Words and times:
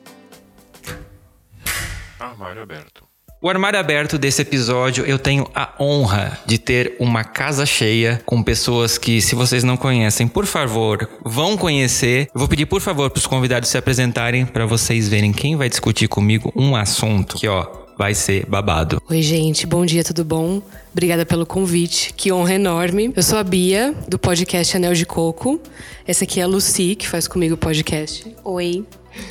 Armário 2.20 2.62
aberto. 2.62 3.08
O 3.42 3.50
armário 3.50 3.80
aberto 3.80 4.18
desse 4.18 4.42
episódio, 4.42 5.06
eu 5.06 5.18
tenho 5.18 5.50
a 5.56 5.72
honra 5.80 6.38
de 6.46 6.58
ter 6.58 6.98
uma 7.00 7.24
casa 7.24 7.66
cheia 7.66 8.22
com 8.26 8.44
pessoas 8.44 8.98
que, 8.98 9.22
se 9.22 9.34
vocês 9.34 9.64
não 9.64 9.78
conhecem, 9.78 10.28
por 10.28 10.46
favor, 10.46 11.08
vão 11.24 11.56
conhecer. 11.56 12.28
Eu 12.36 12.40
vou 12.40 12.50
pedir, 12.50 12.66
por 12.66 12.82
favor, 12.82 13.10
para 13.10 13.20
os 13.20 13.28
convidados 13.28 13.70
se 13.70 13.78
apresentarem 13.78 14.46
para 14.46 14.66
vocês 14.66 15.08
verem 15.08 15.32
quem 15.32 15.56
vai 15.56 15.70
discutir 15.70 16.10
comigo 16.10 16.52
um 16.54 16.76
assunto 16.76 17.38
que, 17.38 17.48
ó, 17.48 17.87
vai 17.98 18.14
ser 18.14 18.46
babado. 18.46 19.02
Oi, 19.10 19.22
gente, 19.22 19.66
bom 19.66 19.86
dia, 19.86 20.04
tudo 20.04 20.24
bom? 20.24 20.62
Obrigada 20.92 21.26
pelo 21.26 21.46
convite, 21.46 22.14
que 22.16 22.32
honra 22.32 22.54
enorme. 22.54 23.12
Eu 23.16 23.24
sou 23.24 23.40
a 23.40 23.44
Bia, 23.44 23.94
do 24.08 24.20
podcast 24.20 24.78
Anel 24.78 24.94
de 24.94 25.06
Coco. 25.06 25.60
Essa 26.06 26.24
aqui 26.24 26.40
é 26.40 26.44
a 26.44 26.48
Lucy, 26.48 26.96
que 26.96 27.08
faz 27.08 27.28
comigo 27.28 27.56
o 27.56 27.58
podcast. 27.58 28.26
Oi. 28.44 28.86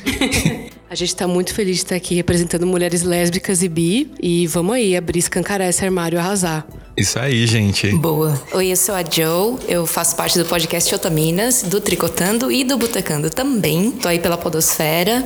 A 0.89 0.95
gente 0.95 1.13
tá 1.17 1.27
muito 1.27 1.53
feliz 1.53 1.77
de 1.77 1.83
estar 1.83 1.95
aqui 1.95 2.15
representando 2.15 2.65
mulheres 2.65 3.03
lésbicas 3.03 3.61
e 3.61 3.67
bi. 3.67 4.09
E 4.21 4.47
vamos 4.47 4.75
aí, 4.75 4.95
abrir, 4.95 5.19
escancarar 5.19 5.67
esse 5.67 5.83
armário 5.83 6.15
e 6.15 6.19
arrasar. 6.19 6.65
Isso 6.95 7.19
aí, 7.19 7.45
gente. 7.45 7.91
Boa. 7.91 8.41
Oi, 8.53 8.71
eu 8.71 8.77
sou 8.77 8.95
a 8.95 9.03
Joe. 9.03 9.57
Eu 9.67 9.85
faço 9.85 10.15
parte 10.15 10.39
do 10.39 10.45
podcast 10.45 10.95
Otaminas, 10.95 11.63
do 11.63 11.81
Tricotando 11.81 12.49
e 12.49 12.63
do 12.63 12.77
Botecando 12.77 13.29
também. 13.29 13.91
Tô 13.91 14.07
aí 14.07 14.17
pela 14.17 14.37
Podosfera. 14.37 15.25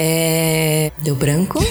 É... 0.00 0.92
Deu 0.98 1.16
branco? 1.16 1.58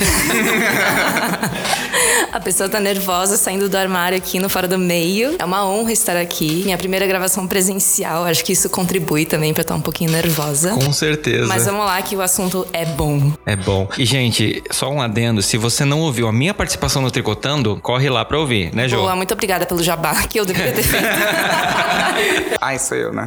a 2.34 2.40
pessoa 2.42 2.68
tá 2.68 2.78
nervosa 2.78 3.38
saindo 3.38 3.70
do 3.70 3.78
armário 3.78 4.18
aqui 4.18 4.38
no 4.38 4.50
Fora 4.50 4.68
do 4.68 4.78
Meio. 4.78 5.38
É 5.40 5.46
uma 5.46 5.66
honra 5.66 5.94
estar 5.94 6.18
aqui. 6.18 6.64
Minha 6.66 6.78
primeira 6.78 7.08
gravação 7.08 7.48
presencial. 7.48 8.26
Acho 8.26 8.44
que 8.44 8.52
isso 8.52 8.70
contribui 8.70 9.26
também 9.26 9.54
pra 9.54 9.62
estar 9.62 9.76
um 9.76 9.82
pouquinho 9.82 10.12
nervosa. 10.12 10.72
Com 10.72 10.92
certeza. 10.92 11.48
Mas 11.48 11.66
vamos 11.66 11.86
lá 11.86 12.02
que 12.02 12.18
o 12.18 12.22
assunto 12.22 12.68
é 12.74 12.84
bom. 12.84 13.32
É 13.46 13.56
bom. 13.56 13.88
E, 13.98 14.04
gente, 14.04 14.62
só 14.72 14.92
um 14.92 15.02
adendo. 15.02 15.42
Se 15.42 15.56
você 15.56 15.86
não 15.86 16.02
ouviu 16.02 16.28
a 16.28 16.34
minha 16.34 16.54
participação 16.54 17.02
no 17.02 17.10
Tricotando, 17.10 17.80
corre 17.82 18.10
lá 18.10 18.26
pra 18.26 18.38
ouvir, 18.38 18.76
né, 18.76 18.90
Jô? 18.90 18.98
Boa, 18.98 19.16
muito 19.16 19.34
obrigada 19.34 19.66
pelo 19.66 19.82
jabá 19.82 20.14
que 20.28 20.38
eu 20.38 20.46
deveria 20.46 20.74
ter 20.74 20.84
feito. 20.84 21.06
Ai, 22.60 22.78
sou 22.78 22.98
eu, 22.98 23.14
né? 23.14 23.26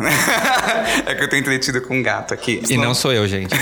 é 1.06 1.14
que 1.14 1.24
eu 1.24 1.30
tô 1.30 1.36
entretido 1.36 1.80
com 1.80 1.96
um 1.96 2.02
gato 2.02 2.34
aqui. 2.34 2.62
E 2.68 2.76
não 2.76 2.92
sou 2.92 3.14
eu, 3.14 3.26
gente. 3.26 3.54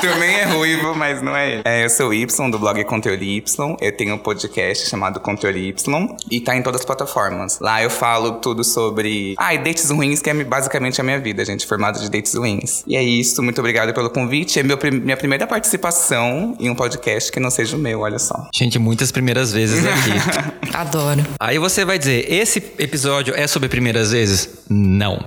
Também 0.00 0.36
é 0.36 0.44
ruivo, 0.44 0.94
mas 0.94 1.20
não 1.20 1.36
é 1.36 1.52
ele. 1.52 1.62
É, 1.64 1.84
eu 1.84 1.90
sou 1.90 2.08
o 2.08 2.14
Y, 2.14 2.50
do 2.50 2.58
blog 2.58 2.82
Conteúdo 2.84 3.22
Y. 3.22 3.76
Eu 3.80 3.96
tenho 3.96 4.14
um 4.14 4.18
podcast 4.18 4.88
chamado 4.88 5.20
Conteúdo 5.20 5.58
Y 5.58 6.16
e 6.30 6.40
tá 6.40 6.56
em 6.56 6.62
todas 6.62 6.80
as 6.80 6.86
plataformas. 6.86 7.58
Lá 7.60 7.82
eu 7.82 7.90
falo 7.90 8.32
tudo 8.32 8.62
sobre. 8.62 9.34
Ai, 9.38 9.58
dates 9.58 9.90
ruins, 9.90 10.22
que 10.22 10.30
é 10.30 10.44
basicamente 10.44 11.00
a 11.00 11.04
minha 11.04 11.18
vida, 11.18 11.44
gente. 11.44 11.66
Formado 11.66 12.00
de 12.00 12.08
dates 12.10 12.34
ruins. 12.34 12.84
E 12.86 12.96
é 12.96 13.02
isso, 13.02 13.42
muito 13.42 13.58
obrigado 13.60 13.92
pelo 13.92 14.10
convite. 14.10 14.58
É 14.58 14.62
meu, 14.62 14.78
minha 15.02 15.16
primeira 15.16 15.46
participação 15.46 16.56
em 16.58 16.70
um 16.70 16.74
podcast 16.74 17.32
que 17.32 17.40
não 17.40 17.50
seja 17.50 17.76
o 17.76 17.78
meu, 17.78 18.00
olha 18.00 18.18
só. 18.18 18.48
Gente, 18.54 18.78
muitas 18.78 19.10
primeiras 19.10 19.52
vezes 19.52 19.84
aqui. 19.84 20.70
Adoro. 20.74 21.24
Aí 21.40 21.58
você 21.58 21.84
vai 21.84 21.98
dizer: 21.98 22.32
esse 22.32 22.58
episódio 22.78 23.34
é 23.34 23.46
sobre 23.46 23.68
primeiras 23.68 24.12
vezes? 24.12 24.48
Não. 24.68 25.18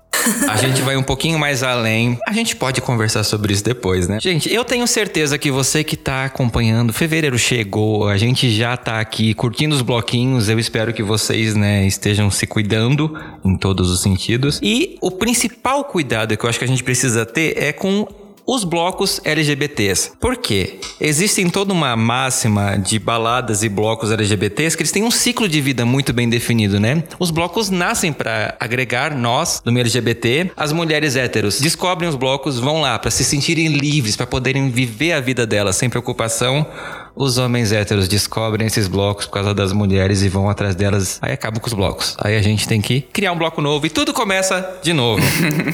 A 0.47 0.55
gente 0.55 0.81
vai 0.81 0.95
um 0.95 1.03
pouquinho 1.03 1.39
mais 1.39 1.63
além. 1.63 2.19
A 2.27 2.33
gente 2.33 2.55
pode 2.55 2.79
conversar 2.81 3.23
sobre 3.23 3.53
isso 3.53 3.63
depois, 3.63 4.07
né? 4.07 4.19
Gente, 4.21 4.53
eu 4.53 4.60
tenho 4.63 4.87
certeza 4.87 5.37
que 5.37 5.51
você 5.51 5.83
que 5.83 5.95
tá 5.95 6.25
acompanhando, 6.25 6.93
fevereiro 6.93 7.37
chegou, 7.37 8.07
a 8.07 8.17
gente 8.17 8.49
já 8.49 8.75
tá 8.77 8.99
aqui 8.99 9.33
curtindo 9.33 9.75
os 9.75 9.81
bloquinhos. 9.81 10.49
Eu 10.49 10.59
espero 10.59 10.93
que 10.93 11.03
vocês, 11.03 11.55
né, 11.55 11.85
estejam 11.85 12.29
se 12.31 12.45
cuidando 12.47 13.17
em 13.43 13.57
todos 13.57 13.89
os 13.89 14.01
sentidos. 14.01 14.59
E 14.61 14.97
o 15.01 15.11
principal 15.11 15.83
cuidado 15.85 16.35
que 16.35 16.45
eu 16.45 16.49
acho 16.49 16.59
que 16.59 16.65
a 16.65 16.67
gente 16.67 16.83
precisa 16.83 17.25
ter 17.25 17.57
é 17.57 17.71
com 17.71 18.07
os 18.53 18.65
blocos 18.65 19.21
LGBTs. 19.23 20.11
Por 20.19 20.35
quê? 20.35 20.81
Existem 20.99 21.49
toda 21.49 21.71
uma 21.71 21.95
máxima 21.95 22.77
de 22.77 22.99
baladas 22.99 23.63
e 23.63 23.69
blocos 23.69 24.11
LGBTs 24.11 24.75
que 24.75 24.83
eles 24.83 24.91
têm 24.91 25.05
um 25.05 25.09
ciclo 25.09 25.47
de 25.47 25.61
vida 25.61 25.85
muito 25.85 26.11
bem 26.11 26.27
definido, 26.27 26.77
né? 26.77 27.01
Os 27.17 27.31
blocos 27.31 27.69
nascem 27.69 28.11
para 28.11 28.57
agregar 28.59 29.15
nós 29.15 29.61
do 29.63 29.71
meio 29.71 29.83
LGBT. 29.83 30.51
As 30.57 30.73
mulheres 30.73 31.15
héteros 31.15 31.61
descobrem 31.61 32.09
os 32.09 32.15
blocos, 32.17 32.59
vão 32.59 32.81
lá 32.81 32.99
para 32.99 33.09
se 33.09 33.23
sentirem 33.23 33.69
livres, 33.69 34.17
para 34.17 34.27
poderem 34.27 34.69
viver 34.69 35.13
a 35.13 35.21
vida 35.21 35.47
delas 35.47 35.77
sem 35.77 35.89
preocupação 35.89 36.67
os 37.15 37.37
homens 37.37 37.71
héteros 37.71 38.07
descobrem 38.07 38.67
esses 38.67 38.87
blocos 38.87 39.25
por 39.25 39.33
causa 39.33 39.53
das 39.53 39.73
mulheres 39.73 40.21
e 40.21 40.29
vão 40.29 40.49
atrás 40.49 40.75
delas, 40.75 41.19
aí 41.21 41.33
acabam 41.33 41.59
com 41.59 41.67
os 41.67 41.73
blocos. 41.73 42.15
Aí 42.19 42.35
a 42.35 42.41
gente 42.41 42.67
tem 42.67 42.81
que 42.81 43.01
criar 43.01 43.31
um 43.31 43.37
bloco 43.37 43.61
novo 43.61 43.85
e 43.85 43.89
tudo 43.89 44.13
começa 44.13 44.79
de 44.81 44.93
novo. 44.93 45.21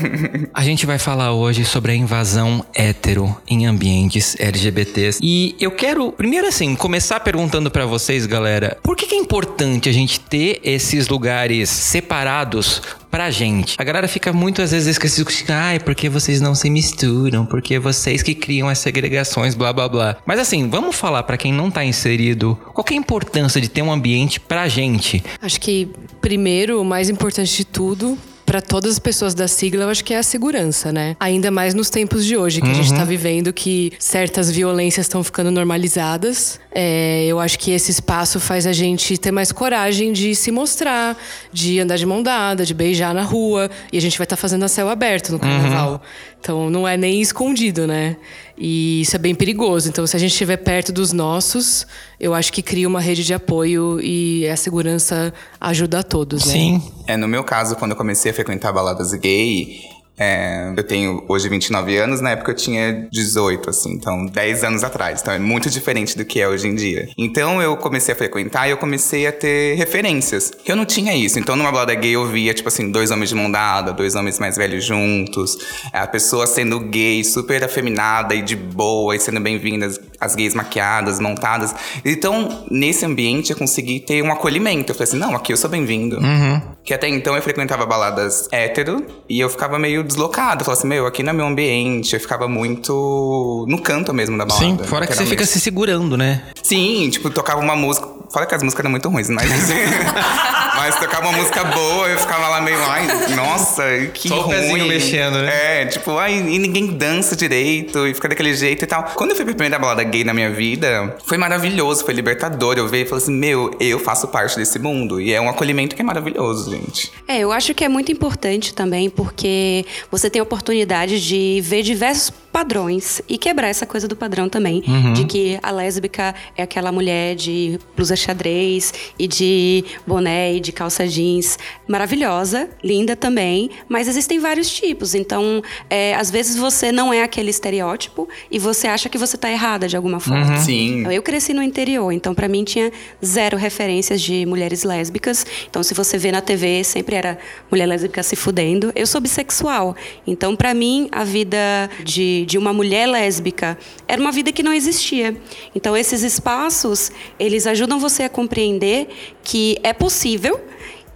a 0.53 0.63
gente 0.63 0.85
vai 0.85 0.97
falar 0.97 1.33
hoje 1.33 1.65
sobre 1.65 1.91
a 1.91 1.95
invasão 1.95 2.65
hétero 2.73 3.35
em 3.47 3.65
ambientes 3.65 4.35
LGBTs. 4.39 5.19
E 5.21 5.55
eu 5.59 5.71
quero, 5.71 6.11
primeiro 6.11 6.47
assim, 6.47 6.75
começar 6.75 7.19
perguntando 7.19 7.69
para 7.69 7.85
vocês, 7.85 8.25
galera, 8.25 8.77
por 8.83 8.95
que, 8.95 9.05
que 9.05 9.15
é 9.15 9.17
importante 9.17 9.89
a 9.89 9.91
gente 9.91 10.19
ter 10.19 10.59
esses 10.63 11.07
lugares 11.07 11.69
separados 11.69 12.81
pra 13.09 13.29
gente. 13.29 13.75
A 13.77 13.83
galera 13.83 14.07
fica 14.07 14.31
muito 14.33 14.61
às 14.61 14.71
vezes 14.71 14.87
esquecida, 14.87 15.55
ai, 15.55 15.79
porque 15.79 16.09
vocês 16.09 16.41
não 16.41 16.53
se 16.55 16.69
misturam, 16.69 17.45
porque 17.45 17.79
vocês 17.79 18.21
que 18.21 18.35
criam 18.35 18.67
as 18.67 18.79
segregações, 18.79 19.55
blá 19.55 19.71
blá 19.73 19.87
blá. 19.87 20.17
Mas 20.25 20.39
assim, 20.39 20.69
vamos 20.69 20.95
falar 20.95 21.23
para 21.23 21.37
quem 21.37 21.53
não 21.53 21.71
tá 21.71 21.83
inserido, 21.83 22.57
qual 22.73 22.85
é 22.89 22.93
a 22.93 22.97
importância 22.97 23.59
de 23.61 23.69
ter 23.69 23.81
um 23.81 23.91
ambiente 23.91 24.39
pra 24.39 24.67
gente? 24.67 25.23
Acho 25.41 25.59
que 25.59 25.89
primeiro, 26.21 26.81
o 26.81 26.85
mais 26.85 27.09
importante 27.09 27.55
de 27.55 27.65
tudo, 27.65 28.17
para 28.47 28.61
todas 28.61 28.93
as 28.93 28.99
pessoas 28.99 29.35
da 29.35 29.45
sigla, 29.45 29.83
eu 29.83 29.89
acho 29.89 30.05
que 30.05 30.13
é 30.13 30.17
a 30.17 30.23
segurança, 30.23 30.89
né? 30.89 31.17
Ainda 31.19 31.51
mais 31.51 31.73
nos 31.73 31.89
tempos 31.89 32.25
de 32.25 32.37
hoje, 32.37 32.61
que 32.61 32.67
uhum. 32.67 32.71
a 32.71 32.75
gente 32.75 32.93
tá 32.93 33.01
uhum. 33.01 33.05
vivendo 33.05 33.51
que 33.51 33.91
certas 33.99 34.49
violências 34.49 35.05
estão 35.05 35.21
ficando 35.21 35.51
normalizadas. 35.51 36.57
É, 36.71 37.25
eu 37.25 37.41
acho 37.41 37.59
que 37.59 37.71
esse 37.71 37.91
espaço 37.91 38.39
faz 38.39 38.65
a 38.65 38.71
gente 38.71 39.17
ter 39.17 39.31
mais 39.33 39.51
coragem 39.51 40.13
de 40.13 40.33
se 40.33 40.49
mostrar, 40.49 41.17
de 41.51 41.77
andar 41.81 41.97
de 41.97 42.05
mão 42.05 42.23
dada, 42.23 42.65
de 42.65 42.73
beijar 42.73 43.13
na 43.13 43.23
rua. 43.23 43.69
E 43.91 43.97
a 43.97 44.01
gente 44.01 44.17
vai 44.17 44.23
estar 44.23 44.37
tá 44.37 44.41
fazendo 44.41 44.63
a 44.63 44.69
céu 44.69 44.87
aberto 44.87 45.33
no 45.33 45.39
carnaval. 45.39 45.91
Uhum. 45.91 45.99
Então 46.47 46.69
não 46.69 46.87
é 46.87 46.95
nem 46.95 47.19
escondido, 47.19 47.85
né? 47.85 48.15
E 48.57 49.01
isso 49.01 49.13
é 49.17 49.19
bem 49.19 49.35
perigoso. 49.35 49.89
Então, 49.89 50.07
se 50.07 50.15
a 50.15 50.19
gente 50.19 50.31
estiver 50.31 50.55
perto 50.55 50.93
dos 50.93 51.11
nossos, 51.11 51.85
eu 52.17 52.33
acho 52.33 52.53
que 52.53 52.61
cria 52.61 52.87
uma 52.87 53.01
rede 53.01 53.25
de 53.25 53.33
apoio 53.33 53.99
e 53.99 54.47
a 54.47 54.55
segurança 54.55 55.33
ajuda 55.59 55.99
a 55.99 56.03
todos, 56.03 56.45
né? 56.45 56.53
Sim. 56.53 56.93
É, 57.05 57.17
no 57.17 57.27
meu 57.27 57.43
caso, 57.43 57.75
quando 57.75 57.91
eu 57.91 57.97
comecei 57.97 58.31
a 58.31 58.33
frequentar 58.33 58.71
baladas 58.71 59.13
gay, 59.15 59.81
é, 60.19 60.73
eu 60.75 60.83
tenho 60.83 61.23
hoje 61.27 61.47
29 61.47 61.95
anos, 61.97 62.21
na 62.21 62.31
época 62.31 62.51
eu 62.51 62.55
tinha 62.55 63.07
18, 63.11 63.69
assim, 63.69 63.93
então 63.93 64.25
10 64.25 64.63
anos 64.63 64.83
atrás. 64.83 65.21
Então 65.21 65.33
é 65.33 65.39
muito 65.39 65.69
diferente 65.69 66.17
do 66.17 66.25
que 66.25 66.41
é 66.41 66.47
hoje 66.47 66.67
em 66.67 66.75
dia. 66.75 67.07
Então 67.17 67.61
eu 67.61 67.77
comecei 67.77 68.13
a 68.13 68.17
frequentar 68.17 68.67
e 68.67 68.71
eu 68.71 68.77
comecei 68.77 69.27
a 69.27 69.31
ter 69.31 69.75
referências. 69.75 70.51
Eu 70.65 70.75
não 70.75 70.85
tinha 70.85 71.15
isso. 71.15 71.37
Então 71.37 71.55
numa 71.55 71.71
balada 71.71 71.93
gay 71.93 72.15
eu 72.15 72.25
via, 72.25 72.53
tipo 72.53 72.67
assim, 72.67 72.91
dois 72.91 73.11
homens 73.11 73.29
de 73.29 73.35
mão 73.35 73.51
dada, 73.51 73.93
dois 73.93 74.15
homens 74.15 74.39
mais 74.39 74.57
velhos 74.57 74.83
juntos, 74.83 75.57
a 75.93 76.07
pessoa 76.07 76.47
sendo 76.47 76.79
gay, 76.79 77.23
super 77.23 77.63
afeminada 77.63 78.33
e 78.33 78.41
de 78.41 78.55
boa, 78.55 79.15
e 79.15 79.19
sendo 79.19 79.39
bem-vindas, 79.39 79.99
as 80.19 80.35
gays 80.35 80.53
maquiadas, 80.53 81.19
montadas. 81.19 81.73
Então, 82.03 82.65
nesse 82.69 83.05
ambiente 83.05 83.51
eu 83.51 83.57
consegui 83.57 83.99
ter 83.99 84.21
um 84.23 84.31
acolhimento. 84.31 84.91
Eu 84.91 84.95
falei 84.95 85.07
assim, 85.07 85.17
não, 85.17 85.35
aqui 85.35 85.53
eu 85.53 85.57
sou 85.57 85.69
bem-vindo. 85.69 86.17
Uhum. 86.17 86.61
Que 86.83 86.93
até 86.93 87.07
então 87.07 87.35
eu 87.35 87.41
frequentava 87.41 87.85
baladas 87.85 88.47
hétero 88.51 89.05
e 89.29 89.39
eu 89.39 89.49
ficava 89.49 89.77
meio 89.77 90.03
deslocado. 90.03 90.63
Falava 90.63 90.79
assim, 90.79 90.87
meu, 90.87 91.05
aqui 91.05 91.21
não 91.21 91.31
é 91.31 91.33
meu 91.33 91.45
ambiente. 91.45 92.13
Eu 92.13 92.19
ficava 92.19 92.47
muito 92.47 93.65
no 93.67 93.81
canto 93.81 94.13
mesmo 94.13 94.37
da 94.37 94.45
balada. 94.45 94.65
Sim, 94.65 94.77
fora 94.85 95.05
que 95.05 95.13
você 95.13 95.25
fica 95.25 95.45
se 95.45 95.59
segurando, 95.59 96.17
né? 96.17 96.43
Sim, 96.63 97.09
tipo, 97.09 97.29
tocava 97.29 97.61
uma 97.61 97.75
música. 97.75 98.07
Fora 98.29 98.45
que 98.45 98.55
as 98.55 98.63
músicas 98.63 98.81
eram 98.81 98.91
muito 98.91 99.07
ruins, 99.09 99.29
mas. 99.29 99.47
mas 100.87 100.97
tocava 101.01 101.27
uma 101.27 101.37
música 101.37 101.65
boa, 101.65 102.07
eu 102.07 102.17
ficava 102.17 102.47
lá 102.47 102.61
meio, 102.61 102.77
ai, 102.87 103.35
nossa, 103.35 103.83
que 104.13 104.29
Só 104.29 104.39
ruim. 104.39 104.55
o 104.55 104.57
pezinho 104.57 104.87
mexendo, 104.87 105.39
né? 105.39 105.81
É, 105.81 105.85
tipo, 105.85 106.17
ai, 106.17 106.37
e 106.37 106.57
ninguém 106.57 106.87
dança 106.87 107.35
direito 107.35 108.07
e 108.07 108.13
fica 108.13 108.29
daquele 108.29 108.53
jeito 108.53 108.83
e 108.83 108.87
tal. 108.87 109.03
Quando 109.15 109.31
eu 109.31 109.35
fui 109.35 109.43
pra 109.43 109.53
primeira 109.53 109.77
balada 109.77 110.01
gay 110.05 110.23
na 110.23 110.33
minha 110.33 110.49
vida, 110.49 111.17
foi 111.25 111.37
maravilhoso, 111.37 112.05
foi 112.05 112.13
libertador. 112.13 112.77
Eu 112.77 112.87
veio 112.87 113.03
e 113.03 113.05
falei 113.05 113.21
assim, 113.21 113.33
meu, 113.33 113.75
eu 113.81 113.99
faço 113.99 114.29
parte 114.29 114.55
desse 114.55 114.79
mundo. 114.79 115.19
E 115.19 115.33
é 115.33 115.41
um 115.41 115.49
acolhimento 115.49 115.93
que 115.93 116.01
é 116.01 116.05
maravilhoso, 116.05 116.71
gente. 116.71 117.11
É, 117.27 117.39
eu 117.39 117.51
acho 117.51 117.73
que 117.73 117.83
é 117.83 117.89
muito 117.89 118.09
importante 118.09 118.73
também, 118.73 119.09
porque 119.09 119.85
você 120.09 120.29
tem 120.29 120.39
a 120.39 120.43
oportunidade 120.43 121.19
de 121.19 121.59
ver 121.65 121.83
diversos 121.83 122.31
padrões 122.57 123.21
e 123.29 123.37
quebrar 123.37 123.67
essa 123.67 123.85
coisa 123.85 124.07
do 124.07 124.15
padrão 124.15 124.49
também. 124.49 124.83
Uhum. 124.87 125.13
De 125.13 125.25
que 125.25 125.59
a 125.61 125.69
lésbica 125.69 126.33
é 126.55 126.63
aquela 126.63 126.91
mulher 126.91 127.35
de 127.35 127.79
blusa 127.95 128.15
xadrez 128.15 128.93
e 129.19 129.27
de 129.27 129.85
boné 130.07 130.55
e 130.55 130.59
de 130.59 130.71
calça 130.77 131.07
jeans. 131.07 131.57
Maravilhosa, 131.87 132.69
linda 132.83 133.15
também, 133.15 133.71
mas 133.89 134.07
existem 134.07 134.37
vários 134.37 134.69
tipos. 134.69 135.15
Então, 135.15 135.63
é, 135.89 136.13
às 136.13 136.29
vezes 136.29 136.55
você 136.55 136.91
não 136.91 137.11
é 137.11 137.23
aquele 137.23 137.49
estereótipo 137.49 138.29
e 138.51 138.59
você 138.59 138.87
acha 138.87 139.09
que 139.09 139.17
você 139.17 139.35
está 139.35 139.49
errada 139.49 139.87
de 139.87 139.97
alguma 139.97 140.19
forma. 140.19 140.55
Uhum. 140.55 140.61
Sim. 140.61 140.99
Então, 140.99 141.11
eu 141.11 141.23
cresci 141.23 141.51
no 141.51 141.63
interior, 141.63 142.11
então 142.11 142.35
para 142.35 142.47
mim 142.47 142.63
tinha 142.63 142.91
zero 143.25 143.57
referências 143.57 144.21
de 144.21 144.45
mulheres 144.45 144.83
lésbicas. 144.83 145.47
Então, 145.67 145.81
se 145.81 145.95
você 145.95 146.15
vê 146.15 146.31
na 146.31 146.41
TV, 146.41 146.83
sempre 146.83 147.15
era 147.15 147.39
mulher 147.71 147.87
lésbica 147.87 148.21
se 148.21 148.35
fudendo. 148.35 148.91
Eu 148.95 149.07
sou 149.07 149.19
bissexual, 149.19 149.95
então 150.27 150.55
para 150.55 150.75
mim 150.75 151.09
a 151.11 151.23
vida 151.23 151.89
de, 152.03 152.45
de 152.45 152.57
uma 152.57 152.71
mulher 152.71 153.07
lésbica 153.07 153.75
era 154.07 154.21
uma 154.21 154.31
vida 154.31 154.51
que 154.51 154.61
não 154.61 154.73
existia. 154.73 155.35
Então, 155.73 155.97
esses 155.97 156.21
espaços, 156.21 157.11
eles 157.39 157.65
ajudam 157.65 157.99
você 157.99 158.23
a 158.23 158.29
compreender 158.29 159.07
que 159.47 159.79
é 159.81 159.93
possível 159.93 160.59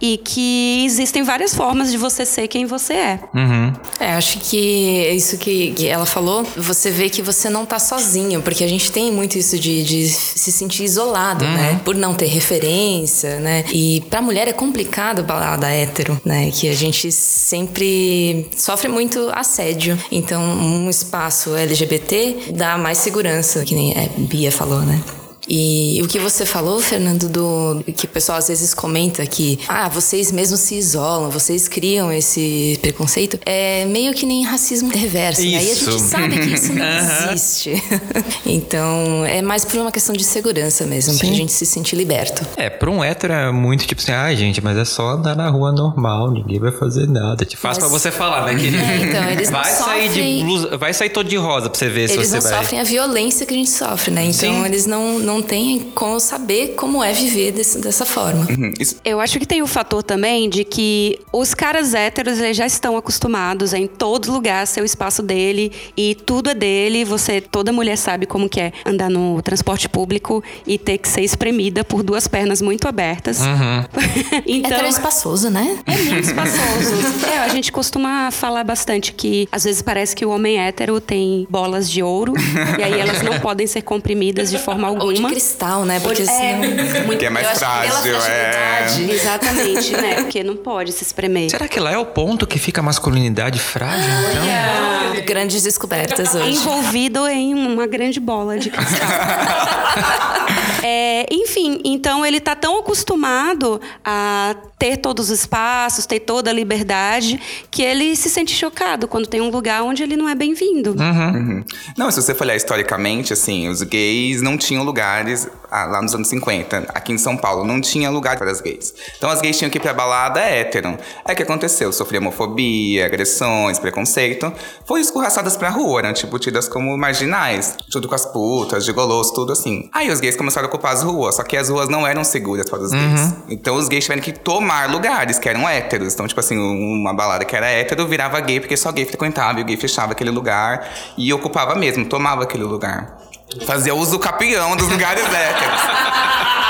e 0.00 0.16
que 0.16 0.84
existem 0.84 1.22
várias 1.22 1.54
formas 1.54 1.92
de 1.92 1.98
você 1.98 2.26
ser 2.26 2.48
quem 2.48 2.66
você 2.66 2.94
é. 2.94 3.20
Uhum. 3.32 3.72
É, 4.00 4.14
acho 4.14 4.38
que 4.40 5.06
isso 5.14 5.38
que, 5.38 5.70
que, 5.72 5.86
ela 5.86 6.04
falou, 6.06 6.44
você 6.56 6.90
vê 6.90 7.08
que 7.08 7.22
você 7.22 7.48
não 7.48 7.64
tá 7.64 7.78
sozinho, 7.78 8.42
porque 8.42 8.64
a 8.64 8.66
gente 8.66 8.90
tem 8.90 9.12
muito 9.12 9.38
isso 9.38 9.56
de, 9.60 9.84
de 9.84 10.08
se 10.08 10.50
sentir 10.50 10.82
isolado, 10.82 11.44
uhum. 11.44 11.52
né? 11.52 11.80
Por 11.84 11.94
não 11.94 12.14
ter 12.14 12.26
referência, 12.26 13.38
né? 13.38 13.64
E 13.70 14.00
pra 14.10 14.20
mulher 14.20 14.48
é 14.48 14.52
complicado 14.52 15.22
balada 15.22 15.68
hétero, 15.68 16.20
né? 16.24 16.50
Que 16.50 16.68
a 16.68 16.74
gente 16.74 17.12
sempre 17.12 18.50
sofre 18.56 18.88
muito 18.88 19.30
assédio. 19.32 19.96
Então, 20.10 20.42
um 20.42 20.90
espaço 20.90 21.54
LGBT 21.54 22.52
dá 22.54 22.76
mais 22.76 22.98
segurança, 22.98 23.62
que 23.64 23.74
nem 23.74 23.92
a 23.92 24.08
Bia 24.18 24.50
falou, 24.50 24.80
né? 24.80 25.00
E 25.48 26.00
o 26.02 26.08
que 26.08 26.18
você 26.18 26.46
falou, 26.46 26.80
Fernando, 26.80 27.28
do 27.28 27.84
que 27.92 28.06
o 28.06 28.08
pessoal 28.08 28.38
às 28.38 28.48
vezes 28.48 28.74
comenta 28.74 29.24
que, 29.26 29.58
ah, 29.68 29.88
vocês 29.88 30.30
mesmos 30.30 30.60
se 30.60 30.76
isolam, 30.76 31.30
vocês 31.30 31.68
criam 31.68 32.12
esse 32.12 32.78
preconceito, 32.80 33.38
é 33.44 33.84
meio 33.86 34.14
que 34.14 34.24
nem 34.24 34.44
racismo 34.44 34.90
reverso. 34.90 35.42
Isso. 35.42 35.52
Né? 35.52 35.64
E 35.64 35.70
a 35.70 35.74
gente 35.74 36.00
sabe 36.00 36.38
que 36.38 36.54
isso 36.54 36.72
não 36.72 36.84
uhum. 36.86 37.32
existe. 37.32 37.82
então, 38.46 39.24
é 39.24 39.42
mais 39.42 39.64
por 39.64 39.80
uma 39.80 39.92
questão 39.92 40.14
de 40.14 40.24
segurança 40.24 40.86
mesmo, 40.86 41.12
Sim. 41.14 41.18
pra 41.18 41.28
gente 41.28 41.52
se 41.52 41.66
sentir 41.66 41.96
liberto. 41.96 42.46
É, 42.56 42.70
pra 42.70 42.90
um 42.90 43.02
hétero 43.02 43.32
é 43.32 43.50
muito 43.50 43.86
tipo 43.86 44.00
assim, 44.00 44.12
ah, 44.12 44.34
gente, 44.34 44.62
mas 44.62 44.76
é 44.76 44.84
só 44.84 45.10
andar 45.10 45.36
na 45.36 45.48
rua 45.48 45.72
normal, 45.72 46.30
ninguém 46.30 46.58
vai 46.58 46.72
fazer 46.72 47.08
nada. 47.08 47.44
Te 47.44 47.56
faz 47.56 47.78
mas... 47.78 47.88
pra 47.88 47.98
você 47.98 48.10
falar, 48.10 48.46
né, 48.46 48.54
querido? 48.54 48.82
É, 48.82 48.96
então, 48.96 49.28
eles 49.30 49.50
vai 49.50 49.64
sair 49.64 50.08
sofrem... 50.08 50.38
de 50.38 50.44
blusa, 50.44 50.76
vai 50.76 50.94
sair 50.94 51.10
todo 51.10 51.28
de 51.28 51.36
rosa 51.36 51.68
pra 51.68 51.78
você 51.78 51.88
ver 51.88 52.02
eles 52.02 52.12
se 52.12 52.16
você 52.16 52.30
vai. 52.30 52.38
Eles 52.38 52.50
não 52.50 52.62
sofrem 52.62 52.80
a 52.80 52.84
violência 52.84 53.46
que 53.46 53.54
a 53.54 53.56
gente 53.56 53.70
sofre, 53.70 54.10
né? 54.10 54.24
Então, 54.24 54.54
Sim. 54.54 54.64
eles 54.64 54.86
não, 54.86 55.18
não 55.18 55.41
tem 55.42 55.80
como 55.94 56.18
saber 56.20 56.74
como 56.76 57.02
é 57.02 57.12
viver 57.12 57.52
desse, 57.52 57.78
dessa 57.78 58.04
forma. 58.04 58.46
Uhum, 58.48 58.72
Eu 59.04 59.20
acho 59.20 59.38
que 59.38 59.46
tem 59.46 59.62
o 59.62 59.66
fator 59.66 60.02
também 60.02 60.48
de 60.48 60.64
que 60.64 61.18
os 61.32 61.54
caras 61.54 61.94
héteros 61.94 62.38
eles 62.38 62.56
já 62.56 62.66
estão 62.66 62.96
acostumados 62.96 63.74
a 63.74 63.78
em 63.78 63.86
todo 63.86 64.32
lugar 64.32 64.66
ser 64.66 64.80
o 64.80 64.84
espaço 64.84 65.22
dele 65.22 65.72
e 65.96 66.14
tudo 66.14 66.50
é 66.50 66.54
dele. 66.54 67.04
Você, 67.04 67.40
toda 67.40 67.72
mulher 67.72 67.96
sabe 67.96 68.26
como 68.26 68.48
que 68.48 68.60
é 68.60 68.72
andar 68.84 69.10
no 69.10 69.40
transporte 69.42 69.88
público 69.88 70.42
e 70.66 70.78
ter 70.78 70.98
que 70.98 71.08
ser 71.08 71.22
espremida 71.22 71.84
por 71.84 72.02
duas 72.02 72.28
pernas 72.28 72.60
muito 72.60 72.86
abertas. 72.86 73.40
Uhum. 73.40 73.84
então, 74.46 74.80
é 74.80 74.88
espaçoso, 74.88 75.50
né? 75.50 75.78
É 75.86 75.96
muito 75.96 76.26
espaçoso. 76.26 77.26
é, 77.32 77.38
a 77.38 77.48
gente 77.48 77.72
costuma 77.72 78.30
falar 78.30 78.64
bastante 78.64 79.12
que 79.12 79.48
às 79.50 79.64
vezes 79.64 79.82
parece 79.82 80.14
que 80.14 80.24
o 80.24 80.30
homem 80.30 80.58
hétero 80.58 81.00
tem 81.00 81.46
bolas 81.48 81.90
de 81.90 82.02
ouro 82.02 82.34
e 82.78 82.82
aí 82.82 83.00
elas 83.00 83.22
não 83.22 83.40
podem 83.40 83.66
ser 83.66 83.82
comprimidas 83.82 84.50
de 84.50 84.58
forma 84.58 84.88
alguma. 84.88 85.04
Ou 85.04 85.12
de 85.12 85.21
cristal, 85.28 85.84
né? 85.84 86.00
Porque 86.00 86.22
é, 86.22 86.26
senão... 86.26 87.04
Porque 87.06 87.26
é 87.26 87.30
mais 87.30 87.58
frágil, 87.58 88.16
é. 88.16 89.12
Exatamente, 89.12 89.92
né? 89.92 90.14
Porque 90.16 90.42
não 90.42 90.56
pode 90.56 90.92
se 90.92 91.02
espremer. 91.04 91.50
Será 91.50 91.68
que 91.68 91.80
lá 91.80 91.92
é 91.92 91.98
o 91.98 92.06
ponto 92.06 92.46
que 92.46 92.58
fica 92.58 92.80
a 92.80 92.84
masculinidade 92.84 93.58
frágil? 93.58 94.10
Então? 94.30 94.44
Yeah. 94.44 95.20
Grandes 95.26 95.62
descobertas 95.62 96.34
hoje. 96.34 96.56
Envolvido 96.56 97.26
em 97.28 97.54
uma 97.54 97.86
grande 97.86 98.18
bola 98.18 98.58
de 98.58 98.70
cristal. 98.70 99.08
É, 100.82 101.26
enfim, 101.30 101.80
então 101.84 102.26
ele 102.26 102.40
tá 102.40 102.56
tão 102.56 102.80
acostumado 102.80 103.80
a 104.04 104.56
ter 104.76 104.96
todos 104.96 105.30
os 105.30 105.38
espaços, 105.38 106.06
ter 106.06 106.18
toda 106.20 106.50
a 106.50 106.52
liberdade, 106.52 107.40
que 107.70 107.82
ele 107.82 108.16
se 108.16 108.28
sente 108.28 108.52
chocado 108.52 109.06
quando 109.06 109.28
tem 109.28 109.40
um 109.40 109.48
lugar 109.48 109.84
onde 109.84 110.02
ele 110.02 110.16
não 110.16 110.28
é 110.28 110.34
bem-vindo. 110.34 110.90
Uhum. 110.98 111.64
Não, 111.96 112.10
se 112.10 112.20
você 112.20 112.34
for 112.34 112.42
olhar 112.42 112.56
historicamente, 112.56 113.32
assim, 113.32 113.68
os 113.68 113.80
gays 113.82 114.42
não 114.42 114.58
tinham 114.58 114.82
lugares 115.12 115.48
ah, 115.70 115.84
lá 115.84 116.02
nos 116.02 116.14
anos 116.14 116.28
50, 116.28 116.88
aqui 116.88 117.12
em 117.12 117.18
São 117.18 117.36
Paulo, 117.36 117.64
não 117.64 117.80
tinha 117.80 118.10
lugar 118.10 118.36
para 118.36 118.50
as 118.50 118.60
gays. 118.60 118.94
Então 119.16 119.30
as 119.30 119.40
gays 119.40 119.56
tinham 119.56 119.70
que 119.70 119.78
ir 119.78 119.80
pra 119.80 119.94
balada 119.94 120.40
hétero. 120.40 120.98
Aí 121.24 121.32
o 121.32 121.36
que 121.36 121.42
aconteceu? 121.42 121.92
Sofria 121.92 122.20
homofobia, 122.20 123.06
agressões, 123.06 123.78
preconceito. 123.78 124.52
Foram 124.84 125.00
escorraçadas 125.00 125.56
pra 125.56 125.70
rua, 125.70 126.00
eram 126.00 126.12
tipo 126.12 126.38
tidas 126.38 126.68
como 126.68 126.96
marginais. 126.96 127.76
Tudo 127.90 128.08
com 128.08 128.14
as 128.14 128.26
putas, 128.26 128.84
gigolos, 128.84 129.30
tudo 129.30 129.52
assim. 129.52 129.88
Aí 129.94 130.10
os 130.10 130.20
gays 130.20 130.36
começaram 130.36 130.66
a 130.66 130.68
ocupar 130.68 130.92
as 130.92 131.02
ruas, 131.02 131.36
só 131.36 131.42
que 131.42 131.56
as 131.56 131.68
ruas 131.68 131.88
não 131.88 132.06
eram 132.06 132.22
seguras 132.22 132.68
para 132.68 132.80
os 132.80 132.90
gays. 132.90 133.34
Então 133.48 133.76
os 133.76 133.88
gays 133.88 134.04
tiveram 134.04 134.22
que 134.22 134.32
tomar 134.32 134.90
lugares 134.90 135.38
que 135.38 135.48
eram 135.48 135.68
héteros. 135.68 136.12
Então, 136.12 136.26
tipo 136.26 136.40
assim, 136.40 136.58
uma 136.58 137.14
balada 137.14 137.44
que 137.44 137.56
era 137.56 137.66
hétero 137.66 138.06
virava 138.06 138.38
gay, 138.40 138.60
porque 138.60 138.76
só 138.76 138.92
gay 138.92 139.06
frequentava 139.06 139.58
e 139.58 139.62
o 139.62 139.64
gay 139.64 139.76
fechava 139.76 140.12
aquele 140.12 140.30
lugar 140.30 140.90
e 141.16 141.32
ocupava 141.32 141.74
mesmo, 141.74 142.04
tomava 142.04 142.42
aquele 142.42 142.64
lugar. 142.64 143.22
Fazia 143.66 143.94
uso 143.94 144.18
capião 144.18 144.76
dos 144.76 144.88
lugares 144.88 145.24
héteros. 145.32 145.80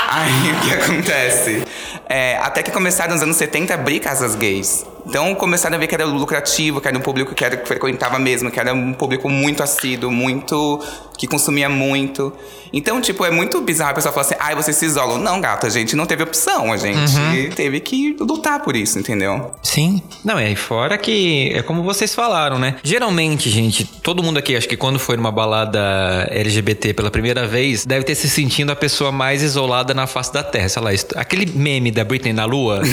Aí 0.09 0.51
o 0.51 0.59
que 0.61 0.73
acontece? 0.73 1.63
É, 2.07 2.37
até 2.37 2.61
que 2.61 2.71
começaram 2.71 3.13
nos 3.13 3.23
anos 3.23 3.37
70 3.37 3.73
a 3.73 3.75
abrir 3.75 3.99
casas 3.99 4.35
gays. 4.35 4.85
Então 5.05 5.35
começaram 5.35 5.75
a 5.75 5.79
ver 5.79 5.87
que 5.87 5.95
era 5.95 6.05
lucrativo, 6.05 6.79
que 6.79 6.87
era 6.87 6.97
um 6.97 7.01
público 7.01 7.33
que, 7.35 7.43
era, 7.43 7.57
que 7.57 7.67
frequentava 7.67 8.17
mesmo, 8.19 8.49
que 8.49 8.59
era 8.59 8.73
um 8.73 8.93
público 8.93 9.29
muito 9.29 9.61
assíduo, 9.61 10.11
muito. 10.11 10.79
que 11.17 11.27
consumia 11.27 11.69
muito. 11.69 12.33
Então, 12.75 12.99
tipo, 12.99 13.23
é 13.23 13.29
muito 13.29 13.61
bizarro 13.61 13.91
a 13.91 13.93
pessoa 13.93 14.11
falar 14.11 14.25
assim, 14.25 14.35
ai, 14.39 14.55
vocês 14.55 14.75
se 14.75 14.85
isolam. 14.85 15.19
Não, 15.19 15.39
gata, 15.39 15.67
a 15.67 15.69
gente 15.69 15.95
não 15.95 16.07
teve 16.07 16.23
opção, 16.23 16.73
a 16.73 16.77
gente 16.77 17.51
teve 17.55 17.79
que 17.79 18.15
lutar 18.19 18.61
por 18.61 18.75
isso, 18.75 18.97
entendeu? 18.97 19.51
Sim. 19.61 20.01
Não, 20.25 20.39
é 20.39 20.47
aí 20.47 20.55
fora 20.55 20.97
que 20.97 21.51
é 21.53 21.61
como 21.61 21.83
vocês 21.83 22.15
falaram, 22.15 22.57
né? 22.57 22.77
Geralmente, 22.81 23.47
gente, 23.49 23.85
todo 23.85 24.23
mundo 24.23 24.39
aqui, 24.39 24.55
acho 24.55 24.67
que 24.67 24.75
quando 24.75 24.97
foi 24.97 25.15
numa 25.17 25.31
balada 25.31 26.27
LGBT 26.31 26.95
pela 26.95 27.11
primeira 27.11 27.45
vez, 27.45 27.85
deve 27.85 28.03
ter 28.03 28.15
se 28.15 28.27
sentindo 28.27 28.71
a 28.71 28.75
pessoa 28.75 29.11
mais 29.11 29.43
isolada 29.43 29.93
na 29.93 30.07
face 30.07 30.33
da 30.33 30.41
Terra. 30.43 30.67
Sei 30.67 30.81
lá, 30.81 30.89
aquele 31.15 31.45
meme 31.45 31.91
da 31.91 32.03
Britney 32.03 32.33
na 32.33 32.45
Lua. 32.45 32.81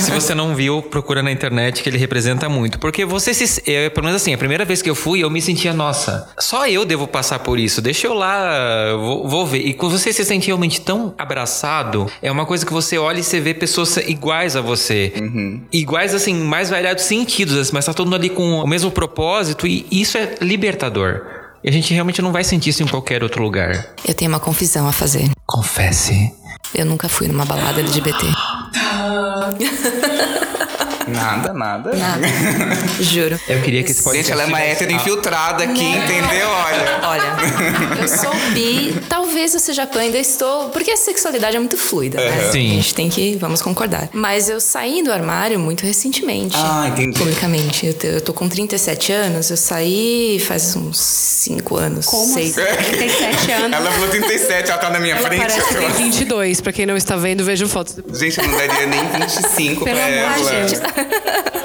se 0.00 0.10
você 0.10 0.34
não 0.34 0.54
viu, 0.54 0.82
procura 0.82 1.22
na 1.22 1.30
internet 1.30 1.82
que 1.82 1.88
ele 1.88 1.98
representa 1.98 2.48
muito. 2.48 2.78
Porque 2.78 3.04
você 3.04 3.32
se. 3.34 3.62
é, 3.70 3.88
pelo 3.90 4.06
menos 4.06 4.20
assim, 4.20 4.32
a 4.34 4.38
primeira 4.38 4.64
vez 4.64 4.82
que 4.82 4.90
eu 4.90 4.94
fui, 4.94 5.20
eu 5.20 5.30
me 5.30 5.40
sentia, 5.40 5.72
nossa, 5.72 6.28
só 6.38 6.66
eu 6.66 6.84
devo 6.84 7.06
passar 7.06 7.38
por 7.40 7.58
isso. 7.58 7.80
Deixa 7.80 8.06
eu 8.06 8.14
lá, 8.14 8.94
vou, 8.96 9.28
vou 9.28 9.46
ver. 9.46 9.58
E 9.58 9.74
quando 9.74 9.98
você 9.98 10.12
se 10.12 10.24
sente 10.24 10.46
realmente 10.46 10.80
tão 10.80 11.14
abraçado, 11.18 12.10
é 12.22 12.30
uma 12.30 12.46
coisa 12.46 12.64
que 12.64 12.72
você 12.72 12.98
olha 12.98 13.20
e 13.20 13.22
você 13.22 13.40
vê 13.40 13.54
pessoas 13.54 13.96
iguais 13.96 14.56
a 14.56 14.60
você. 14.60 15.12
Iguais, 15.72 16.14
assim, 16.14 16.34
mais 16.34 16.70
variados 16.70 17.04
sentidos, 17.04 17.56
assim, 17.56 17.70
mas 17.72 17.84
tá 17.84 17.94
todo 17.94 18.06
mundo 18.06 18.16
ali 18.16 18.30
com 18.30 18.60
o 18.60 18.66
mesmo 18.66 18.90
propósito 18.90 19.66
e 19.66 19.86
isso 19.90 20.18
é 20.18 20.34
libertador. 20.40 21.22
E 21.62 21.68
a 21.68 21.72
gente 21.72 21.94
realmente 21.94 22.20
não 22.20 22.30
vai 22.30 22.44
sentir 22.44 22.70
isso 22.70 22.82
em 22.82 22.86
qualquer 22.86 23.22
outro 23.22 23.42
lugar. 23.42 23.94
Eu 24.06 24.12
tenho 24.12 24.30
uma 24.30 24.40
confissão 24.40 24.86
a 24.86 24.92
fazer. 24.92 25.30
Confesse. 25.46 26.30
Eu 26.72 26.86
nunca 26.86 27.08
fui 27.08 27.28
numa 27.28 27.44
balada 27.44 27.80
LGBT. 27.80 28.26
Nada, 31.08 31.52
nada. 31.52 31.92
Nada. 31.94 32.26
Juro. 33.00 33.38
Eu 33.48 33.60
queria 33.62 33.82
que 33.82 33.90
esse 33.90 34.02
podcast 34.02 34.26
Gente, 34.28 34.32
ela 34.32 34.42
é 34.44 34.46
uma 34.46 34.60
hétero 34.60 34.92
infiltrada 34.92 35.64
aqui, 35.64 35.84
entendeu? 35.84 36.48
Olha. 36.48 37.00
Olha, 37.08 38.00
eu 38.02 38.08
sou 38.08 38.34
bi, 38.52 38.94
talvez 39.08 39.54
eu 39.54 39.60
seja 39.60 39.86
pan, 39.86 40.00
ainda 40.00 40.18
estou. 40.18 40.70
Porque 40.70 40.90
a 40.90 40.96
sexualidade 40.96 41.56
é 41.56 41.58
muito 41.58 41.76
fluida, 41.76 42.18
né? 42.18 42.50
Sim. 42.50 42.70
A 42.72 42.74
gente 42.74 42.94
tem 42.94 43.08
que. 43.08 43.36
Vamos 43.36 43.60
concordar. 43.62 44.08
Mas 44.12 44.48
eu 44.48 44.60
saí 44.60 45.02
do 45.02 45.12
armário 45.12 45.58
muito 45.58 45.84
recentemente. 45.84 46.56
Ah, 46.58 46.86
entendi. 46.88 47.18
Publicamente. 47.18 47.86
Eu, 47.86 47.94
te- 47.94 48.06
eu 48.06 48.20
tô 48.20 48.32
com 48.32 48.48
37 48.48 49.12
anos, 49.12 49.50
eu 49.50 49.56
saí 49.56 50.42
faz 50.46 50.74
uns 50.76 50.98
5 50.98 51.76
anos. 51.76 52.06
Como 52.06 52.32
seis. 52.34 52.56
assim? 52.58 52.82
37 52.96 53.52
anos. 53.52 53.72
Ela 53.78 53.90
falou 53.90 54.08
37, 54.08 54.70
ela 54.70 54.78
tá 54.80 54.90
na 54.90 55.00
minha 55.00 55.14
Ela 55.16 55.26
frente. 55.28 55.40
parece 55.46 55.68
que 55.68 55.74
tem 55.74 55.90
22, 55.90 56.60
pra 56.60 56.72
quem 56.72 56.86
não 56.86 56.96
está 56.96 57.16
vendo, 57.16 57.44
vejam 57.44 57.68
fotos. 57.68 57.96
Gente, 58.18 58.38
eu 58.38 58.46
não 58.46 58.56
daria 58.56 58.86
nem 58.86 59.06
25 59.08 59.84
Pelo 59.84 59.96
pra 59.96 60.06
amor 60.06 60.16
ela. 60.16 60.64
de 60.66 60.76
Deus. 60.76 60.93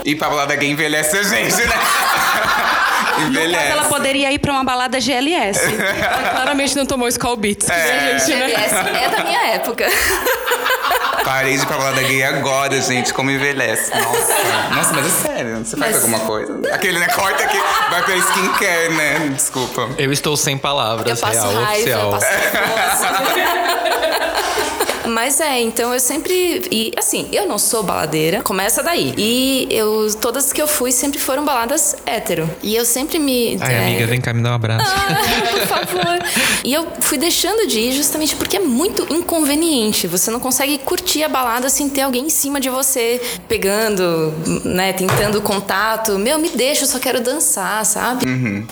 E 0.06 0.16
pra 0.16 0.30
balada 0.30 0.56
gay 0.56 0.70
envelhece 0.72 1.18
a 1.18 1.24
gente, 1.24 1.56
né? 1.56 1.74
Mas 3.20 3.28
envelhece. 3.28 3.72
ela 3.72 3.84
poderia 3.86 4.32
ir 4.32 4.40
pra 4.40 4.52
uma 4.54 4.64
balada 4.64 4.98
GLS. 5.00 5.60
Ela 5.62 6.30
claramente 6.32 6.76
não 6.76 6.86
tomou 6.86 7.08
Skull 7.10 7.36
Beats. 7.36 7.68
né, 7.68 8.18
gente, 8.20 8.36
né? 8.36 8.48
GLS 8.48 8.76
é 8.76 9.10
da 9.10 9.24
minha 9.24 9.48
época. 9.56 9.86
Parei 11.26 11.58
de 11.58 11.64
ir 11.64 11.66
pra 11.68 11.78
balada 11.78 12.02
gay 12.02 12.24
agora, 12.24 12.80
gente, 12.82 13.14
como 13.14 13.30
envelhece. 13.30 13.92
Nossa. 13.94 14.34
Nossa, 14.74 14.94
mas 14.94 15.06
é 15.06 15.10
sério, 15.28 15.58
você 15.66 15.76
faz 15.78 15.92
Mas- 15.92 16.02
alguma 16.04 16.20
coisa? 16.22 16.60
Aquele, 16.74 16.98
né? 16.98 17.08
Corta 17.10 17.44
aqui, 17.44 17.58
vai 17.92 18.02
pra 18.04 18.16
skincare, 18.16 18.90
né? 18.94 19.30
Desculpa. 19.36 19.90
Eu 19.98 20.12
estou 20.14 20.38
sem 20.38 20.54
Eu 20.56 20.60
palavras, 20.60 21.20
passo 21.20 21.34
real, 21.34 21.54
raiva, 21.64 21.74
oficial. 21.74 22.02
eu 22.02 22.12
passo. 22.12 24.09
Mas 25.10 25.40
é, 25.40 25.60
então 25.62 25.94
eu 25.94 26.00
sempre. 26.00 26.62
E 26.72 26.92
assim, 26.98 27.28
eu 27.32 27.48
não 27.48 27.58
sou 27.58 27.84
baladeira, 27.84 28.42
começa 28.42 28.82
daí. 28.84 29.14
E 29.18 29.68
eu, 29.72 30.08
todas 30.22 30.54
que 30.54 30.62
eu 30.62 30.68
fui 30.68 30.92
sempre 30.92 31.20
foram 31.20 31.44
baladas 31.44 31.96
hétero. 32.06 32.50
E 32.62 32.76
eu 32.76 32.86
sempre 32.86 33.20
me. 33.20 33.58
Ai, 33.60 33.74
é, 33.74 33.88
amiga, 33.88 34.08
vem 34.08 34.22
cá 34.22 34.34
me 34.34 34.42
dar 34.42 34.52
um 34.52 34.56
abraço. 34.56 34.92
ah, 34.92 35.52
por 35.52 35.68
favor. 35.68 36.20
E 36.64 36.74
eu 36.74 36.88
fui 37.00 37.18
deixando 37.18 37.68
de 37.68 37.80
ir 37.80 37.92
justamente 37.94 38.36
porque 38.36 38.58
é 38.58 38.60
muito 38.60 39.12
inconveniente. 39.14 40.08
Você 40.08 40.30
não 40.32 40.40
consegue 40.40 40.78
curtir 40.80 41.24
a 41.24 41.30
balada 41.30 41.70
sem 41.70 41.90
ter 41.90 42.02
alguém 42.02 42.26
em 42.26 42.30
cima 42.30 42.60
de 42.60 42.70
você, 42.70 43.22
pegando, 43.48 44.34
né, 44.64 44.94
tentando 44.94 45.42
contato. 45.42 46.18
Meu, 46.20 46.38
me 46.38 46.50
deixa, 46.50 46.84
eu 46.84 46.88
só 46.88 47.00
quero 47.00 47.22
dançar, 47.22 47.86
sabe? 47.86 48.26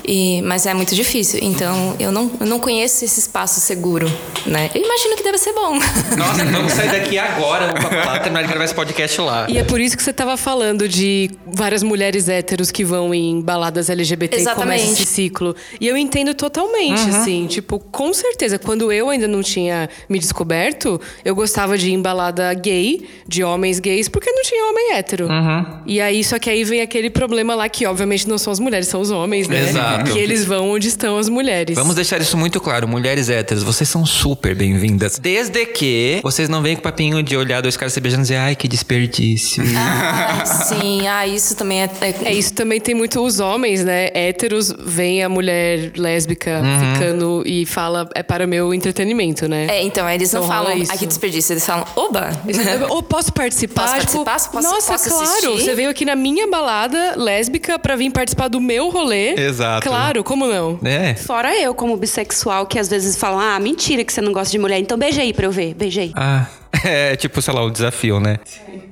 E, 0.05 0.41
mas 0.43 0.65
é 0.65 0.73
muito 0.73 0.93
difícil. 0.95 1.39
Então, 1.41 1.95
eu 1.99 2.11
não, 2.11 2.31
eu 2.39 2.45
não 2.45 2.59
conheço 2.59 3.03
esse 3.05 3.19
espaço 3.19 3.59
seguro, 3.59 4.11
né? 4.45 4.69
Eu 4.73 4.83
imagino 4.83 5.15
que 5.15 5.23
deve 5.23 5.37
ser 5.37 5.53
bom. 5.53 5.77
Nossa, 6.27 6.45
vamos 6.45 6.73
sair 6.73 6.91
daqui 6.91 7.17
agora, 7.17 7.67
vamos 7.67 7.85
pra 7.85 8.05
lá, 8.05 8.19
terminar 8.19 8.41
de 8.41 8.49
gravar 8.49 8.65
esse 8.65 8.75
podcast 8.75 9.21
lá. 9.21 9.45
E 9.49 9.57
é 9.57 9.63
por 9.63 9.79
isso 9.79 9.95
que 9.95 10.03
você 10.03 10.11
tava 10.11 10.35
falando 10.35 10.87
de 10.87 11.31
várias 11.45 11.81
mulheres 11.81 12.27
héteros 12.27 12.69
que 12.69 12.83
vão 12.83 13.13
em 13.13 13.39
baladas 13.39 13.89
LGBT 13.89 14.35
e 14.35 14.39
Exatamente. 14.41 14.81
começa 14.81 14.93
esse 14.93 15.05
ciclo. 15.05 15.55
E 15.79 15.87
eu 15.87 15.95
entendo 15.95 16.33
totalmente, 16.33 16.99
assim. 17.09 17.47
Tipo, 17.47 17.79
com 17.79 18.13
certeza, 18.13 18.59
quando 18.59 18.91
eu 18.91 19.09
ainda 19.09 19.27
não 19.27 19.41
tinha 19.41 19.89
me 20.09 20.19
descoberto, 20.19 20.99
eu 21.23 21.33
gostava 21.33 21.77
de 21.77 21.89
ir 21.89 21.93
em 21.93 22.01
balada 22.01 22.53
gay, 22.53 23.07
de 23.25 23.43
homens 23.43 23.79
gays, 23.79 24.09
porque 24.09 24.29
não 24.29 24.43
tinha 24.43 24.69
homem 24.69 24.93
hétero. 24.95 25.29
E 25.85 26.01
aí, 26.01 26.23
só 26.23 26.37
que 26.37 26.49
aí 26.49 26.63
vem 26.65 26.81
aquele 26.81 27.09
problema 27.09 27.55
lá 27.55 27.69
que, 27.69 27.85
obviamente, 27.85 28.27
não 28.27 28.37
são 28.37 28.51
as 28.51 28.59
mulheres, 28.59 28.87
são 28.89 28.99
os 28.99 29.11
homens, 29.11 29.47
né? 29.47 29.69
Exato. 29.69 30.11
Que 30.11 30.19
eles 30.19 30.43
vão 30.43 30.71
onde 30.71 30.89
estão 30.89 31.17
as 31.17 31.29
mulheres. 31.29 31.77
Vamos 31.77 31.95
deixar 31.95 32.19
isso 32.19 32.35
muito 32.37 32.59
claro, 32.59 32.85
mulheres 32.85 33.29
héteras, 33.29 33.63
vocês 33.63 33.89
são 33.89 34.05
super 34.05 34.53
bem-vindas. 34.53 35.17
Desde 35.17 35.65
que 35.65 36.16
vocês 36.21 36.49
não 36.49 36.61
venham 36.61 36.75
com 36.77 36.81
papinho 36.83 37.21
de 37.23 37.35
olhar 37.37 37.61
dois 37.61 37.75
caras 37.77 37.93
se 37.93 37.99
beijando 37.99 38.21
e 38.21 38.23
dizer, 38.23 38.35
ai, 38.37 38.55
que 38.55 38.67
desperdício. 38.67 39.63
Ah, 39.77 40.45
sim, 40.45 41.07
ah, 41.07 41.25
isso 41.27 41.55
também 41.55 41.81
é. 41.83 41.89
é- 42.01 42.15
É, 42.25 42.33
isso 42.33 42.53
também 42.53 42.79
tem 42.79 42.93
muito 42.95 43.21
os 43.23 43.39
homens, 43.39 43.83
né? 43.83 44.09
Héteros, 44.13 44.73
vem 44.79 45.23
a 45.23 45.29
mulher 45.29 45.91
lésbica 45.95 46.61
ficando 46.93 47.43
e 47.45 47.65
fala, 47.65 48.09
é 48.15 48.23
para 48.23 48.45
o 48.45 48.47
meu 48.47 48.73
entretenimento, 48.73 49.47
né? 49.47 49.67
É, 49.69 49.83
então, 49.83 50.07
eles 50.09 50.31
não 50.33 50.41
rola 50.41 50.53
falam, 50.65 50.77
isso. 50.77 50.91
aqui 50.91 51.05
desperdício, 51.05 51.53
eles 51.53 51.65
falam, 51.65 51.85
oba! 51.95 52.29
Ou 52.89 53.01
posso 53.03 53.31
participar? 53.33 53.87
Posso 53.93 54.07
Tipo, 54.07 54.25
participar? 54.25 54.51
Posso- 54.61 54.73
Nossa, 54.73 54.91
posso 54.93 55.09
claro. 55.09 55.23
assistir? 55.23 55.47
Você 55.63 55.75
veio 55.75 55.89
aqui 55.89 56.05
na 56.05 56.15
minha 56.15 56.47
balada 56.49 57.13
lésbica 57.15 57.77
pra 57.79 57.95
vir 57.95 58.11
participar 58.11 58.47
do 58.47 58.59
meu 58.61 58.89
rolê. 58.89 59.33
Exato. 59.39 59.87
Claro, 59.87 60.23
como 60.23 60.47
não? 60.47 60.79
É. 60.83 61.15
Fora 61.15 61.55
eu, 61.59 61.73
como 61.73 61.95
bissexual, 61.97 62.65
que 62.65 62.79
às 62.79 62.87
vezes 62.89 63.15
falam, 63.15 63.39
ah, 63.39 63.59
mentira 63.59 64.03
que 64.03 64.11
você 64.13 64.21
não 64.21 64.31
gosta 64.31 64.51
de 64.51 64.59
mulher, 64.59 64.79
então 64.79 64.97
beija 64.97 65.21
aí 65.21 65.33
pra 65.33 65.45
eu 65.45 65.51
ver, 65.51 65.73
beija 65.73 66.01
aí. 66.01 66.06
Ah, 66.15 66.47
é 66.83 67.15
tipo, 67.15 67.41
sei 67.41 67.53
lá, 67.53 67.63
o 67.63 67.69
desafio, 67.69 68.19
né? 68.19 68.37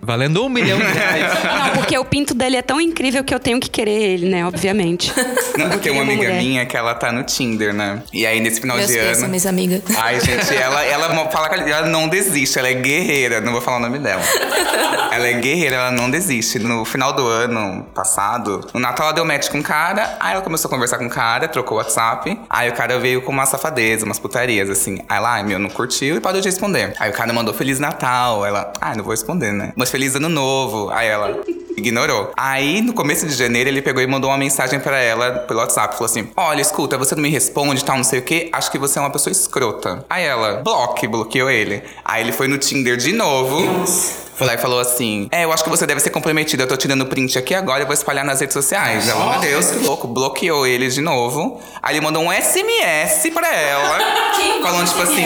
Valendo 0.06 0.46
um 0.46 0.50
milhão 0.50 0.78
de 0.78 0.86
reais. 0.86 1.34
Não, 1.44 1.70
porque 1.78 1.98
o 1.98 2.06
pinto 2.06 2.34
dele 2.36 2.58
é 2.58 2.62
tão 2.62 2.80
incrível 2.80 3.24
que 3.24 3.34
eu 3.34 3.40
tenho 3.40 3.60
que 3.60 3.70
querer 3.70 3.92
ele, 3.92 4.30
né? 4.30 4.46
Obviamente. 4.46 5.12
Não, 5.58 5.80
tem 5.80 5.92
uma 5.92 6.04
amiga 6.04 6.18
mulher. 6.18 6.42
minha 6.42 6.66
que 6.66 6.78
ela 6.78 6.94
tá 6.94 7.12
no 7.12 7.24
Tinder, 7.24 7.74
né? 7.74 8.04
E 8.14 8.26
aí, 8.26 8.40
nesse 8.40 8.62
final 8.62 8.78
Meus 8.78 8.90
de 8.90 8.98
pés, 8.98 9.18
ano. 9.20 9.30
minhas 9.30 9.46
amigas. 9.46 9.82
Ai, 9.98 10.20
gente, 10.20 10.56
ela, 10.56 10.84
ela 10.84 11.30
fala 11.32 11.50
que 11.50 11.72
ela 11.72 11.88
não 11.88 12.08
desiste, 12.08 12.60
ela 12.60 12.68
é 12.68 12.74
guerreira, 12.74 13.42
não 13.42 13.52
vou 13.52 13.62
falar 13.62 13.78
o 13.78 13.80
nome 13.80 13.98
dela. 14.00 14.22
Ela 15.12 15.28
é 15.28 15.34
guerreira, 15.34 15.78
ela 15.78 15.92
não 15.92 16.10
desiste. 16.10 16.60
No 16.60 16.84
final 16.84 17.14
do 17.14 17.26
ano 17.26 17.84
passado, 17.94 18.68
no 18.74 18.80
Natal 18.80 19.08
ela 19.08 19.16
deu 19.16 19.26
match 19.26 19.50
com 19.50 19.60
um 19.60 19.64
cara, 19.64 20.18
aí 20.20 20.34
ela 20.34 20.42
começou 20.42 20.68
a 20.68 20.72
conversar 20.72 20.98
com 20.98 21.06
o 21.06 21.10
cara, 21.10 21.48
trocou 21.48 21.78
o 21.78 21.82
WhatsApp, 21.82 22.38
aí 22.50 22.70
o 22.70 22.74
cara 22.74 23.00
veio 23.00 23.22
com 23.22 23.32
uma 23.32 23.46
safadeza, 23.46 24.06
umas 24.06 24.20
putarias, 24.20 24.70
assim. 24.70 25.00
Aí 25.08 25.18
ela, 25.18 25.36
ai 25.36 25.44
meu, 25.44 25.58
não 25.58 25.70
curtiu 25.70 26.18
e 26.18 26.20
parou 26.20 26.42
de 26.42 26.48
responder. 26.48 26.94
Aí 27.00 27.10
o 27.10 27.14
cara 27.14 27.32
mandou 27.32 27.54
Feliz 27.54 27.80
Natal, 27.80 28.46
ela, 28.46 28.74
ai, 28.82 28.96
não 28.96 29.04
vou 29.04 29.12
responder, 29.12 29.52
né? 29.52 29.72
Mas 29.76 29.90
Feliz 29.96 30.14
Ano 30.14 30.28
Novo. 30.28 30.90
Aí 30.90 31.08
ela. 31.08 31.42
Ignorou. 31.78 32.32
Aí, 32.36 32.82
no 32.82 32.94
começo 32.94 33.26
de 33.26 33.34
janeiro, 33.34 33.70
ele 33.70 33.82
pegou 33.82 34.02
e 34.02 34.08
mandou 34.08 34.30
uma 34.30 34.38
mensagem 34.38 34.80
pra 34.80 35.00
ela 35.00 35.32
pelo 35.32 35.60
WhatsApp. 35.60 35.94
Falou 35.94 36.06
assim: 36.06 36.30
Olha, 36.36 36.62
escuta, 36.62 36.98
você 36.98 37.16
não 37.16 37.22
me 37.22 37.30
responde, 37.30 37.84
tal, 37.84 37.98
não 37.98 38.04
sei 38.04 38.20
o 38.20 38.24
quê. 38.24 38.50
Acho 38.52 38.72
que 38.72 38.78
você 38.78 39.00
é 39.00 39.02
uma 39.02 39.12
pessoa 39.12 39.32
escrota. 39.32 40.06
Aí 40.10 40.24
ela, 40.24 40.62
bloque, 40.64 41.08
bloqueou 41.08 41.50
ele. 41.50 41.84
Aí 42.04 42.24
ele 42.24 42.32
foi 42.32 42.48
no 42.48 42.58
Tinder 42.58 42.98
de 42.98 43.12
novo. 43.14 43.62
Nossa. 43.62 44.26
Foi 44.36 44.46
lá 44.46 44.54
e 44.54 44.58
falou 44.58 44.80
assim: 44.80 45.30
É, 45.32 45.46
eu 45.46 45.54
acho 45.54 45.64
que 45.64 45.70
você 45.70 45.86
deve 45.86 46.02
ser 46.02 46.10
comprometida. 46.10 46.64
Eu 46.64 46.68
tô 46.68 46.76
tirando 46.76 47.06
print 47.06 47.38
aqui 47.38 47.56
agora 47.56 47.84
e 47.84 47.86
vou 47.86 47.94
espalhar 47.94 48.26
nas 48.26 48.42
redes 48.42 48.54
sociais. 48.54 49.08
Ela, 49.08 49.32
meu 49.32 49.40
Deus, 49.40 49.72
que 49.72 49.86
louco. 49.86 50.08
Bloqueou 50.08 50.68
ele 50.68 50.90
de 50.90 51.00
novo. 51.00 51.62
Aí 51.82 51.96
ele 51.96 52.06
mandou 52.06 52.22
um 52.22 52.32
SMS 52.32 53.30
pra 53.34 53.56
ela. 53.56 53.98
Quem 54.36 54.62
falando, 54.62 54.88
tipo 54.88 55.02
assim. 55.02 55.26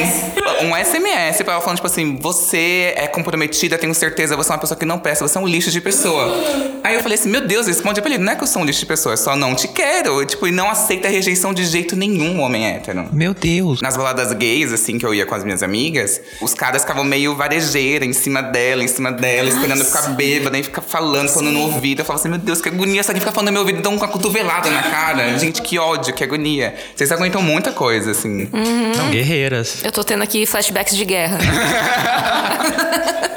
Um 0.61 0.75
SMS 0.75 1.41
pra 1.41 1.53
ela 1.53 1.61
falando, 1.61 1.77
tipo 1.77 1.87
assim: 1.87 2.17
Você 2.17 2.93
é 2.95 3.07
comprometida, 3.07 3.79
tenho 3.79 3.95
certeza, 3.95 4.35
você 4.35 4.51
é 4.51 4.53
uma 4.53 4.61
pessoa 4.61 4.77
que 4.77 4.85
não 4.85 4.99
peça, 4.99 5.27
você 5.27 5.37
é 5.39 5.41
um 5.41 5.47
lixo 5.47 5.71
de 5.71 5.81
pessoa. 5.81 6.38
Aí 6.83 6.95
eu 6.95 7.01
falei 7.01 7.17
assim: 7.17 7.29
Meu 7.29 7.41
Deus, 7.41 7.67
responde 7.67 8.01
pra 8.01 8.09
ele: 8.09 8.23
Não 8.23 8.31
é 8.31 8.35
que 8.35 8.43
eu 8.43 8.47
sou 8.47 8.61
um 8.61 8.65
lixo 8.65 8.79
de 8.79 8.85
pessoa, 8.85 9.13
é 9.13 9.17
só 9.17 9.35
não 9.35 9.55
te 9.55 9.67
quero. 9.67 10.25
Tipo, 10.25 10.47
e 10.47 10.51
não 10.51 10.69
aceita 10.69 11.07
a 11.07 11.11
rejeição 11.11 11.53
de 11.53 11.65
jeito 11.65 11.95
nenhum, 11.95 12.39
homem 12.41 12.65
hétero. 12.65 13.07
Meu 13.11 13.33
Deus. 13.33 13.81
Nas 13.81 13.95
baladas 13.95 14.33
gays, 14.33 14.73
assim, 14.73 14.97
que 14.97 15.05
eu 15.05 15.13
ia 15.13 15.25
com 15.25 15.35
as 15.35 15.43
minhas 15.43 15.61
amigas, 15.61 16.21
os 16.41 16.53
caras 16.53 16.81
ficavam 16.81 17.03
meio 17.03 17.35
varejeira 17.35 18.05
em 18.05 18.13
cima 18.13 18.41
dela, 18.41 18.83
em 18.83 18.87
cima 18.87 19.11
dela, 19.11 19.49
esperando 19.49 19.79
eu 19.79 19.85
ficar 19.85 20.09
bêbada, 20.09 20.57
e 20.57 20.63
ficar 20.63 20.81
falando, 20.81 21.29
falando 21.29 21.51
no 21.51 21.61
ouvido. 21.61 21.99
Eu 22.01 22.05
falava 22.05 22.21
assim, 22.21 22.29
meu 22.29 22.39
Deus, 22.39 22.61
que 22.61 22.69
agonia, 22.69 22.99
essa 22.99 23.11
aqui 23.11 23.19
fica 23.19 23.31
falando 23.31 23.47
no 23.47 23.53
meu 23.53 23.61
ouvido, 23.61 23.81
dá 23.81 23.89
uma 23.89 24.07
cotovelada 24.07 24.69
na 24.69 24.83
cara. 24.83 25.37
Gente, 25.37 25.61
que 25.61 25.77
ódio, 25.77 26.13
que 26.13 26.23
agonia. 26.23 26.73
Vocês 26.95 27.11
aguentam 27.11 27.41
muita 27.41 27.71
coisa, 27.71 28.11
assim. 28.11 28.49
São 28.95 29.09
guerreiras. 29.09 29.83
Eu 29.83 29.91
tô 29.91 30.03
tendo 30.03 30.23
aqui 30.23 30.45
flashbacks 30.45 30.95
de 30.95 31.05
guerra. 31.05 31.37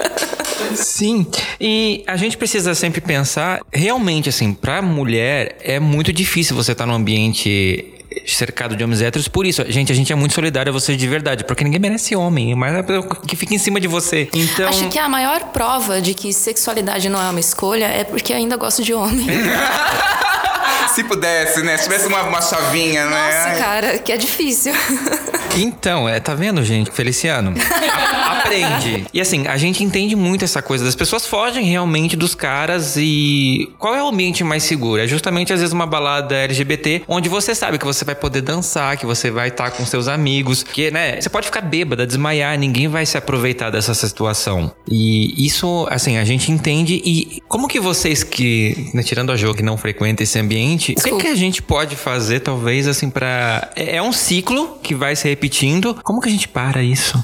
Sim, 0.83 1.27
e 1.61 2.03
a 2.07 2.17
gente 2.17 2.37
precisa 2.37 2.75
sempre 2.75 3.01
pensar, 3.01 3.61
realmente, 3.73 4.29
assim, 4.29 4.53
pra 4.53 4.83
mulher 4.83 5.57
é 5.63 5.79
muito 5.79 6.13
difícil 6.13 6.55
você 6.57 6.73
estar 6.73 6.87
num 6.87 6.95
ambiente 6.95 7.93
cercado 8.27 8.77
de 8.77 8.85
homens 8.85 9.01
héteros. 9.01 9.29
Por 9.29 9.47
isso, 9.47 9.65
gente, 9.69 9.91
a 9.93 9.95
gente 9.95 10.13
é 10.13 10.17
muito 10.17 10.35
solidário 10.35 10.71
a 10.71 10.73
vocês 10.73 10.99
de 10.99 11.09
verdade, 11.09 11.45
porque 11.45 11.65
ninguém 11.65 11.81
merece 11.81 12.15
homem, 12.15 12.55
mas 12.55 12.75
é 12.75 12.83
que 13.27 13.37
fica 13.37 13.55
em 13.55 13.59
cima 13.59 13.81
de 13.81 13.89
você. 13.89 14.29
Então. 14.35 14.69
Acho 14.69 14.89
que 14.89 14.99
a 14.99 15.09
maior 15.09 15.45
prova 15.47 16.01
de 16.01 16.15
que 16.15 16.33
sexualidade 16.33 17.09
não 17.09 17.21
é 17.21 17.31
uma 17.31 17.41
escolha 17.41 17.87
é 17.87 18.05
porque 18.05 18.33
ainda 18.33 18.57
gosto 18.57 18.83
de 18.83 18.95
homem. 18.95 19.27
Se 20.95 21.05
pudesse, 21.05 21.63
né? 21.63 21.79
Se 21.79 21.85
tivesse 21.85 22.07
uma, 22.07 22.23
uma 22.23 22.43
chavinha, 22.43 23.07
né? 23.07 23.47
Nossa, 23.47 23.59
cara, 23.59 23.99
que 23.99 24.13
é 24.13 24.17
difícil. 24.17 24.75
Então, 25.57 26.09
é, 26.09 26.19
tá 26.21 26.35
vendo, 26.35 26.63
gente? 26.65 26.91
Feliciano. 26.91 27.55
a- 27.59 28.33
aprende. 28.43 29.07
E 29.13 29.21
assim, 29.21 29.47
a 29.47 29.57
gente 29.57 29.85
entende 29.85 30.17
muito 30.17 30.45
essa 30.45 30.61
coisa 30.61 30.85
das 30.85 30.95
pessoas 30.97 31.27
fogem 31.27 31.65
realmente 31.67 32.17
dos 32.17 32.35
caras 32.35 32.97
e 32.99 33.71
qual 33.79 33.95
é 33.95 34.03
o 34.03 34.09
ambiente 34.09 34.43
mais 34.45 34.63
seguro? 34.65 35.01
É 35.01 35.07
justamente 35.07 35.53
às 35.53 35.61
vezes 35.61 35.73
uma 35.73 35.87
balada 35.87 36.35
LGBT 36.37 37.03
onde 37.07 37.29
você 37.29 37.55
sabe 37.55 37.79
que 37.79 37.85
você 37.85 38.05
vai 38.05 38.15
poder 38.15 38.41
dançar, 38.43 38.97
que 38.97 39.07
você 39.07 39.31
vai 39.31 39.49
estar 39.49 39.71
com 39.71 39.87
seus 39.87 40.09
amigos, 40.09 40.63
que, 40.63 40.91
né, 40.91 41.21
você 41.21 41.29
pode 41.31 41.47
ficar 41.47 41.61
bêbada, 41.63 42.07
desmaiar, 42.07 42.59
ninguém 42.59 42.89
vai 42.89 43.07
se 43.07 43.17
aproveitar 43.17 43.71
dessa 43.71 43.95
situação. 43.95 44.73
E 44.91 45.47
isso, 45.47 45.87
assim, 45.91 46.17
a 46.19 46.25
gente 46.25 46.51
entende 46.51 47.01
e 47.05 47.41
como 47.49 47.69
que 47.69 47.79
vocês 47.81 48.23
que, 48.25 48.91
né, 48.93 49.03
tirando 49.03 49.31
a 49.33 49.37
jogo 49.37 49.55
que 49.57 49.63
não 49.63 49.77
frequenta 49.77 50.23
esse 50.23 50.39
ambiente, 50.39 50.93
o 50.93 50.95
que, 50.97 51.03
Desculpa. 51.03 51.25
que 51.25 51.31
a 51.31 51.35
gente 51.37 51.63
pode 51.63 51.97
fazer 51.97 52.41
talvez 52.41 52.87
assim 52.89 53.09
pra 53.09 53.71
é 53.77 53.97
é 53.97 54.03
um 54.03 54.13
ciclo 54.13 54.79
que 54.83 54.95
vai 54.95 55.15
se 55.15 55.29
repetindo. 55.43 55.99
Como 56.05 56.21
que 56.21 56.29
a 56.29 56.33
gente 56.33 56.47
para 56.47 56.83
isso? 56.83 57.23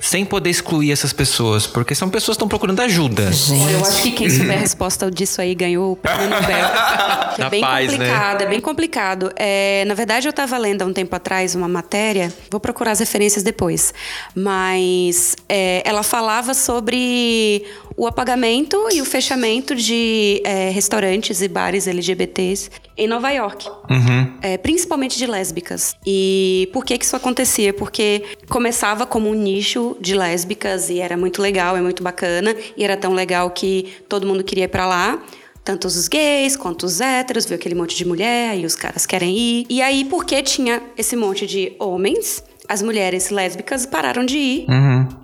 Sem 0.00 0.24
poder 0.24 0.48
excluir 0.48 0.92
essas 0.92 1.12
pessoas, 1.12 1.66
porque 1.66 1.92
são 1.92 2.08
pessoas 2.08 2.36
que 2.36 2.38
estão 2.38 2.46
procurando 2.46 2.78
ajuda. 2.80 3.24
Eu 3.24 3.84
acho 3.84 4.02
que 4.02 4.12
quem 4.12 4.30
souber 4.30 4.56
a 4.56 4.60
resposta 4.60 5.10
disso 5.10 5.40
aí 5.40 5.56
ganhou 5.56 5.90
o 5.90 5.96
prêmio 5.96 6.30
Nobel. 6.30 6.66
É 7.36 7.50
bem 7.50 7.60
paz, 7.60 7.98
né? 7.98 8.06
complicado, 8.06 8.42
é 8.42 8.46
bem 8.46 8.60
complicado. 8.60 9.32
É, 9.34 9.84
na 9.88 9.94
verdade, 9.94 10.28
eu 10.28 10.30
estava 10.30 10.56
lendo 10.56 10.82
há 10.82 10.84
um 10.86 10.92
tempo 10.92 11.16
atrás 11.16 11.56
uma 11.56 11.66
matéria, 11.66 12.32
vou 12.48 12.60
procurar 12.60 12.92
as 12.92 13.00
referências 13.00 13.42
depois, 13.42 13.92
mas 14.36 15.34
é, 15.48 15.82
ela 15.84 16.04
falava 16.04 16.54
sobre 16.54 17.64
o 17.98 18.06
apagamento 18.06 18.78
e 18.92 19.02
o 19.02 19.04
fechamento 19.04 19.74
de 19.74 20.40
é, 20.44 20.70
restaurantes 20.70 21.42
e 21.42 21.48
bares 21.48 21.88
LGBTs 21.88 22.70
em 22.96 23.08
Nova 23.08 23.28
York. 23.30 23.68
É, 24.40 24.56
principalmente 24.56 25.18
de 25.18 25.26
lésbicas. 25.26 25.96
E 26.06 26.70
por 26.72 26.84
que, 26.84 26.96
que 26.96 27.04
isso 27.04 27.16
acontecia? 27.16 27.74
Porque 27.74 28.22
começava 28.48 29.04
como 29.04 29.28
um 29.28 29.34
nicho 29.34 29.96
de 30.00 30.14
lésbicas 30.14 30.88
e 30.88 31.00
era 31.00 31.16
muito 31.16 31.42
legal, 31.42 31.76
é 31.76 31.80
muito 31.80 32.00
bacana, 32.00 32.54
e 32.76 32.84
era 32.84 32.96
tão 32.96 33.12
legal 33.14 33.50
que 33.50 33.92
todo 34.08 34.24
mundo 34.24 34.44
queria 34.44 34.64
ir 34.64 34.68
pra 34.68 34.86
lá. 34.86 35.20
Tanto 35.64 35.88
os 35.88 36.06
gays 36.06 36.56
quanto 36.56 36.86
os 36.86 37.00
héteros, 37.00 37.46
viu 37.46 37.56
aquele 37.56 37.74
monte 37.74 37.96
de 37.96 38.06
mulher 38.06 38.56
e 38.56 38.64
os 38.64 38.76
caras 38.76 39.04
querem 39.04 39.36
ir. 39.36 39.66
E 39.68 39.82
aí, 39.82 40.04
porque 40.04 40.40
tinha 40.40 40.80
esse 40.96 41.16
monte 41.16 41.48
de 41.48 41.72
homens, 41.80 42.44
as 42.68 42.82
mulheres 42.82 43.30
lésbicas 43.30 43.86
pararam 43.86 44.26
de 44.26 44.36
ir. 44.36 44.66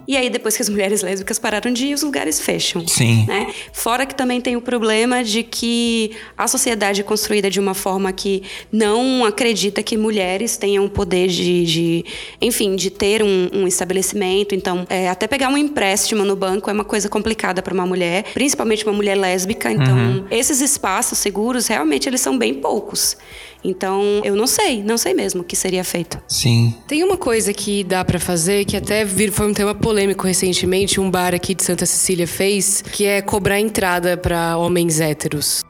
E 0.08 0.16
aí, 0.16 0.30
depois 0.30 0.56
que 0.56 0.62
as 0.62 0.68
mulheres 0.70 1.02
lésbicas 1.02 1.38
pararam 1.38 1.72
de 1.72 1.86
ir, 1.86 1.94
os 1.94 2.02
lugares 2.02 2.40
fecham. 2.40 2.86
Sim. 2.88 3.26
né? 3.26 3.52
Fora 3.72 4.06
que 4.06 4.14
também 4.14 4.40
tem 4.40 4.56
o 4.56 4.60
problema 4.60 5.22
de 5.22 5.42
que 5.42 6.12
a 6.36 6.48
sociedade 6.48 7.02
é 7.02 7.04
construída 7.04 7.50
de 7.50 7.60
uma 7.60 7.74
forma 7.74 8.10
que 8.12 8.42
não 8.72 9.24
acredita 9.24 9.82
que 9.82 9.96
mulheres 9.96 10.56
tenham 10.56 10.86
o 10.86 10.90
poder 10.90 11.28
de, 11.28 11.64
de, 11.64 12.04
enfim, 12.40 12.76
de 12.76 12.90
ter 12.90 13.22
um, 13.22 13.50
um 13.52 13.66
estabelecimento. 13.66 14.54
Então, 14.54 14.86
é, 14.88 15.08
até 15.08 15.26
pegar 15.26 15.48
um 15.48 15.58
empréstimo 15.58 16.24
no 16.24 16.36
banco 16.36 16.70
é 16.70 16.72
uma 16.72 16.84
coisa 16.84 17.08
complicada 17.08 17.60
para 17.60 17.74
uma 17.74 17.86
mulher, 17.86 18.24
principalmente 18.32 18.84
uma 18.86 18.94
mulher 18.94 19.16
lésbica. 19.16 19.70
Então, 19.70 20.26
esses 20.30 20.60
espaços 20.60 21.18
seguros, 21.18 21.66
realmente, 21.66 22.08
eles 22.08 22.20
são 22.20 22.38
bem 22.38 22.54
poucos. 22.54 23.16
Então, 23.64 24.20
eu 24.24 24.36
não 24.36 24.46
sei, 24.46 24.82
não 24.82 24.98
sei 24.98 25.14
mesmo 25.14 25.40
o 25.40 25.44
que 25.44 25.56
seria 25.56 25.82
feito. 25.82 26.20
Sim. 26.28 26.74
Tem 26.86 27.02
uma 27.02 27.16
coisa 27.16 27.52
que 27.52 27.82
dá 27.82 28.04
pra 28.04 28.20
fazer, 28.20 28.64
que 28.66 28.76
até 28.76 29.06
foi 29.06 29.46
um 29.46 29.54
tema 29.54 29.74
polêmico 29.74 30.26
recentemente, 30.26 31.00
um 31.00 31.10
bar 31.10 31.34
aqui 31.34 31.54
de 31.54 31.64
Santa 31.64 31.86
Cecília 31.86 32.26
fez, 32.26 32.82
que 32.82 33.04
é 33.06 33.22
cobrar 33.22 33.58
entrada 33.58 34.16
pra 34.16 34.56
homens 34.58 35.00
héteros. 35.00 35.62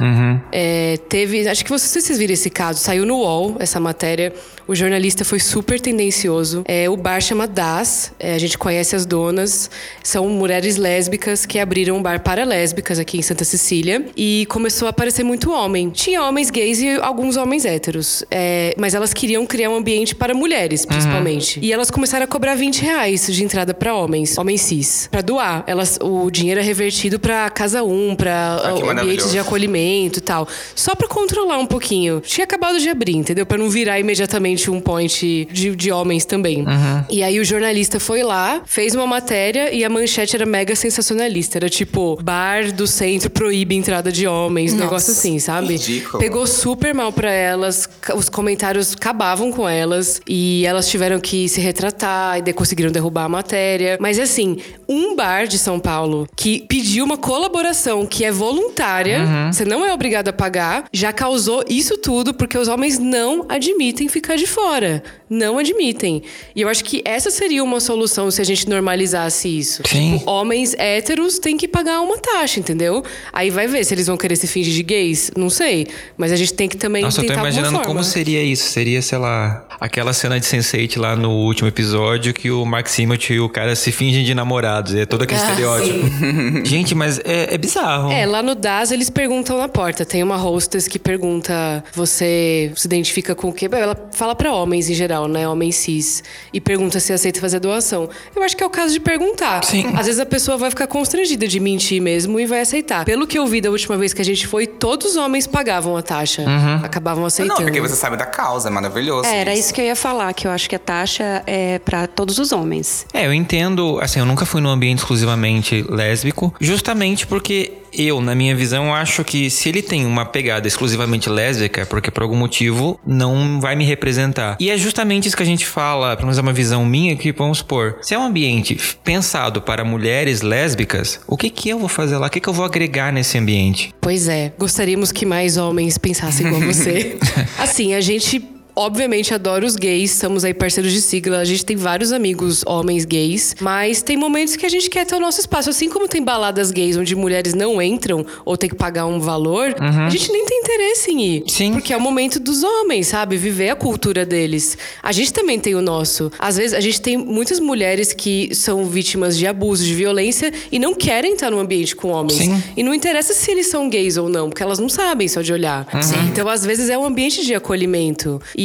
É, 0.50 0.96
teve, 1.08 1.46
acho 1.48 1.64
que 1.64 1.70
vocês, 1.70 2.04
vocês 2.04 2.18
viram 2.18 2.34
esse 2.34 2.50
caso, 2.50 2.80
saiu 2.80 3.06
no 3.06 3.18
UOL 3.18 3.56
essa 3.58 3.78
matéria. 3.78 4.32
O 4.66 4.74
jornalista 4.74 5.24
foi 5.24 5.38
super 5.40 5.78
tendencioso. 5.80 6.62
É, 6.66 6.88
o 6.88 6.96
bar 6.96 7.20
chama 7.20 7.46
Das, 7.46 8.12
é, 8.18 8.34
a 8.34 8.38
gente 8.38 8.56
conhece 8.56 8.96
as 8.96 9.04
donas, 9.04 9.70
são 10.02 10.28
mulheres 10.28 10.76
lésbicas 10.76 11.44
que 11.44 11.58
abriram 11.58 11.96
um 11.96 12.02
bar 12.02 12.20
para 12.20 12.44
lésbicas 12.44 12.98
aqui 12.98 13.18
em 13.18 13.22
Santa 13.22 13.44
Cecília 13.44 14.06
e 14.16 14.46
começou 14.48 14.86
a 14.86 14.90
aparecer 14.90 15.22
muito 15.22 15.50
homem. 15.52 15.90
Tinha 15.90 16.22
homens 16.22 16.50
gays 16.50 16.80
e 16.80 16.90
alguns 17.00 17.36
homens 17.36 17.64
héteros, 17.64 18.24
é, 18.30 18.74
mas 18.78 18.94
elas 18.94 19.12
queriam 19.12 19.44
criar 19.44 19.68
um 19.70 19.76
ambiente 19.76 20.14
para 20.14 20.32
mulheres, 20.32 20.86
principalmente. 20.86 21.58
E 21.60 21.72
elas 21.72 21.90
começaram 21.90 22.24
a 22.24 22.28
cobrar 22.28 22.54
20 22.54 22.80
reais 22.80 23.26
de 23.26 23.44
entrada 23.44 23.74
para 23.74 23.94
homens, 23.94 24.38
homens 24.38 24.62
cis, 24.62 25.08
para 25.10 25.20
doar. 25.20 25.64
Elas, 25.66 25.98
o 26.00 26.30
dinheiro 26.30 26.60
é 26.60 26.62
revertido 26.62 27.18
para 27.20 27.50
Casa 27.50 27.82
1, 27.82 28.16
para 28.16 28.62
Ah, 28.64 28.70
ambientes 28.92 29.30
de 29.30 29.38
acolhimento 29.38 30.18
e 30.20 30.22
tal. 30.22 30.48
Só 30.74 30.94
pra 30.94 31.06
controlar 31.06 31.58
um 31.58 31.66
pouquinho. 31.66 32.20
Tinha 32.20 32.44
acabado 32.44 32.78
de 32.78 32.88
abrir, 32.88 33.16
entendeu? 33.16 33.44
Pra 33.44 33.58
não 33.58 33.68
virar 33.68 34.00
imediatamente 34.00 34.53
um 34.70 34.80
point 34.80 35.48
de, 35.50 35.74
de 35.74 35.92
homens 35.92 36.24
também. 36.24 36.64
E 37.10 37.22
aí 37.22 37.38
o 37.38 37.44
jornalista 37.44 38.00
foi 38.00 38.22
lá, 38.22 38.62
fez 38.64 38.94
uma 38.94 39.06
matéria 39.06 39.72
e 39.72 39.84
a 39.84 39.88
manchete 39.88 40.36
era 40.36 40.46
mega 40.46 40.74
sensacionalista. 40.74 41.58
Era 41.58 41.68
tipo, 41.68 42.18
bar 42.22 42.72
do 42.72 42.86
centro 42.86 43.30
proíbe 43.30 43.74
entrada 43.74 44.10
de 44.10 44.26
homens, 44.26 44.72
um 44.72 44.76
Nossa. 44.76 44.84
negócio 44.84 45.12
assim, 45.12 45.38
sabe? 45.38 45.76
Ridículo. 45.76 46.22
Pegou 46.22 46.46
super 46.46 46.94
mal 46.94 47.12
pra 47.12 47.32
elas, 47.32 47.88
os 48.14 48.28
comentários 48.28 48.94
acabavam 48.94 49.52
com 49.52 49.68
elas 49.68 50.20
e 50.26 50.64
elas 50.66 50.88
tiveram 50.88 51.20
que 51.20 51.48
se 51.48 51.60
retratar 51.60 52.42
e 52.46 52.52
conseguiram 52.52 52.90
derrubar 52.90 53.24
a 53.24 53.28
matéria. 53.28 53.98
Mas 54.00 54.18
assim, 54.18 54.58
um 54.88 55.14
bar 55.14 55.46
de 55.46 55.58
São 55.58 55.78
Paulo 55.78 56.26
que 56.36 56.64
pediu 56.68 57.04
uma 57.04 57.16
colaboração 57.16 58.06
que 58.06 58.24
é 58.24 58.30
voluntária, 58.30 59.50
você 59.52 59.64
não 59.64 59.84
é 59.84 59.92
obrigado 59.92 60.28
a 60.28 60.32
pagar, 60.32 60.84
já 60.92 61.12
causou 61.12 61.64
isso 61.68 61.96
tudo 61.98 62.34
porque 62.34 62.56
os 62.56 62.68
homens 62.68 62.98
não 62.98 63.46
admitem 63.48 64.08
ficar 64.08 64.36
de 64.36 64.43
fora. 64.46 65.02
Não 65.28 65.58
admitem. 65.58 66.22
E 66.54 66.60
eu 66.60 66.68
acho 66.68 66.84
que 66.84 67.02
essa 67.04 67.30
seria 67.30 67.62
uma 67.64 67.80
solução 67.80 68.30
se 68.30 68.40
a 68.40 68.44
gente 68.44 68.68
normalizasse 68.68 69.48
isso. 69.48 69.82
Sim. 69.86 70.18
Tipo, 70.18 70.30
homens 70.30 70.74
héteros 70.78 71.38
têm 71.38 71.56
que 71.56 71.66
pagar 71.66 72.00
uma 72.00 72.18
taxa, 72.18 72.60
entendeu? 72.60 73.02
Aí 73.32 73.50
vai 73.50 73.66
ver 73.66 73.84
se 73.84 73.94
eles 73.94 74.06
vão 74.06 74.16
querer 74.16 74.36
se 74.36 74.46
fingir 74.46 74.72
de 74.72 74.82
gays, 74.82 75.30
não 75.36 75.50
sei. 75.50 75.86
Mas 76.16 76.30
a 76.32 76.36
gente 76.36 76.52
tem 76.54 76.68
que 76.68 76.76
também 76.76 77.02
Nossa, 77.02 77.20
eu 77.20 77.22
tô 77.22 77.28
tentar 77.28 77.40
imaginando 77.40 77.80
como 77.80 78.04
seria 78.04 78.42
isso. 78.42 78.68
Seria, 78.70 79.00
sei 79.02 79.18
lá, 79.18 79.66
aquela 79.80 80.12
cena 80.12 80.38
de 80.38 80.46
Sense8 80.46 80.98
lá 81.00 81.16
no 81.16 81.30
último 81.30 81.68
episódio 81.68 82.32
que 82.32 82.50
o 82.50 82.64
Mark 82.64 82.86
Simot 82.86 83.32
e 83.32 83.40
o 83.40 83.48
cara 83.48 83.74
se 83.74 83.90
fingem 83.90 84.24
de 84.24 84.34
namorados. 84.34 84.94
É 84.94 85.04
todo 85.06 85.22
aquele 85.22 85.40
Ah, 85.40 85.50
estereótipo. 85.50 85.98
Gente, 86.64 86.94
mas 86.94 87.18
é, 87.24 87.54
é 87.54 87.58
bizarro. 87.58 88.12
É, 88.12 88.24
lá 88.26 88.42
no 88.42 88.54
DAS 88.54 88.90
eles 88.92 89.10
perguntam 89.10 89.58
na 89.58 89.68
porta. 89.68 90.04
Tem 90.04 90.22
uma 90.22 90.36
hostess 90.36 90.86
que 90.86 90.98
pergunta: 90.98 91.82
você 91.92 92.72
se 92.76 92.86
identifica 92.86 93.34
com 93.34 93.48
o 93.48 93.52
quê? 93.52 93.68
Ela 93.72 93.96
fala 94.12 94.33
pra 94.34 94.52
homens 94.52 94.88
em 94.90 94.94
geral, 94.94 95.28
né? 95.28 95.48
Homens 95.48 95.76
cis. 95.76 96.22
E 96.52 96.60
pergunta 96.60 97.00
se 97.00 97.12
aceita 97.12 97.40
fazer 97.40 97.60
doação. 97.60 98.08
Eu 98.34 98.42
acho 98.42 98.56
que 98.56 98.62
é 98.62 98.66
o 98.66 98.70
caso 98.70 98.92
de 98.92 99.00
perguntar. 99.00 99.64
Sim. 99.64 99.86
Às 99.96 100.06
vezes 100.06 100.20
a 100.20 100.26
pessoa 100.26 100.56
vai 100.56 100.70
ficar 100.70 100.86
constrangida 100.86 101.46
de 101.46 101.60
mentir 101.60 102.00
mesmo 102.00 102.38
e 102.40 102.46
vai 102.46 102.60
aceitar. 102.60 103.04
Pelo 103.04 103.26
que 103.26 103.38
eu 103.38 103.46
vi 103.46 103.60
da 103.60 103.70
última 103.70 103.96
vez 103.96 104.12
que 104.12 104.20
a 104.20 104.24
gente 104.24 104.46
foi, 104.46 104.66
todos 104.66 105.12
os 105.12 105.16
homens 105.16 105.46
pagavam 105.46 105.96
a 105.96 106.02
taxa. 106.02 106.44
Acabavam 106.82 107.24
aceitando. 107.24 107.60
Não, 107.60 107.66
porque 107.66 107.80
você 107.80 107.94
sabe 107.94 108.16
da 108.16 108.26
causa, 108.26 108.68
é 108.68 108.70
maravilhoso. 108.70 109.28
É, 109.28 109.40
era 109.40 109.54
isso 109.54 109.72
que 109.72 109.80
eu 109.80 109.84
ia 109.84 109.96
falar, 109.96 110.32
que 110.32 110.46
eu 110.46 110.50
acho 110.50 110.68
que 110.68 110.76
a 110.76 110.78
taxa 110.78 111.42
é 111.46 111.78
pra 111.78 112.06
todos 112.06 112.38
os 112.38 112.52
homens. 112.52 113.06
É, 113.12 113.26
eu 113.26 113.32
entendo, 113.32 113.98
assim, 114.00 114.18
eu 114.18 114.26
nunca 114.26 114.44
fui 114.44 114.60
num 114.60 114.70
ambiente 114.70 114.98
exclusivamente 114.98 115.84
lésbico, 115.88 116.54
justamente 116.60 117.26
porque 117.26 117.72
eu, 117.96 118.20
na 118.20 118.34
minha 118.34 118.54
visão, 118.54 118.94
acho 118.94 119.24
que 119.24 119.50
se 119.50 119.68
ele 119.68 119.82
tem 119.82 120.06
uma 120.06 120.24
pegada 120.24 120.66
exclusivamente 120.66 121.28
lésbica, 121.28 121.82
é 121.82 121.84
porque 121.84 122.10
por 122.10 122.22
algum 122.22 122.36
motivo 122.36 123.00
não 123.06 123.60
vai 123.60 123.76
me 123.76 123.84
representar. 123.84 124.56
E 124.60 124.70
é 124.70 124.76
justamente 124.76 125.28
isso 125.28 125.36
que 125.36 125.42
a 125.42 125.46
gente 125.46 125.66
fala, 125.66 126.16
pelo 126.16 126.26
menos 126.26 126.38
é 126.38 126.42
uma 126.42 126.52
visão 126.52 126.84
minha, 126.84 127.16
que 127.16 127.32
vamos 127.32 127.58
supor, 127.58 127.98
se 128.02 128.14
é 128.14 128.18
um 128.18 128.24
ambiente 128.24 128.78
pensado 129.02 129.62
para 129.62 129.84
mulheres 129.84 130.42
lésbicas, 130.42 131.20
o 131.26 131.36
que 131.36 131.50
que 131.50 131.68
eu 131.68 131.78
vou 131.78 131.88
fazer 131.88 132.16
lá? 132.16 132.26
O 132.26 132.30
que 132.30 132.40
que 132.40 132.48
eu 132.48 132.52
vou 132.54 132.64
agregar 132.64 133.12
nesse 133.12 133.38
ambiente? 133.38 133.94
Pois 134.00 134.28
é, 134.28 134.52
gostaríamos 134.58 135.12
que 135.12 135.24
mais 135.24 135.56
homens 135.56 135.98
pensassem 135.98 136.46
igual 136.46 136.60
você. 136.62 137.16
assim, 137.58 137.94
a 137.94 138.00
gente. 138.00 138.53
Obviamente 138.76 139.32
adora 139.32 139.64
os 139.64 139.76
gays, 139.76 140.12
estamos 140.12 140.44
aí 140.44 140.52
parceiros 140.52 140.92
de 140.92 141.00
sigla, 141.00 141.38
a 141.38 141.44
gente 141.44 141.64
tem 141.64 141.76
vários 141.76 142.10
amigos 142.10 142.62
homens 142.66 143.04
gays, 143.04 143.54
mas 143.60 144.02
tem 144.02 144.16
momentos 144.16 144.56
que 144.56 144.66
a 144.66 144.68
gente 144.68 144.90
quer 144.90 145.06
ter 145.06 145.14
o 145.14 145.20
nosso 145.20 145.38
espaço. 145.38 145.70
Assim 145.70 145.88
como 145.88 146.08
tem 146.08 146.22
baladas 146.22 146.72
gays 146.72 146.96
onde 146.96 147.14
mulheres 147.14 147.54
não 147.54 147.80
entram 147.80 148.26
ou 148.44 148.56
tem 148.56 148.68
que 148.68 148.74
pagar 148.74 149.06
um 149.06 149.20
valor, 149.20 149.76
a 149.78 150.10
gente 150.10 150.32
nem 150.32 150.44
tem 150.44 150.58
interesse 150.58 151.12
em 151.12 151.22
ir. 151.22 151.44
Sim. 151.46 151.72
Porque 151.72 151.92
é 151.92 151.96
o 151.96 152.00
momento 152.00 152.40
dos 152.40 152.64
homens, 152.64 153.08
sabe? 153.08 153.36
Viver 153.36 153.70
a 153.70 153.76
cultura 153.76 154.26
deles. 154.26 154.76
A 155.00 155.12
gente 155.12 155.32
também 155.32 155.58
tem 155.60 155.76
o 155.76 155.82
nosso. 155.82 156.32
Às 156.38 156.56
vezes 156.56 156.74
a 156.74 156.80
gente 156.80 157.00
tem 157.00 157.16
muitas 157.16 157.60
mulheres 157.60 158.12
que 158.12 158.52
são 158.54 158.86
vítimas 158.86 159.38
de 159.38 159.46
abuso, 159.46 159.84
de 159.84 159.94
violência 159.94 160.52
e 160.72 160.80
não 160.80 160.94
querem 160.94 161.34
estar 161.34 161.50
num 161.50 161.60
ambiente 161.60 161.94
com 161.94 162.08
homens. 162.08 162.38
Sim. 162.38 162.62
E 162.76 162.82
não 162.82 162.92
interessa 162.92 163.32
se 163.32 163.50
eles 163.52 163.68
são 163.68 163.88
gays 163.88 164.16
ou 164.16 164.28
não, 164.28 164.48
porque 164.48 164.62
elas 164.62 164.80
não 164.80 164.88
sabem 164.88 165.28
só 165.28 165.42
de 165.42 165.52
olhar. 165.52 165.86
Então, 166.32 166.48
às 166.48 166.66
vezes, 166.66 166.90
é 166.90 166.98
um 166.98 167.04
ambiente 167.04 167.44
de 167.44 167.54
acolhimento. 167.54 168.40
E 168.56 168.63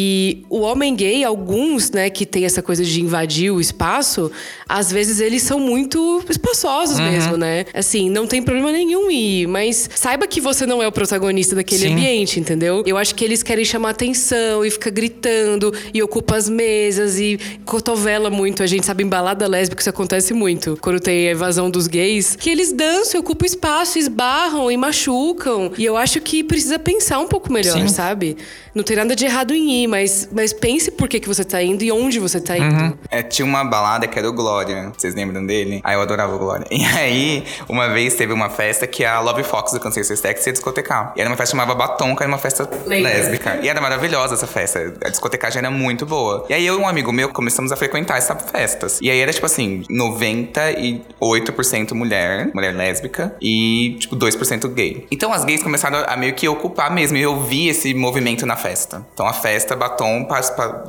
o 0.50 0.60
homem 0.62 0.96
gay, 0.96 1.24
alguns, 1.24 1.92
né, 1.92 2.10
que 2.10 2.26
tem 2.26 2.46
essa 2.46 2.62
coisa 2.62 2.84
de 2.84 3.02
invadir 3.02 3.52
o 3.52 3.60
espaço, 3.60 4.32
às 4.68 4.92
vezes 4.92 5.20
eles 5.20 5.42
são 5.44 5.60
muito 5.60 6.24
espaçosos 6.30 7.00
mesmo, 7.00 7.38
né? 7.38 7.66
Assim, 7.74 8.10
não 8.10 8.28
tem 8.28 8.42
problema 8.42 8.72
nenhum 8.72 9.10
ir, 9.10 9.48
mas 9.48 9.90
saiba 9.96 10.28
que 10.28 10.40
você 10.40 10.66
não 10.66 10.82
é 10.82 10.88
o 10.88 10.92
protagonista 10.92 11.56
daquele 11.56 11.88
Sim. 11.88 11.94
ambiente, 11.94 12.40
entendeu? 12.40 12.84
Eu 12.86 12.98
acho 12.98 13.16
que 13.16 13.26
eles 13.26 13.42
querem 13.42 13.66
chamar 13.66 13.92
atenção 13.92 14.64
e 14.66 14.70
fica 14.70 14.90
gritando 14.90 15.74
e 15.94 16.02
ocupa 16.04 16.36
as 16.36 16.50
mesas 16.50 17.20
e 17.20 17.40
cotovela 17.66 18.30
muito. 18.30 18.64
A 18.64 18.68
gente 18.68 18.86
sabe 18.86 19.04
em 19.04 19.08
balada 19.08 19.48
lésbica 19.48 19.82
isso 19.82 19.90
acontece 19.90 20.34
muito. 20.34 20.78
Quando 20.82 21.00
tem 21.00 21.28
a 21.28 21.32
evasão 21.32 21.70
dos 21.70 21.88
gays, 21.88 22.36
que 22.36 22.50
eles 22.50 22.72
dançam, 22.72 23.20
ocupam 23.22 23.46
espaço, 23.46 23.98
esbarram 23.98 24.72
e 24.72 24.78
machucam. 24.78 25.72
E 25.78 25.86
eu 25.86 25.98
acho 25.98 26.22
que 26.22 26.44
precisa 26.44 26.78
pensar 26.78 27.20
um 27.20 27.28
pouco 27.28 27.52
melhor, 27.52 27.80
Sim. 27.80 27.88
sabe? 27.88 28.38
Não 28.74 28.84
tem 28.84 28.96
nada 28.96 29.16
de 29.16 29.26
errado 29.26 29.54
em 29.54 29.84
ir, 29.84 29.88
mas, 29.90 30.30
mas 30.32 30.54
pense 30.54 30.92
por 30.92 31.10
que, 31.10 31.20
que 31.20 31.28
você 31.28 31.44
tá 31.44 31.62
indo 31.62 31.84
e 31.84 31.92
onde 31.92 32.20
você 32.20 32.40
tá 32.40 32.58
indo. 32.58 32.98
É, 33.10 33.24
tinha 33.24 33.46
uma 33.46 33.64
balada 33.64 34.08
que 34.08 34.18
era 34.18 34.30
o 34.30 34.34
Glória. 34.34 34.92
Vocês 34.96 35.16
lembram 35.16 35.46
dele? 35.46 35.82
Ah, 35.84 35.94
eu 35.94 36.02
adorava 36.02 36.36
o 36.36 36.40
Glória. 36.40 36.66
E 36.72 36.86
aí, 36.86 37.44
uma 37.68 37.90
vez 37.90 38.14
teve 38.14 38.32
uma 38.32 38.50
festa 38.50 38.88
que 38.88 39.04
a 39.04 39.20
Love 39.20 39.44
Fox 39.44 39.74
do 39.74 39.80
Cansei 39.80 40.04
Sexy 40.04 40.50
ia 40.50 40.54
discotecar. 40.54 41.14
E 41.16 41.20
era 41.20 41.30
uma 41.30 41.36
festa 41.36 41.52
chamada 41.52 41.76
Batom, 41.76 42.16
que 42.16 42.24
era 42.24 42.32
uma 42.32 42.38
festa 42.38 42.70
lésbica. 42.86 43.60
E 43.62 43.68
era 43.68 43.82
maravilhosa 43.82 44.36
essa 44.36 44.48
festa. 44.48 44.94
A 45.04 45.10
discotecagem 45.10 45.60
era 45.60 45.72
muito 45.72 46.06
boa. 46.06 46.46
E 46.50 46.54
aí 46.54 46.66
eu 46.66 46.76
e 46.76 46.78
um 46.78 46.88
amigo 46.88 47.12
meu 47.12 47.30
começamos 47.30 47.72
a 47.72 47.76
frequentar 47.76 48.18
essas 48.18 48.50
festas. 48.50 49.00
E 49.02 49.10
aí 49.10 49.20
era 49.20 49.34
tipo 49.34 49.46
assim, 49.46 49.84
98% 49.90 51.94
mulher, 51.94 52.52
mulher 52.54 52.74
lésbica, 52.74 53.36
e 53.42 53.98
tipo 54.00 54.16
2% 54.16 54.68
gay. 54.70 55.08
Então 55.12 55.34
as 55.34 55.44
gays 55.44 55.64
começaram 55.64 56.06
a 56.08 56.16
meio 56.16 56.34
que 56.34 56.48
ocupar 56.48 56.94
mesmo. 56.94 57.18
E 57.18 57.22
eu 57.22 57.42
vi 57.42 57.68
esse 57.68 57.94
movimento 57.94 58.46
na 58.46 58.56
festa. 58.56 59.06
Então 59.14 59.28
a 59.28 59.34
festa 59.34 59.76
Batom 59.80 60.28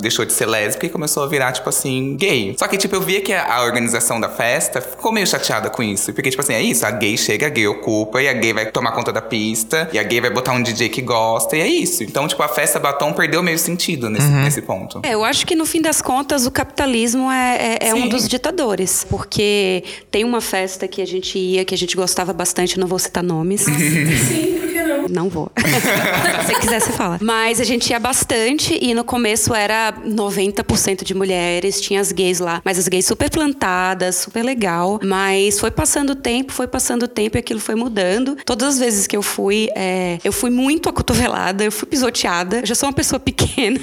deixou 0.01 0.25
de 0.25 0.33
ser 0.33 0.47
lésbica 0.47 0.87
e 0.87 0.89
começou 0.91 1.23
a 1.23 1.27
virar, 1.27 1.53
tipo 1.53 1.69
assim, 1.69 2.17
gay. 2.17 2.55
Só 2.59 2.67
que, 2.69 2.77
tipo, 2.77 2.95
eu 2.97 3.01
via 3.01 3.21
que 3.21 3.33
a, 3.33 3.55
a 3.55 3.63
organização 3.63 4.21
da 4.21 4.29
festa 4.29 4.81
ficou 4.81 5.13
meio 5.13 5.27
chateada 5.27 5.71
com 5.71 5.83
isso. 5.83 6.13
Porque, 6.13 6.29
tipo 6.31 6.43
assim, 6.43 6.53
é 6.53 6.61
isso, 6.63 6.85
a 6.85 6.91
gay 6.91 7.17
chega, 7.17 7.47
a 7.47 7.49
gay 7.51 7.67
ocupa, 7.67 8.21
e 8.23 8.29
a 8.29 8.33
gay 8.33 8.53
vai 8.53 8.67
tomar 8.67 8.93
conta 8.93 9.13
da 9.13 9.23
pista, 9.23 9.89
e 9.93 9.99
a 9.99 10.03
gay 10.03 10.21
vai 10.21 10.31
botar 10.31 10.53
um 10.53 10.63
DJ 10.63 10.89
que 10.89 11.01
gosta, 11.01 11.57
e 11.57 11.61
é 11.61 11.67
isso. 11.69 12.03
Então, 12.03 12.27
tipo, 12.29 12.43
a 12.43 12.49
festa 12.49 12.79
Batom 12.79 13.13
perdeu 13.13 13.43
meio 13.43 13.59
sentido 13.59 14.11
nesse, 14.11 14.27
nesse 14.29 14.63
ponto. 14.63 15.01
É, 15.03 15.15
eu 15.15 15.25
acho 15.25 15.47
que 15.47 15.55
no 15.55 15.65
fim 15.65 15.81
das 15.81 16.03
contas 16.03 16.45
o 16.47 16.51
capitalismo 16.51 17.31
é, 17.31 17.79
é- 17.81 17.89
é 17.91 17.95
um 17.95 18.09
dos 18.09 18.29
ditadores. 18.29 19.07
Porque 19.09 19.85
tem 20.11 20.25
uma 20.25 20.41
festa 20.41 20.89
que 20.89 21.01
a 21.01 21.07
gente 21.07 21.39
ia, 21.39 21.65
que 21.65 21.75
a 21.75 21.79
gente 21.79 21.95
gostava 21.97 22.33
bastante, 22.33 22.79
não 22.79 22.87
vou 22.87 22.99
citar 22.99 23.23
nomes. 23.23 23.63
Sim, 23.71 24.70
não? 25.11 25.29
Vou. 25.29 25.51
Se 26.47 26.55
quiser, 26.61 26.81
você 26.81 26.93
fala. 26.93 27.19
Mas 27.21 27.61
a 27.61 27.65
gente 27.65 27.91
ia 27.91 27.99
bastante 27.99 28.79
e 28.81 28.95
no 28.95 29.05
começo 29.05 29.55
era 29.55 29.93
90% 30.07 31.05
de 31.05 31.15
mulheres, 31.15 31.81
tinha 31.81 32.01
as 32.01 32.13
gays 32.13 32.39
lá, 32.39 32.61
mas 32.65 32.79
as 32.79 32.89
gays 32.89 33.07
super 33.07 33.31
plantadas, 33.31 34.17
super 34.17 34.43
legal. 34.43 35.01
Mas 35.03 35.59
foi 35.59 35.71
passando 35.71 36.11
o 36.11 36.15
tempo, 36.15 36.53
foi 36.53 36.67
passando 36.67 37.05
o 37.05 37.09
tempo 37.09 37.37
e 37.37 37.41
aquilo 37.41 37.61
foi 37.61 37.75
mudando. 37.75 38.37
Todas 38.45 38.75
as 38.75 38.79
vezes 38.79 39.07
que 39.07 39.17
eu 39.17 39.23
fui, 39.23 39.69
é, 39.77 40.19
eu 40.25 40.33
fui 40.33 40.51
muito 40.51 40.89
acotovelada, 40.89 41.65
eu 41.65 41.73
fui 41.73 41.87
pisoteada. 41.87 42.61
Eu 42.61 42.67
já 42.67 42.75
sou 42.75 42.89
uma 42.89 42.95
pessoa 42.95 43.19
pequena. 43.19 43.81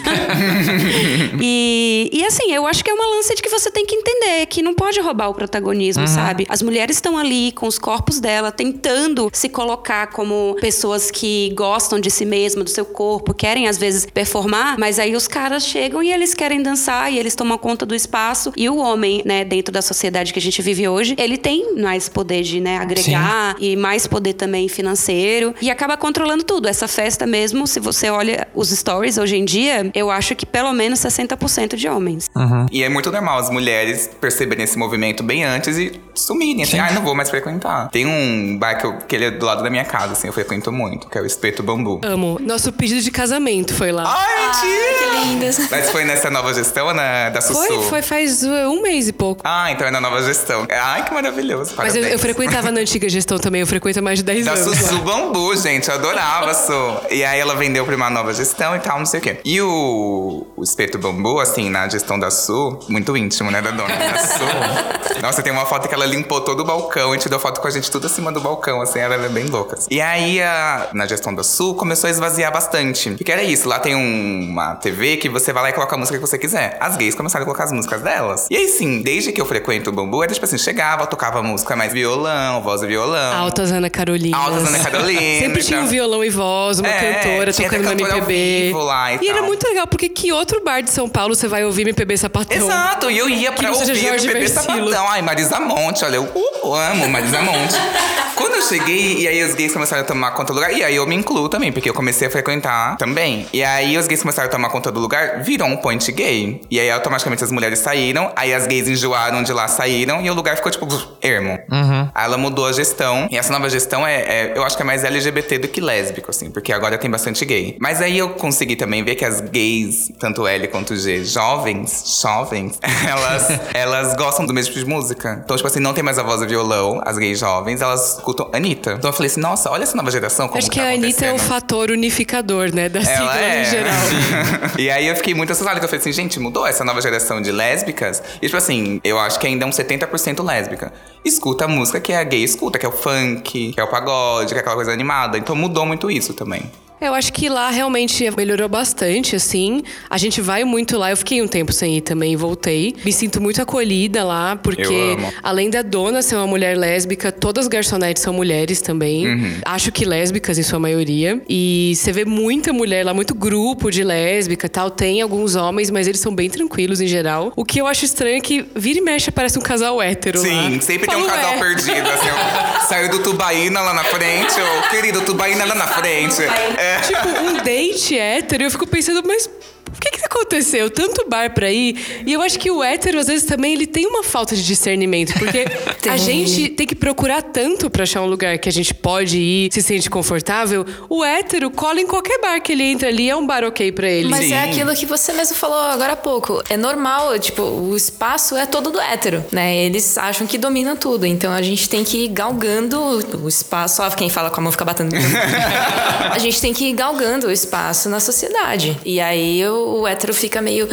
e, 1.41 2.09
e 2.11 2.25
assim, 2.25 2.51
eu 2.51 2.65
acho 2.67 2.83
que 2.83 2.89
é 2.89 2.93
uma 2.93 3.07
lança 3.15 3.35
de 3.35 3.41
que 3.41 3.49
você 3.49 3.71
tem 3.71 3.85
que 3.85 3.95
entender 3.95 4.45
que 4.47 4.61
não 4.61 4.73
pode 4.73 4.99
roubar 4.99 5.29
o 5.29 5.33
protagonismo, 5.33 6.07
sabe? 6.07 6.45
As 6.49 6.61
mulheres 6.61 6.97
estão 6.97 7.17
ali 7.17 7.51
com 7.51 7.67
os 7.67 7.79
corpos 7.79 8.19
dela, 8.19 8.51
tentando 8.51 9.29
se 9.33 9.49
colocar 9.49 10.07
como 10.07 10.55
pessoas 10.59 11.09
que 11.09 11.16
gostam 11.55 11.99
de 11.99 12.09
si 12.11 12.25
mesma, 12.25 12.63
do 12.63 12.69
seu 12.69 12.85
corpo, 12.85 13.33
querem 13.33 13.67
às 13.67 13.77
vezes 13.77 14.05
performar, 14.05 14.77
mas 14.79 14.99
aí 14.99 15.15
os 15.15 15.27
caras 15.27 15.65
chegam 15.65 16.01
e 16.03 16.11
eles 16.11 16.33
querem 16.33 16.61
dançar 16.61 17.11
e 17.11 17.17
eles 17.17 17.35
tomam 17.35 17.57
conta 17.57 17.85
do 17.85 17.95
espaço. 17.95 18.51
E 18.55 18.69
o 18.69 18.77
homem, 18.77 19.21
né, 19.25 19.43
dentro 19.43 19.71
da 19.71 19.81
sociedade 19.81 20.33
que 20.33 20.39
a 20.39 20.41
gente 20.41 20.61
vive 20.61 20.87
hoje, 20.87 21.15
ele 21.17 21.37
tem 21.37 21.75
mais 21.75 22.09
poder 22.09 22.41
de, 22.43 22.59
né, 22.59 22.77
agregar 22.77 23.55
e 23.59 23.75
mais 23.75 24.07
poder 24.07 24.33
também 24.33 24.67
financeiro 24.67 25.53
e 25.61 25.69
acaba 25.69 25.97
controlando 25.97 26.43
tudo. 26.43 26.67
Essa 26.67 26.87
festa 26.87 27.25
mesmo, 27.25 27.67
se 27.67 27.79
você 27.79 28.09
olha 28.09 28.47
os 28.55 28.69
stories 28.69 29.17
hoje 29.17 29.35
em 29.37 29.45
dia, 29.45 29.89
eu 29.93 30.09
acho 30.09 30.35
que 30.35 30.45
pelo 30.45 30.71
menos 30.73 30.99
60% 30.99 31.75
de 31.75 31.87
homens. 31.87 32.29
E 32.71 32.83
é 32.83 32.89
muito 32.89 33.11
normal 33.11 33.39
as 33.39 33.49
mulheres 33.49 34.09
perceberem 34.19 34.63
esse 34.63 34.77
movimento 34.77 35.21
bem 35.23 35.43
antes 35.43 35.77
e 35.77 35.91
sumirem, 36.15 36.63
assim, 36.63 36.79
ah, 36.79 36.91
não 36.93 37.03
vou 37.03 37.13
mais 37.13 37.29
frequentar. 37.29 37.89
Tem 37.89 38.05
um 38.05 38.57
bar 38.57 38.75
que, 38.79 38.85
eu- 38.85 38.97
que 38.97 39.15
ele 39.15 39.25
é 39.25 39.31
do 39.31 39.45
lado 39.45 39.61
da 39.63 39.69
minha 39.69 39.85
casa, 39.85 40.13
assim, 40.13 40.27
eu 40.27 40.33
frequento 40.33 40.71
muito, 40.71 40.96
que 40.99 41.17
é 41.17 41.21
o 41.21 41.25
Espeto 41.25 41.61
Bambu. 41.61 42.01
Amo. 42.03 42.37
Nosso 42.41 42.71
pedido 42.71 43.01
de 43.01 43.11
casamento 43.11 43.73
foi 43.73 43.91
lá. 43.91 44.03
Ai, 44.07 44.45
mentira! 44.47 44.93
Que 44.97 45.25
lindas. 45.27 45.59
Mas 45.69 45.89
foi 45.91 46.05
nessa 46.05 46.29
nova 46.29 46.53
gestão 46.53 46.87
ou 46.87 46.93
na, 46.93 47.29
da 47.29 47.41
Sussu? 47.41 47.59
Foi, 47.65 47.83
foi 47.83 48.01
faz 48.01 48.43
uh, 48.43 48.47
um 48.71 48.81
mês 48.81 49.07
e 49.07 49.13
pouco. 49.13 49.41
Ah, 49.43 49.71
então 49.71 49.85
é 49.87 49.91
na 49.91 49.99
nova 50.01 50.21
gestão. 50.23 50.65
Ai, 50.71 51.03
que 51.05 51.13
maravilhoso. 51.13 51.73
Mas 51.77 51.95
eu, 51.95 52.01
eu 52.01 52.07
parabéns. 52.09 52.21
frequentava 52.21 52.71
na 52.71 52.79
antiga 52.81 53.07
gestão 53.09 53.37
também, 53.37 53.61
eu 53.61 53.67
frequento 53.67 53.99
há 53.99 54.01
mais 54.01 54.19
de 54.19 54.23
10 54.25 54.45
Da 54.45 54.53
anos. 54.53 54.77
Sussu 54.77 54.95
lá. 54.95 55.01
Bambu, 55.01 55.55
gente, 55.55 55.87
eu 55.89 55.95
adorava 55.95 56.51
a 56.51 56.53
Su. 56.53 56.97
E 57.11 57.23
aí 57.23 57.39
ela 57.39 57.55
vendeu 57.55 57.85
pra 57.85 57.95
uma 57.95 58.09
nova 58.09 58.33
gestão 58.33 58.75
e 58.75 58.79
tal, 58.79 58.97
não 58.99 59.05
sei 59.05 59.19
o 59.19 59.23
quê. 59.23 59.39
E 59.43 59.61
o, 59.61 60.47
o 60.55 60.63
espeto 60.63 60.97
bambu, 60.97 61.39
assim, 61.39 61.69
na 61.69 61.87
gestão 61.89 62.17
da 62.19 62.31
Su, 62.31 62.79
muito 62.89 63.15
íntimo, 63.17 63.51
né, 63.51 63.61
da 63.61 63.71
dona 63.71 63.95
da 63.95 64.17
Su. 64.19 65.21
Nossa, 65.21 65.41
tem 65.41 65.51
uma 65.51 65.65
foto 65.65 65.87
que 65.87 65.93
ela 65.93 66.05
limpou 66.05 66.41
todo 66.41 66.61
o 66.61 66.63
balcão 66.63 67.13
e 67.15 67.17
tirou 67.17 67.39
foto 67.39 67.59
com 67.61 67.67
a 67.67 67.71
gente 67.71 67.89
tudo 67.89 68.07
acima 68.07 68.31
do 68.31 68.39
balcão, 68.39 68.81
assim, 68.81 68.99
ela 68.99 69.15
é 69.15 69.29
bem 69.29 69.45
louca. 69.45 69.75
assim. 69.75 69.87
E 69.89 69.99
aí, 69.99 70.41
a- 70.41 70.86
na 70.93 71.05
gestão 71.05 71.33
da 71.33 71.43
Su, 71.43 71.73
começou 71.75 72.07
a 72.07 72.11
esvaziar 72.11 72.51
bastante. 72.51 73.11
Porque 73.11 73.31
era 73.31 73.43
isso, 73.43 73.67
lá 73.67 73.79
tem 73.79 73.95
um- 73.95 74.47
uma 74.51 74.75
TV 74.75 75.17
que 75.17 75.29
você 75.29 75.51
vai 75.53 75.63
lá 75.63 75.69
e 75.69 75.73
coloca 75.73 75.95
a 75.95 75.97
música 75.97 76.17
que 76.17 76.21
você 76.25 76.37
quiser. 76.37 76.77
As 76.79 76.95
gays 76.97 77.15
começaram 77.15 77.43
a 77.43 77.45
colocar 77.45 77.65
as 77.65 77.71
músicas 77.71 78.01
delas. 78.01 78.47
E 78.49 78.55
aí, 78.55 78.67
sim, 78.67 79.01
desde 79.01 79.31
que 79.31 79.39
eu 79.41 79.45
frequento 79.45 79.89
o 79.89 79.93
bambu, 79.93 80.23
era 80.23 80.33
tipo 80.33 80.45
assim, 80.45 80.57
chegava, 80.57 81.05
tocava 81.07 81.41
música 81.43 81.75
mais 81.75 81.91
violão, 81.93 82.61
voz 82.61 82.81
e 82.81 82.87
violão. 82.87 83.35
Altas 83.37 83.71
Ana 83.71 83.89
Carolina. 83.89 84.37
Altas 84.37 84.67
Ana 84.67 84.79
Carolina. 84.79 85.19
Sempre 85.39 85.63
tinha 85.63 85.79
um 85.81 85.87
violão 85.87 86.23
e 86.23 86.29
voz, 86.29 86.79
uma 86.79 86.87
É, 86.89 87.13
cantora 87.13 87.53
tocando 87.53 87.87
ao 87.87 87.93
MPB. 87.93 88.73
lá 88.73 89.13
e 89.13 89.27
era 89.29 89.41
muito 89.41 89.67
legal, 89.67 89.87
porque 89.87 90.09
que 90.09 90.31
outro 90.31 90.63
bar 90.63 90.81
de 90.81 90.89
São 90.89 91.07
Paulo 91.09 91.35
você 91.35 91.47
vai 91.47 91.63
ouvir 91.65 91.81
MPB 91.83 92.17
sapatão? 92.17 92.57
Exato, 92.57 93.09
e 93.11 93.17
eu 93.17 93.29
ia 93.29 93.51
pra 93.51 93.71
ouvir 93.71 93.95
Jorge 93.95 94.27
bebê 94.27 94.39
Versilo. 94.41 94.61
sapatão. 94.63 95.07
Ai, 95.07 95.21
Marisa 95.21 95.59
Monte, 95.59 96.03
olha, 96.05 96.15
eu 96.17 96.23
uh, 96.23 96.73
amo 96.75 97.07
Marisa 97.09 97.41
Monte. 97.41 97.75
Quando 98.35 98.53
eu 98.55 98.61
cheguei, 98.61 99.17
e 99.21 99.27
aí 99.27 99.43
os 99.43 99.55
gays 99.55 99.73
começaram 99.73 100.03
a 100.03 100.05
tomar 100.05 100.31
conta 100.31 100.53
do 100.53 100.55
lugar, 100.59 100.71
E 100.77 100.83
aí 100.83 100.95
eu 100.95 101.07
me 101.07 101.15
incluo 101.15 101.49
também, 101.49 101.71
porque 101.71 101.89
eu 101.89 101.93
comecei 101.93 102.27
a 102.27 102.29
frequentar 102.31 102.97
também. 102.97 103.47
E 103.51 103.63
aí 103.63 103.97
os 103.97 104.05
gays 104.05 104.21
começaram 104.21 104.47
a 104.47 104.51
tomar 104.51 104.69
conta 104.69 104.91
do 104.91 104.99
lugar, 104.99 105.41
virou 105.41 105.67
um 105.67 105.75
point 105.75 106.11
gay. 106.11 106.61
E 106.69 106.79
aí 106.79 106.91
automaticamente 106.91 107.43
as 107.43 107.51
mulheres 107.51 107.79
saíram, 107.79 108.31
aí 108.35 108.53
as 108.53 108.67
gays 108.67 108.87
enjoaram 108.87 109.41
de 109.41 109.51
lá, 109.51 109.67
saíram, 109.67 110.21
e 110.21 110.29
o 110.29 110.35
lugar 110.35 110.55
ficou 110.55 110.71
tipo, 110.71 110.87
ermo. 111.19 111.57
Uhum. 111.71 112.09
Aí 112.13 112.25
ela 112.25 112.37
mudou 112.37 112.67
a 112.67 112.71
gestão, 112.71 113.27
e 113.31 113.37
essa 113.37 113.51
nova 113.51 113.67
gestão 113.71 114.05
é, 114.05 114.21
é- 114.21 114.53
eu 114.55 114.63
acho 114.63 114.75
que 114.75 114.83
é 114.83 114.85
mais 114.85 115.03
LGBT 115.03 115.57
do 115.57 115.67
que 115.67 115.81
lésbico, 115.81 116.29
assim, 116.29 116.51
porque 116.51 116.71
agora 116.71 116.95
tem 116.95 117.09
bastante 117.09 117.43
gay. 117.43 117.75
Mas 117.79 117.99
aí 117.99 118.15
eu 118.19 118.29
consegui 118.29 118.75
também 118.75 119.03
ver 119.03 119.15
que 119.15 119.25
as 119.25 119.41
gays, 119.41 120.11
tanto 120.19 120.45
L 120.45 120.67
quanto 120.67 120.95
G, 120.95 121.23
jovens, 121.25 122.19
jovens, 122.21 122.79
elas, 123.09 123.47
elas 123.73 124.15
gostam 124.15 124.45
do 124.45 124.53
mesmo 124.53 124.73
tipo 124.73 124.85
de 124.85 124.91
música. 124.91 125.41
Então, 125.43 125.55
tipo 125.57 125.67
assim, 125.67 125.79
não 125.79 125.95
tem 125.95 126.03
mais 126.03 126.19
a 126.19 126.23
voz 126.23 126.39
do 126.39 126.47
violão, 126.47 127.01
as 127.03 127.17
gays 127.17 127.39
jovens, 127.39 127.81
elas 127.81 128.17
escutam 128.17 128.47
Anitta. 128.53 128.91
Então 128.93 129.09
eu 129.09 129.13
falei 129.13 129.27
assim, 129.31 129.41
nossa, 129.41 129.71
olha 129.71 129.81
essa 129.81 129.97
nova 129.97 130.11
geração, 130.11 130.47
como 130.47 130.66
Acho 130.67 130.71
que 130.71 130.79
tá 130.79 130.85
a 130.85 130.93
Anitta 130.93 131.25
é 131.25 131.33
o 131.33 131.37
fator 131.37 131.91
unificador, 131.91 132.73
né? 132.73 132.89
Da 132.89 133.03
sigla 133.03 133.39
é. 133.39 133.61
em 133.61 133.65
geral. 133.65 133.93
e 134.77 134.89
aí 134.89 135.07
eu 135.07 135.15
fiquei 135.15 135.33
muito 135.33 135.51
assustado, 135.51 135.79
que 135.79 135.85
eu 135.85 135.89
falei 135.89 136.01
assim, 136.01 136.11
gente, 136.11 136.39
mudou 136.39 136.67
essa 136.67 136.83
nova 136.83 137.01
geração 137.01 137.41
de 137.41 137.51
lésbicas. 137.51 138.21
E 138.41 138.45
tipo 138.45 138.57
assim, 138.57 138.99
eu 139.03 139.17
acho 139.19 139.39
que 139.39 139.47
ainda 139.47 139.65
é 139.65 139.67
um 139.67 139.71
70% 139.71 140.43
lésbica. 140.43 140.91
Escuta 141.23 141.65
a 141.65 141.67
música 141.67 141.99
que 141.99 142.13
a 142.13 142.23
gay 142.23 142.43
escuta, 142.43 142.77
que 142.77 142.85
é 142.85 142.89
o 142.89 142.91
funk, 142.91 143.71
que 143.71 143.79
é 143.79 143.83
o 143.83 143.87
pagode, 143.87 144.53
que 144.53 144.55
é 144.55 144.59
aquela 144.59 144.75
coisa 144.75 144.91
animada. 144.91 145.37
Então 145.37 145.55
mudou 145.55 145.85
muito 145.85 146.11
isso 146.11 146.33
também. 146.33 146.63
Eu 146.99 147.13
acho 147.13 147.31
que 147.31 147.47
lá 147.47 147.69
realmente 147.69 148.29
melhorou 148.35 148.67
bastante, 148.67 149.35
assim. 149.35 149.83
A 150.09 150.17
gente 150.17 150.41
vai 150.41 150.63
muito 150.63 150.97
lá. 150.97 151.11
Eu 151.11 151.17
fiquei 151.17 151.41
um 151.43 151.47
tempo 151.47 151.71
sem 151.71 151.97
ir 151.97 152.01
também 152.01 152.33
e 152.33 152.35
voltei. 152.35 152.95
Me 153.05 153.13
sinto 153.13 153.39
muito 153.39 153.61
acolhida 153.61 154.23
lá, 154.23 154.55
porque 154.55 155.15
além 155.43 155.69
da 155.69 155.83
dona 155.83 156.23
ser 156.23 156.35
uma 156.35 156.47
mulher 156.47 156.75
lésbica, 156.75 157.31
todas 157.31 157.65
as 157.65 157.67
garçonetes 157.67 158.23
são 158.23 158.33
mulheres 158.33 158.81
também. 158.81 159.27
Uhum. 159.27 159.53
Acho 159.63 159.91
que 159.91 160.05
lésbicas 160.05 160.57
em 160.57 160.63
sua 160.63 160.79
maioria. 160.79 161.39
E 161.47 161.93
você 161.95 162.11
vê 162.11 162.25
muita 162.25 162.73
mulher 162.73 163.05
lá, 163.05 163.13
muito 163.13 163.35
grupo 163.35 163.91
de 163.91 164.03
lésbica 164.03 164.65
e 164.65 164.69
tal. 164.69 164.89
Tem 164.89 165.21
alguns 165.21 165.55
homens, 165.55 165.91
mas 165.91 166.07
eles 166.07 166.19
são 166.19 166.33
bem 166.33 166.49
tranquilos 166.49 166.99
em 166.99 167.07
geral. 167.07 167.53
O 167.55 167.63
que 167.63 167.79
eu 167.79 167.85
acho 167.85 168.05
estranho 168.05 168.37
é 168.37 168.41
que 168.41 168.65
vira 168.75 168.97
e 168.97 169.01
mexe 169.01 169.29
parece 169.29 169.59
um 169.59 169.61
casal 169.61 170.01
hétero 170.01 170.39
Sim, 170.39 170.75
lá. 170.75 170.81
sempre 170.81 171.07
tem 171.07 171.17
um 171.17 171.27
casal 171.27 171.51
"Ué". 171.53 171.59
perdido, 171.59 172.09
assim. 172.09 172.87
Saiu 172.87 173.09
do 173.09 173.19
Tubaína 173.19 173.81
lá 173.81 173.93
na 173.93 174.03
frente, 174.03 174.53
ô 174.59 174.89
querido, 174.89 175.21
Tubaína 175.21 175.63
lá 175.65 175.75
na 175.75 175.87
frente. 175.87 176.41
É. 176.41 176.86
tipo, 177.01 177.27
um 177.27 177.57
date 177.63 178.17
hétero, 178.17 178.63
eu 178.63 178.71
fico 178.71 178.87
pensando, 178.87 179.25
mas 179.25 179.49
o 179.87 179.99
que 179.99 180.11
que 180.11 180.25
aconteceu? 180.25 180.89
Tanto 180.89 181.27
bar 181.27 181.53
pra 181.53 181.71
ir. 181.71 182.23
E 182.25 182.33
eu 182.33 182.41
acho 182.41 182.59
que 182.59 182.69
o 182.69 182.83
hétero, 182.83 183.19
às 183.19 183.27
vezes, 183.27 183.45
também, 183.45 183.73
ele 183.73 183.87
tem 183.87 184.05
uma 184.05 184.23
falta 184.23 184.55
de 184.55 184.63
discernimento. 184.63 185.33
Porque 185.33 185.65
a 186.09 186.17
gente 186.17 186.69
tem 186.69 186.85
que 186.85 186.95
procurar 186.95 187.41
tanto 187.41 187.89
pra 187.89 188.03
achar 188.03 188.21
um 188.21 188.27
lugar 188.27 188.57
que 188.57 188.69
a 188.69 188.71
gente 188.71 188.93
pode 188.93 189.37
ir, 189.37 189.69
se 189.71 189.81
sente 189.81 190.09
confortável. 190.09 190.85
O 191.09 191.23
hétero 191.23 191.69
cola 191.71 191.99
em 191.99 192.07
qualquer 192.07 192.39
bar 192.39 192.61
que 192.61 192.71
ele 192.71 192.83
entra 192.83 193.09
ali, 193.09 193.29
é 193.29 193.35
um 193.35 193.45
bar 193.45 193.63
ok 193.63 193.91
pra 193.91 194.09
ele. 194.09 194.29
Mas 194.29 194.45
Sim. 194.45 194.53
é 194.53 194.63
aquilo 194.63 194.93
que 194.93 195.05
você 195.05 195.33
mesmo 195.33 195.55
falou 195.55 195.79
agora 195.79 196.13
há 196.13 196.17
pouco. 196.17 196.61
É 196.69 196.77
normal, 196.77 197.37
tipo, 197.39 197.61
o 197.61 197.95
espaço 197.95 198.55
é 198.55 198.65
todo 198.65 198.91
do 198.91 198.99
hétero, 198.99 199.43
né? 199.51 199.75
Eles 199.75 200.17
acham 200.17 200.45
que 200.47 200.57
dominam 200.57 200.95
tudo. 200.95 201.25
Então 201.25 201.51
a 201.51 201.61
gente 201.61 201.87
tem 201.89 202.03
que 202.03 202.25
ir 202.25 202.27
galgando 202.29 202.99
o 203.43 203.47
espaço. 203.47 204.01
Ó, 204.01 204.09
quem 204.11 204.29
fala 204.29 204.49
com 204.49 204.59
a 204.59 204.63
mão 204.63 204.71
fica 204.71 204.85
batendo. 204.85 205.15
a 206.31 206.37
gente 206.39 206.59
tem 206.61 206.73
que 206.73 206.85
ir 206.85 206.93
galgando 206.93 207.47
o 207.47 207.51
espaço 207.51 208.09
na 208.09 208.19
sociedade. 208.19 208.97
E 209.05 209.19
aí 209.19 209.65
o, 209.67 209.76
o 209.77 210.07
hétero 210.07 210.33
fica 210.33 210.61
meio. 210.61 210.87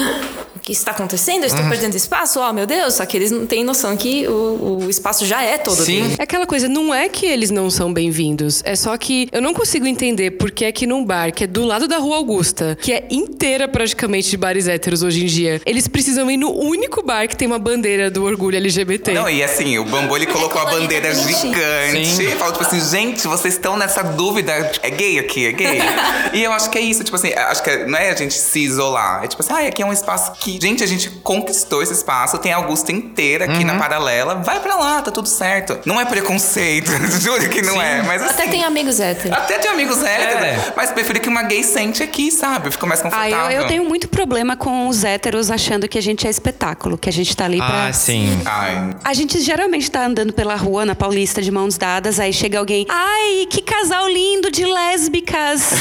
O 0.65 0.67
que 0.67 0.73
está 0.73 0.93
acontecendo? 0.93 1.43
Eu 1.43 1.49
estou 1.49 1.63
perdendo 1.69 1.95
espaço? 1.95 2.41
Oh, 2.41 2.51
meu 2.51 2.65
Deus! 2.65 2.95
Só 2.95 3.05
que 3.05 3.19
eles 3.19 3.31
não 3.31 3.45
têm 3.45 3.63
noção 3.63 3.95
que 3.99 4.27
o, 4.27 4.79
o 4.83 4.89
espaço 4.89 5.27
já 5.27 5.43
é 5.43 5.59
todo 5.59 5.85
Sim. 5.85 6.01
dele. 6.01 6.17
É 6.19 6.23
aquela 6.23 6.47
coisa, 6.47 6.67
não 6.67 6.95
é 6.95 7.07
que 7.07 7.27
eles 7.27 7.51
não 7.51 7.69
são 7.69 7.93
bem-vindos. 7.93 8.63
É 8.65 8.75
só 8.75 8.97
que 8.97 9.29
eu 9.31 9.43
não 9.43 9.53
consigo 9.53 9.87
entender 9.87 10.31
por 10.31 10.51
que 10.51 10.65
é 10.65 10.73
que 10.73 10.87
num 10.87 11.05
bar 11.05 11.35
que 11.35 11.45
é 11.45 11.47
do 11.47 11.67
lado 11.67 11.87
da 11.87 11.99
Rua 11.99 12.17
Augusta, 12.17 12.79
que 12.81 12.95
é 12.95 13.07
inteira 13.11 13.69
praticamente 13.69 14.31
de 14.31 14.39
bares 14.39 14.67
héteros 14.67 15.03
hoje 15.03 15.25
em 15.25 15.27
dia, 15.27 15.61
eles 15.67 15.87
precisam 15.87 16.31
ir 16.31 16.39
no 16.39 16.51
único 16.51 17.03
bar 17.03 17.29
que 17.29 17.37
tem 17.37 17.47
uma 17.47 17.59
bandeira 17.59 18.11
do 18.11 18.25
orgulho 18.25 18.57
LGBT. 18.57 19.13
Não, 19.13 19.29
e 19.29 19.43
assim, 19.43 19.77
o 19.77 19.85
Bambu 19.85 20.17
ele 20.17 20.25
colocou 20.25 20.63
a 20.63 20.65
bandeira 20.65 21.13
gigante. 21.13 22.07
Sim. 22.07 22.31
Falou 22.39 22.55
tipo 22.55 22.65
assim, 22.65 22.81
gente, 22.81 23.29
vocês 23.29 23.53
estão 23.53 23.77
nessa 23.77 24.03
dúvida. 24.03 24.73
É 24.83 24.89
gay 24.89 25.19
aqui, 25.19 25.45
é 25.45 25.53
gay. 25.53 25.79
e 26.33 26.43
eu 26.43 26.53
acho 26.53 26.71
que 26.71 26.79
é 26.79 26.81
isso, 26.81 27.05
tipo 27.05 27.17
assim, 27.17 27.35
acho 27.35 27.63
que 27.63 27.85
não 27.85 27.99
é 27.99 28.09
a 28.09 28.17
gente 28.17 28.33
se 28.33 28.61
isolar. 28.61 29.23
É 29.23 29.29
tipo 29.29 29.43
assim, 29.43 29.53
ah, 29.53 29.69
aqui 29.69 29.83
é 29.83 29.87
um 29.87 29.93
espaço 29.93 30.33
que. 30.41 30.54
Gente, 30.61 30.83
a 30.83 30.87
gente 30.87 31.11
conquistou 31.23 31.83
esse 31.83 31.93
espaço, 31.93 32.39
tem 32.39 32.53
a 32.53 32.57
Augusta 32.57 32.93
inteira 32.93 33.45
aqui 33.47 33.59
Uhum. 33.59 33.65
na 33.65 33.79
paralela. 33.79 34.37
Vai 34.37 34.61
pra 34.61 34.77
lá, 34.77 35.03
tá 35.03 35.11
tudo 35.11 35.29
certo. 35.29 35.79
Não 35.85 36.01
é 36.01 36.05
preconceito, 36.05 36.91
juro 37.21 37.49
que 37.49 37.63
não 37.63 37.81
é. 37.81 38.03
Mas 38.03 38.23
assim. 38.23 38.33
Até 38.35 38.49
tem 38.49 38.65
amigos 38.65 39.01
héteros. 39.01 39.37
Até 39.37 39.59
tem 39.59 39.71
amigos 39.71 40.03
héteros, 40.03 40.43
É. 40.43 40.73
mas 40.77 40.91
prefiro 40.91 41.21
que 41.21 41.29
uma 41.29 41.43
gay 41.43 41.63
sente 41.63 42.03
aqui, 42.03 42.31
sabe? 42.31 42.71
Fica 42.71 42.87
mais 42.87 43.01
Ah, 43.01 43.05
confortável. 43.05 43.51
eu, 43.51 43.63
eu 43.63 43.67
tenho 43.67 43.85
muito 43.85 44.09
problema 44.09 44.57
com 44.57 44.89
os 44.89 45.05
héteros 45.05 45.51
achando 45.51 45.89
que 45.89 45.99
a 45.99 46.03
gente 46.03 46.27
é 46.27 46.31
espetáculo, 46.31 46.97
que 46.99 47.09
a 47.09 47.13
gente 47.13 47.37
tá 47.37 47.45
ali 47.45 47.59
pra. 47.59 47.87
Ah, 47.89 47.93
sim. 47.93 48.41
Ai, 48.45 48.95
A 49.05 49.15
gente 49.15 49.41
geralmente 49.41 49.91
tá 49.91 50.05
andando 50.07 50.33
pela 50.33 50.55
rua, 50.57 50.85
na 50.85 50.95
Paulista, 50.95 51.41
de 51.43 51.51
mãos 51.51 51.77
dadas, 51.77 52.19
aí 52.21 52.33
chega 52.33 52.59
alguém. 52.59 52.87
Ai, 52.89 53.47
que 53.51 53.61
casal 53.63 54.09
lindo 54.09 54.51
de 54.51 54.65
lésbicas! 54.65 55.71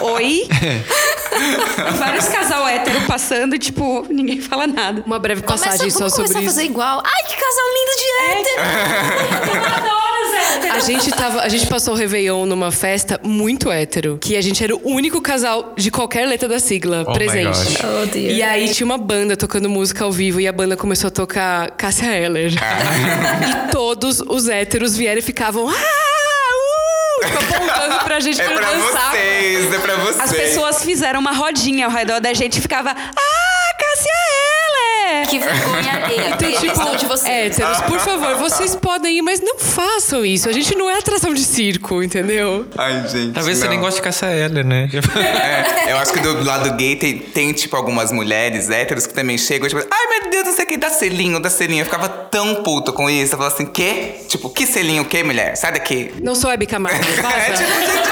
Oi? 0.00 0.48
Vários 1.98 2.28
casal 2.28 2.66
hétero 2.68 3.00
passando, 3.06 3.58
tipo, 3.58 4.06
ninguém 4.08 4.40
fala 4.40 4.66
nada. 4.66 5.02
Uma 5.06 5.18
breve 5.18 5.42
passagem 5.42 5.90
só 5.90 6.08
sobre 6.08 6.36
a 6.36 6.40
isso. 6.40 6.44
fazer 6.44 6.64
igual. 6.64 7.02
Ai, 7.04 7.22
que 7.24 7.36
casal 7.36 7.64
lindo 7.74 7.92
de 7.98 8.04
hétero! 8.24 9.54
Eu 9.54 9.64
adoro 9.64 10.26
os 10.26 10.34
héteros. 10.56 10.76
A 10.76 10.80
gente, 10.80 11.10
tava, 11.10 11.40
a 11.40 11.48
gente 11.48 11.66
passou 11.66 11.94
o 11.94 11.96
Réveillon 11.96 12.46
numa 12.46 12.70
festa 12.72 13.20
muito 13.22 13.70
hétero. 13.70 14.18
Que 14.20 14.36
a 14.36 14.42
gente 14.42 14.62
era 14.62 14.74
o 14.74 14.80
único 14.84 15.20
casal 15.20 15.72
de 15.76 15.90
qualquer 15.90 16.26
letra 16.26 16.48
da 16.48 16.58
sigla 16.58 17.04
Oh 17.06 17.10
my 17.10 17.16
presente. 17.16 17.46
gosh. 17.46 17.78
Oh, 17.84 18.06
dear. 18.06 18.32
E 18.32 18.42
aí 18.42 18.68
tinha 18.72 18.84
uma 18.84 18.98
banda 18.98 19.36
tocando 19.36 19.68
música 19.68 20.04
ao 20.04 20.12
vivo 20.12 20.40
e 20.40 20.48
a 20.48 20.52
banda 20.52 20.76
começou 20.76 21.08
a 21.08 21.10
tocar 21.10 21.70
Cássia 21.72 22.06
Eller. 22.16 22.52
e 22.54 23.72
todos 23.72 24.20
os 24.20 24.48
héteros 24.48 24.96
vieram 24.96 25.18
e 25.18 25.22
ficavam. 25.22 25.68
Ah! 25.68 26.13
Tipo, 27.26 27.54
apontando 27.54 28.04
pra 28.04 28.20
gente 28.20 28.40
é 28.42 28.44
pra 28.44 28.56
pra 28.56 28.70
dançar. 28.72 29.10
vocês, 29.10 29.72
é 29.74 29.78
pra 29.78 29.96
vocês. 29.96 30.20
As 30.20 30.32
pessoas 30.32 30.84
fizeram 30.84 31.20
uma 31.20 31.32
rodinha 31.32 31.86
ao 31.86 31.92
redor 31.92 32.20
da 32.20 32.32
gente 32.34 32.58
e 32.58 32.62
ficava. 32.62 32.90
Ah, 32.90 33.74
Cássia 33.78 34.10
Heller! 34.10 34.43
Que 35.28 35.38
vergonha 35.38 35.92
alheia. 36.04 36.28
Então, 36.34 36.48
a 36.48 36.52
tipo, 36.52 36.96
de 36.96 37.06
vocês. 37.06 37.58
héteros, 37.58 37.80
por 37.82 37.98
favor, 38.00 38.36
vocês 38.36 38.76
podem 38.76 39.18
ir, 39.18 39.22
mas 39.22 39.40
não 39.40 39.58
façam 39.58 40.24
isso. 40.24 40.48
A 40.48 40.52
gente 40.52 40.74
não 40.76 40.90
é 40.90 40.98
atração 40.98 41.32
de 41.32 41.44
circo, 41.44 42.02
entendeu? 42.02 42.66
Ai, 42.76 43.06
gente. 43.08 43.32
Talvez 43.32 43.58
você 43.58 43.64
não. 43.64 43.70
nem 43.70 43.80
goste 43.80 44.00
de 44.00 44.02
caça 44.02 44.26
ela, 44.26 44.62
né? 44.62 44.88
É, 45.84 45.92
eu 45.92 45.98
acho 45.98 46.12
que 46.12 46.20
do 46.20 46.44
lado 46.44 46.72
gay 46.74 46.96
tem, 46.96 47.18
tem, 47.18 47.52
tipo, 47.52 47.74
algumas 47.76 48.10
mulheres 48.12 48.70
héteros 48.70 49.06
que 49.06 49.14
também 49.14 49.36
chegam, 49.36 49.68
tipo, 49.68 49.82
ai 49.90 50.06
meu 50.08 50.30
Deus, 50.30 50.44
não 50.46 50.52
sei 50.54 50.64
o 50.64 50.68
que, 50.68 50.76
dá 50.76 50.90
selinho, 50.90 51.40
dá 51.40 51.50
selinho. 51.50 51.80
Eu 51.80 51.84
ficava 51.84 52.08
tão 52.08 52.62
puto 52.62 52.92
com 52.92 53.08
isso. 53.08 53.34
Eu 53.34 53.38
falava 53.38 53.54
assim, 53.54 53.66
quê? 53.66 54.16
Tipo, 54.28 54.50
que 54.50 54.66
selinho, 54.66 55.02
o 55.02 55.04
quê, 55.06 55.22
mulher? 55.22 55.56
Sai 55.56 55.72
daqui. 55.72 56.12
Não 56.22 56.34
sou 56.34 56.50
Hebe 56.50 56.66
Camargo, 56.66 56.98
É, 57.04 57.52
tipo, 57.52 57.70
gente, 57.70 58.08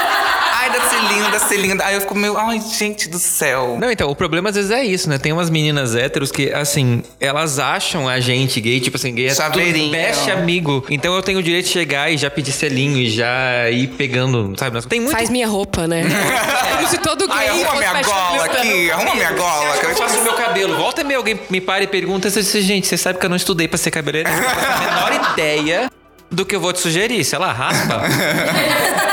ai, 0.62 0.70
dá 0.70 0.80
selinho, 0.88 1.30
dá 1.30 1.38
selinho. 1.38 1.78
Aí 1.82 1.94
eu 1.94 2.00
fico 2.00 2.14
meio, 2.14 2.36
ai, 2.36 2.60
gente 2.60 3.08
do 3.08 3.18
céu. 3.18 3.76
Não, 3.80 3.90
então, 3.90 4.08
o 4.08 4.14
problema 4.14 4.50
às 4.50 4.54
vezes 4.56 4.70
é 4.70 4.84
isso, 4.84 5.08
né? 5.08 5.18
Tem 5.18 5.32
umas 5.32 5.50
meninas 5.50 5.94
héteros 5.94 6.30
que, 6.30 6.52
assim, 6.52 7.02
elas 7.20 7.58
acham 7.58 8.08
a 8.08 8.20
gente 8.20 8.60
gay, 8.60 8.80
tipo 8.80 8.96
assim, 8.96 9.14
gay 9.14 9.26
é 9.26 9.30
tudo 9.30 9.38
Chaveirinho. 9.38 9.90
best 9.90 10.30
amigo. 10.30 10.84
Então 10.88 11.14
eu 11.14 11.22
tenho 11.22 11.38
o 11.38 11.42
direito 11.42 11.66
de 11.66 11.72
chegar 11.72 12.12
e 12.12 12.16
já 12.16 12.30
pedir 12.30 12.52
selinho 12.52 12.96
e 12.98 13.10
já 13.10 13.70
ir 13.70 13.88
pegando, 13.88 14.54
sabe? 14.58 14.80
Tem 14.86 15.00
muito. 15.00 15.12
Faz 15.12 15.28
minha 15.28 15.48
roupa, 15.48 15.86
né? 15.86 16.02
Como 16.76 16.88
se 16.88 16.98
todo 16.98 17.26
gay 17.26 17.36
Ai, 17.36 17.48
arruma 17.48 17.66
fosse 17.66 17.78
minha 17.78 18.02
gola 18.02 18.44
aqui, 18.44 18.90
arruma 18.90 19.14
minha 19.14 19.32
gola. 19.32 19.74
Eu 19.74 19.80
que 19.80 19.86
eu, 19.86 19.96
faço 19.96 20.22
meu 20.22 20.34
cabelo. 20.34 20.76
Volta 20.76 21.00
e 21.00 21.04
meia 21.04 21.18
alguém 21.18 21.38
me 21.50 21.60
para 21.60 21.82
e 21.82 21.86
pergunta 21.86 22.30
se 22.30 22.40
disse, 22.40 22.60
gente, 22.62 22.86
você 22.86 22.96
sabe 22.96 23.18
que 23.18 23.26
eu 23.26 23.30
não 23.30 23.36
estudei 23.36 23.68
pra 23.68 23.78
ser 23.78 23.90
cabeleireiro. 23.90 24.36
Eu 24.36 24.42
não 24.42 24.50
faço 24.50 24.66
a 24.66 25.10
menor 25.10 25.32
ideia 25.32 25.90
do 26.30 26.46
que 26.46 26.56
eu 26.56 26.60
vou 26.60 26.72
te 26.72 26.80
sugerir. 26.80 27.24
Sei 27.24 27.38
lá, 27.38 27.52
raspa. 27.52 28.02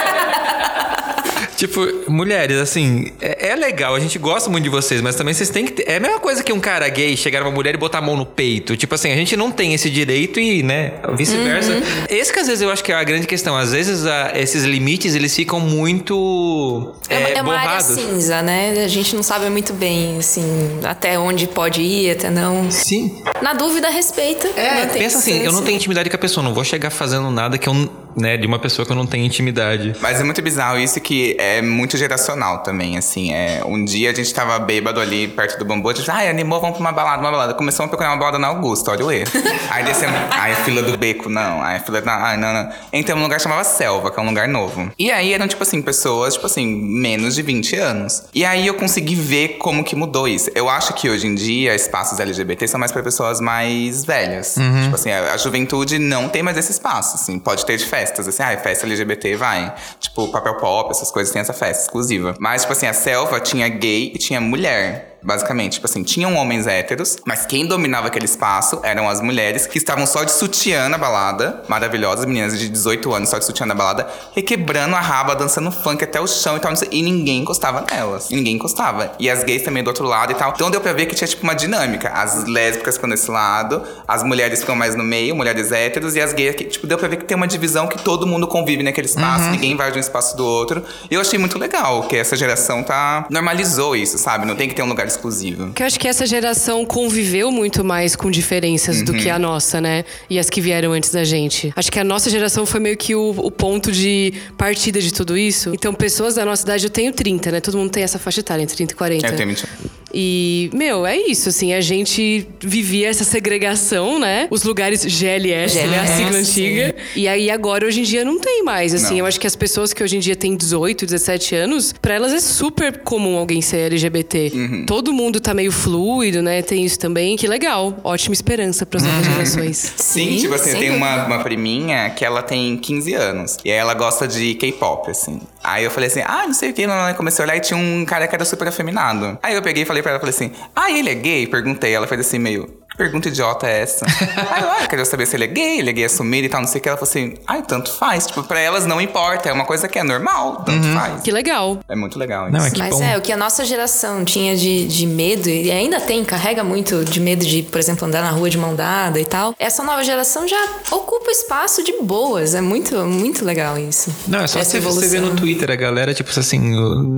Tipo, 1.60 1.86
mulheres, 2.10 2.58
assim, 2.58 3.12
é, 3.20 3.50
é 3.50 3.56
legal, 3.56 3.94
a 3.94 4.00
gente 4.00 4.18
gosta 4.18 4.50
muito 4.50 4.64
de 4.64 4.70
vocês, 4.70 5.02
mas 5.02 5.16
também 5.16 5.34
vocês 5.34 5.50
têm 5.50 5.66
que 5.66 5.74
ter. 5.74 5.90
É 5.92 5.98
a 5.98 6.00
mesma 6.00 6.18
coisa 6.18 6.42
que 6.42 6.54
um 6.54 6.60
cara 6.60 6.88
gay 6.88 7.18
chegar 7.18 7.42
numa 7.42 7.52
mulher 7.52 7.76
e 7.76 7.78
botar 7.78 7.98
a 7.98 8.02
mão 8.02 8.16
no 8.16 8.26
peito. 8.26 8.78
Tipo 8.78 8.96
assim, 8.96 9.12
a 9.12 9.16
gente 9.16 9.36
não 9.36 9.52
tem 9.52 9.74
esse 9.74 9.90
direito 9.90 10.40
e, 10.40 10.64
né, 10.64 10.94
vice-versa. 11.18 11.74
Esse 12.10 12.32
que 12.32 12.40
às 12.40 12.48
vezes 12.48 12.62
eu 12.62 12.72
acho 12.72 12.82
que 12.82 12.94
é 12.94 12.96
a 12.96 13.04
grande 13.04 13.28
questão. 13.28 13.58
Às 13.58 13.74
vezes 13.74 14.06
a- 14.06 14.32
esses 14.36 14.64
limites 14.64 15.16
eles 15.16 15.36
ficam 15.36 15.60
muito. 15.60 16.94
É, 17.10 17.18
uma- 17.18 17.28
é, 17.30 17.34
é 17.34 17.42
uma 17.42 17.58
área 17.58 17.82
cinza, 17.82 18.42
né? 18.42 18.82
A 18.84 18.88
gente 18.88 19.14
não 19.14 19.22
sabe 19.24 19.50
muito 19.50 19.74
bem, 19.74 20.18
assim, 20.18 20.80
até 20.84 21.20
onde 21.20 21.46
pode 21.46 21.82
ir, 21.82 22.12
até 22.12 22.30
não. 22.30 22.72
Sim. 22.72 23.22
Na 23.42 23.54
dúvida, 23.54 23.90
respeita. 23.90 24.48
É, 24.56 24.86
pensa 24.88 25.18
assim, 25.18 25.44
eu 25.44 25.52
não 25.52 25.62
tenho 25.62 25.76
intimidade 25.76 26.10
com 26.10 26.16
a 26.16 26.20
pessoa, 26.20 26.42
não 26.42 26.54
vou 26.54 26.64
chegar 26.64 26.90
fazendo 26.90 27.30
nada 27.30 27.58
que 27.58 27.68
eu 27.68 27.90
né, 28.16 28.38
de 28.38 28.48
uma 28.48 28.60
pessoa 28.60 28.86
que 28.86 28.92
eu 28.92 28.96
não 28.96 29.06
tenho 29.06 29.26
intimidade. 29.26 29.96
Mas 30.02 30.20
é 30.20 30.24
muito 30.24 30.42
bizarro 30.42 30.80
isso 30.80 31.00
que 31.00 31.36
é 31.40 31.62
muito 31.62 31.98
geracional 31.98 32.60
também, 32.60 32.98
assim. 32.98 33.34
É, 33.34 33.62
um 33.66 33.84
dia 33.84 34.12
a 34.12 34.14
gente 34.14 34.34
tava 34.34 34.58
bêbado 34.60 35.00
ali 35.00 35.28
perto 35.28 35.58
do 35.58 35.66
bambu, 35.66 35.90
a 35.90 35.94
gente, 35.94 36.10
ai, 36.10 36.30
animou, 36.30 36.60
vamos 36.60 36.78
pra 36.78 36.82
uma 36.82 36.92
balada, 36.92 37.22
uma 37.22 37.32
balada. 37.32 37.54
Começamos 37.54 37.88
a 37.88 37.90
procurar 37.90 38.12
uma 38.12 38.18
balada 38.18 38.40
na 38.40 38.48
Augusta, 38.48 38.92
olha 38.92 39.06
o 39.06 39.12
erro. 39.12 39.32
aí 39.70 39.84
descemos, 39.84 40.16
ai, 40.32 40.54
a 40.54 40.56
fila 40.58 40.82
do 40.82 40.98
beco, 40.98 41.30
não. 41.30 41.62
Ai, 41.62 41.78
a 41.78 41.80
fila 41.80 42.02
da, 42.02 42.16
ai, 42.16 42.38
não, 42.38 42.54
não. 42.54 42.70
Entramos 42.92 43.22
num 43.22 43.28
lugar 43.28 43.38
que 43.38 43.44
chamava 43.44 43.64
Selva, 43.64 44.12
que 44.12 44.20
é 44.20 44.24
um 44.24 44.28
lugar 44.28 44.48
novo. 44.48 44.92
E 44.98 45.12
aí 45.12 45.34
eram, 45.34 45.48
tipo 45.48 45.64
assim, 45.64 45.82
pessoas, 45.82 46.34
tipo 46.34 46.46
assim, 46.46 46.66
menos 46.66 47.36
de 47.36 47.42
20 47.42 47.76
anos. 47.76 48.24
E 48.34 48.46
aí 48.46 48.66
eu 48.68 48.74
consegui 48.74 49.16
ver 49.16 49.58
como 49.60 49.84
que 49.84 49.96
mudou 49.96 50.28
isso. 50.28 50.50
Eu 50.56 50.70
acho 50.70 50.94
que 50.94 51.10
hoje 51.10 51.28
em 51.28 51.36
dia 51.36 51.76
espaços 51.76 52.20
LGBT 52.20 52.68
são 52.68 52.80
mais 52.80 52.92
pra 52.92 53.02
pessoas 53.02 53.40
mais 53.40 54.04
velhas. 54.04 54.56
Tipo 54.84 54.96
assim, 54.96 55.12
a, 55.12 55.34
a 55.34 55.38
juventude 55.38 56.00
não 56.00 56.30
tem 56.30 56.44
mais 56.44 56.58
esse 56.58 56.72
espaço, 56.72 57.16
assim. 57.16 57.40
Pode 57.40 57.66
ter 57.66 57.78
de 57.78 57.86
festas, 58.00 58.28
assim, 58.28 58.44
ah, 58.44 58.58
festa 58.58 58.86
LGBT, 58.86 59.36
vai. 59.36 59.74
Tipo, 60.00 60.28
papel 60.30 60.56
pop, 60.56 60.90
essas 60.92 61.12
coisas, 61.12 61.32
tem 61.32 61.42
essa 61.42 61.54
festa 61.54 61.84
exclusiva. 61.84 62.36
Mas, 62.40 62.62
tipo 62.62 62.74
assim, 62.74 62.88
a 62.88 62.94
selva 62.94 63.40
tinha 63.40 63.68
gay 63.68 64.12
e 64.14 64.18
tinha 64.18 64.40
mulher. 64.40 65.19
Basicamente, 65.22 65.74
tipo 65.74 65.86
assim, 65.86 66.04
tinham 66.04 66.36
homens 66.36 66.68
héteros, 66.68 67.18
mas 67.26 67.46
quem 67.46 67.66
dominava 67.66 68.08
aquele 68.08 68.26
espaço 68.26 68.80
eram 68.84 69.10
as 69.10 69.22
mulheres 69.22 69.68
que 69.68 69.78
estavam 69.78 70.06
só 70.06 70.24
de 70.24 70.32
sutiã 70.32 70.88
na 70.90 70.98
balada, 70.98 71.64
maravilhosas, 71.68 72.26
meninas 72.26 72.58
de 72.58 72.70
18 72.70 73.14
anos 73.14 73.30
só 73.30 73.38
de 73.38 73.46
sutiã 73.46 73.66
na 73.66 73.76
balada, 73.76 74.08
requebrando 74.36 74.96
a 74.96 75.00
raba, 75.00 75.36
dançando 75.36 75.72
funk 75.72 76.04
até 76.04 76.20
o 76.22 76.28
chão 76.28 76.58
e 76.58 76.60
tal, 76.60 76.72
não 76.72 76.78
sei, 76.78 76.90
e 76.92 77.02
ninguém 77.02 77.42
encostava 77.42 77.86
nelas. 77.90 78.30
E 78.30 78.36
ninguém 78.36 78.56
encostava. 78.56 79.12
E 79.20 79.30
as 79.30 79.44
gays 79.44 79.64
também 79.64 79.84
do 79.84 79.88
outro 79.88 80.06
lado 80.06 80.32
e 80.32 80.36
tal. 80.36 80.54
Então 80.56 80.72
deu 80.72 80.82
pra 80.82 80.94
ver 80.94 81.06
que 81.06 81.16
tinha 81.16 81.28
tipo 81.28 81.44
uma 81.44 81.54
dinâmica. 81.54 82.10
As 82.10 82.46
lésbicas 82.46 82.96
ficam 82.96 83.10
desse 83.10 83.30
lado, 83.30 83.84
as 84.08 84.24
mulheres 84.24 84.62
ficam 84.62 84.76
mais 84.76 84.96
no 84.96 85.04
meio, 85.04 85.36
mulheres 85.36 85.72
héteros, 85.72 86.16
e 86.16 86.22
as 86.22 86.34
gays 86.34 86.52
aqui, 86.52 86.66
tipo, 86.66 86.88
deu 86.88 86.98
pra 86.98 87.08
ver 87.08 87.18
que 87.18 87.26
tem 87.26 87.36
uma 87.36 87.48
divisão 87.48 87.88
que 87.88 88.02
todo 88.02 88.26
mundo 88.26 88.48
convive 88.48 88.84
naquele 88.84 89.08
espaço, 89.08 89.50
ninguém 89.50 89.76
vai 89.76 89.92
de 89.92 89.98
um 89.98 90.02
espaço 90.02 90.38
do 90.38 90.46
outro. 90.46 90.84
E 91.10 91.14
eu 91.14 91.22
achei 91.22 91.38
muito 91.38 91.58
legal 91.60 92.04
que 92.04 92.16
essa 92.16 92.36
geração 92.36 92.84
tá. 92.84 93.26
normalizou 93.30 93.96
isso, 93.96 94.18
sabe? 94.18 94.46
Não 94.46 94.56
tem 94.56 94.68
que 94.68 94.76
ter 94.76 94.82
um 94.82 94.88
lugar 94.88 95.09
exclusivo. 95.10 95.72
Que 95.74 95.84
eu 95.84 95.88
acho 95.88 96.00
que 96.00 96.08
essa 96.08 96.26
geração 96.26 96.86
conviveu 96.86 97.52
muito 97.52 97.84
mais 97.84 98.16
com 98.16 98.32
diferenças 98.32 99.02
do 99.02 99.14
que 99.14 99.30
a 99.30 99.38
nossa, 99.38 99.82
né? 99.82 100.06
E 100.30 100.40
as 100.40 100.50
que 100.50 100.62
vieram 100.62 100.94
antes 100.94 101.12
da 101.12 101.24
gente. 101.24 101.74
Acho 101.76 101.92
que 101.92 102.00
a 102.00 102.04
nossa 102.04 102.30
geração 102.30 102.66
foi 102.66 102.80
meio 102.80 102.98
que 102.98 103.16
o, 103.16 103.32
o 103.32 103.52
ponto 103.52 103.92
de 103.92 104.34
partida 104.58 105.02
de 105.02 105.14
tudo 105.14 105.38
isso. 105.38 105.74
Então, 105.74 105.94
pessoas 105.94 106.36
da 106.36 106.46
nossa 106.46 106.64
idade, 106.64 106.86
eu 106.86 106.90
tenho 106.90 107.12
30, 107.12 107.52
né? 107.52 107.62
Todo 107.62 107.78
mundo 107.78 107.92
tem 107.92 108.04
essa 108.04 108.18
faixa 108.18 108.40
etária, 108.40 108.64
entre 108.64 108.76
30 108.76 108.94
e 108.94 108.96
40. 108.96 109.28
Eu 109.28 109.36
tenho 109.36 109.50
20 109.50 109.66
E, 110.14 110.70
meu, 110.74 111.06
é 111.06 111.18
isso, 111.18 111.50
assim, 111.50 111.74
a 111.74 111.82
gente 111.82 112.48
vivia 112.62 113.10
essa 113.10 113.24
segregação, 113.24 114.20
né? 114.20 114.48
Os 114.50 114.64
lugares 114.64 115.04
GLS, 115.06 115.76
né? 115.88 116.00
A 116.00 116.06
sigla 116.08 116.32
GLS, 116.32 116.52
antiga. 116.52 116.96
E 117.16 117.28
aí 117.28 117.50
agora, 117.50 117.86
hoje 117.86 118.00
em 118.02 118.04
dia, 118.04 118.26
não 118.26 118.40
tem 118.40 118.64
mais, 118.64 118.94
assim. 118.94 119.12
Não. 119.16 119.20
Eu 119.20 119.26
acho 119.26 119.40
que 119.40 119.48
as 119.48 119.56
pessoas 119.56 119.94
que 119.94 120.04
hoje 120.04 120.18
em 120.18 120.20
dia 120.20 120.36
têm 120.36 120.56
18, 120.56 121.06
17 121.06 121.56
anos, 121.56 121.94
pra 122.02 122.14
elas 122.16 122.34
é 122.34 122.40
super 122.40 123.00
comum 123.00 123.38
alguém 123.38 123.62
ser 123.62 123.78
LGBT. 123.92 124.52
Uhum. 124.54 124.86
Todo 124.86 125.14
mundo 125.14 125.40
tá 125.40 125.54
meio 125.54 125.72
fluido, 125.72 126.42
né? 126.42 126.62
Tem 126.62 126.84
isso 126.84 126.98
também. 127.00 127.36
Que 127.38 127.48
legal. 127.48 128.00
Ótima 128.04 128.34
esperança 128.34 128.86
pras 128.86 129.04
novas 129.04 129.28
Uhum. 129.28 129.34
gerações. 129.34 129.94
Sim, 129.98 130.38
tipo 130.38 130.54
assim, 130.54 130.78
tem 130.78 130.92
uma, 130.92 131.26
uma 131.26 131.44
priminha 131.44 132.10
que 132.12 132.24
ela 132.26 132.42
tem 132.42 132.78
15 132.78 133.14
anos. 133.14 133.58
E 133.64 133.72
aí 133.72 133.78
ela 133.78 133.94
gosta 133.94 134.28
de 134.28 134.56
K-pop, 134.56 135.10
assim. 135.12 135.40
Aí 135.64 135.84
eu 135.84 135.92
falei 135.92 136.08
assim, 136.08 136.22
ah, 136.26 136.44
não 136.46 136.54
sei 136.54 136.72
o 136.72 136.74
que. 136.74 136.88
Não, 136.88 137.14
comecei 137.14 137.44
a 137.44 137.48
olhar 137.48 137.58
e 137.58 137.60
tinha 137.60 137.78
um 137.78 138.06
cara 138.06 138.28
que 138.28 138.36
era 138.36 138.46
super 138.46 138.68
afeminado. 138.68 139.38
Aí 139.44 139.56
eu 139.56 139.62
peguei 139.62 139.84
e 139.84 139.86
falei 139.86 140.02
pra 140.02 140.12
ela, 140.12 140.20
falei 140.20 140.34
assim, 140.34 140.52
ah, 140.76 140.92
ele 140.92 141.10
é 141.10 141.16
gay? 141.16 141.48
Perguntei. 141.48 141.94
Ela 141.94 142.08
fez 142.08 142.22
assim, 142.22 142.40
meio, 142.40 142.79
pergunta 143.00 143.30
idiota 143.30 143.66
é 143.66 143.82
essa? 143.82 144.06
aí 144.52 144.62
eu, 144.62 144.70
ah, 144.70 144.78
eu 144.82 144.90
queria 144.90 145.06
saber 145.06 145.26
se 145.26 145.36
ele 145.38 145.46
é 145.46 145.48
gay, 145.48 145.80
ele 145.80 145.90
é 145.90 145.94
gay 145.94 146.06
assumido 146.06 146.46
e 146.46 146.50
tal, 146.50 146.60
não 146.60 146.68
sei 146.68 146.80
o 146.80 146.82
que. 146.84 146.90
Ela 146.90 146.98
falou 146.98 147.10
assim, 147.10 147.36
ai, 147.48 147.64
tanto 147.64 147.92
faz. 147.94 148.28
Tipo, 148.28 148.44
pra 148.44 148.60
elas 148.60 148.86
não 148.86 149.00
importa, 149.00 149.48
é 149.50 149.54
uma 149.54 149.66
coisa 149.66 149.88
que 149.88 149.98
é 149.98 150.04
normal, 150.04 150.64
tanto 150.66 150.86
faz. 150.90 151.24
Que 151.24 151.32
legal. 151.32 151.80
É 151.88 151.96
muito 151.96 152.20
legal 152.20 152.50
isso. 152.50 152.58
Não, 152.58 152.66
é 152.66 152.72
Mas 152.78 152.96
bom. 152.96 153.04
é, 153.04 153.18
o 153.18 153.22
que 153.22 153.32
a 153.32 153.38
nossa 153.38 153.64
geração 153.64 154.26
tinha 154.26 154.56
de, 154.56 154.86
de 154.88 155.08
medo, 155.08 155.50
e 155.50 155.72
ainda 155.72 156.00
tem, 156.02 156.24
carrega 156.26 156.64
muito 156.64 157.06
de 157.06 157.20
medo 157.22 157.46
de, 157.46 157.64
por 157.64 157.80
exemplo, 157.80 158.06
andar 158.06 158.22
na 158.22 158.32
rua 158.32 158.50
de 158.50 158.58
mão 158.58 158.76
dada 158.76 159.20
e 159.20 159.26
tal. 159.26 159.56
Essa 159.58 159.82
nova 159.82 160.04
geração 160.04 160.46
já 160.48 160.62
ocupa 160.92 161.32
espaço 161.32 161.82
de 161.84 161.94
boas. 162.02 162.54
É 162.54 162.62
muito, 162.62 162.96
muito 163.06 163.46
legal 163.46 163.78
isso. 163.78 164.14
Não, 164.28 164.40
é 164.40 164.48
só 164.48 164.60
Essa 164.60 164.80
você, 164.82 165.02
você 165.02 165.08
ver 165.08 165.22
no. 165.22 165.40
Twitter 165.40 165.72
a 165.72 165.76
galera, 165.76 166.14
tipo 166.14 166.30
assim, 166.38 166.60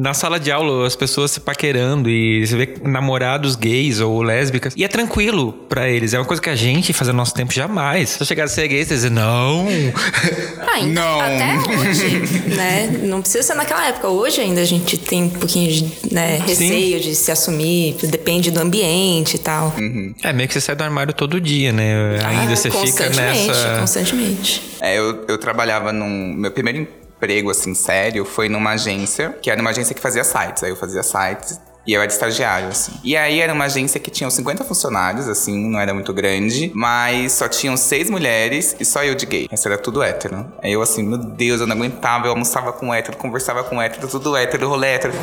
na 0.01 0.13
sala 0.13 0.39
de 0.39 0.51
aula, 0.51 0.85
as 0.85 0.95
pessoas 0.95 1.31
se 1.31 1.39
paquerando 1.39 2.07
e 2.07 2.45
você 2.45 2.55
vê 2.55 2.75
namorados 2.83 3.55
gays 3.55 3.99
ou 3.99 4.21
lésbicas. 4.21 4.73
E 4.77 4.83
é 4.83 4.87
tranquilo 4.87 5.53
pra 5.71 5.87
eles. 5.89 6.13
É 6.13 6.19
uma 6.19 6.25
coisa 6.25 6.41
que 6.41 6.49
a 6.49 6.55
gente, 6.55 6.91
fazendo 6.91 7.15
nosso 7.15 7.33
tempo, 7.33 7.53
jamais. 7.53 8.09
Se 8.09 8.21
eu 8.21 8.25
chegar 8.27 8.43
a 8.43 8.47
ser 8.49 8.67
gay, 8.67 8.83
você 8.83 8.93
dizer, 8.93 9.09
não. 9.09 9.65
Ah, 10.59 10.75
ainda- 10.75 11.01
Não. 11.01 11.19
Até 11.21 11.57
hoje, 11.89 12.19
né? 12.55 12.87
Não 13.03 13.21
precisa 13.21 13.43
ser 13.43 13.55
naquela 13.55 13.87
época. 13.87 14.07
Hoje 14.09 14.39
ainda 14.41 14.61
a 14.61 14.65
gente 14.65 14.97
tem 14.97 15.23
um 15.23 15.29
pouquinho 15.29 15.71
de 15.71 15.91
né, 16.13 16.37
receio 16.45 16.99
de 16.99 17.15
se 17.15 17.31
assumir, 17.31 17.95
depende 18.03 18.51
do 18.51 18.59
ambiente 18.59 19.35
e 19.35 19.39
tal. 19.39 19.73
É 20.23 20.31
meio 20.33 20.47
que 20.47 20.53
você 20.53 20.61
sai 20.61 20.75
do 20.75 20.83
armário 20.83 21.13
todo 21.13 21.39
dia, 21.41 21.71
né? 21.73 22.19
Ainda 22.25 22.53
Ah, 22.53 22.55
você 22.55 22.69
fica 22.69 22.81
constantemente, 22.83 23.47
nessa. 23.47 23.77
Constantemente. 23.79 24.61
É, 24.81 24.97
eu, 24.97 25.25
eu 25.27 25.37
trabalhava 25.37 25.91
num. 25.91 26.33
Meu 26.37 26.51
primeiro 26.51 26.79
emprego, 26.79 27.49
assim, 27.49 27.73
sério, 27.73 28.23
foi 28.25 28.47
numa 28.47 28.71
agência, 28.71 29.35
que 29.41 29.49
era 29.49 29.59
uma 29.59 29.69
agência 29.71 29.93
que 29.95 30.01
fazia 30.01 30.23
sites. 30.23 30.63
Aí 30.63 30.69
eu 30.69 30.75
fazia 30.75 31.01
sites. 31.03 31.59
E 31.85 31.93
eu 31.93 32.01
era 32.01 32.11
estagiário, 32.11 32.67
assim. 32.67 32.93
E 33.03 33.17
aí 33.17 33.39
era 33.39 33.53
uma 33.53 33.65
agência 33.65 33.99
que 33.99 34.11
tinha 34.11 34.27
uns 34.27 34.33
50 34.35 34.63
funcionários, 34.63 35.27
assim, 35.27 35.69
não 35.69 35.79
era 35.79 35.93
muito 35.93 36.13
grande. 36.13 36.71
Mas 36.75 37.33
só 37.33 37.47
tinham 37.47 37.75
seis 37.75 38.09
mulheres 38.09 38.75
e 38.79 38.85
só 38.85 39.03
eu 39.03 39.15
de 39.15 39.25
gay. 39.25 39.47
Isso 39.51 39.67
era 39.67 39.77
tudo 39.77 40.03
hétero. 40.03 40.45
Aí 40.61 40.71
eu 40.71 40.81
assim, 40.81 41.03
meu 41.03 41.17
Deus, 41.17 41.61
eu 41.61 41.67
não 41.67 41.75
aguentava. 41.75 42.27
Eu 42.27 42.31
almoçava 42.31 42.71
com 42.71 42.93
hétero, 42.93 43.17
conversava 43.17 43.63
com 43.63 43.81
hétero, 43.81 44.07
tudo 44.07 44.35
hétero, 44.35 44.69
rolê 44.69 44.89
hétero. 44.89 45.13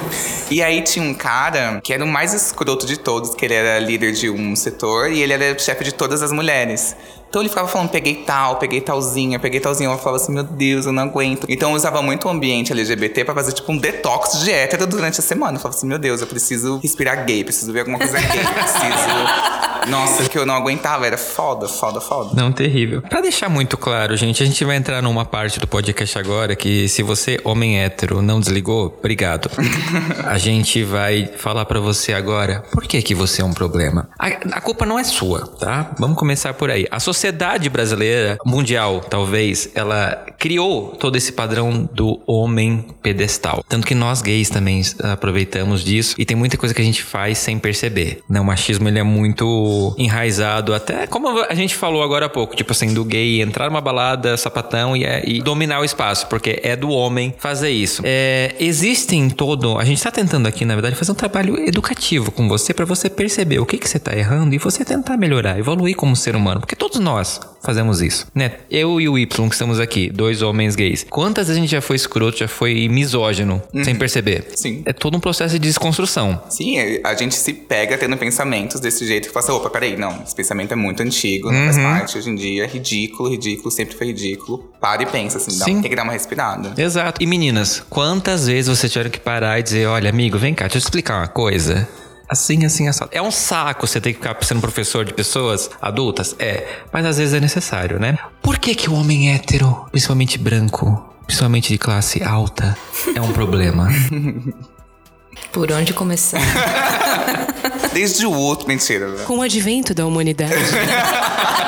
E 0.50 0.62
aí 0.62 0.82
tinha 0.82 1.04
um 1.04 1.14
cara 1.14 1.80
que 1.82 1.92
era 1.92 2.04
o 2.04 2.08
mais 2.08 2.34
escroto 2.34 2.86
de 2.86 2.96
todos, 2.96 3.34
que 3.34 3.44
ele 3.44 3.54
era 3.54 3.78
líder 3.78 4.12
de 4.12 4.28
um 4.30 4.56
setor 4.56 5.10
e 5.12 5.22
ele 5.22 5.32
era 5.32 5.58
chefe 5.58 5.84
de 5.84 5.92
todas 5.92 6.22
as 6.22 6.32
mulheres. 6.32 6.96
Então 7.28 7.42
ele 7.42 7.48
ficava 7.48 7.68
falando, 7.68 7.90
peguei 7.90 8.14
tal, 8.14 8.56
peguei 8.56 8.80
talzinha, 8.80 9.38
peguei 9.38 9.60
talzinha. 9.60 9.90
Eu 9.90 9.98
falava 9.98 10.16
assim, 10.22 10.32
meu 10.32 10.42
Deus, 10.42 10.86
eu 10.86 10.92
não 10.92 11.02
aguento. 11.02 11.46
Então 11.48 11.70
eu 11.70 11.76
usava 11.76 12.00
muito 12.00 12.26
o 12.26 12.30
ambiente 12.30 12.72
LGBT 12.72 13.24
pra 13.24 13.34
fazer 13.34 13.52
tipo 13.52 13.70
um 13.70 13.76
detox 13.76 14.40
de 14.40 14.50
hétero 14.50 14.86
durante 14.86 15.20
a 15.20 15.22
semana. 15.22 15.56
Eu 15.56 15.60
falava 15.60 15.76
assim, 15.76 15.86
meu 15.86 15.98
Deus, 15.98 16.20
eu 16.20 16.26
preciso 16.26 16.78
respirar 16.82 17.24
gay, 17.26 17.44
preciso 17.44 17.72
ver 17.72 17.80
alguma 17.80 17.98
coisa 17.98 18.18
gay, 18.18 18.44
preciso. 18.54 19.67
Nossa, 19.86 20.28
que 20.28 20.38
eu 20.38 20.44
não 20.44 20.54
aguentava, 20.54 21.06
era 21.06 21.18
foda, 21.18 21.68
foda, 21.68 22.00
foda. 22.00 22.30
Não, 22.34 22.52
terrível. 22.52 23.02
Pra 23.02 23.20
deixar 23.20 23.48
muito 23.48 23.76
claro, 23.76 24.16
gente, 24.16 24.42
a 24.42 24.46
gente 24.46 24.64
vai 24.64 24.76
entrar 24.76 25.02
numa 25.02 25.24
parte 25.24 25.58
do 25.58 25.66
podcast 25.66 26.18
agora 26.18 26.56
que 26.56 26.88
se 26.88 27.02
você, 27.02 27.40
homem 27.44 27.80
hétero, 27.80 28.20
não 28.22 28.40
desligou, 28.40 28.96
obrigado. 28.98 29.50
a 30.24 30.38
gente 30.38 30.82
vai 30.82 31.30
falar 31.36 31.64
pra 31.64 31.80
você 31.80 32.12
agora 32.12 32.62
por 32.72 32.84
que 32.84 33.00
que 33.02 33.14
você 33.14 33.42
é 33.42 33.44
um 33.44 33.52
problema. 33.52 34.08
A, 34.18 34.26
a 34.26 34.60
culpa 34.60 34.84
não 34.84 34.98
é 34.98 35.04
sua, 35.04 35.46
tá? 35.46 35.92
Vamos 35.98 36.18
começar 36.18 36.54
por 36.54 36.70
aí. 36.70 36.86
A 36.90 37.00
sociedade 37.00 37.68
brasileira, 37.68 38.38
mundial, 38.44 39.00
talvez, 39.00 39.70
ela 39.74 40.26
criou 40.38 40.96
todo 40.98 41.16
esse 41.16 41.32
padrão 41.32 41.88
do 41.92 42.20
homem 42.26 42.86
pedestal. 43.02 43.64
Tanto 43.68 43.86
que 43.86 43.94
nós 43.94 44.22
gays 44.22 44.50
também 44.50 44.82
aproveitamos 45.02 45.84
disso 45.84 46.14
e 46.18 46.24
tem 46.24 46.36
muita 46.36 46.56
coisa 46.56 46.74
que 46.74 46.80
a 46.80 46.84
gente 46.84 47.02
faz 47.02 47.38
sem 47.38 47.58
perceber. 47.58 48.20
O 48.28 48.44
machismo 48.44 48.88
ele 48.88 48.98
é 48.98 49.02
muito 49.02 49.67
enraizado, 49.98 50.74
até 50.74 51.06
como 51.06 51.28
a 51.28 51.54
gente 51.54 51.74
falou 51.74 52.02
agora 52.02 52.26
há 52.26 52.28
pouco, 52.28 52.54
tipo 52.56 52.72
assim, 52.72 52.92
do 52.94 53.04
gay 53.04 53.40
entrar 53.42 53.66
numa 53.68 53.80
balada, 53.80 54.36
sapatão 54.36 54.96
e, 54.96 55.04
é- 55.04 55.22
e 55.26 55.40
dominar 55.40 55.80
o 55.80 55.84
espaço, 55.84 56.26
porque 56.26 56.60
é 56.62 56.76
do 56.76 56.90
homem 56.90 57.34
fazer 57.38 57.70
isso. 57.70 58.02
É, 58.04 58.54
existem 58.58 59.28
todo. 59.30 59.78
A 59.78 59.84
gente 59.84 60.02
tá 60.02 60.10
tentando 60.10 60.46
aqui, 60.46 60.64
na 60.64 60.74
verdade, 60.74 60.96
fazer 60.96 61.12
um 61.12 61.14
trabalho 61.14 61.58
educativo 61.68 62.30
com 62.30 62.48
você 62.48 62.72
para 62.74 62.84
você 62.84 63.08
perceber 63.08 63.58
o 63.58 63.66
que, 63.66 63.78
que 63.78 63.88
você 63.88 63.98
tá 63.98 64.16
errando 64.16 64.54
e 64.54 64.58
você 64.58 64.84
tentar 64.84 65.16
melhorar, 65.16 65.58
evoluir 65.58 65.96
como 65.96 66.14
ser 66.16 66.34
humano, 66.36 66.60
porque 66.60 66.76
todos 66.76 66.98
nós 67.00 67.40
fazemos 67.68 68.00
isso, 68.00 68.26
né? 68.34 68.52
Eu 68.70 68.98
e 68.98 69.06
o 69.10 69.18
Y 69.18 69.46
que 69.46 69.54
estamos 69.54 69.78
aqui, 69.78 70.08
dois 70.08 70.40
homens 70.40 70.74
gays. 70.74 71.04
Quantas 71.10 71.48
vezes 71.48 71.58
a 71.58 71.60
gente 71.60 71.70
já 71.70 71.82
foi 71.82 71.96
escroto, 71.96 72.38
já 72.38 72.48
foi 72.48 72.88
misógino, 72.88 73.62
sem 73.84 73.94
perceber? 73.94 74.46
Sim. 74.54 74.80
É 74.86 74.92
todo 74.94 75.18
um 75.18 75.20
processo 75.20 75.52
de 75.52 75.58
desconstrução. 75.58 76.40
Sim, 76.48 76.78
a 77.04 77.14
gente 77.14 77.34
se 77.34 77.52
pega 77.52 77.98
tendo 77.98 78.16
pensamentos 78.16 78.80
desse 78.80 79.06
jeito 79.06 79.30
que 79.30 79.38
assim, 79.38 79.52
opa, 79.52 79.68
peraí, 79.68 79.98
não, 79.98 80.22
esse 80.22 80.34
pensamento 80.34 80.72
é 80.72 80.76
muito 80.76 81.02
antigo, 81.02 81.52
não 81.52 81.64
faz 81.66 81.76
parte 81.76 82.16
hoje 82.16 82.30
em 82.30 82.34
dia, 82.34 82.64
é 82.64 82.66
ridículo, 82.66 83.28
ridículo, 83.28 83.70
sempre 83.70 83.94
foi 83.94 84.06
ridículo. 84.06 84.72
Para 84.80 85.02
e 85.02 85.06
pensa, 85.06 85.36
assim, 85.36 85.58
dá, 85.58 85.66
Sim. 85.66 85.82
tem 85.82 85.90
que 85.90 85.96
dar 85.96 86.04
uma 86.04 86.12
respirada. 86.12 86.72
Exato. 86.80 87.22
E 87.22 87.26
meninas, 87.26 87.84
quantas 87.90 88.46
vezes 88.46 88.74
vocês 88.74 88.90
tiveram 88.90 89.10
que 89.10 89.20
parar 89.20 89.60
e 89.60 89.62
dizer, 89.62 89.86
olha, 89.86 90.08
amigo, 90.08 90.38
vem 90.38 90.54
cá, 90.54 90.64
deixa 90.64 90.78
eu 90.78 90.80
te 90.80 90.84
explicar 90.84 91.18
uma 91.18 91.28
coisa. 91.28 91.86
Assim, 92.28 92.64
assim, 92.64 92.88
assado. 92.88 93.10
É 93.12 93.22
um 93.22 93.30
saco 93.30 93.86
você 93.86 94.00
ter 94.00 94.12
que 94.12 94.18
ficar 94.18 94.36
sendo 94.44 94.60
professor 94.60 95.04
de 95.04 95.14
pessoas 95.14 95.70
adultas? 95.80 96.36
É. 96.38 96.66
Mas 96.92 97.06
às 97.06 97.16
vezes 97.16 97.34
é 97.34 97.40
necessário, 97.40 97.98
né? 97.98 98.18
Por 98.42 98.58
que 98.58 98.74
que 98.74 98.90
o 98.90 98.94
homem 98.94 99.32
hétero, 99.34 99.86
principalmente 99.90 100.38
branco, 100.38 101.14
principalmente 101.26 101.72
de 101.72 101.78
classe 101.78 102.22
alta, 102.22 102.76
é 103.14 103.20
um 103.20 103.32
problema? 103.32 103.88
Por 105.52 105.70
onde 105.72 105.94
começar? 105.94 106.40
Desde 107.94 108.26
o 108.26 108.32
outro, 108.32 108.68
mentira, 108.68 109.08
velho. 109.08 109.24
Com 109.24 109.38
o 109.38 109.42
advento 109.42 109.94
da 109.94 110.04
humanidade. 110.04 110.54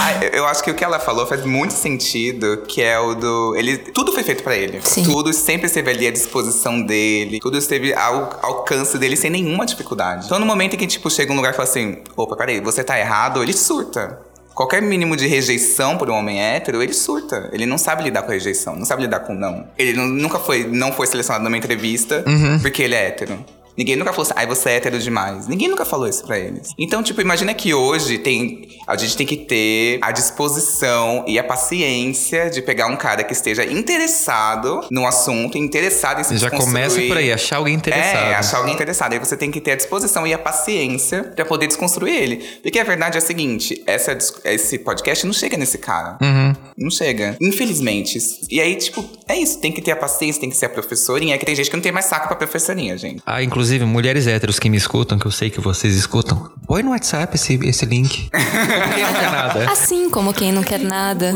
Ah, 0.00 0.24
eu- 0.32 0.46
acho 0.46 0.62
que 0.62 0.70
o 0.70 0.74
que 0.74 0.84
ela 0.84 0.98
falou 0.98 1.26
faz 1.26 1.44
muito 1.44 1.72
sentido, 1.72 2.64
que 2.68 2.82
é 2.82 2.98
o 2.98 3.14
do. 3.14 3.54
Ele, 3.56 3.76
tudo 3.78 4.12
foi 4.12 4.22
feito 4.22 4.42
pra 4.42 4.56
ele. 4.56 4.80
Sim. 4.82 5.02
Tudo 5.04 5.32
sempre 5.32 5.66
esteve 5.66 5.90
ali 5.90 6.06
à 6.06 6.10
disposição 6.10 6.80
dele. 6.82 7.38
Tudo 7.40 7.56
esteve 7.58 7.92
ao 7.94 8.38
alcance 8.42 8.98
dele 8.98 9.16
sem 9.16 9.30
nenhuma 9.30 9.64
dificuldade. 9.66 10.26
Então, 10.26 10.38
no 10.38 10.46
momento 10.46 10.74
em 10.74 10.76
que, 10.78 10.86
tipo, 10.86 11.10
chega 11.10 11.32
um 11.32 11.36
lugar 11.36 11.52
e 11.52 11.56
fala 11.56 11.68
assim: 11.68 11.98
opa, 12.16 12.36
peraí, 12.36 12.60
você 12.60 12.82
tá 12.84 12.98
errado, 12.98 13.42
ele 13.42 13.52
surta. 13.52 14.18
Qualquer 14.54 14.80
mínimo 14.80 15.16
de 15.16 15.26
rejeição 15.26 15.98
por 15.98 16.08
um 16.08 16.14
homem 16.14 16.40
hétero, 16.40 16.82
ele 16.82 16.94
surta. 16.94 17.50
Ele 17.52 17.66
não 17.66 17.76
sabe 17.76 18.04
lidar 18.04 18.22
com 18.22 18.30
a 18.30 18.34
rejeição, 18.34 18.74
não 18.74 18.86
sabe 18.86 19.02
lidar 19.02 19.20
com 19.20 19.34
o 19.34 19.36
não. 19.38 19.66
Ele 19.76 19.92
nu- 19.92 20.06
nunca 20.06 20.38
foi, 20.38 20.64
não 20.66 20.92
foi 20.92 21.06
selecionado 21.06 21.44
numa 21.44 21.58
entrevista 21.58 22.24
porque 22.62 22.82
ele 22.82 22.94
é 22.94 23.06
hétero. 23.08 23.44
Ninguém 23.76 23.96
nunca 23.96 24.12
falou 24.12 24.22
assim, 24.22 24.34
ai, 24.36 24.46
você 24.46 24.70
é 24.70 24.76
hétero 24.76 24.98
demais. 24.98 25.46
Ninguém 25.46 25.68
nunca 25.68 25.84
falou 25.84 26.08
isso 26.08 26.24
pra 26.24 26.38
eles. 26.38 26.70
Então, 26.78 27.02
tipo, 27.02 27.20
imagina 27.20 27.52
que 27.54 27.74
hoje 27.74 28.18
tem. 28.18 28.68
A 28.86 28.96
gente 28.96 29.16
tem 29.16 29.26
que 29.26 29.36
ter 29.36 29.98
a 30.00 30.12
disposição 30.12 31.24
e 31.26 31.38
a 31.38 31.44
paciência 31.44 32.48
de 32.50 32.62
pegar 32.62 32.86
um 32.86 32.96
cara 32.96 33.22
que 33.24 33.32
esteja 33.32 33.64
interessado 33.64 34.86
no 34.90 35.06
assunto, 35.06 35.58
interessado 35.58 36.20
em 36.20 36.24
se 36.24 36.36
Já 36.38 36.50
começa 36.50 37.00
por 37.02 37.16
aí, 37.16 37.32
achar 37.32 37.56
alguém 37.56 37.74
interessado. 37.74 38.30
É, 38.30 38.34
achar 38.34 38.58
alguém 38.58 38.74
interessado. 38.74 39.12
Aí 39.12 39.18
você 39.18 39.36
tem 39.36 39.50
que 39.50 39.60
ter 39.60 39.72
a 39.72 39.76
disposição 39.76 40.26
e 40.26 40.32
a 40.32 40.38
paciência 40.38 41.24
pra 41.24 41.44
poder 41.44 41.66
desconstruir 41.66 42.14
ele. 42.14 42.36
Porque 42.62 42.78
a 42.78 42.84
verdade 42.84 43.16
é 43.16 43.18
a 43.18 43.20
seguinte: 43.20 43.82
essa, 43.86 44.16
esse 44.44 44.78
podcast 44.78 45.26
não 45.26 45.32
chega 45.32 45.56
nesse 45.56 45.78
cara. 45.78 46.16
Uhum. 46.20 46.54
Não 46.78 46.90
chega. 46.90 47.36
Infelizmente. 47.40 48.18
E 48.50 48.60
aí, 48.60 48.76
tipo, 48.76 49.04
é 49.28 49.36
isso. 49.36 49.60
Tem 49.60 49.72
que 49.72 49.82
ter 49.82 49.92
a 49.92 49.96
paciência, 49.96 50.40
tem 50.40 50.50
que 50.50 50.56
ser 50.56 50.66
a 50.66 50.70
professorinha. 50.70 51.34
É 51.34 51.38
que 51.38 51.44
tem 51.44 51.54
gente 51.54 51.68
que 51.68 51.76
não 51.76 51.82
tem 51.82 51.92
mais 51.92 52.06
saco 52.06 52.28
pra 52.28 52.36
professorinha, 52.36 52.96
gente. 52.96 53.22
Ah, 53.26 53.42
inclusive, 53.42 53.65
mulheres 53.86 54.26
héteros 54.26 54.58
que 54.58 54.68
me 54.68 54.76
escutam, 54.76 55.18
que 55.18 55.26
eu 55.26 55.30
sei 55.30 55.50
que 55.50 55.60
vocês 55.60 55.94
escutam, 55.94 56.50
põe 56.66 56.82
no 56.82 56.90
WhatsApp 56.90 57.34
esse, 57.34 57.54
esse 57.64 57.86
link. 57.86 58.28
Porque 58.32 59.00
não 59.02 59.14
quer 59.14 59.30
nada. 59.30 59.70
Assim 59.70 60.10
como 60.10 60.32
quem 60.32 60.52
não 60.52 60.62
quer 60.62 60.80
nada. 60.80 61.34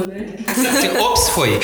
Ops, 1.01 1.28
foi. 1.31 1.61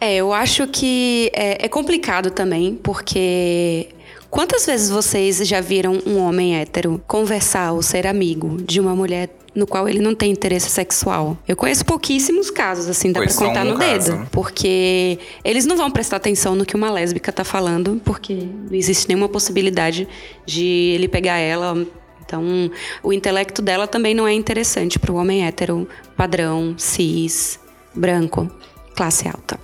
É, 0.00 0.16
eu 0.16 0.32
acho 0.32 0.66
que 0.66 1.30
é, 1.32 1.66
é 1.66 1.68
complicado 1.68 2.30
também, 2.32 2.74
porque 2.82 3.88
quantas 4.28 4.66
vezes 4.66 4.90
vocês 4.90 5.36
já 5.46 5.60
viram 5.60 6.02
um 6.04 6.18
homem 6.18 6.56
hétero 6.56 7.00
conversar 7.06 7.70
ou 7.70 7.82
ser 7.82 8.08
amigo 8.08 8.60
de 8.62 8.80
uma 8.80 8.96
mulher 8.96 9.30
no 9.54 9.66
qual 9.66 9.88
ele 9.88 9.98
não 10.00 10.14
tem 10.14 10.30
interesse 10.30 10.70
sexual? 10.70 11.36
Eu 11.46 11.56
conheço 11.56 11.84
pouquíssimos 11.84 12.50
casos, 12.50 12.88
assim, 12.88 13.12
dá 13.12 13.20
Foi 13.20 13.26
pra 13.28 13.36
contar 13.36 13.64
no 13.64 13.78
caso. 13.78 14.12
dedo. 14.12 14.28
Porque 14.30 15.18
eles 15.44 15.66
não 15.66 15.76
vão 15.76 15.90
prestar 15.90 16.16
atenção 16.16 16.54
no 16.54 16.64
que 16.64 16.74
uma 16.74 16.90
lésbica 16.90 17.30
tá 17.32 17.44
falando, 17.44 18.00
porque 18.04 18.34
não 18.34 18.74
existe 18.74 19.08
nenhuma 19.08 19.28
possibilidade 19.28 20.08
de 20.46 20.92
ele 20.94 21.08
pegar 21.08 21.36
ela. 21.38 21.86
Então, 22.24 22.70
o 23.02 23.12
intelecto 23.12 23.60
dela 23.60 23.86
também 23.86 24.14
não 24.14 24.26
é 24.26 24.32
interessante 24.32 24.98
para 24.98 25.12
o 25.12 25.16
homem 25.16 25.46
hétero, 25.46 25.86
padrão, 26.16 26.74
cis, 26.78 27.60
branco, 27.94 28.50
classe 28.96 29.28
alta. 29.28 29.58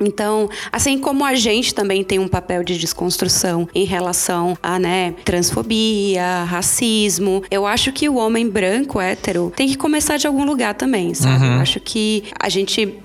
Então, 0.00 0.48
assim 0.72 0.98
como 0.98 1.24
a 1.24 1.34
gente 1.34 1.74
também 1.74 2.02
tem 2.02 2.18
um 2.18 2.28
papel 2.28 2.64
de 2.64 2.78
desconstrução 2.78 3.68
em 3.74 3.84
relação 3.84 4.56
a, 4.62 4.78
né, 4.78 5.14
transfobia, 5.24 6.44
racismo, 6.44 7.42
eu 7.50 7.66
acho 7.66 7.92
que 7.92 8.08
o 8.08 8.16
homem 8.16 8.48
branco 8.48 9.00
hétero 9.00 9.52
tem 9.54 9.68
que 9.68 9.76
começar 9.76 10.16
de 10.16 10.26
algum 10.26 10.44
lugar 10.44 10.74
também, 10.74 11.12
sabe? 11.14 11.44
Eu 11.46 11.52
acho 11.60 11.80
que 11.80 12.24
a 12.38 12.48
gente 12.48 12.98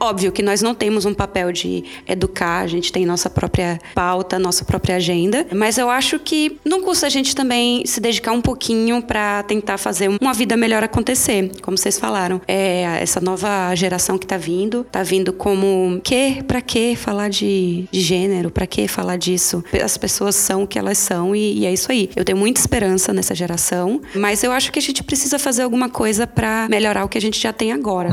Óbvio 0.00 0.30
que 0.30 0.42
nós 0.42 0.62
não 0.62 0.74
temos 0.74 1.04
um 1.04 1.14
papel 1.14 1.50
de 1.52 1.84
educar, 2.06 2.60
a 2.60 2.66
gente 2.66 2.92
tem 2.92 3.04
nossa 3.04 3.28
própria 3.28 3.78
pauta, 3.94 4.38
nossa 4.38 4.64
própria 4.64 4.96
agenda, 4.96 5.46
mas 5.54 5.78
eu 5.78 5.90
acho 5.90 6.18
que 6.18 6.58
não 6.64 6.82
custa 6.82 7.06
a 7.06 7.10
gente 7.10 7.34
também 7.34 7.84
se 7.84 8.00
dedicar 8.00 8.32
um 8.32 8.40
pouquinho 8.40 9.02
para 9.02 9.42
tentar 9.42 9.78
fazer 9.78 10.08
uma 10.20 10.32
vida 10.32 10.56
melhor 10.56 10.84
acontecer, 10.84 11.50
como 11.62 11.76
vocês 11.76 11.98
falaram. 11.98 12.40
É, 12.46 12.98
essa 13.00 13.20
nova 13.20 13.74
geração 13.74 14.18
que 14.18 14.26
tá 14.26 14.36
vindo, 14.36 14.84
tá 14.90 15.02
vindo 15.02 15.32
como 15.32 16.00
que, 16.02 16.42
para 16.44 16.60
que 16.60 16.94
falar 16.96 17.28
de, 17.28 17.88
de 17.90 18.00
gênero, 18.00 18.50
para 18.50 18.66
que 18.66 18.86
falar 18.86 19.16
disso? 19.16 19.64
As 19.82 19.96
pessoas 19.96 20.34
são 20.36 20.62
o 20.62 20.66
que 20.66 20.78
elas 20.78 20.98
são 20.98 21.34
e, 21.34 21.60
e 21.60 21.66
é 21.66 21.72
isso 21.72 21.90
aí. 21.90 22.10
Eu 22.14 22.24
tenho 22.24 22.38
muita 22.38 22.60
esperança 22.60 23.12
nessa 23.12 23.34
geração, 23.34 24.00
mas 24.14 24.42
eu 24.44 24.52
acho 24.52 24.70
que 24.70 24.78
a 24.78 24.82
gente 24.82 25.02
precisa 25.02 25.38
fazer 25.38 25.62
alguma 25.62 25.88
coisa 25.88 26.26
para 26.26 26.68
melhorar 26.68 27.04
o 27.04 27.08
que 27.08 27.18
a 27.18 27.20
gente 27.20 27.40
já 27.40 27.52
tem 27.52 27.72
agora. 27.72 28.10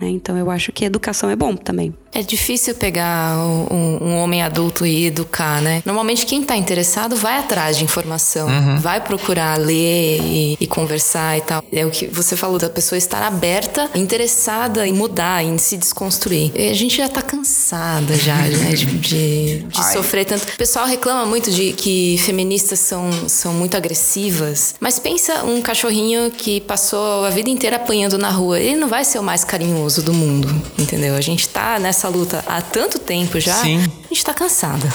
né? 0.00 0.08
Então 0.08 0.36
eu 0.36 0.50
acho 0.50 0.72
que 0.72 0.84
educação 0.84 1.23
é 1.30 1.36
bom 1.36 1.56
também. 1.56 1.94
É 2.14 2.22
difícil 2.22 2.74
pegar 2.74 3.36
um, 3.38 3.98
um 4.00 4.16
homem 4.18 4.42
adulto 4.42 4.86
e 4.86 5.06
educar, 5.06 5.60
né? 5.60 5.82
Normalmente 5.84 6.24
quem 6.26 6.42
tá 6.42 6.56
interessado 6.56 7.16
vai 7.16 7.38
atrás 7.38 7.76
de 7.76 7.84
informação, 7.84 8.48
vai 8.80 9.00
procurar 9.00 9.58
ler 9.58 10.20
e, 10.22 10.56
e 10.60 10.66
conversar 10.66 11.36
e 11.36 11.40
tal. 11.40 11.62
É 11.72 11.84
o 11.84 11.90
que 11.90 12.06
você 12.06 12.36
falou 12.36 12.58
da 12.58 12.70
pessoa 12.70 12.96
estar 12.96 13.22
aberta, 13.22 13.90
interessada 13.94 14.86
em 14.86 14.92
mudar, 14.92 15.42
em 15.44 15.58
se 15.58 15.76
desconstruir. 15.76 16.52
E 16.54 16.70
a 16.70 16.74
gente 16.74 16.96
já 16.98 17.08
tá 17.08 17.20
cansada 17.20 18.14
já, 18.16 18.36
né? 18.36 18.70
De, 18.74 18.86
de- 18.86 19.58
de 19.64 19.84
sofrer 19.92 20.24
tanto. 20.24 20.44
O 20.44 20.56
pessoal 20.56 20.86
reclama 20.86 21.26
muito 21.26 21.50
de 21.50 21.72
que 21.72 22.16
feministas 22.18 22.78
são, 22.78 23.10
são 23.28 23.52
muito 23.52 23.76
agressivas, 23.76 24.74
mas 24.78 24.98
pensa 24.98 25.44
um 25.44 25.60
cachorrinho 25.60 26.30
que 26.30 26.60
passou 26.60 27.24
a 27.24 27.30
vida 27.30 27.50
inteira 27.50 27.76
apanhando 27.76 28.16
na 28.18 28.30
rua. 28.30 28.60
Ele 28.60 28.76
não 28.76 28.88
vai 28.88 29.04
ser 29.04 29.18
o 29.18 29.22
mais 29.22 29.42
carinhoso 29.44 30.02
do 30.02 30.12
mundo, 30.14 30.48
entendeu? 30.78 31.14
A 31.16 31.20
gente 31.20 31.48
tá 31.48 31.78
nessa 31.78 32.03
luta 32.08 32.44
há 32.46 32.60
tanto 32.60 32.98
tempo 32.98 33.38
já. 33.40 33.54
Sim. 33.54 33.90
A 34.14 34.16
gente 34.16 34.26
tá 34.26 34.32
cansada. 34.32 34.88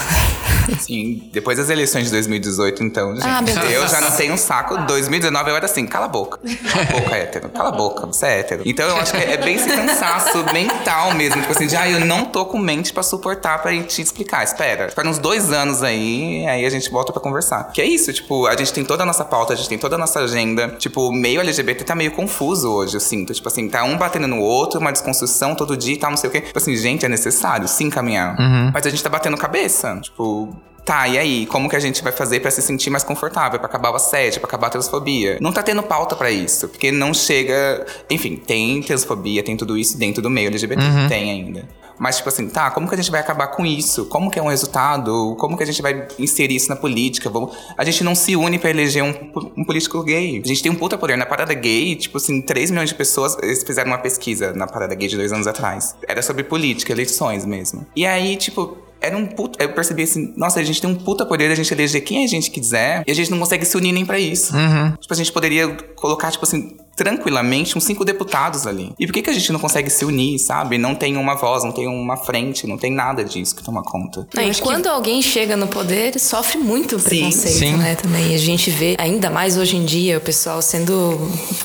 Sim, 0.79 1.29
depois 1.33 1.57
das 1.57 1.69
eleições 1.69 2.05
de 2.05 2.11
2018, 2.11 2.83
então, 2.83 3.13
gente. 3.15 3.27
Ah, 3.27 3.41
meu 3.41 3.53
Deus. 3.53 3.69
eu 3.73 3.85
já 3.85 3.99
não 3.99 4.11
tenho 4.11 4.33
um 4.33 4.37
saco. 4.37 4.77
2019 4.85 5.49
eu 5.49 5.55
era 5.57 5.65
assim, 5.65 5.85
cala 5.85 6.05
a 6.05 6.07
boca. 6.07 6.39
Cala 6.71 6.83
a 6.83 6.85
boca, 6.85 7.15
hétero. 7.17 7.49
Cala 7.49 7.67
a 7.67 7.71
boca, 7.73 8.07
você 8.07 8.25
é 8.25 8.39
hétero. 8.39 8.63
Então 8.65 8.87
eu 8.87 8.95
acho 8.95 9.11
que 9.11 9.17
é 9.17 9.35
bem 9.35 9.55
esse 9.55 9.67
cansaço 9.67 10.37
mental 10.53 11.13
mesmo. 11.15 11.41
Tipo 11.41 11.51
assim, 11.51 11.67
de 11.67 11.75
ah, 11.75 11.89
eu 11.89 12.05
não 12.05 12.23
tô 12.23 12.45
com 12.45 12.57
mente 12.57 12.93
pra 12.93 13.03
suportar 13.03 13.61
pra 13.61 13.77
te 13.83 14.01
explicar. 14.01 14.41
Espera. 14.41 14.85
Espera 14.87 15.09
uns 15.09 15.17
dois 15.17 15.51
anos 15.51 15.83
aí, 15.83 16.47
aí 16.47 16.65
a 16.65 16.69
gente 16.69 16.89
volta 16.89 17.11
pra 17.11 17.21
conversar. 17.21 17.73
Que 17.73 17.81
é 17.81 17.85
isso, 17.85 18.13
tipo, 18.13 18.47
a 18.47 18.55
gente 18.55 18.71
tem 18.71 18.85
toda 18.85 19.03
a 19.03 19.05
nossa 19.05 19.25
pauta, 19.25 19.51
a 19.51 19.55
gente 19.57 19.67
tem 19.67 19.77
toda 19.77 19.95
a 19.95 19.99
nossa 19.99 20.21
agenda. 20.21 20.69
Tipo, 20.77 21.09
o 21.09 21.11
meio 21.11 21.41
LGBT 21.41 21.83
tá 21.83 21.93
meio 21.93 22.11
confuso 22.11 22.71
hoje, 22.71 22.95
eu 22.95 23.01
sinto. 23.01 23.33
Tipo 23.33 23.49
assim, 23.49 23.67
tá 23.67 23.83
um 23.83 23.97
batendo 23.97 24.27
no 24.27 24.39
outro, 24.39 24.79
uma 24.79 24.93
desconstrução 24.93 25.55
todo 25.55 25.75
dia 25.75 25.95
e 25.95 25.97
tal, 25.97 26.09
não 26.11 26.17
sei 26.17 26.29
o 26.29 26.31
quê. 26.31 26.39
Tipo 26.39 26.57
assim, 26.57 26.73
gente, 26.77 27.05
é 27.05 27.09
necessário 27.09 27.67
sim 27.67 27.89
caminhar. 27.89 28.37
Mas 28.73 28.85
a 28.85 28.89
gente 28.89 29.03
tá 29.03 29.08
batendo 29.09 29.37
cabeça. 29.37 29.99
Tipo, 30.01 30.55
Tá, 30.89 31.07
e 31.07 31.19
aí? 31.19 31.45
Como 31.45 31.69
que 31.69 31.75
a 31.75 31.79
gente 31.79 32.01
vai 32.01 32.11
fazer 32.11 32.39
pra 32.39 32.49
se 32.49 32.63
sentir 32.63 32.89
mais 32.89 33.03
confortável, 33.03 33.59
pra 33.59 33.67
acabar 33.67 33.91
o 33.91 33.95
assédio, 33.95 34.39
pra 34.39 34.47
acabar 34.47 34.67
a 34.67 34.69
transfobia? 34.71 35.37
Não 35.39 35.53
tá 35.53 35.61
tendo 35.61 35.83
pauta 35.83 36.15
pra 36.15 36.31
isso, 36.31 36.67
porque 36.67 36.91
não 36.91 37.13
chega. 37.13 37.85
Enfim, 38.09 38.37
tem 38.37 38.81
transfobia, 38.81 39.43
tem 39.43 39.55
tudo 39.55 39.77
isso 39.77 39.99
dentro 39.99 40.19
do 40.19 40.31
meio 40.31 40.47
LGBT, 40.47 40.81
tem 41.07 41.29
ainda. 41.29 41.69
Mas, 41.99 42.17
tipo 42.17 42.29
assim, 42.29 42.49
tá, 42.49 42.71
como 42.71 42.87
que 42.87 42.95
a 42.95 42.97
gente 42.97 43.11
vai 43.11 43.19
acabar 43.19 43.47
com 43.47 43.63
isso? 43.65 44.05
Como 44.05 44.31
que 44.31 44.39
é 44.39 44.41
um 44.41 44.47
resultado? 44.47 45.35
Como 45.37 45.55
que 45.55 45.61
a 45.61 45.65
gente 45.65 45.79
vai 45.79 46.07
inserir 46.17 46.55
isso 46.55 46.69
na 46.69 46.75
política? 46.75 47.29
Vamos... 47.29 47.55
A 47.77 47.83
gente 47.83 48.03
não 48.03 48.15
se 48.15 48.35
une 48.35 48.57
pra 48.57 48.71
eleger 48.71 49.03
um, 49.03 49.13
um 49.57 49.65
político 49.65 50.01
gay. 50.01 50.41
A 50.43 50.47
gente 50.47 50.63
tem 50.63 50.71
um 50.71 50.75
puta 50.75 50.97
poder. 50.97 51.17
Na 51.17 51.25
parada 51.25 51.53
gay, 51.53 51.95
tipo 51.97 52.17
assim, 52.17 52.41
3 52.41 52.71
milhões 52.71 52.89
de 52.89 52.95
pessoas, 52.95 53.37
eles 53.43 53.63
fizeram 53.63 53.91
uma 53.91 53.97
pesquisa 53.97 54.53
na 54.53 54.65
parada 54.65 54.95
gay 54.95 55.09
de 55.09 55.17
dois 55.17 55.33
anos 55.33 55.45
atrás. 55.45 55.93
Era 56.07 56.21
sobre 56.21 56.43
política, 56.43 56.93
eleições 56.93 57.45
mesmo. 57.45 57.85
E 57.93 58.05
aí, 58.05 58.37
tipo, 58.37 58.77
era 59.01 59.15
um 59.17 59.25
puta. 59.25 59.63
Eu 59.63 59.73
percebi 59.73 60.03
assim, 60.03 60.33
nossa, 60.35 60.59
a 60.59 60.63
gente 60.63 60.81
tem 60.81 60.89
um 60.89 60.95
puta 60.95 61.25
poder 61.25 61.49
da 61.49 61.55
gente 61.55 61.73
eleger 61.73 62.01
quem 62.03 62.23
a 62.25 62.27
gente 62.27 62.51
quiser 62.51 63.03
e 63.07 63.11
a 63.11 63.15
gente 63.15 63.31
não 63.31 63.39
consegue 63.39 63.65
se 63.65 63.75
unir 63.77 63.91
nem 63.91 64.05
pra 64.05 64.19
isso. 64.19 64.53
Tipo, 64.99 65.13
a 65.13 65.17
gente 65.17 65.31
poderia 65.31 65.69
colocar, 65.95 66.31
tipo 66.31 66.45
assim, 66.45 66.77
tranquilamente 67.03 67.77
uns 67.77 67.85
cinco 67.85 68.03
deputados 68.03 68.67
ali. 68.67 68.91
E 68.99 69.05
por 69.07 69.13
que, 69.13 69.21
que 69.21 69.29
a 69.29 69.33
gente 69.33 69.51
não 69.53 69.59
consegue 69.59 69.89
se 69.89 70.03
unir, 70.03 70.37
sabe? 70.37 70.77
Não 70.77 70.93
tem 70.93 71.15
uma 71.15 71.33
voz, 71.35 71.63
não 71.63 71.71
tem 71.71 71.87
uma 71.87 72.17
frente, 72.17 72.67
não 72.67 72.77
tem 72.77 72.91
nada 72.91 73.23
disso 73.23 73.55
que 73.55 73.63
toma 73.63 73.81
conta. 73.81 74.27
Não, 74.33 74.43
e 74.43 74.53
quando 74.55 74.87
alguém 74.87 75.21
chega 75.21 75.55
no 75.55 75.67
poder, 75.67 76.19
sofre 76.19 76.57
muito 76.57 76.99
preconceito, 76.99 77.57
Sim. 77.57 77.77
né? 77.77 77.95
Também. 77.95 78.31
E 78.31 78.35
a 78.35 78.37
gente 78.37 78.69
vê, 78.69 78.95
ainda 78.99 79.29
mais 79.29 79.57
hoje 79.57 79.77
em 79.77 79.85
dia, 79.85 80.17
o 80.17 80.21
pessoal 80.21 80.61
sendo 80.61 81.17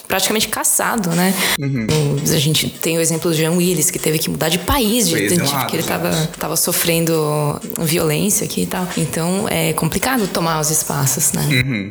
praticamente 0.07 0.47
caçado, 0.49 1.11
né? 1.11 1.35
O- 1.59 2.35
A 2.35 2.39
gente 2.39 2.69
tem 2.69 2.97
o 2.97 3.01
exemplo 3.01 3.31
do 3.31 3.37
Jean 3.37 3.53
Willis, 3.53 3.91
que 3.91 3.99
teve 3.99 4.19
que 4.19 4.31
mudar 4.31 4.49
de 4.49 4.59
país, 4.61 5.09
de 5.09 5.29
tanto 5.29 5.43
exilado, 5.43 5.67
que 5.71 5.77
ele 5.77 5.83
gente. 5.83 5.89
tava, 5.91 6.11
tava 6.39 6.57
sofrendo 6.57 7.61
violência 7.81 8.45
aqui 8.45 8.63
e 8.63 8.67
tal. 8.67 8.87
Então 8.97 9.47
é 9.49 9.73
complicado 9.73 10.27
tomar 10.29 10.61
os 10.61 10.71
espaços, 10.71 11.33
né? 11.33 11.43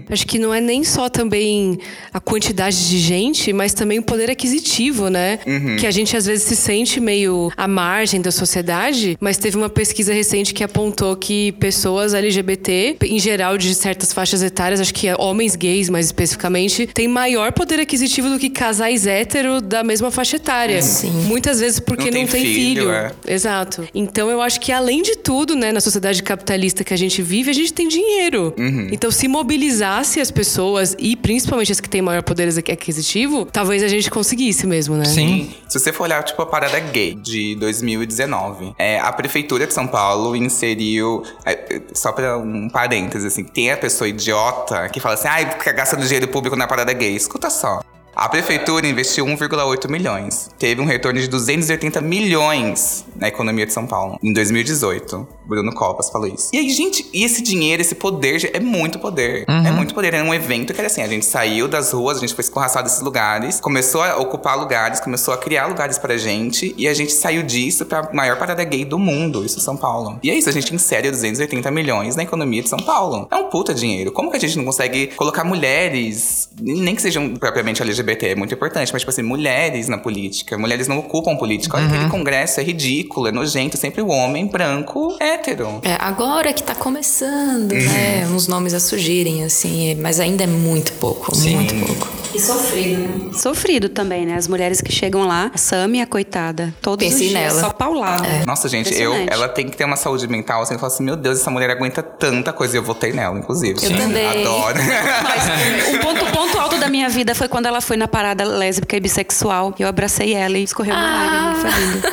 Acho 0.09 0.25
que 0.27 0.37
não 0.39 0.53
é 0.53 0.61
nem 0.61 0.83
só 0.83 1.09
também 1.09 1.77
a 2.13 2.19
quantidade 2.19 2.89
de 2.89 2.99
gente, 2.99 3.32
mas 3.53 3.73
também 3.73 3.99
o 3.99 4.03
poder 4.03 4.29
aquisitivo, 4.29 5.09
né? 5.09 5.39
Que 5.79 5.87
a 5.87 5.91
gente 5.91 6.15
às 6.15 6.25
vezes 6.25 6.43
se 6.43 6.55
sente 6.55 6.99
meio 6.99 7.51
à 7.57 7.67
margem 7.67 8.21
da 8.21 8.31
sociedade, 8.31 9.17
mas 9.19 9.37
teve 9.37 9.57
uma 9.57 9.69
pesquisa 9.69 10.13
recente 10.13 10.53
que 10.53 10.63
apontou 10.63 11.15
que 11.15 11.51
pessoas 11.53 12.13
LGBT, 12.13 12.97
em 13.03 13.19
geral 13.19 13.57
de 13.57 13.73
certas 13.73 14.13
faixas 14.13 14.41
etárias, 14.43 14.79
acho 14.79 14.93
que 14.93 15.07
homens 15.17 15.55
gays 15.55 15.89
mais 15.89 16.05
especificamente, 16.07 16.87
têm 16.87 17.07
maior 17.07 17.51
poder 17.51 17.79
aquisitivo 17.79 18.29
do 18.29 18.37
que 18.39 18.49
casais 18.49 19.05
hétero 19.07 19.61
da 19.61 19.83
mesma 19.83 20.11
faixa 20.11 20.35
etária. 20.37 20.81
Sim. 20.81 21.11
Muitas 21.25 21.59
vezes 21.59 21.79
porque 21.79 22.09
Não 22.11 22.21
não 22.21 22.27
tem 22.27 22.41
tem, 22.43 22.53
filho, 22.53 22.83
filho. 22.83 22.91
é. 22.91 23.11
Exato. 23.27 23.87
Então 23.93 24.29
eu 24.29 24.41
acho 24.41 24.59
que 24.59 24.71
além 24.71 25.01
de 25.01 25.17
tudo, 25.17 25.55
né, 25.55 25.71
na 25.71 25.81
sociedade 25.81 26.21
capitalista 26.23 26.83
que 26.83 26.93
a 26.93 26.97
gente 26.97 27.21
vive, 27.21 27.49
a 27.49 27.53
gente 27.53 27.73
tem 27.73 27.87
dinheiro. 27.87 28.53
Então 28.91 29.09
se 29.11 29.27
mobilizasse 29.27 30.19
as 30.19 30.31
pessoas 30.31 30.95
e 30.99 31.15
principalmente 31.15 31.71
as 31.71 31.79
que 31.79 31.89
têm 31.89 32.01
maior 32.01 32.23
poder 32.23 32.49
aquisitivo 32.71 33.22
talvez 33.51 33.83
a 33.83 33.87
gente 33.87 34.09
conseguisse 34.09 34.65
mesmo, 34.65 34.95
né? 34.95 35.05
Sim. 35.05 35.53
Se 35.67 35.79
você 35.79 35.91
for 35.91 36.03
olhar, 36.03 36.23
tipo, 36.23 36.41
a 36.41 36.45
parada 36.45 36.79
gay 36.79 37.13
de 37.15 37.55
2019, 37.55 38.73
é, 38.77 38.99
a 38.99 39.11
Prefeitura 39.11 39.67
de 39.67 39.73
São 39.73 39.87
Paulo 39.87 40.35
inseriu. 40.35 41.23
é, 41.45 41.81
só 41.93 42.11
pra 42.11 42.37
um 42.37 42.69
parênteses, 42.69 43.33
assim, 43.33 43.43
tem 43.43 43.71
a 43.71 43.77
pessoa 43.77 44.07
idiota 44.07 44.89
que 44.89 44.99
fala 44.99 45.15
assim, 45.15 45.27
ai, 45.27 45.49
fica 45.51 45.71
gastando 45.71 46.03
dinheiro 46.03 46.27
público 46.27 46.55
na 46.55 46.67
parada 46.67 46.93
gay. 46.93 47.15
Escuta 47.15 47.49
só. 47.49 47.81
A 48.15 48.29
prefeitura 48.29 48.87
investiu 48.87 49.25
1,8 49.25 49.89
milhões. 49.89 50.49
Teve 50.59 50.81
um 50.81 50.85
retorno 50.85 51.19
de 51.19 51.27
280 51.27 51.99
milhões 52.01 53.05
na 53.15 53.27
economia 53.27 53.65
de 53.65 53.73
São 53.73 53.87
Paulo 53.87 54.19
em 54.23 54.31
2018. 54.31 55.27
Bruno 55.45 55.73
Copas 55.73 56.09
falou 56.09 56.27
isso. 56.27 56.49
E 56.53 56.57
aí, 56.57 56.69
gente, 56.69 57.05
e 57.13 57.23
esse 57.23 57.41
dinheiro, 57.41 57.81
esse 57.81 57.95
poder, 57.95 58.51
é 58.53 58.59
muito 58.59 58.99
poder. 58.99 59.45
É 59.47 59.71
muito 59.71 59.93
poder. 59.93 60.13
Era 60.13 60.23
um 60.23 60.33
evento 60.33 60.73
que 60.73 60.79
era 60.79 60.87
assim: 60.87 61.01
a 61.01 61.07
gente 61.07 61.25
saiu 61.25 61.67
das 61.67 61.91
ruas, 61.91 62.17
a 62.17 62.19
gente 62.19 62.33
foi 62.33 62.43
escorraçado 62.43 62.87
desses 62.87 63.01
lugares, 63.01 63.59
começou 63.59 64.01
a 64.03 64.17
ocupar 64.17 64.57
lugares, 64.57 64.99
começou 64.99 65.33
a 65.33 65.37
criar 65.37 65.65
lugares 65.65 65.97
pra 65.97 66.15
gente, 66.17 66.73
e 66.77 66.87
a 66.87 66.93
gente 66.93 67.11
saiu 67.11 67.43
disso 67.43 67.85
pra 67.85 68.09
maior 68.13 68.37
parada 68.37 68.63
gay 68.63 68.85
do 68.85 68.99
mundo, 68.99 69.43
isso 69.43 69.59
é 69.59 69.61
São 69.61 69.75
Paulo. 69.75 70.19
E 70.21 70.29
é 70.29 70.35
isso, 70.35 70.49
a 70.49 70.51
gente 70.51 70.73
insere 70.73 71.09
280 71.09 71.69
milhões 71.71 72.15
na 72.15 72.23
economia 72.23 72.61
de 72.61 72.69
São 72.69 72.79
Paulo. 72.79 73.27
É 73.31 73.35
um 73.35 73.49
puta 73.49 73.73
dinheiro. 73.73 74.11
Como 74.11 74.29
que 74.29 74.37
a 74.37 74.39
gente 74.39 74.57
não 74.57 74.65
consegue 74.65 75.07
colocar 75.07 75.43
mulheres, 75.43 76.49
nem 76.61 76.95
que 76.95 77.01
sejam 77.01 77.35
propriamente 77.35 77.81
LGBT, 77.81 78.02
é 78.11 78.35
muito 78.35 78.53
importante, 78.53 78.91
mas 78.91 79.01
tipo 79.01 79.09
assim, 79.09 79.21
mulheres 79.21 79.87
na 79.87 79.97
política. 79.97 80.57
Mulheres 80.57 80.87
não 80.87 80.99
ocupam 80.99 81.35
política. 81.35 81.77
Olha, 81.77 81.87
aquele 81.87 82.09
congresso 82.09 82.59
é 82.59 82.63
ridículo, 82.63 83.27
é 83.27 83.31
nojento, 83.31 83.77
sempre 83.77 84.01
o 84.01 84.07
homem 84.07 84.47
branco 84.47 85.15
hétero. 85.19 85.79
É, 85.83 85.95
agora 85.99 86.53
que 86.53 86.63
tá 86.63 86.75
começando, 86.75 87.73
né? 87.73 88.27
Uns 88.27 88.47
nomes 88.47 88.73
a 88.73 88.79
surgirem, 88.79 89.43
assim, 89.43 89.95
mas 89.95 90.19
ainda 90.19 90.43
é 90.43 90.47
muito 90.47 90.93
pouco, 90.93 91.35
muito 91.37 91.75
pouco. 91.85 92.22
E 92.33 92.39
sofrido, 92.39 93.01
né? 93.01 93.33
Sofrido 93.33 93.89
também, 93.89 94.25
né? 94.25 94.35
As 94.35 94.47
mulheres 94.47 94.81
que 94.81 94.91
chegam 94.91 95.27
lá, 95.27 95.51
a 95.53 95.57
Sami, 95.57 96.01
a 96.01 96.07
coitada, 96.07 96.73
todos 96.81 97.05
Pensei 97.05 97.27
os 97.27 97.33
dias, 97.33 97.53
nela. 97.55 97.59
só 97.61 97.69
paulada. 97.69 98.27
Nossa, 98.45 98.67
gente, 98.67 98.93
eu, 98.93 99.13
ela 99.29 99.47
tem 99.47 99.69
que 99.69 99.77
ter 99.77 99.85
uma 99.85 99.95
saúde 99.95 100.27
mental, 100.27 100.61
assim, 100.61 100.73
eu 100.73 100.79
falo 100.79 100.91
assim, 100.91 101.03
meu 101.03 101.15
Deus, 101.15 101.39
essa 101.39 101.51
mulher 101.51 101.69
aguenta 101.69 102.01
tanta 102.01 102.51
coisa. 102.51 102.75
E 102.75 102.79
eu 102.79 102.83
votei 102.83 103.13
nela, 103.13 103.37
inclusive. 103.37 103.79
Eu 103.83 103.97
também. 103.97 104.25
Adoro. 104.27 104.79
Mas 105.23 105.93
um 105.93 105.99
ponto, 105.99 106.25
ponto 106.31 106.59
alto 106.59 106.77
da 106.79 106.89
minha 106.89 107.09
vida 107.09 107.35
foi 107.35 107.47
quando 107.47 107.65
ela 107.67 107.81
foi 107.81 107.97
na 107.97 108.07
parada 108.07 108.43
lésbica 108.43 108.95
e 108.97 108.99
bissexual. 108.99 109.73
Eu 109.77 109.87
abracei 109.87 110.33
ela 110.33 110.57
e 110.57 110.63
escorreu 110.63 110.95
uma 110.95 111.03
lágrima. 111.03 111.55
Foi 111.55 111.79
lindo. 111.79 112.07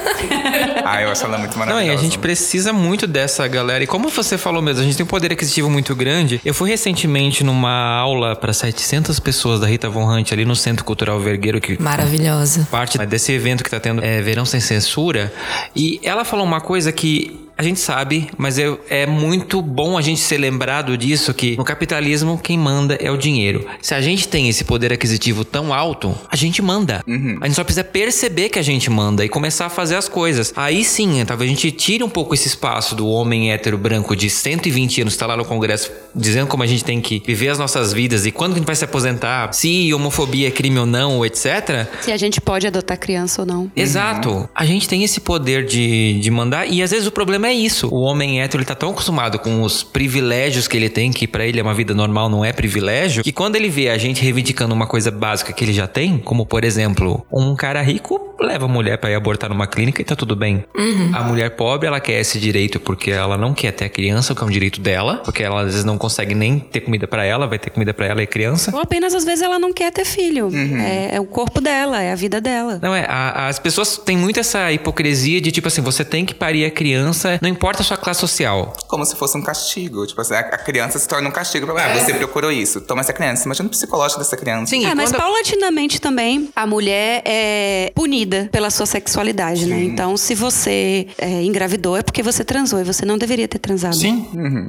ah, 0.85 1.03
eu 1.03 1.11
acho 1.11 1.25
ela 1.25 1.39
muito 1.39 1.53
Não, 1.53 1.67
maravilhosa. 1.67 1.93
e 1.93 1.95
a 1.95 1.97
gente 1.97 2.19
precisa 2.19 2.73
muito 2.73 3.07
dessa 3.07 3.47
galera. 3.49 3.83
E 3.83 3.87
como 3.87 4.09
você 4.09 4.37
falou 4.37 4.61
mesmo, 4.61 4.83
a 4.83 4.85
gente 4.85 4.97
tem 4.97 5.05
um 5.05 5.09
poder 5.09 5.33
aquisitivo 5.33 5.71
muito 5.71 5.95
grande. 5.95 6.41
Eu 6.45 6.53
fui 6.55 6.69
recentemente 6.69 7.43
numa 7.45 7.97
aula 7.99 8.37
para 8.37 8.53
700 8.53 9.19
pessoas 9.21 9.61
da 9.61 9.67
Rita 9.67 9.89
Von 9.89 10.10
Hunt 10.11 10.33
ali 10.33 10.45
no 10.45 10.57
Centro 10.57 10.85
Cultural 10.85 11.19
Vergueiro, 11.21 11.61
que 11.61 11.81
Maravilhosa. 11.81 12.67
parte 12.71 12.99
desse 13.07 13.33
evento 13.33 13.63
que 13.63 13.71
tá 13.71 13.81
tendo 13.81 14.05
é, 14.05 14.21
Verão 14.21 14.45
Sem 14.45 14.61
Censura. 14.61 15.33
E 15.75 16.01
ela 16.03 16.25
falou 16.25 16.45
uma 16.45 16.61
coisa 16.61 16.93
que 16.93 17.49
a 17.61 17.63
gente 17.63 17.79
sabe, 17.79 18.31
mas 18.39 18.59
é, 18.59 18.75
é 18.89 19.07
muito 19.07 19.61
bom 19.61 19.99
a 19.99 20.01
gente 20.01 20.19
ser 20.19 20.39
lembrado 20.39 20.97
disso 20.97 21.35
que 21.35 21.59
no 21.59 21.65
capitalismo 21.65 22.41
quem 22.43 22.57
manda 22.57 22.95
é 22.95 23.11
o 23.11 23.19
dinheiro. 23.19 23.67
Se 23.83 23.95
a 23.95 24.01
gente 24.01 24.27
tem 24.29 24.49
esse 24.49 24.65
poder 24.65 24.91
aquisitivo 24.95 25.45
tão 25.45 25.75
alto, 25.75 26.17
a 26.31 26.37
gente 26.37 26.63
manda. 26.63 27.05
A 27.07 27.47
gente 27.47 27.57
só 27.57 27.63
precisa 27.63 27.85
perceber 27.85 28.49
que 28.49 28.59
a 28.59 28.63
gente 28.63 28.89
manda 28.89 29.23
e 29.27 29.29
começar 29.29 29.67
a 29.67 29.69
fazer 29.69 29.97
as 29.97 30.09
coisas. 30.09 30.55
Aí 30.57 30.83
sim, 30.83 31.23
talvez 31.27 31.51
a 31.51 31.55
gente 31.55 31.71
tire 31.71 32.03
um 32.03 32.09
pouco 32.09 32.33
esse 32.33 32.49
espaço 32.49 32.95
do 32.95 33.07
homem 33.07 33.53
hétero 33.53 33.77
branco 33.77 34.17
de 34.17 34.31
120 34.31 35.03
anos 35.03 35.13
que 35.13 35.19
tá 35.19 35.27
lá 35.27 35.37
no 35.37 35.45
Congresso 35.45 35.93
dizendo 36.15 36.47
como 36.47 36.63
a 36.63 36.67
gente 36.67 36.83
tem 36.83 36.99
que 36.99 37.23
viver 37.27 37.51
as 37.51 37.59
nossas 37.59 37.93
vidas 37.93 38.25
e 38.25 38.31
quando 38.31 38.53
que 38.53 38.57
a 38.57 38.61
gente 38.61 38.67
vai 38.67 38.77
se 38.77 38.87
aposentar, 38.87 39.53
se 39.53 39.93
homofobia 39.93 40.49
é 40.49 40.51
crime 40.51 40.79
ou 40.79 40.87
não, 40.87 41.19
ou 41.19 41.27
etc. 41.27 41.87
Se 42.01 42.11
a 42.11 42.17
gente 42.17 42.41
pode 42.41 42.67
adotar 42.67 42.99
criança 42.99 43.43
ou 43.43 43.47
não. 43.47 43.71
Exato. 43.77 44.49
A 44.55 44.65
gente 44.65 44.89
tem 44.89 45.05
esse 45.05 45.21
poder 45.21 45.67
de, 45.67 46.19
de 46.21 46.31
mandar 46.31 46.67
e 46.67 46.83
às 46.83 46.91
vezes 46.91 47.07
o 47.07 47.13
problema 47.13 47.50
é 47.50 47.50
isso. 47.53 47.89
O 47.89 48.01
homem 48.01 48.41
hétero 48.43 48.61
ele 48.61 48.67
tá 48.67 48.75
tão 48.75 48.91
acostumado 48.91 49.39
com 49.39 49.63
os 49.63 49.83
privilégios 49.83 50.67
que 50.69 50.77
ele 50.77 50.89
tem, 50.89 51.11
que 51.13 51.27
pra 51.27 51.47
ele 51.47 51.59
é 51.61 51.63
uma 51.63 51.75
vida 51.75 51.95
normal, 51.95 52.29
não 52.29 52.45
é 52.45 52.53
privilégio, 52.53 53.23
que 53.23 53.33
quando 53.33 53.57
ele 53.57 53.69
vê 53.69 53.89
a 53.89 53.99
gente 53.99 54.23
reivindicando 54.23 54.75
uma 54.75 54.87
coisa 54.87 55.11
básica 55.11 55.53
que 55.53 55.65
ele 55.65 55.73
já 55.73 55.87
tem, 55.87 56.19
como 56.19 56.45
por 56.47 56.65
exemplo, 56.65 57.25
um 57.33 57.55
cara 57.57 57.81
rico 57.83 58.29
leva 58.41 58.65
a 58.65 58.69
mulher 58.69 58.97
pra 58.97 59.11
ir 59.11 59.15
abortar 59.15 59.51
numa 59.51 59.67
clínica 59.67 60.01
e 60.01 60.05
tá 60.05 60.17
tudo 60.17 60.35
bem. 60.35 60.65
A 61.13 61.23
mulher 61.23 61.51
pobre, 61.57 61.87
ela 61.87 62.01
quer 62.01 62.21
esse 62.21 62.39
direito 62.41 62.81
porque 62.81 63.11
ela 63.11 63.37
não 63.37 63.53
quer 63.53 63.71
ter 63.73 63.85
a 63.85 63.89
criança, 63.89 64.35
que 64.35 64.43
é 64.43 64.47
um 64.47 64.51
direito 64.51 64.81
dela, 64.81 65.17
porque 65.25 65.43
ela 65.43 65.61
às 65.61 65.67
vezes 65.67 65.85
não 65.85 65.99
consegue 65.99 66.35
nem 66.35 66.59
ter 66.59 66.81
comida 66.81 67.07
pra 67.07 67.23
ela, 67.25 67.47
vai 67.47 67.59
ter 67.59 67.69
comida 67.71 67.93
pra 67.93 68.07
ela 68.07 68.23
e 68.23 68.27
criança. 68.27 68.71
Ou 68.75 68.81
apenas 68.81 69.15
às 69.15 69.25
vezes 69.25 69.43
ela 69.43 69.59
não 69.59 69.73
quer 69.75 69.93
ter 69.93 70.07
filho. 70.07 70.51
É, 70.81 71.17
é 71.17 71.21
o 71.21 71.27
corpo 71.27 71.61
dela, 71.61 72.01
é 72.03 72.13
a 72.13 72.15
vida 72.15 72.41
dela. 72.41 72.79
Não 72.83 72.95
é, 72.95 73.05
a- 73.07 73.49
as 73.49 73.59
pessoas 73.59 73.99
têm 73.99 74.17
muito 74.17 74.41
essa 74.41 74.73
hipocrisia 74.73 75.41
de 75.41 75.51
tipo 75.53 75.69
assim, 75.69 75.83
você 75.83 76.05
tem 76.05 76.25
que 76.25 76.33
parir 76.35 76.65
a 76.65 76.71
criança, 76.71 77.39
não 77.41 77.49
importa 77.49 77.83
a 77.83 77.85
sua 77.85 77.97
classe 77.97 78.21
social. 78.21 78.75
Como 78.87 79.05
se 79.05 79.17
fosse 79.17 79.37
um 79.37 79.43
castigo. 79.43 80.07
Tipo 80.07 80.21
assim, 80.21 80.35
a, 80.35 80.41
a 80.41 80.59
criança 80.59 80.99
se 80.99 81.07
torna 81.09 81.29
um 81.29 81.33
castigo. 81.33 81.67
Pra, 81.67 81.85
ah, 81.85 81.99
você 81.99 82.15
procurou 82.15 82.51
isso, 82.53 82.81
toma 82.81 83.01
essa 83.01 83.13
criança. 83.13 83.45
Imagina 83.45 83.67
o 83.67 83.71
psicológico 83.71 84.21
dessa 84.21 84.37
criança. 84.37 84.67
Sim, 84.67 84.85
É, 84.87 84.95
mas 84.95 85.11
quando- 85.11 85.21
paulatinamente 85.23 86.01
também 86.01 86.51
a 86.55 86.67
mulher 86.67 87.23
é 87.25 87.93
punida 87.95 88.49
pela 88.53 88.71
sua 88.71 88.87
sexualidade, 88.87 89.67
né? 89.67 89.83
Então, 89.83 90.17
se 90.17 90.35
você 90.35 91.07
é, 91.19 91.43
engravidou 91.43 91.97
é 91.97 92.03
porque 92.03 92.23
você 92.23 92.45
transou 92.45 92.81
e 92.81 92.85
você 92.85 93.05
não 93.05 93.17
deveria 93.19 93.49
ter 93.49 93.59
transado. 93.59 93.97
Sim. 93.97 94.27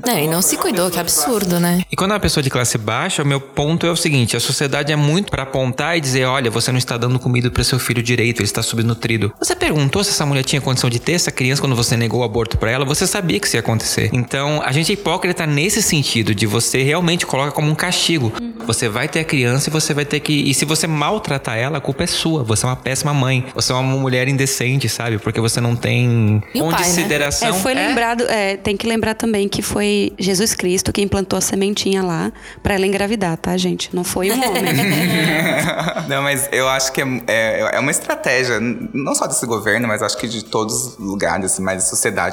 É, 0.08 0.24
e 0.24 0.28
não 0.28 0.42
se 0.42 0.58
cuidou, 0.58 0.90
que 0.90 1.00
absurdo, 1.00 1.60
né? 1.60 1.82
E 1.92 1.96
quando 1.96 2.12
é 2.12 2.14
uma 2.16 2.20
pessoa 2.20 2.44
de 2.44 2.50
classe 2.50 2.78
baixa, 2.78 3.24
o 3.24 3.26
meu 3.26 3.40
ponto 3.42 3.86
é 3.86 3.92
o 3.92 3.96
seguinte: 3.96 4.36
a 4.36 4.40
sociedade 4.40 4.92
é 4.92 4.96
muito 4.96 5.30
pra 5.32 5.44
apontar 5.44 5.98
e 5.98 6.02
dizer, 6.02 6.26
olha, 6.26 6.50
você 6.50 6.72
não 6.72 6.78
está 6.78 6.98
dando 6.98 7.20
comida 7.20 7.50
para 7.50 7.64
seu 7.64 7.80
filho 7.80 8.02
direito, 8.02 8.40
ele 8.40 8.46
está 8.46 8.62
subnutrido. 8.64 9.34
Você 9.40 9.56
perguntou 9.56 10.04
se 10.04 10.10
essa 10.12 10.26
mulher 10.26 10.44
tinha 10.44 10.62
condição 10.62 10.90
de 10.90 11.00
ter 11.00 11.14
essa 11.14 11.32
criança 11.32 11.62
quando 11.62 11.76
você 11.76 11.96
negou 11.98 12.22
o 12.22 12.24
aborto 12.24 12.51
pra 12.58 12.72
ela? 12.72 12.86
Você 12.86 13.06
sabia 13.08 13.40
que 13.40 13.48
isso 13.48 13.56
ia 13.56 13.60
acontecer. 13.60 14.10
Então, 14.14 14.62
a 14.64 14.72
gente 14.72 14.92
é 14.92 14.94
hipócrita 14.94 15.46
nesse 15.46 15.82
sentido 15.82 16.34
de 16.36 16.46
você 16.46 16.82
realmente 16.84 17.26
coloca 17.26 17.52
como 17.52 17.70
um 17.70 17.76
castigo. 17.76 18.32
Você 18.68 18.88
vai 18.88 19.08
ter 19.08 19.22
a 19.22 19.24
criança 19.24 19.70
e 19.70 19.72
você 19.72 19.94
vai 19.94 20.06
ter 20.06 20.20
que 20.20 20.32
e 20.34 20.54
se 20.54 20.66
você 20.66 20.86
maltratar 20.88 21.58
ela, 21.58 21.78
a 21.80 21.82
culpa 21.82 22.04
é 22.04 22.08
sua. 22.08 22.44
Você 22.44 22.66
é 22.66 22.70
uma 22.70 22.76
péssima 22.76 23.14
mãe. 23.14 23.46
Você 23.56 23.72
é 23.72 23.76
uma 23.76 23.98
mulher 23.98 24.28
indecente, 24.28 24.88
sabe? 24.88 25.18
Porque 25.18 25.40
você 25.42 25.60
não 25.60 25.76
tem 25.76 26.42
E 26.54 26.60
pai, 26.60 26.70
né? 26.70 26.78
consideração. 26.78 27.50
É, 27.50 27.54
foi 27.54 27.72
É. 27.74 27.88
lembrado, 27.88 28.24
é, 28.30 28.58
tem 28.58 28.78
que 28.78 28.88
lembrar 28.88 29.16
também 29.16 29.48
que 29.50 29.62
foi 29.62 30.14
Jesus 30.20 30.54
Cristo 30.54 30.92
quem 30.94 31.08
plantou 31.08 31.38
a 31.38 31.42
sementinha 31.42 32.04
lá 32.04 32.32
pra 32.62 32.76
ela 32.76 32.86
engravidar, 32.86 33.38
tá, 33.38 33.58
gente? 33.58 33.90
Não 33.94 34.04
foi 34.04 34.32
um 34.32 34.36
homem. 34.48 34.64
Não, 36.08 36.22
mas 36.22 36.48
eu 36.52 36.68
acho 36.68 36.92
que 36.92 37.02
é, 37.02 37.06
é, 37.28 37.76
é 37.76 37.80
uma 37.80 37.92
estratégia, 37.92 38.60
não 38.60 39.16
só 39.16 39.28
desse 39.28 39.46
governo, 39.46 39.88
mas 39.88 40.02
acho 40.02 40.18
que 40.18 40.28
de 40.28 40.44
todos 40.44 40.74
os 40.74 40.98
lugares, 41.00 41.46
assim, 41.46 41.62
mas 41.64 41.78
da 41.78 41.82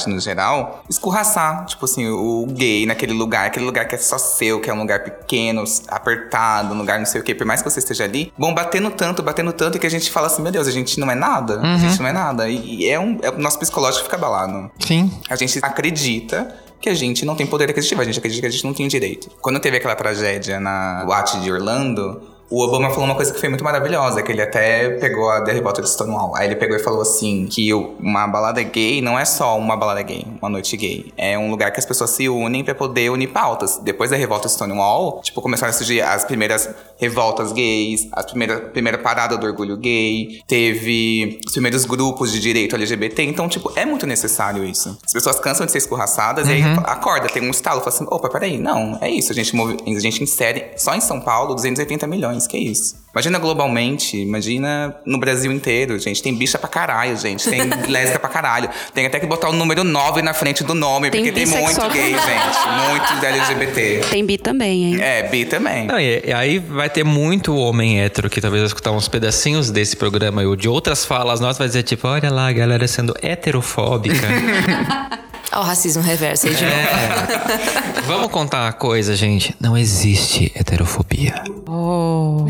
sociedade 0.09 0.15
no 0.15 0.21
geral, 0.21 0.85
escorraçar, 0.89 1.67
tipo 1.67 1.85
assim, 1.85 2.09
o 2.09 2.47
gay 2.51 2.87
naquele 2.87 3.13
lugar, 3.13 3.47
aquele 3.47 3.65
lugar 3.65 3.87
que 3.87 3.95
é 3.95 3.99
só 3.99 4.19
seu, 4.19 4.61
que 4.61 4.71
é 4.71 4.75
um 4.75 4.79
lugar 4.79 5.03
pequeno, 5.05 5.63
apertado, 5.89 6.75
um 6.75 6.79
lugar 6.79 6.99
não 6.99 7.07
sei 7.07 7.21
o 7.21 7.25
quê, 7.25 7.35
por 7.35 7.47
mais 7.47 7.63
que 7.63 7.71
você 7.71 7.79
esteja 7.79 8.05
ali, 8.05 8.33
vão 8.39 8.55
batendo 8.55 8.91
tanto, 8.91 9.23
batendo 9.23 9.53
tanto, 9.53 9.79
que 9.79 9.87
a 9.87 9.91
gente 9.91 10.11
fala 10.11 10.27
assim, 10.27 10.43
meu 10.43 10.53
Deus, 10.53 10.67
a 10.67 10.71
gente 10.73 10.99
não 10.99 11.11
é 11.11 11.15
nada, 11.15 11.61
a 11.61 11.79
gente 11.79 12.01
não 12.01 12.09
é 12.09 12.13
nada. 12.13 12.49
E, 12.49 12.83
e 12.83 12.89
é 12.89 12.99
um. 12.99 13.19
É, 13.23 13.31
o 13.31 13.39
nosso 13.39 13.59
psicológico 13.59 14.05
fica 14.05 14.17
abalado. 14.17 14.71
Sim. 14.81 15.11
A 15.29 15.37
gente 15.37 15.59
acredita 15.63 16.55
que 16.81 16.89
a 16.89 16.95
gente 16.95 17.25
não 17.25 17.35
tem 17.35 17.47
poder 17.47 17.71
aquisitivo, 17.71 18.01
a 18.01 18.05
gente 18.05 18.19
acredita 18.19 18.43
que 18.43 18.47
a 18.47 18.51
gente 18.51 18.65
não 18.65 18.73
tem 18.73 18.87
direito. 18.87 19.31
Quando 19.41 19.59
teve 19.59 19.77
aquela 19.77 19.97
tragédia 19.97 20.61
na 20.61 21.03
boate 21.05 21.41
de 21.41 21.51
Orlando, 21.51 22.23
o 22.51 22.63
Obama 22.65 22.89
falou 22.91 23.05
uma 23.05 23.15
coisa 23.15 23.33
que 23.33 23.39
foi 23.41 23.49
muito 23.49 23.63
maravilhosa, 23.65 24.23
que 24.23 24.33
ele 24.33 24.41
até 24.43 24.91
pegou 24.91 25.31
a 25.31 25.43
The 25.43 25.53
Revolta 25.53 25.83
de 25.83 25.91
Stonewall. 25.91 26.35
Aí 26.37 26.47
ele 26.49 26.57
pegou 26.57 26.77
e 26.77 26.81
falou 26.81 27.03
assim, 27.03 27.47
que 27.47 27.73
uma 27.75 28.27
balada 28.27 28.63
gay 28.63 29.01
não 29.03 29.19
é 29.19 29.25
só 29.25 29.57
uma 29.59 29.77
balada 29.77 30.03
gay, 30.03 30.27
uma 30.41 30.49
noite 30.49 30.77
gay. 30.77 31.13
É 31.17 31.39
um 31.39 31.51
lugar 31.51 31.71
que 31.73 31.79
as 31.79 31.87
pessoas 31.87 32.11
se 32.11 32.29
unem 32.29 32.65
pra 32.65 32.75
poder 32.75 33.11
unir 33.11 33.29
pautas. 33.29 33.79
Depois 33.83 34.11
da 34.11 34.17
Revolta 34.17 34.49
de 34.49 34.55
Stonewall, 34.55 35.21
tipo, 35.23 35.41
começaram 35.43 35.71
a 35.71 35.73
surgir 35.73 36.01
as 36.01 36.25
primeiras 36.25 36.69
revoltas 36.99 37.53
gays, 37.53 38.09
a 38.13 38.23
primeira, 38.23 38.59
primeira 38.61 38.99
parada 38.99 39.37
do 39.37 39.47
orgulho 39.47 39.77
gay, 39.77 40.41
teve 40.47 41.39
os 41.47 41.53
primeiros 41.53 41.85
grupos 41.85 42.33
de 42.33 42.41
direito 42.41 42.75
LGBT. 42.77 43.23
Então, 43.25 43.49
tipo, 43.49 43.73
é 43.77 43.85
muito 43.85 44.07
necessário 44.07 44.65
isso. 44.65 44.97
As 45.05 45.13
pessoas 45.13 45.39
cansam 45.39 45.67
de 45.67 45.73
ser 45.73 45.79
escorraçadas 45.79 46.49
e 46.49 46.53
aí 46.53 46.63
acorda, 46.85 47.29
tem 47.29 47.43
um 47.43 47.51
estalo, 47.51 47.81
fala 47.81 47.95
assim, 47.95 48.07
opa, 48.11 48.29
peraí, 48.29 48.59
não, 48.59 48.99
é 49.01 49.11
isso. 49.11 49.33
A 49.33 49.35
gente, 49.35 49.55
movi- 49.55 49.77
a 49.87 50.01
gente 50.01 50.23
insere 50.23 50.67
só 50.77 50.95
em 50.95 51.01
São 51.01 51.21
Paulo 51.21 51.55
280 51.55 52.07
milhões, 52.07 52.38
que 52.47 52.57
é 52.57 52.61
isso. 52.61 52.97
Imagina 53.13 53.39
globalmente, 53.39 54.17
imagina 54.17 54.95
no 55.05 55.19
Brasil 55.19 55.51
inteiro, 55.51 55.99
gente. 55.99 56.23
Tem 56.23 56.35
bicha 56.35 56.59
pra 56.59 56.69
caralho, 56.69 57.17
gente. 57.17 57.49
Tem 57.49 57.63
lésbica 57.89 58.19
pra 58.21 58.29
caralho. 58.29 58.69
Tem 58.95 59.07
até 59.07 59.19
que 59.19 59.27
botar 59.27 59.49
o 59.49 59.53
número 59.53 59.83
9 59.83 60.23
na 60.23 60.33
frente 60.33 60.63
do 60.63 60.75
nome, 60.75 61.11
Tem 61.11 61.25
porque 61.25 61.33
tem 61.33 61.47
muito 61.47 61.89
gay, 61.89 62.11
gente. 62.15 62.91
Muito 62.91 63.27
LGBT. 63.27 64.01
Tem 64.11 64.25
bi 64.25 64.39
também, 64.39 64.85
hein? 64.85 65.03
É, 65.03 65.23
bi 65.25 65.45
também. 65.45 65.87
Não, 65.87 65.99
e, 65.99 66.23
e 66.27 66.33
aí 66.33 66.59
vai 66.59 66.89
ter 66.89 67.03
muito 67.03 67.57
homem 67.57 68.01
hétero 68.01 68.31
que 68.31 68.41
talvez 68.41 68.63
vai 68.63 68.67
escutar 68.69 68.93
uns 68.93 69.09
pedacinhos 69.09 69.71
desse 69.71 69.97
programa 69.97 70.43
ou 70.43 70.55
de 70.55 70.69
outras 70.69 71.05
falas 71.05 71.41
nossas, 71.41 71.59
vai 71.59 71.67
dizer 71.67 71.83
tipo, 71.83 72.07
olha 72.07 72.31
lá, 72.31 72.49
a 72.49 72.53
galera 72.53 72.87
sendo 72.87 73.15
heterofóbica. 73.23 74.29
Ó, 75.53 75.61
o 75.61 75.63
racismo 75.63 76.03
reverso 76.03 76.47
aí 76.47 76.55
de 76.55 76.65
novo. 76.65 76.77
É. 76.77 78.01
Vamos 78.07 78.31
contar 78.31 78.65
uma 78.65 78.73
coisa, 78.73 79.17
gente. 79.17 79.55
Não 79.61 79.77
existe 79.77 80.53
heterofobia. 80.55 81.43
Oh. 81.67 82.47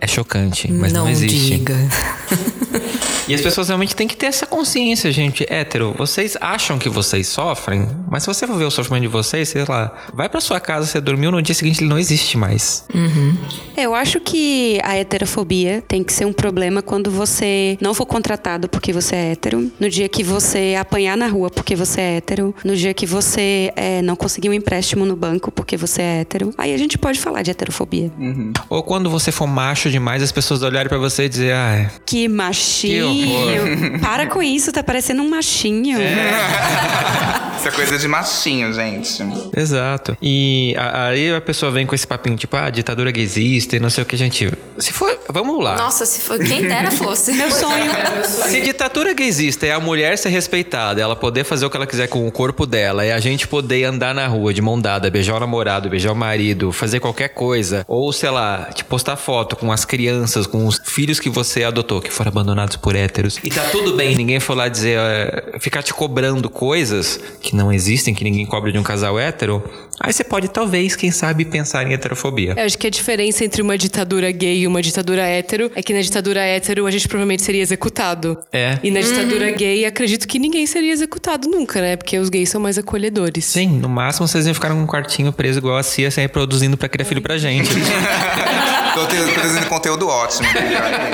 É 0.00 0.06
chocante, 0.06 0.70
mas 0.72 0.92
não, 0.92 1.08
existe. 1.08 1.56
diga. 1.58 1.76
E 3.28 3.34
as 3.34 3.40
pessoas 3.40 3.68
realmente 3.68 3.94
têm 3.96 4.06
que 4.06 4.16
ter 4.16 4.26
essa 4.26 4.46
consciência, 4.46 5.10
gente. 5.10 5.44
Hétero, 5.48 5.94
vocês 5.98 6.36
acham 6.40 6.78
que 6.78 6.88
vocês 6.88 7.26
sofrem, 7.26 7.86
mas 8.08 8.22
se 8.22 8.28
você 8.28 8.46
for 8.46 8.56
ver 8.56 8.64
o 8.64 8.70
sofrimento 8.70 9.02
de 9.02 9.08
vocês, 9.08 9.48
sei 9.48 9.64
lá, 9.68 9.92
vai 10.14 10.28
pra 10.28 10.40
sua 10.40 10.60
casa, 10.60 10.86
você 10.86 11.00
dormiu, 11.00 11.30
no 11.30 11.42
dia 11.42 11.54
seguinte 11.54 11.80
ele 11.80 11.90
não 11.90 11.98
existe 11.98 12.38
mais. 12.38 12.84
Eu 13.76 13.94
acho 13.94 14.20
que 14.20 14.78
a 14.82 14.96
heterofobia 14.96 15.82
tem 15.86 16.02
que 16.04 16.12
ser 16.12 16.24
um 16.24 16.32
problema 16.32 16.82
quando 16.82 17.10
você 17.10 17.76
não 17.80 17.92
for 17.94 18.06
contratado 18.06 18.68
porque 18.68 18.92
você 18.92 19.16
é 19.16 19.32
hétero, 19.32 19.70
no 19.78 19.90
dia 19.90 20.08
que 20.08 20.22
você 20.22 20.76
apanhar 20.78 21.16
na 21.16 21.26
rua 21.26 21.50
porque 21.50 21.74
você 21.74 22.00
é 22.00 22.16
hétero, 22.18 22.54
no 22.64 22.76
dia 22.76 22.94
que 22.94 23.06
você 23.06 23.72
é, 23.76 24.02
não 24.02 24.14
conseguir 24.16 24.48
um 24.48 24.52
empréstimo 24.52 25.04
no 25.04 25.16
banco 25.16 25.50
porque 25.50 25.76
você 25.76 26.02
é 26.02 26.20
hétero. 26.20 26.52
Aí 26.56 26.72
a 26.72 26.78
gente 26.78 26.96
pode 26.96 27.18
falar 27.18 27.42
de 27.42 27.50
heterofobia. 27.50 28.10
Ou 28.70 28.82
quando 28.82 29.10
você 29.10 29.32
for 29.32 29.46
macho 29.46 29.90
demais, 29.90 30.22
as 30.22 30.32
pessoas 30.32 30.62
olharem 30.62 30.88
pra 30.88 30.98
você 30.98 31.24
e 31.24 31.28
dizer, 31.28 31.54
ah, 31.54 31.90
Que 32.04 32.28
machinho! 32.28 33.15
Para 34.00 34.26
com 34.26 34.42
isso, 34.42 34.72
tá 34.72 34.82
parecendo 34.82 35.22
um 35.22 35.28
machinho. 35.28 35.98
Isso 37.58 37.68
é 37.68 37.70
coisa 37.74 37.98
de 37.98 38.08
machinho, 38.08 38.72
gente. 38.72 39.22
Exato. 39.56 40.16
E 40.22 40.74
a- 40.78 41.08
aí 41.08 41.34
a 41.34 41.40
pessoa 41.40 41.70
vem 41.72 41.86
com 41.86 41.94
esse 41.94 42.06
papinho, 42.06 42.36
tipo, 42.36 42.56
ah, 42.56 42.70
ditadura 42.70 43.10
gaysista 43.10 43.76
e 43.76 43.80
não 43.80 43.90
sei 43.90 44.02
o 44.02 44.06
que, 44.06 44.16
gente. 44.16 44.50
Se 44.78 44.92
for, 44.92 45.18
vamos 45.28 45.62
lá. 45.62 45.76
Nossa, 45.76 46.04
se 46.06 46.20
for 46.20 46.38
quem 46.38 46.62
dera 46.62 46.90
fosse. 46.96 47.32
Meu 47.32 47.50
sonho. 47.50 47.90
Se 48.24 48.60
ditadura 48.60 49.12
gaysista 49.14 49.66
é 49.66 49.72
a 49.72 49.80
mulher 49.80 50.16
ser 50.18 50.28
respeitada, 50.28 51.00
ela 51.00 51.16
poder 51.16 51.44
fazer 51.44 51.66
o 51.66 51.70
que 51.70 51.76
ela 51.76 51.86
quiser 51.86 52.08
com 52.08 52.26
o 52.26 52.32
corpo 52.32 52.66
dela, 52.66 53.04
é 53.04 53.12
a 53.12 53.20
gente 53.20 53.46
poder 53.48 53.84
andar 53.84 54.14
na 54.14 54.26
rua 54.26 54.52
de 54.52 54.60
mão 54.62 54.80
dada, 54.80 55.10
beijar 55.10 55.36
o 55.36 55.40
namorado, 55.40 55.88
beijar 55.88 56.12
o 56.12 56.16
marido, 56.16 56.72
fazer 56.72 57.00
qualquer 57.00 57.28
coisa, 57.30 57.84
ou 57.88 58.12
sei 58.12 58.30
lá, 58.30 58.68
te 58.74 58.84
postar 58.84 59.16
foto 59.16 59.56
com 59.56 59.72
as 59.72 59.84
crianças, 59.84 60.46
com 60.46 60.66
os 60.66 60.80
filhos 60.84 61.18
que 61.20 61.28
você 61.30 61.64
adotou, 61.64 62.00
que 62.00 62.12
foram 62.12 62.30
abandonados 62.30 62.76
por 62.76 62.94
héteros. 63.06 63.38
E 63.42 63.48
tá 63.48 63.62
tudo 63.70 63.94
bem, 63.94 64.14
ninguém 64.14 64.40
for 64.40 64.56
lá 64.56 64.68
dizer, 64.68 64.98
eh, 64.98 65.58
ficar 65.58 65.82
te 65.82 65.94
cobrando 65.94 66.50
coisas 66.50 67.18
que 67.40 67.54
não 67.54 67.72
existem, 67.72 68.14
que 68.14 68.24
ninguém 68.24 68.44
cobra 68.44 68.70
de 68.70 68.78
um 68.78 68.82
casal 68.82 69.18
hétero. 69.18 69.62
Aí 70.00 70.12
você 70.12 70.24
pode, 70.24 70.48
talvez, 70.48 70.94
quem 70.94 71.10
sabe, 71.10 71.44
pensar 71.44 71.86
em 71.86 71.92
heterofobia. 71.94 72.54
Eu 72.56 72.64
acho 72.64 72.76
que 72.78 72.86
a 72.86 72.90
diferença 72.90 73.44
entre 73.44 73.62
uma 73.62 73.78
ditadura 73.78 74.30
gay 74.30 74.60
e 74.60 74.66
uma 74.66 74.82
ditadura 74.82 75.22
hétero 75.22 75.70
é 75.74 75.82
que 75.82 75.92
na 75.92 76.00
ditadura 76.00 76.40
hétero 76.40 76.86
a 76.86 76.90
gente 76.90 77.08
provavelmente 77.08 77.42
seria 77.42 77.62
executado. 77.62 78.38
É. 78.52 78.78
E 78.82 78.90
na 78.90 79.00
ditadura 79.00 79.50
gay, 79.52 79.84
acredito 79.84 80.26
que 80.28 80.38
ninguém 80.38 80.66
seria 80.66 80.92
executado 80.92 81.48
nunca, 81.48 81.80
né? 81.80 81.96
Porque 81.96 82.18
os 82.18 82.28
gays 82.28 82.48
são 82.48 82.60
mais 82.60 82.78
acolhedores. 82.78 83.44
Sim, 83.44 83.78
no 83.78 83.88
máximo 83.88 84.28
vocês 84.28 84.46
iam 84.46 84.54
ficar 84.54 84.70
num 84.70 84.86
quartinho 84.86 85.32
preso 85.32 85.58
igual 85.58 85.76
a 85.76 85.82
Cia, 85.82 86.10
sem 86.10 86.22
reproduzindo 86.22 86.76
pra 86.76 86.88
criar 86.88 87.04
filho 87.04 87.22
pra 87.22 87.38
gente. 87.38 87.70
Tô 88.96 89.06
produzindo 89.06 89.66
conteúdo 89.66 90.08
ótimo. 90.08 90.48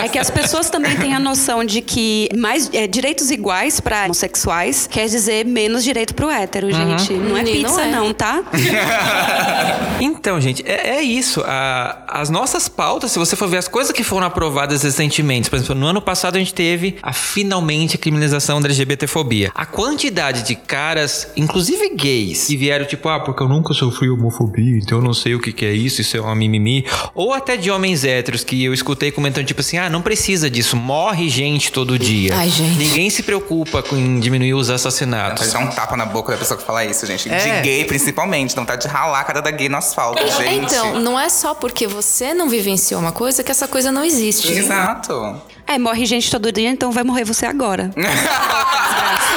É 0.01 0.09
que 0.09 0.17
as 0.17 0.31
pessoas 0.31 0.71
também 0.71 0.97
têm 0.97 1.15
a 1.15 1.19
noção 1.19 1.65
de 1.65 1.81
que 1.81 2.29
mais 2.37 2.71
é, 2.73 2.87
direitos 2.87 3.29
iguais 3.33 3.81
para 3.81 4.05
homossexuais 4.05 4.87
quer 4.87 5.09
dizer 5.09 5.45
menos 5.45 5.83
direito 5.83 6.15
pro 6.15 6.31
hétero, 6.31 6.71
gente. 6.71 7.13
Não 7.13 7.37
é 7.37 7.41
E 7.41 7.45
não 7.45 7.53
pizza, 7.53 7.83
é. 7.83 7.91
não, 7.91 8.15
tá? 8.15 8.45
Então, 10.01 10.41
gente, 10.41 10.65
é, 10.67 10.97
é 10.97 11.03
isso. 11.03 11.43
A- 11.47 12.05
as 12.09 12.29
nossas 12.29 12.69
pautas, 12.69 13.13
se 13.13 13.19
você 13.19 13.37
for 13.37 13.49
ver 13.49 13.59
as 13.59 13.69
coisas 13.69 13.93
que 13.93 14.03
foram 14.03 14.27
aprovadas 14.27 14.83
recentemente, 14.83 15.49
por 15.49 15.57
exemplo, 15.57 15.75
no 15.77 15.87
ano 15.87 16.03
passado 16.03 16.37
a 16.37 16.39
gente 16.39 16.53
teve 16.53 16.97
a 17.03 17.13
finalmente 17.13 17.95
a 17.97 17.99
criminalização 17.99 18.61
da 18.61 18.67
LGBTfobia. 18.67 19.51
A 19.55 19.65
quantidade 19.65 20.43
de 20.43 20.55
caras, 20.57 21.29
inclusive 21.37 21.95
gays, 21.95 22.47
que 22.47 22.57
vieram 22.57 22.85
tipo, 22.85 23.09
ah, 23.09 23.21
porque 23.21 23.43
eu 23.43 23.49
nunca 23.49 23.73
sofri 23.75 24.11
homofobia, 24.11 24.77
então 24.79 24.99
eu 24.99 25.05
não 25.05 25.15
sei 25.15 25.35
o 25.37 25.41
que, 25.41 25.53
que 25.53 25.65
é 25.65 25.73
isso, 25.73 26.01
isso 26.01 26.17
é 26.17 26.21
uma 26.21 26.35
mimimi. 26.35 26.85
Ou 27.15 27.33
até 27.33 27.57
de 27.57 27.71
homens 27.71 28.05
héteros 28.05 28.43
que 28.43 28.65
eu 28.65 28.75
escutei 28.75 29.13
comentando, 29.13 29.45
tipo 29.47 29.61
assim, 29.61 29.79
ah, 29.79 29.89
não 29.89 30.03
precisa 30.03 30.51
disso, 30.51 30.77
morre 30.77 31.29
gente 31.29 31.71
todo 31.71 31.97
dia. 31.99 32.35
Ai, 32.37 32.49
gente. 32.49 32.77
Ninguém 32.77 33.09
se 33.09 33.23
preocupa 33.23 33.83
com 33.83 33.97
em 33.97 34.19
diminuir 34.19 34.55
os 34.55 34.69
assassinatos. 34.69 35.47
Pode 35.47 35.53
dar 35.53 35.71
um 35.71 35.75
tapa 35.75 35.97
na 35.97 36.07
boca 36.07 36.33
da 36.33 36.39
pessoa 36.39 36.59
que 36.59 36.67
fala 36.67 36.85
isso, 36.85 37.07
gente. 37.07 37.29
É. 37.31 37.61
De 37.61 37.63
gay, 37.63 37.85
principalmente. 37.85 38.57
Não 38.57 38.62
tá 38.65 38.77
de 38.77 38.89
ralar 38.89 39.21
a 39.21 39.25
cara 39.25 39.43
da 39.43 39.51
gay 39.51 39.69
no 39.69 39.77
asfalto, 39.77 40.23
gente. 40.27 40.65
Então, 40.65 41.01
não 41.01 41.19
é 41.19 41.29
só 41.29 41.55
porque 41.55 41.87
você 41.87 42.35
não 42.35 42.49
vivenciou 42.49 43.01
uma 43.01 43.13
coisa 43.13 43.43
que 43.43 43.51
essa 43.51 43.69
coisa 43.69 43.91
não 43.93 44.05
existe. 44.05 44.53
Exato. 44.53 45.41
É, 45.67 45.79
morre 45.79 46.05
gente 46.07 46.31
todo 46.31 46.51
dia, 46.51 46.71
então 46.71 46.91
vai 46.91 47.05
morrer 47.05 47.25
você 47.25 47.47
agora. 47.47 47.91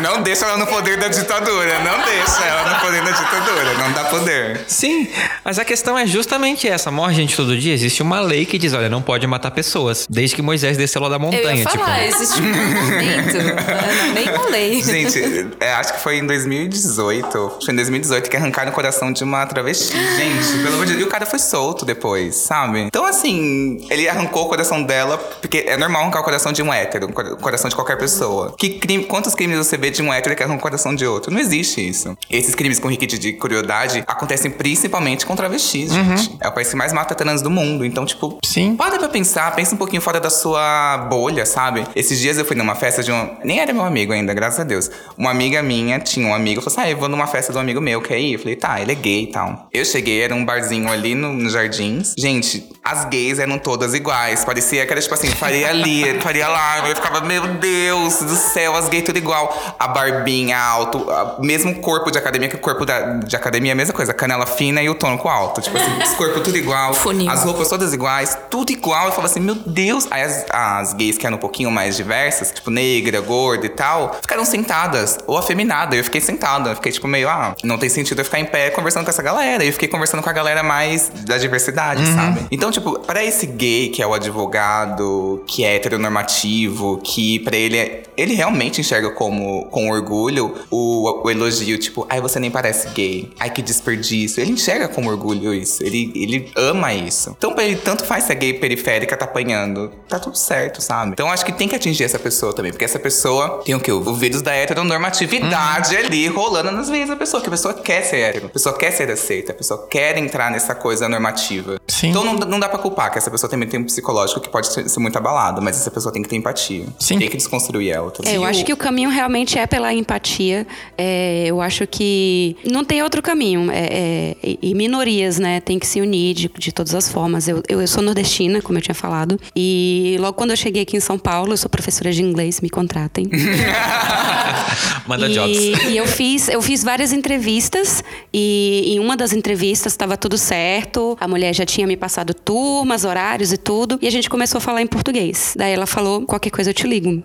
Não 0.00 0.22
deixa 0.22 0.44
ela 0.46 0.56
no 0.56 0.66
poder 0.66 0.96
da 0.98 1.08
ditadura. 1.08 1.78
Não 1.80 2.04
deixa 2.04 2.44
ela 2.44 2.70
no 2.74 2.80
poder 2.80 3.02
da 3.02 3.10
ditadura. 3.10 3.74
Não 3.78 3.92
dá 3.92 4.04
poder. 4.04 4.60
Sim, 4.66 5.08
mas 5.44 5.58
a 5.58 5.64
questão 5.64 5.98
é 5.98 6.06
justamente 6.06 6.68
essa. 6.68 6.90
Morre 6.90 7.14
gente 7.14 7.36
todo 7.36 7.56
dia. 7.56 7.74
Existe 7.74 8.02
uma 8.02 8.20
lei 8.20 8.44
que 8.44 8.58
diz, 8.58 8.72
olha, 8.72 8.88
não 8.88 9.02
pode 9.02 9.26
matar 9.26 9.50
pessoas. 9.50 10.06
Desde 10.08 10.36
que 10.36 10.42
Moisés 10.42 10.76
desceu 10.76 11.00
lá 11.02 11.08
da 11.08 11.16
Eu 11.16 11.20
montanha, 11.20 11.54
ia 11.56 11.68
falar, 11.68 12.00
tipo. 12.00 12.16
existe 12.16 12.40
um 12.40 12.44
movimento. 12.44 13.36
né? 13.38 14.12
Nem 14.14 14.28
uma 14.30 14.48
lei. 14.50 14.82
Gente, 14.82 15.48
é, 15.60 15.72
acho 15.74 15.94
que 15.94 16.00
foi 16.00 16.18
em 16.18 16.26
2018. 16.26 17.26
Acho 17.46 17.58
que 17.58 17.64
foi 17.64 17.72
em 17.72 17.76
2018 17.76 18.30
que 18.30 18.36
arrancaram 18.36 18.70
o 18.70 18.74
coração 18.74 19.12
de 19.12 19.22
uma 19.24 19.46
travesti. 19.46 19.96
Gente, 20.16 20.62
pelo 20.62 20.74
amor 20.74 20.86
de 20.86 20.92
Deus. 20.92 21.04
E 21.04 21.04
o 21.04 21.08
cara 21.10 21.26
foi 21.26 21.38
solto 21.38 21.84
depois, 21.84 22.34
sabe? 22.36 22.80
Então, 22.80 23.04
assim, 23.04 23.86
ele 23.90 24.08
arrancou 24.08 24.44
o 24.46 24.48
coração 24.48 24.82
dela, 24.82 25.18
porque 25.18 25.64
é 25.66 25.76
normal 25.76 26.02
arrancar 26.02 26.20
o 26.20 26.24
coração 26.24 26.52
de 26.52 26.62
um 26.62 26.72
hétero, 26.72 27.06
o 27.06 27.36
coração 27.36 27.68
de 27.68 27.74
qualquer 27.74 27.96
pessoa. 27.96 28.54
Que 28.58 28.78
crime, 28.78 29.04
quantos 29.04 29.34
crimes 29.34 29.58
você 29.58 29.76
de 29.90 30.02
um 30.02 30.12
hétero 30.12 30.34
que 30.36 30.42
arranca 30.42 30.58
o 30.58 30.62
coração 30.62 30.94
de 30.94 31.06
outro? 31.06 31.32
Não 31.32 31.40
existe 31.40 31.86
isso. 31.86 32.16
Esses 32.30 32.54
crimes 32.54 32.78
com 32.78 32.88
requinte 32.88 33.18
de 33.18 33.32
crueldade 33.32 34.04
acontecem 34.06 34.50
principalmente 34.50 35.26
com 35.26 35.36
travestis, 35.36 35.92
gente. 35.92 36.36
É 36.40 36.48
o 36.48 36.52
país 36.52 36.68
que 36.68 36.76
mais 36.76 36.92
mata 36.92 37.14
trans 37.14 37.42
do 37.42 37.50
mundo. 37.50 37.84
Então, 37.84 38.04
tipo, 38.04 38.38
Sim. 38.44 38.76
para 38.76 38.98
pra 38.98 39.08
pensar, 39.08 39.54
pensa 39.54 39.74
um 39.74 39.78
pouquinho 39.78 40.02
fora 40.02 40.20
da 40.20 40.30
sua 40.30 40.98
bolha, 41.08 41.46
sabe? 41.46 41.86
Esses 41.94 42.18
dias 42.18 42.38
eu 42.38 42.44
fui 42.44 42.56
numa 42.56 42.74
festa 42.74 43.02
de 43.02 43.12
um. 43.12 43.36
Nem 43.44 43.60
era 43.60 43.72
meu 43.72 43.84
amigo 43.84 44.12
ainda, 44.12 44.32
graças 44.34 44.60
a 44.60 44.64
Deus. 44.64 44.90
Uma 45.16 45.30
amiga 45.30 45.62
minha 45.62 45.98
tinha 45.98 46.26
um 46.26 46.34
amigo, 46.34 46.60
falou 46.60 46.72
assim: 46.76 46.88
Ah, 46.88 46.90
eu 46.90 46.96
vou 46.96 47.08
numa 47.08 47.26
festa 47.26 47.52
do 47.52 47.58
amigo 47.58 47.80
meu, 47.80 48.00
quer 48.00 48.18
ir? 48.18 48.34
Eu 48.34 48.38
falei, 48.38 48.56
tá, 48.56 48.80
ele 48.80 48.92
é 48.92 48.94
gay 48.94 49.22
e 49.24 49.26
tal. 49.28 49.68
Eu 49.72 49.84
cheguei, 49.84 50.22
era 50.22 50.34
um 50.34 50.44
barzinho 50.44 50.90
ali 50.90 51.14
no, 51.14 51.32
nos 51.32 51.52
jardins. 51.52 52.14
Gente, 52.18 52.68
as 52.82 53.04
gays 53.06 53.38
eram 53.38 53.58
todas 53.58 53.94
iguais. 53.94 54.44
Parecia 54.44 54.84
que 54.86 54.92
era 54.92 55.00
tipo 55.00 55.14
assim, 55.14 55.28
faria 55.28 55.68
ali, 55.68 56.20
faria 56.20 56.48
lá. 56.48 56.88
Eu 56.88 56.94
ficava, 56.94 57.20
meu 57.20 57.46
Deus 57.54 58.18
do 58.18 58.34
céu, 58.36 58.74
as 58.76 58.88
gays 58.88 59.04
tudo 59.04 59.18
igual. 59.18 59.73
A 59.78 59.88
barbinha 59.88 60.58
alto, 60.58 61.10
a- 61.10 61.36
mesmo 61.40 61.74
corpo 61.80 62.10
de 62.10 62.18
academia, 62.18 62.48
que 62.48 62.56
o 62.56 62.58
corpo 62.58 62.84
da, 62.84 63.14
de 63.18 63.34
academia 63.36 63.72
é 63.72 63.74
a 63.74 63.76
mesma 63.76 63.94
coisa, 63.94 64.12
a 64.12 64.14
canela 64.14 64.46
fina 64.46 64.82
e 64.82 64.88
o 64.88 64.94
tônico 64.94 65.28
alto. 65.28 65.60
Tipo 65.60 65.76
assim, 65.76 66.02
os 66.02 66.10
corpos 66.14 66.42
tudo 66.42 66.56
igual. 66.56 66.94
Funil. 67.04 67.30
As 67.30 67.42
roupas 67.44 67.68
todas 67.68 67.92
iguais, 67.92 68.36
tudo 68.50 68.70
igual. 68.70 69.06
Eu 69.06 69.10
falava 69.12 69.26
assim, 69.26 69.40
meu 69.40 69.54
Deus. 69.54 70.06
Aí 70.10 70.22
as, 70.22 70.44
as 70.50 70.92
gays 70.94 71.18
que 71.18 71.26
eram 71.26 71.36
um 71.36 71.40
pouquinho 71.40 71.70
mais 71.70 71.96
diversas, 71.96 72.50
tipo 72.50 72.70
negra, 72.70 73.20
gorda 73.20 73.66
e 73.66 73.68
tal, 73.70 74.16
ficaram 74.20 74.44
sentadas 74.44 75.18
ou 75.26 75.36
afeminadas. 75.38 75.96
Eu 75.98 76.04
fiquei 76.04 76.20
sentada. 76.20 76.70
Eu 76.70 76.74
fiquei 76.76 76.92
tipo 76.92 77.06
meio, 77.08 77.28
ah, 77.28 77.54
não 77.64 77.78
tem 77.78 77.88
sentido 77.88 78.20
eu 78.20 78.24
ficar 78.24 78.40
em 78.40 78.44
pé 78.44 78.70
conversando 78.70 79.04
com 79.04 79.10
essa 79.10 79.22
galera. 79.22 79.64
E 79.64 79.68
eu 79.68 79.72
fiquei 79.72 79.88
conversando 79.88 80.22
com 80.22 80.30
a 80.30 80.32
galera 80.32 80.62
mais 80.62 81.10
da 81.26 81.36
diversidade, 81.38 82.04
sabe? 82.14 82.46
Então, 82.50 82.70
tipo, 82.70 82.98
pra 83.00 83.22
esse 83.24 83.46
gay 83.46 83.88
que 83.88 84.02
é 84.02 84.06
o 84.06 84.14
advogado, 84.14 85.42
que 85.46 85.64
é 85.64 85.76
heteronormativo, 85.76 86.98
que 87.02 87.38
pra 87.40 87.56
ele 87.56 87.76
é. 87.78 88.02
Ele 88.16 88.34
realmente 88.34 88.80
enxerga 88.80 89.10
como 89.10 89.63
com 89.70 89.90
orgulho 89.90 90.54
o, 90.70 91.22
o 91.24 91.30
elogio, 91.30 91.78
tipo, 91.78 92.06
ai, 92.08 92.20
você 92.20 92.38
nem 92.38 92.50
parece 92.50 92.88
gay. 92.88 93.32
Ai, 93.38 93.50
que 93.50 93.62
desperdício. 93.62 94.40
Ele 94.40 94.52
enxerga 94.52 94.88
com 94.88 95.06
orgulho 95.06 95.52
isso. 95.54 95.82
Ele, 95.82 96.12
ele 96.14 96.52
ama 96.56 96.92
isso. 96.92 97.34
Então, 97.36 97.52
pra 97.52 97.64
ele, 97.64 97.76
tanto 97.76 98.04
faz 98.04 98.24
se 98.24 98.32
a 98.32 98.34
gay 98.34 98.54
periférica 98.54 99.16
tá 99.16 99.24
apanhando. 99.24 99.90
Tá 100.08 100.18
tudo 100.18 100.36
certo, 100.36 100.80
sabe? 100.80 101.12
Então, 101.12 101.30
acho 101.30 101.44
que 101.44 101.52
tem 101.52 101.68
que 101.68 101.74
atingir 101.74 102.04
essa 102.04 102.18
pessoa 102.18 102.52
também. 102.52 102.72
Porque 102.72 102.84
essa 102.84 102.98
pessoa 102.98 103.62
tem 103.64 103.74
o 103.74 103.80
quê? 103.80 103.92
O 103.92 104.14
vírus 104.14 104.42
da 104.42 104.52
heteronormatividade 104.52 105.96
ali 105.96 106.26
rolando 106.28 106.70
nas 106.70 106.88
veias 106.88 107.08
da 107.08 107.16
pessoa. 107.16 107.40
Que 107.40 107.48
a 107.48 107.50
pessoa 107.50 107.74
quer 107.74 108.02
ser 108.02 108.16
hétero. 108.16 108.46
A 108.46 108.50
pessoa 108.50 108.76
quer 108.76 108.90
ser 108.90 109.10
aceita. 109.10 109.52
A 109.52 109.54
pessoa 109.54 109.86
quer 109.88 110.16
entrar 110.18 110.50
nessa 110.50 110.74
coisa 110.74 111.08
normativa. 111.08 111.80
Sim. 111.86 112.10
Então, 112.10 112.24
não, 112.24 112.34
não 112.34 112.58
dá 112.58 112.68
pra 112.68 112.78
culpar 112.78 113.10
que 113.10 113.18
essa 113.18 113.30
pessoa 113.30 113.50
também 113.50 113.68
tem 113.68 113.80
um 113.80 113.84
psicológico 113.84 114.40
que 114.40 114.48
pode 114.48 114.72
ser, 114.72 115.00
muito 115.00 115.16
abalado. 115.16 115.60
Mas 115.60 115.80
essa 115.80 115.90
pessoa 115.90 116.12
tem 116.12 116.22
que 116.22 116.28
ter 116.28 116.36
empatia. 116.36 116.86
Sim. 116.98 117.18
Tem 117.18 117.28
que 117.28 117.36
desconstruir 117.36 117.90
ela. 117.90 118.12
É, 118.24 118.36
eu 118.36 118.44
acho 118.44 118.64
que 118.64 118.72
o 118.72 118.76
caminho 118.76 119.10
realmente 119.10 119.53
é 119.58 119.66
pela 119.66 119.92
empatia. 119.92 120.66
É, 120.96 121.44
eu 121.46 121.60
acho 121.60 121.86
que 121.86 122.56
não 122.64 122.84
tem 122.84 123.02
outro 123.02 123.22
caminho. 123.22 123.70
É, 123.70 123.86
é, 123.90 124.36
e- 124.42 124.58
e 124.62 124.74
minorias, 124.74 125.38
né, 125.38 125.60
tem 125.60 125.78
que 125.78 125.86
se 125.86 126.00
unir 126.00 126.34
de, 126.34 126.50
de 126.58 126.72
todas 126.72 126.94
as 126.94 127.08
formas. 127.08 127.46
Eu, 127.48 127.62
eu, 127.68 127.80
eu 127.80 127.86
sou 127.88 128.02
nordestina, 128.02 128.60
como 128.62 128.78
eu 128.78 128.82
tinha 128.82 128.94
falado. 128.94 129.38
E 129.54 130.16
logo 130.20 130.34
quando 130.34 130.50
eu 130.50 130.56
cheguei 130.56 130.82
aqui 130.82 130.96
em 130.96 131.00
São 131.00 131.18
Paulo, 131.18 131.52
eu 131.52 131.56
sou 131.56 131.68
professora 131.70 132.12
de 132.12 132.22
inglês, 132.22 132.60
me 132.60 132.70
contratem. 132.70 133.26
Manda 135.06 135.28
e, 135.28 135.34
jobs. 135.34 135.84
e 135.88 135.96
eu 135.96 136.06
fiz, 136.06 136.48
eu 136.48 136.62
fiz 136.62 136.82
várias 136.82 137.12
entrevistas 137.12 138.02
e 138.32 138.94
em 138.94 138.98
uma 139.00 139.16
das 139.16 139.32
entrevistas 139.32 139.92
estava 139.92 140.16
tudo 140.16 140.36
certo. 140.38 141.16
A 141.20 141.28
mulher 141.28 141.54
já 141.54 141.64
tinha 141.66 141.86
me 141.86 141.96
passado 141.96 142.32
turmas, 142.34 143.04
horários 143.04 143.52
e 143.52 143.56
tudo. 143.56 143.98
E 144.00 144.06
a 144.06 144.10
gente 144.10 144.28
começou 144.30 144.58
a 144.58 144.60
falar 144.60 144.82
em 144.82 144.86
português. 144.86 145.54
Daí 145.56 145.72
ela 145.72 145.86
falou: 145.86 146.22
qualquer 146.22 146.50
coisa 146.50 146.70
eu 146.70 146.74
te 146.74 146.86
ligo. 146.86 147.22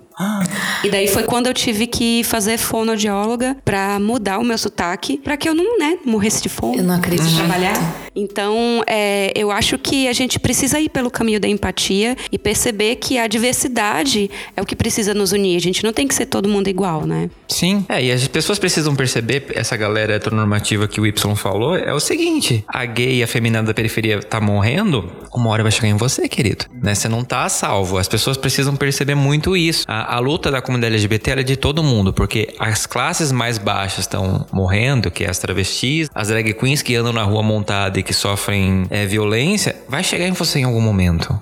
E 0.83 0.89
daí 0.89 1.07
foi 1.07 1.23
quando 1.23 1.47
eu 1.47 1.53
tive 1.53 1.87
que 1.87 2.23
fazer 2.23 2.57
fonoaudióloga 2.57 3.55
pra 3.63 3.99
mudar 3.99 4.39
o 4.39 4.43
meu 4.43 4.57
sotaque, 4.57 5.17
pra 5.17 5.37
que 5.37 5.47
eu 5.47 5.55
não, 5.55 5.79
né, 5.79 5.97
morresse 6.05 6.41
de 6.41 6.49
fome. 6.49 6.77
Eu 6.77 6.83
não 6.83 6.95
acredito. 6.95 7.35
Trabalhar. 7.35 7.73
Então, 8.19 8.83
é, 8.85 9.31
eu 9.33 9.49
acho 9.49 9.77
que 9.77 10.07
a 10.09 10.13
gente 10.13 10.37
precisa 10.39 10.77
ir 10.79 10.89
pelo 10.89 11.09
caminho 11.09 11.39
da 11.39 11.47
empatia 11.47 12.17
e 12.29 12.37
perceber 12.37 12.97
que 12.97 13.17
a 13.17 13.27
diversidade 13.27 14.29
é 14.57 14.61
o 14.61 14.65
que 14.65 14.75
precisa 14.75 15.13
nos 15.13 15.31
unir. 15.31 15.55
A 15.55 15.61
gente 15.61 15.83
não 15.85 15.93
tem 15.93 16.05
que 16.05 16.13
ser 16.13 16.25
todo 16.25 16.49
mundo 16.49 16.67
igual, 16.67 17.05
né? 17.05 17.29
Sim. 17.47 17.85
É, 17.87 18.03
e 18.03 18.11
as 18.11 18.27
pessoas 18.27 18.59
precisam 18.59 18.93
perceber, 18.93 19.47
essa 19.55 19.77
galera 19.77 20.13
heteronormativa 20.13 20.87
que 20.87 20.99
o 20.99 21.07
Y 21.07 21.35
falou, 21.35 21.77
é 21.77 21.93
o 21.93 21.99
seguinte: 21.99 22.63
a 22.67 22.85
gay 22.85 23.19
e 23.19 23.23
a 23.23 23.27
feminina 23.27 23.63
da 23.63 23.73
periferia 23.73 24.19
tá 24.19 24.41
morrendo, 24.41 25.09
uma 25.33 25.49
hora 25.49 25.63
vai 25.63 25.71
chegar 25.71 25.87
em 25.87 25.95
você, 25.95 26.27
querido. 26.27 26.65
Né? 26.73 26.93
Você 26.93 27.07
não 27.07 27.23
tá 27.23 27.45
a 27.45 27.49
salvo. 27.49 27.97
As 27.97 28.07
pessoas 28.07 28.35
precisam 28.35 28.75
perceber 28.75 29.15
muito 29.15 29.55
isso. 29.55 29.85
A, 29.87 30.15
a 30.15 30.19
luta 30.19 30.51
da 30.51 30.61
comunidade 30.61 30.95
LGBT 30.95 31.31
é 31.31 31.43
de 31.43 31.55
todo 31.55 31.81
mundo, 31.81 32.11
porque 32.11 32.53
as 32.59 32.85
classes 32.85 33.31
mais 33.31 33.57
baixas 33.57 33.99
estão 33.99 34.45
morrendo, 34.51 35.09
que 35.09 35.23
é 35.23 35.29
as 35.29 35.39
travestis, 35.39 36.09
as 36.13 36.27
drag 36.27 36.53
queens 36.53 36.81
que 36.81 36.95
andam 36.95 37.13
na 37.13 37.23
rua 37.23 37.41
montada 37.41 37.97
e 37.99 38.03
que 38.09 38.13
sofrem 38.15 38.87
é, 38.89 39.05
violência, 39.05 39.75
vai 39.87 40.03
chegar 40.03 40.27
em 40.27 40.31
você 40.31 40.57
em 40.57 40.63
algum 40.63 40.81
momento. 40.81 41.39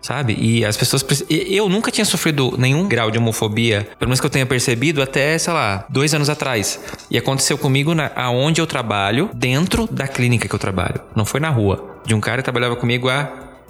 Sabe? 0.00 0.36
E 0.36 0.64
as 0.64 0.76
pessoas. 0.76 1.04
Eu 1.30 1.68
nunca 1.68 1.92
tinha 1.92 2.04
sofrido 2.04 2.56
nenhum 2.58 2.88
grau 2.88 3.08
de 3.08 3.18
homofobia, 3.18 3.88
pelo 4.00 4.08
menos 4.08 4.18
que 4.18 4.26
eu 4.26 4.30
tenha 4.30 4.44
percebido, 4.44 5.00
até, 5.00 5.38
sei 5.38 5.52
lá, 5.52 5.86
dois 5.88 6.12
anos 6.12 6.28
atrás. 6.28 6.80
E 7.08 7.16
aconteceu 7.16 7.56
comigo 7.56 7.94
na, 7.94 8.10
aonde 8.16 8.60
eu 8.60 8.66
trabalho, 8.66 9.30
dentro 9.32 9.86
da 9.86 10.08
clínica 10.08 10.48
que 10.48 10.54
eu 10.56 10.58
trabalho. 10.58 11.00
Não 11.14 11.24
foi 11.24 11.38
na 11.38 11.50
rua. 11.50 12.00
De 12.04 12.16
um 12.16 12.20
cara 12.20 12.38
que 12.38 12.42
trabalhava 12.42 12.74
comigo 12.74 13.08
há 13.08 13.26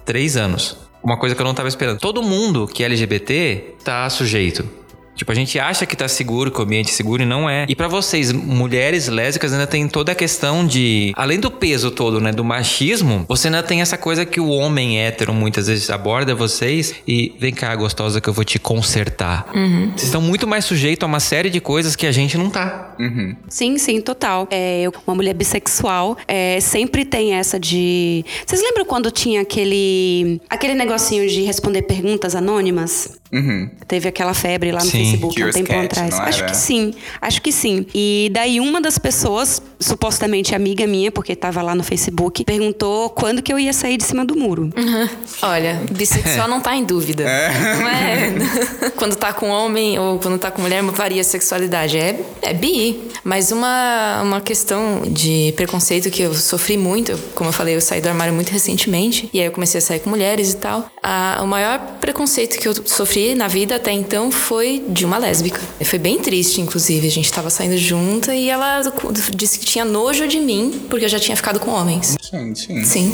três 0.06 0.38
anos. 0.38 0.78
Uma 1.04 1.18
coisa 1.18 1.34
que 1.34 1.42
eu 1.42 1.44
não 1.44 1.52
tava 1.52 1.68
esperando. 1.68 1.98
Todo 1.98 2.22
mundo 2.22 2.66
que 2.66 2.82
é 2.82 2.86
LGBT 2.86 3.74
tá 3.84 4.08
sujeito. 4.08 4.66
Tipo, 5.14 5.30
a 5.30 5.34
gente 5.34 5.58
acha 5.58 5.84
que 5.86 5.96
tá 5.96 6.08
seguro, 6.08 6.50
que 6.50 6.58
o 6.58 6.62
ambiente 6.62 6.90
é 6.90 6.92
seguro 6.92 7.22
e 7.22 7.26
não 7.26 7.48
é. 7.48 7.66
E 7.68 7.76
pra 7.76 7.88
vocês, 7.88 8.32
mulheres 8.32 9.08
lésbicas, 9.08 9.52
ainda 9.52 9.66
tem 9.66 9.86
toda 9.88 10.12
a 10.12 10.14
questão 10.14 10.66
de. 10.66 11.12
Além 11.16 11.38
do 11.38 11.50
peso 11.50 11.90
todo, 11.90 12.20
né? 12.20 12.32
Do 12.32 12.44
machismo, 12.44 13.24
você 13.28 13.48
ainda 13.48 13.62
tem 13.62 13.80
essa 13.80 13.98
coisa 13.98 14.24
que 14.24 14.40
o 14.40 14.48
homem 14.48 15.00
hétero 15.00 15.32
muitas 15.34 15.66
vezes 15.66 15.90
aborda 15.90 16.34
vocês 16.34 16.94
e 17.06 17.34
vem 17.38 17.52
cá, 17.52 17.74
gostosa, 17.76 18.20
que 18.20 18.28
eu 18.28 18.32
vou 18.32 18.44
te 18.44 18.58
consertar. 18.58 19.46
Vocês 19.90 20.04
estão 20.04 20.20
muito 20.20 20.46
mais 20.46 20.64
sujeitos 20.64 21.04
a 21.04 21.06
uma 21.06 21.20
série 21.20 21.50
de 21.50 21.60
coisas 21.60 21.94
que 21.94 22.06
a 22.06 22.12
gente 22.12 22.38
não 22.38 22.48
tá. 22.48 22.94
Sim, 23.48 23.78
sim, 23.78 24.00
total. 24.00 24.48
É, 24.50 24.82
eu, 24.82 24.92
uma 25.06 25.14
mulher 25.14 25.34
bissexual, 25.34 26.16
é, 26.26 26.58
sempre 26.60 27.04
tem 27.04 27.34
essa 27.34 27.60
de. 27.60 28.24
Vocês 28.46 28.62
lembram 28.62 28.84
quando 28.84 29.10
tinha 29.10 29.42
aquele. 29.42 30.40
aquele 30.48 30.74
negocinho 30.74 31.28
de 31.28 31.42
responder 31.42 31.82
perguntas 31.82 32.34
anônimas? 32.34 33.20
Uhum. 33.32 33.70
Teve 33.88 34.08
aquela 34.08 34.34
febre 34.34 34.70
lá 34.70 34.80
no 34.84 34.90
Sim. 34.90 35.01
Facebook 35.04 35.42
há 35.42 35.46
um 35.46 35.50
tempo 35.50 35.68
Cat, 35.68 35.84
atrás. 35.86 36.10
não 36.10 36.20
Acho 36.22 36.38
era? 36.42 36.50
que 36.50 36.56
sim, 36.56 36.94
acho 37.20 37.42
que 37.42 37.52
sim. 37.52 37.86
E 37.94 38.30
daí 38.32 38.60
uma 38.60 38.80
das 38.80 38.98
pessoas, 38.98 39.60
supostamente 39.80 40.54
amiga 40.54 40.86
minha, 40.86 41.10
porque 41.10 41.34
tava 41.36 41.60
lá 41.62 41.74
no 41.74 41.82
Facebook, 41.82 42.44
perguntou 42.44 43.10
quando 43.10 43.42
que 43.42 43.52
eu 43.52 43.58
ia 43.58 43.72
sair 43.72 43.96
de 43.96 44.04
cima 44.04 44.24
do 44.24 44.36
muro. 44.36 44.70
Olha, 45.42 45.80
bissexual 45.90 46.48
não 46.48 46.60
tá 46.60 46.74
em 46.76 46.84
dúvida. 46.84 47.24
Não 47.24 47.88
é. 47.88 48.90
quando 48.96 49.16
tá 49.16 49.32
com 49.32 49.48
homem 49.48 49.98
ou 49.98 50.18
quando 50.18 50.38
tá 50.38 50.50
com 50.50 50.62
mulher, 50.62 50.82
varia 50.82 51.20
a 51.20 51.24
sexualidade. 51.24 51.96
É, 51.98 52.20
é 52.42 52.52
bi. 52.54 53.00
Mas 53.24 53.52
uma, 53.52 54.20
uma 54.22 54.40
questão 54.40 55.02
de 55.08 55.52
preconceito 55.56 56.10
que 56.10 56.22
eu 56.22 56.34
sofri 56.34 56.76
muito, 56.76 57.18
como 57.34 57.48
eu 57.50 57.52
falei, 57.52 57.74
eu 57.76 57.80
saí 57.80 58.00
do 58.00 58.08
armário 58.08 58.32
muito 58.34 58.50
recentemente. 58.50 59.28
E 59.32 59.40
aí 59.40 59.46
eu 59.46 59.52
comecei 59.52 59.78
a 59.78 59.80
sair 59.82 60.00
com 60.00 60.10
mulheres 60.10 60.52
e 60.52 60.56
tal. 60.56 60.86
A- 61.02 61.40
o 61.42 61.46
maior 61.46 61.78
preconceito 62.00 62.58
que 62.58 62.66
eu 62.68 62.74
sofri 62.84 63.34
na 63.34 63.48
vida 63.48 63.76
até 63.76 63.92
então 63.92 64.30
foi 64.30 64.82
de 64.92 65.04
uma 65.04 65.18
lésbica. 65.18 65.60
Foi 65.84 65.98
bem 65.98 66.18
triste, 66.18 66.60
inclusive. 66.60 67.06
A 67.06 67.10
gente 67.10 67.30
tava 67.32 67.50
saindo 67.50 67.76
junta 67.76 68.34
e 68.34 68.48
ela 68.48 68.80
disse 69.34 69.58
que 69.58 69.66
tinha 69.66 69.84
nojo 69.84 70.26
de 70.26 70.38
mim 70.38 70.82
porque 70.88 71.04
eu 71.04 71.08
já 71.08 71.18
tinha 71.18 71.36
ficado 71.36 71.58
com 71.60 71.70
homens. 71.70 72.16
Gente. 72.30 72.84
Sim. 72.84 73.12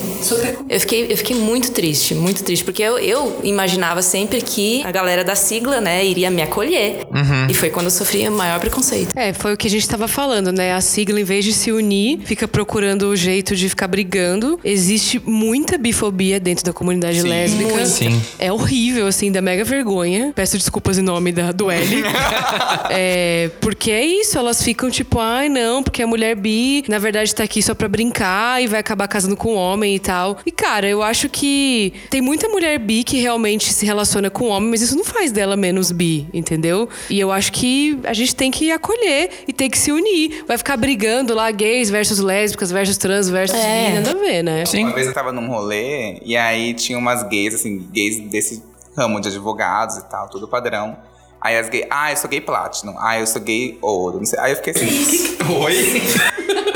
Eu 0.69 0.81
fiquei, 0.81 1.07
eu 1.11 1.17
fiquei 1.17 1.37
muito 1.37 1.73
triste, 1.73 2.15
muito 2.15 2.43
triste, 2.45 2.65
porque 2.65 2.83
eu, 2.83 2.99
eu 2.99 3.41
imaginava 3.43 4.03
sempre 4.03 4.41
que 4.41 4.83
a 4.85 4.91
galera 4.91 5.25
da 5.25 5.35
sigla, 5.35 5.81
né, 5.81 6.05
iria 6.05 6.31
me 6.31 6.43
acolher. 6.43 7.07
E 7.49 7.55
foi 7.55 7.71
quando 7.71 7.87
eu 7.87 7.91
sofri 7.91 8.29
o 8.29 8.33
maior 8.33 8.61
preconceito. 8.61 9.17
É, 9.17 9.33
foi 9.33 9.55
o 9.55 9.57
que 9.57 9.67
a 9.67 9.71
gente 9.71 9.89
tava 9.89 10.09
falando, 10.09 10.53
né? 10.53 10.75
A 10.75 10.81
sigla, 10.81 11.21
em 11.21 11.25
vez 11.25 11.45
de 11.45 11.53
se 11.53 11.73
unir, 11.73 12.21
fica 12.25 12.47
procurando 12.47 13.09
o 13.09 13.17
jeito 13.17 13.55
de 13.57 13.69
ficar 13.69 13.89
brigando. 13.89 14.59
Existe 14.65 15.21
muita 15.25 15.79
bifobia 15.79 16.39
dentro 16.39 16.65
da 16.65 16.73
comunidade 16.73 17.23
Sim. 17.23 17.29
lésbica. 17.29 17.71
Muito. 17.73 17.89
Sim. 17.89 18.21
É 18.39 18.53
horrível, 18.53 19.07
assim, 19.07 19.31
dá 19.31 19.41
mega 19.41 19.65
vergonha. 19.65 20.33
Peço 20.35 20.57
desculpas 20.57 20.99
em 20.99 21.03
nome 21.03 21.33
da, 21.33 21.53
do 21.53 21.68
L. 21.71 22.03
é, 22.91 23.51
porque 23.61 23.91
é 23.91 24.05
isso, 24.05 24.39
elas 24.39 24.63
ficam 24.63 24.91
tipo, 24.91 25.19
ai 25.19 25.49
não, 25.49 25.83
porque 25.83 26.03
a 26.03 26.07
mulher 26.07 26.35
bi, 26.37 26.85
na 26.89 26.99
verdade, 26.99 27.35
tá 27.35 27.45
aqui 27.45 27.63
só 27.63 27.75
pra 27.75 27.89
brincar 27.89 28.63
e 28.63 28.67
vai 28.67 28.81
acabar 28.81 29.09
casando 29.09 29.37
com 29.37 29.55
um 29.55 29.57
homem 29.57 29.95
e 29.95 29.99
tal. 29.99 30.39
E, 30.45 30.51
cara, 30.51 30.89
eu 30.89 31.03
acho 31.03 31.29
que 31.29 31.93
tem 32.11 32.21
muita 32.21 32.49
mulher 32.49 32.79
bi 32.79 33.05
que 33.05 33.19
realmente 33.21 33.73
se 33.73 33.85
relaciona 33.87 34.31
com 34.31 34.49
homem, 34.49 34.71
mas 34.71 34.83
isso 34.83 34.97
não 34.97 35.05
faz 35.05 35.33
dela 35.33 35.57
menos 35.57 35.91
bi, 35.93 36.27
entendeu? 36.33 36.89
E 37.11 37.19
eu 37.19 37.31
acho 37.31 37.53
que 37.53 37.99
a 38.05 38.13
gente 38.13 38.35
tem 38.35 38.51
que 38.51 38.71
acolher 38.71 39.31
e 39.47 39.53
tem 39.53 39.69
que 39.71 39.79
se 39.79 39.91
unir. 39.93 40.45
Vai 40.47 40.59
ficar 40.59 40.77
brigando 40.77 41.35
lá, 41.35 41.51
gays 41.51 41.91
versus 41.91 42.19
lésbicas 42.19 42.71
versus 42.71 42.97
trans 42.97 43.29
versus 43.29 43.59
É. 43.59 43.89
bi, 43.89 43.95
nada 43.95 44.11
a 44.11 44.15
ver, 44.15 44.43
né? 44.43 44.65
Sim. 44.65 44.85
Uma 44.85 44.95
vez 44.95 45.07
eu 45.07 45.15
tava 45.15 45.33
num 45.33 45.49
rolê 45.49 46.21
e 46.25 46.37
aí 46.37 46.75
tinha 46.75 46.99
umas 46.99 47.23
gays, 47.25 47.55
assim, 47.55 47.87
gays 47.93 48.21
desse 48.31 48.63
ramo 48.97 49.21
de 49.21 49.29
advogados 49.29 49.97
e 49.97 50.09
tal, 50.09 50.29
tudo 50.29 50.49
padrão. 50.49 50.97
Aí 51.41 51.57
as 51.57 51.69
gays, 51.69 51.87
ah, 51.91 52.11
eu 52.11 52.17
sou 52.17 52.29
gay 52.29 52.41
platinum, 52.41 52.97
ah, 52.99 53.19
eu 53.19 53.27
sou 53.27 53.41
gay 53.41 53.79
ouro, 53.81 54.19
não 54.19 54.27
sei. 54.27 54.39
Aí 54.41 54.53
eu 54.53 54.57
fiquei 54.57 54.73
assim, 54.73 55.39
oi? 55.63 56.03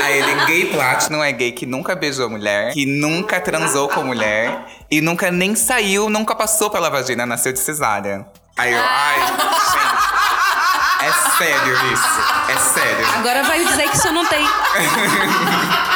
Aí 0.01 0.17
ele, 0.19 0.45
gay 0.45 0.65
platinum 0.65 1.23
é 1.23 1.31
gay 1.31 1.51
que 1.51 1.65
nunca 1.65 1.95
beijou 1.95 2.29
mulher, 2.29 2.73
que 2.73 2.85
nunca 2.85 3.39
transou 3.39 3.87
com 3.89 4.03
mulher 4.03 4.65
e 4.91 5.01
nunca 5.01 5.31
nem 5.31 5.55
saiu, 5.55 6.09
nunca 6.09 6.35
passou 6.35 6.69
pela 6.69 6.89
vagina, 6.89 7.25
nasceu 7.25 7.53
de 7.53 7.59
cesárea. 7.59 8.25
Aí 8.57 8.71
eu, 8.71 8.79
ai, 8.81 9.19
gente, 9.71 10.03
é 11.05 11.11
sério 11.37 11.93
isso, 11.93 12.19
é 12.49 12.57
sério. 12.57 13.07
Agora 13.15 13.43
vai 13.43 13.63
dizer 13.65 13.89
que 13.89 13.97
isso 13.97 14.11
não 14.11 14.25
tem. 14.25 14.45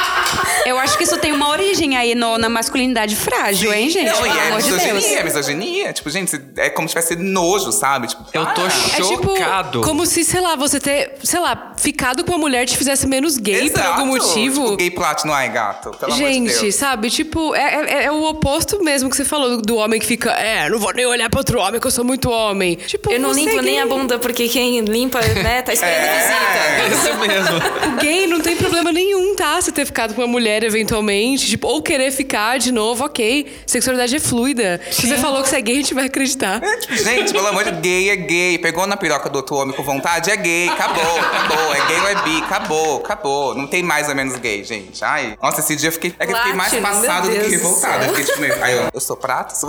Eu 0.68 0.78
acho 0.80 0.98
que 0.98 1.04
isso 1.04 1.18
tem 1.18 1.32
uma 1.32 1.50
origem 1.50 1.96
aí 1.98 2.14
no- 2.16 2.38
na 2.38 2.50
masculinidade 2.50 3.16
frágil, 3.16 3.74
hein, 3.74 3.90
gente? 3.90 4.12
Não, 4.12 4.26
e 4.26 4.30
é 4.30 4.48
amor 4.48 4.62
de 4.62 4.70
Deus. 4.70 4.84
misoginia, 4.84 5.20
é 5.20 5.24
misoginia. 5.24 5.94
Tipo, 5.94 6.10
gente, 6.10 6.42
é 6.58 6.70
como 6.70 6.88
se 6.88 6.94
tivesse 6.96 7.16
nojo, 7.16 7.72
sabe? 7.72 8.08
Tipo, 8.08 8.24
Eu 8.34 8.46
tô 8.48 8.62
ah. 8.62 8.68
É 8.98 9.02
tipo, 9.02 9.36
chocado. 9.38 9.82
como 9.82 10.06
se, 10.06 10.24
sei 10.24 10.42
lá, 10.42 10.56
você 10.56 10.80
ter, 10.80 11.14
sei 11.24 11.40
lá, 11.40 11.74
ficado 11.78 12.24
com 12.24 12.32
uma 12.34 12.38
mulher 12.40 12.66
te 12.66 12.78
fizesse 12.78 13.08
menos 13.08 13.38
gay 13.38 13.70
por 13.70 13.80
Exato. 13.80 14.00
algum 14.00 14.06
motivo. 14.08 14.64
Tipo, 14.64 14.78
gay 14.78 14.92
platinum, 14.92 15.34
ai, 15.34 15.50
gato. 15.50 15.92
Pelo 15.92 16.14
amor 16.14 16.28
de 16.28 16.34
Gente, 16.34 16.60
Deus. 16.62 16.76
sabe? 16.76 17.10
Tipo, 17.10 17.56
é, 17.56 17.86
é- 18.02 18.04
é 18.06 18.12
o 18.12 18.24
oposto 18.26 18.84
mesmo 18.84 19.10
que 19.10 19.16
você 19.16 19.26
falou 19.26 19.62
do, 19.62 19.78
homem 19.78 20.00
que 20.00 20.06
fica, 20.06 20.32
é, 20.32 20.70
não 20.70 20.80
vou 20.80 20.94
nem 20.94 21.06
olhar 21.06 21.30
pra 21.30 21.40
outro 21.40 21.60
homem, 21.60 21.80
que 21.80 21.88
eu 21.88 21.92
sou 21.92 22.04
muito 22.04 22.30
homem. 22.30 22.76
Tipo, 22.76 23.12
Eu 23.12 23.20
não 23.20 23.34
você 23.34 23.42
limpo 23.42 23.60
é 23.60 23.62
nem 23.62 23.80
a 23.80 23.86
bunda, 23.86 24.18
porque 24.20 24.48
quem 24.50 24.80
limpa, 24.82 25.22
né, 25.22 25.62
tá 25.62 25.72
esperando 25.72 26.04
É. 26.04 26.90
visita. 26.90 27.08
Isso 27.10 27.18
mesmo. 27.20 27.58
O 27.94 28.02
gay 28.02 28.28
não 28.28 28.40
tem 28.42 28.56
problema 28.56 28.92
nenhum, 28.92 29.36
tá? 29.36 29.62
Você 29.62 29.72
ter 29.72 29.86
ficado 29.86 30.14
com 30.14 30.22
uma 30.22 30.28
mulher 30.28 30.57
eventualmente, 30.66 31.46
tipo, 31.48 31.68
ou 31.68 31.82
querer 31.82 32.12
ficar 32.12 32.58
de 32.60 32.72
novo, 32.72 33.06
ok. 33.06 33.62
Sexualidade 33.66 34.16
é 34.16 34.20
fluida. 34.20 34.80
Se 34.92 35.08
você 35.08 35.18
falou 35.18 35.44
que 35.44 35.50
você 35.50 35.58
é 35.58 35.62
gay, 35.62 35.74
a 35.76 35.82
gente 35.82 35.94
vai 35.94 36.06
acreditar. 36.06 36.62
Gente, 36.90 37.32
pelo 37.34 37.48
amor 37.48 37.64
de 37.64 37.72
Deus, 37.72 37.82
gay 37.82 38.10
é 38.10 38.16
gay. 38.16 38.58
Pegou 38.58 38.86
na 38.88 38.98
piroca 38.98 39.30
do 39.30 39.36
outro 39.38 39.56
homem 39.56 39.76
com 39.76 39.84
vontade, 39.84 40.30
é 40.32 40.36
gay. 40.38 40.70
Acabou, 40.70 41.20
acabou. 41.20 41.76
É 41.76 41.86
gay 41.88 42.00
ou 42.00 42.08
é 42.08 42.16
bi. 42.24 42.38
Acabou, 42.44 42.98
acabou. 42.98 43.56
Não 43.56 43.68
tem 43.68 43.84
mais 43.84 44.10
ou 44.10 44.16
menos 44.16 44.36
gay, 44.38 44.64
gente. 44.64 45.04
Ai. 45.04 45.38
Nossa, 45.42 45.60
esse 45.62 45.76
dia 45.76 45.90
eu 45.90 45.94
fiquei. 45.94 46.14
É 46.20 46.26
que 46.26 46.34
eu 46.34 46.38
fiquei 46.38 46.54
mais 46.54 46.74
passado 46.74 47.30
do 47.30 47.34
que 47.40 47.50
revoltado. 47.50 48.04
Eu 48.04 48.10
fiquei 48.10 48.26
tipo 48.26 48.40
meio. 48.42 48.64
Aí 48.64 48.74
eu, 48.76 48.90
eu 48.94 49.00
sou 49.00 49.16
prata? 49.16 49.56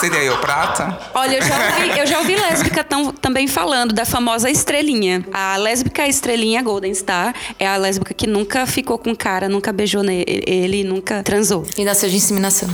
Seria 0.00 0.18
eu 0.22 0.36
prata? 0.38 0.98
Olha, 1.14 1.36
eu 1.36 1.42
já 1.42 1.54
ouvi, 1.56 1.98
eu 2.00 2.06
já 2.06 2.18
ouvi 2.18 2.36
lésbica 2.36 2.84
tão- 2.84 3.12
também 3.12 3.46
falando 3.46 3.94
da 3.94 4.04
famosa 4.04 4.50
estrelinha. 4.50 5.24
A 5.32 5.56
lésbica 5.56 6.06
estrelinha 6.06 6.60
Golden 6.62 6.92
Star 6.92 7.34
é 7.58 7.66
a 7.66 7.76
lésbica 7.76 8.12
que 8.12 8.26
nunca 8.26 8.66
ficou 8.66 8.95
com 8.98 9.14
cara, 9.14 9.48
nunca 9.48 9.72
beijou 9.72 10.02
ne- 10.02 10.24
ele, 10.26 10.84
nunca 10.84 11.22
transou. 11.22 11.64
E 11.76 11.84
nasceu 11.84 12.08
de 12.08 12.16
inseminação. 12.16 12.68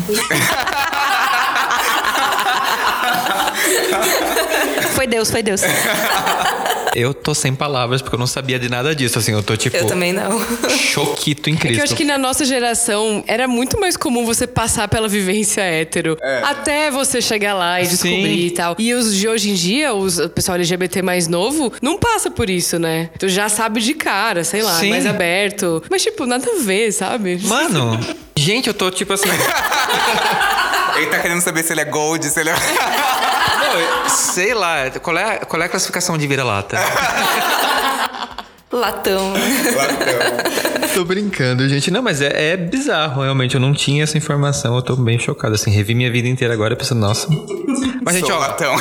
Foi 4.94 5.06
Deus, 5.06 5.30
foi 5.30 5.42
Deus. 5.42 5.60
Eu 6.94 7.14
tô 7.14 7.34
sem 7.34 7.54
palavras 7.54 8.02
porque 8.02 8.14
eu 8.14 8.18
não 8.18 8.26
sabia 8.26 8.58
de 8.58 8.68
nada 8.68 8.94
disso, 8.94 9.18
assim, 9.18 9.32
eu 9.32 9.42
tô 9.42 9.56
tipo. 9.56 9.76
Eu 9.76 9.86
também 9.86 10.12
não. 10.12 10.40
Choquito 10.70 11.48
em 11.48 11.58
É 11.64 11.78
eu 11.78 11.82
acho 11.82 11.94
que 11.94 12.04
na 12.04 12.18
nossa 12.18 12.44
geração 12.44 13.24
era 13.26 13.48
muito 13.48 13.80
mais 13.80 13.96
comum 13.96 14.24
você 14.26 14.46
passar 14.46 14.88
pela 14.88 15.08
vivência 15.08 15.62
hétero. 15.62 16.16
Até 16.42 16.90
você 16.90 17.20
chegar 17.20 17.54
lá 17.54 17.80
e 17.80 17.86
Sim. 17.86 17.90
descobrir 17.90 18.46
e 18.46 18.50
tal. 18.50 18.76
E 18.78 18.92
os 18.94 19.14
de 19.14 19.28
hoje 19.28 19.50
em 19.50 19.54
dia, 19.54 19.94
os, 19.94 20.18
o 20.18 20.28
pessoal 20.28 20.56
LGBT 20.56 21.02
mais 21.02 21.28
novo, 21.28 21.72
não 21.80 21.98
passa 21.98 22.30
por 22.30 22.50
isso, 22.50 22.78
né? 22.78 23.10
Tu 23.18 23.28
já 23.28 23.48
sabe 23.48 23.80
de 23.80 23.94
cara, 23.94 24.44
sei 24.44 24.62
lá, 24.62 24.78
Sim. 24.78 24.90
mais 24.90 25.06
aberto. 25.06 25.82
Mas, 25.90 26.02
tipo, 26.02 26.26
nada 26.26 26.46
a 26.50 26.62
ver, 26.62 26.92
sabe? 26.92 27.40
Mano, 27.44 27.98
gente, 28.36 28.68
eu 28.68 28.74
tô 28.74 28.90
tipo 28.90 29.12
assim. 29.12 29.28
Ele 30.96 31.06
tá 31.06 31.18
querendo 31.20 31.40
saber 31.40 31.62
se 31.62 31.72
ele 31.72 31.80
é 31.80 31.84
gold, 31.86 32.24
se 32.28 32.38
ele 32.38 32.50
é. 32.50 32.54
Não, 33.72 34.08
sei 34.08 34.54
lá, 34.54 34.90
qual 35.02 35.16
é, 35.16 35.36
a- 35.36 35.38
qual 35.46 35.62
é 35.62 35.66
a 35.66 35.68
classificação 35.68 36.16
de 36.18 36.26
vira-lata? 36.26 36.78
Latão. 38.70 39.34
tô 40.94 41.04
brincando, 41.04 41.68
gente. 41.68 41.90
Não, 41.90 42.00
mas 42.02 42.22
é, 42.22 42.52
é 42.52 42.56
bizarro, 42.56 43.22
realmente. 43.22 43.54
Eu 43.54 43.60
não 43.60 43.72
tinha 43.74 44.02
essa 44.02 44.16
informação. 44.16 44.74
Eu 44.76 44.82
tô 44.82 44.96
bem 44.96 45.18
chocado, 45.18 45.54
assim. 45.54 45.70
Revi 45.70 45.94
minha 45.94 46.10
vida 46.10 46.26
inteira 46.28 46.54
agora 46.54 46.74
pensando, 46.74 47.00
nossa. 47.00 47.28
Mas, 48.02 48.14
gente, 48.16 48.26
Sou 48.26 48.36
ó, 48.36 48.38
latão. 48.40 48.74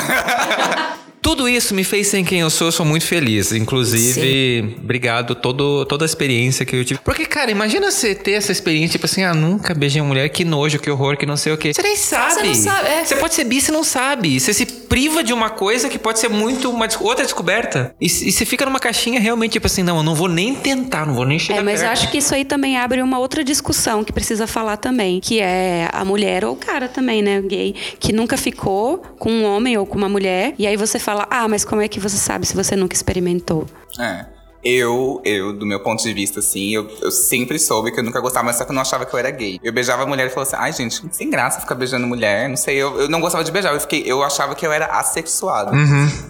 Tudo 1.22 1.48
isso 1.48 1.74
me 1.74 1.84
fez 1.84 2.08
ser 2.08 2.22
quem 2.24 2.40
eu 2.40 2.50
sou, 2.50 2.66
eu 2.68 2.72
sou 2.72 2.84
muito 2.84 3.06
feliz. 3.06 3.52
Inclusive, 3.52 4.76
obrigado 4.82 5.34
todo, 5.36 5.84
toda 5.86 6.04
a 6.04 6.06
experiência 6.06 6.66
que 6.66 6.74
eu 6.74 6.84
tive. 6.84 7.00
Porque, 7.04 7.24
cara, 7.24 7.50
imagina 7.50 7.90
você 7.90 8.14
ter 8.14 8.32
essa 8.32 8.50
experiência, 8.50 8.92
tipo 8.92 9.06
assim, 9.06 9.22
ah, 9.22 9.32
nunca 9.32 9.72
beijei 9.72 10.00
uma 10.02 10.08
mulher, 10.08 10.28
que 10.28 10.44
nojo, 10.44 10.78
que 10.80 10.90
horror, 10.90 11.16
que 11.16 11.24
não 11.24 11.36
sei 11.36 11.52
o 11.52 11.56
quê. 11.56 11.72
Você 11.72 11.82
nem 11.82 11.96
sabe. 11.96 12.34
Você 12.34 12.42
não 12.42 12.54
sabe, 12.54 12.88
é. 12.88 13.04
Você 13.04 13.16
pode 13.16 13.34
ser 13.34 13.44
bi, 13.44 13.60
você 13.60 13.70
não 13.72 13.84
sabe. 13.84 14.40
Você 14.40 14.52
se 14.52 14.66
priva 14.66 15.22
de 15.22 15.32
uma 15.32 15.48
coisa 15.48 15.88
que 15.88 15.98
pode 15.98 16.18
ser 16.18 16.28
muito 16.28 16.68
uma 16.68 16.88
outra 17.00 17.24
descoberta. 17.24 17.94
E, 18.00 18.06
e 18.06 18.32
você 18.32 18.44
fica 18.44 18.64
numa 18.64 18.80
caixinha 18.80 19.20
realmente, 19.20 19.52
tipo 19.52 19.66
assim, 19.66 19.82
não, 19.82 19.98
eu 19.98 20.02
não 20.02 20.14
vou 20.14 20.28
nem 20.28 20.54
tentar, 20.54 21.06
não 21.06 21.14
vou 21.14 21.24
nem 21.24 21.38
chegar 21.38 21.60
É, 21.60 21.62
mas 21.62 21.80
eu 21.80 21.88
perto. 21.88 22.00
acho 22.00 22.10
que 22.10 22.18
isso 22.18 22.34
aí 22.34 22.44
também 22.44 22.76
abre 22.76 23.00
uma 23.00 23.18
outra 23.18 23.44
discussão 23.44 24.02
que 24.04 24.12
precisa 24.12 24.46
falar 24.46 24.76
também, 24.76 25.20
que 25.20 25.40
é 25.40 25.88
a 25.92 26.04
mulher 26.04 26.44
ou 26.44 26.54
o 26.54 26.56
cara 26.56 26.88
também, 26.88 27.22
né, 27.22 27.40
gay, 27.40 27.74
que 27.98 28.12
nunca 28.12 28.36
ficou 28.36 28.98
com 29.18 29.30
um 29.30 29.44
homem 29.44 29.78
ou 29.78 29.86
com 29.86 29.96
uma 29.96 30.08
mulher, 30.08 30.54
e 30.58 30.66
aí 30.66 30.76
você 30.76 30.98
fala: 30.98 31.11
"Ah, 31.30 31.48
mas 31.48 31.64
como 31.64 31.82
é 31.82 31.88
que 31.88 32.00
você 32.00 32.16
sabe 32.16 32.46
se 32.46 32.54
você 32.54 32.76
nunca 32.76 32.94
experimentou?" 32.94 33.66
É. 33.98 34.26
Eu, 34.64 35.20
eu, 35.24 35.52
do 35.52 35.66
meu 35.66 35.80
ponto 35.80 36.00
de 36.00 36.12
vista, 36.14 36.38
assim, 36.38 36.72
eu, 36.72 36.88
eu 37.00 37.10
sempre 37.10 37.58
soube 37.58 37.90
que 37.90 37.98
eu 37.98 38.04
nunca 38.04 38.20
gostava, 38.20 38.46
mas 38.46 38.56
só 38.56 38.64
que 38.64 38.70
eu 38.70 38.74
não 38.74 38.82
achava 38.82 39.04
que 39.04 39.12
eu 39.12 39.18
era 39.18 39.28
gay. 39.28 39.58
Eu 39.60 39.72
beijava 39.72 40.04
a 40.04 40.06
mulher 40.06 40.28
e 40.28 40.30
falava 40.30 40.48
assim, 40.48 40.62
ai, 40.62 40.72
gente, 40.72 41.02
sem 41.10 41.28
graça 41.28 41.60
ficar 41.60 41.74
beijando 41.74 42.06
mulher, 42.06 42.48
não 42.48 42.56
sei, 42.56 42.76
eu, 42.76 43.00
eu 43.00 43.08
não 43.08 43.20
gostava 43.20 43.42
de 43.42 43.50
beijar, 43.50 43.74
eu, 43.74 43.80
fiquei, 43.80 44.04
eu 44.06 44.22
achava 44.22 44.54
que 44.54 44.64
eu 44.64 44.70
era 44.70 44.86
assexuado. 44.86 45.72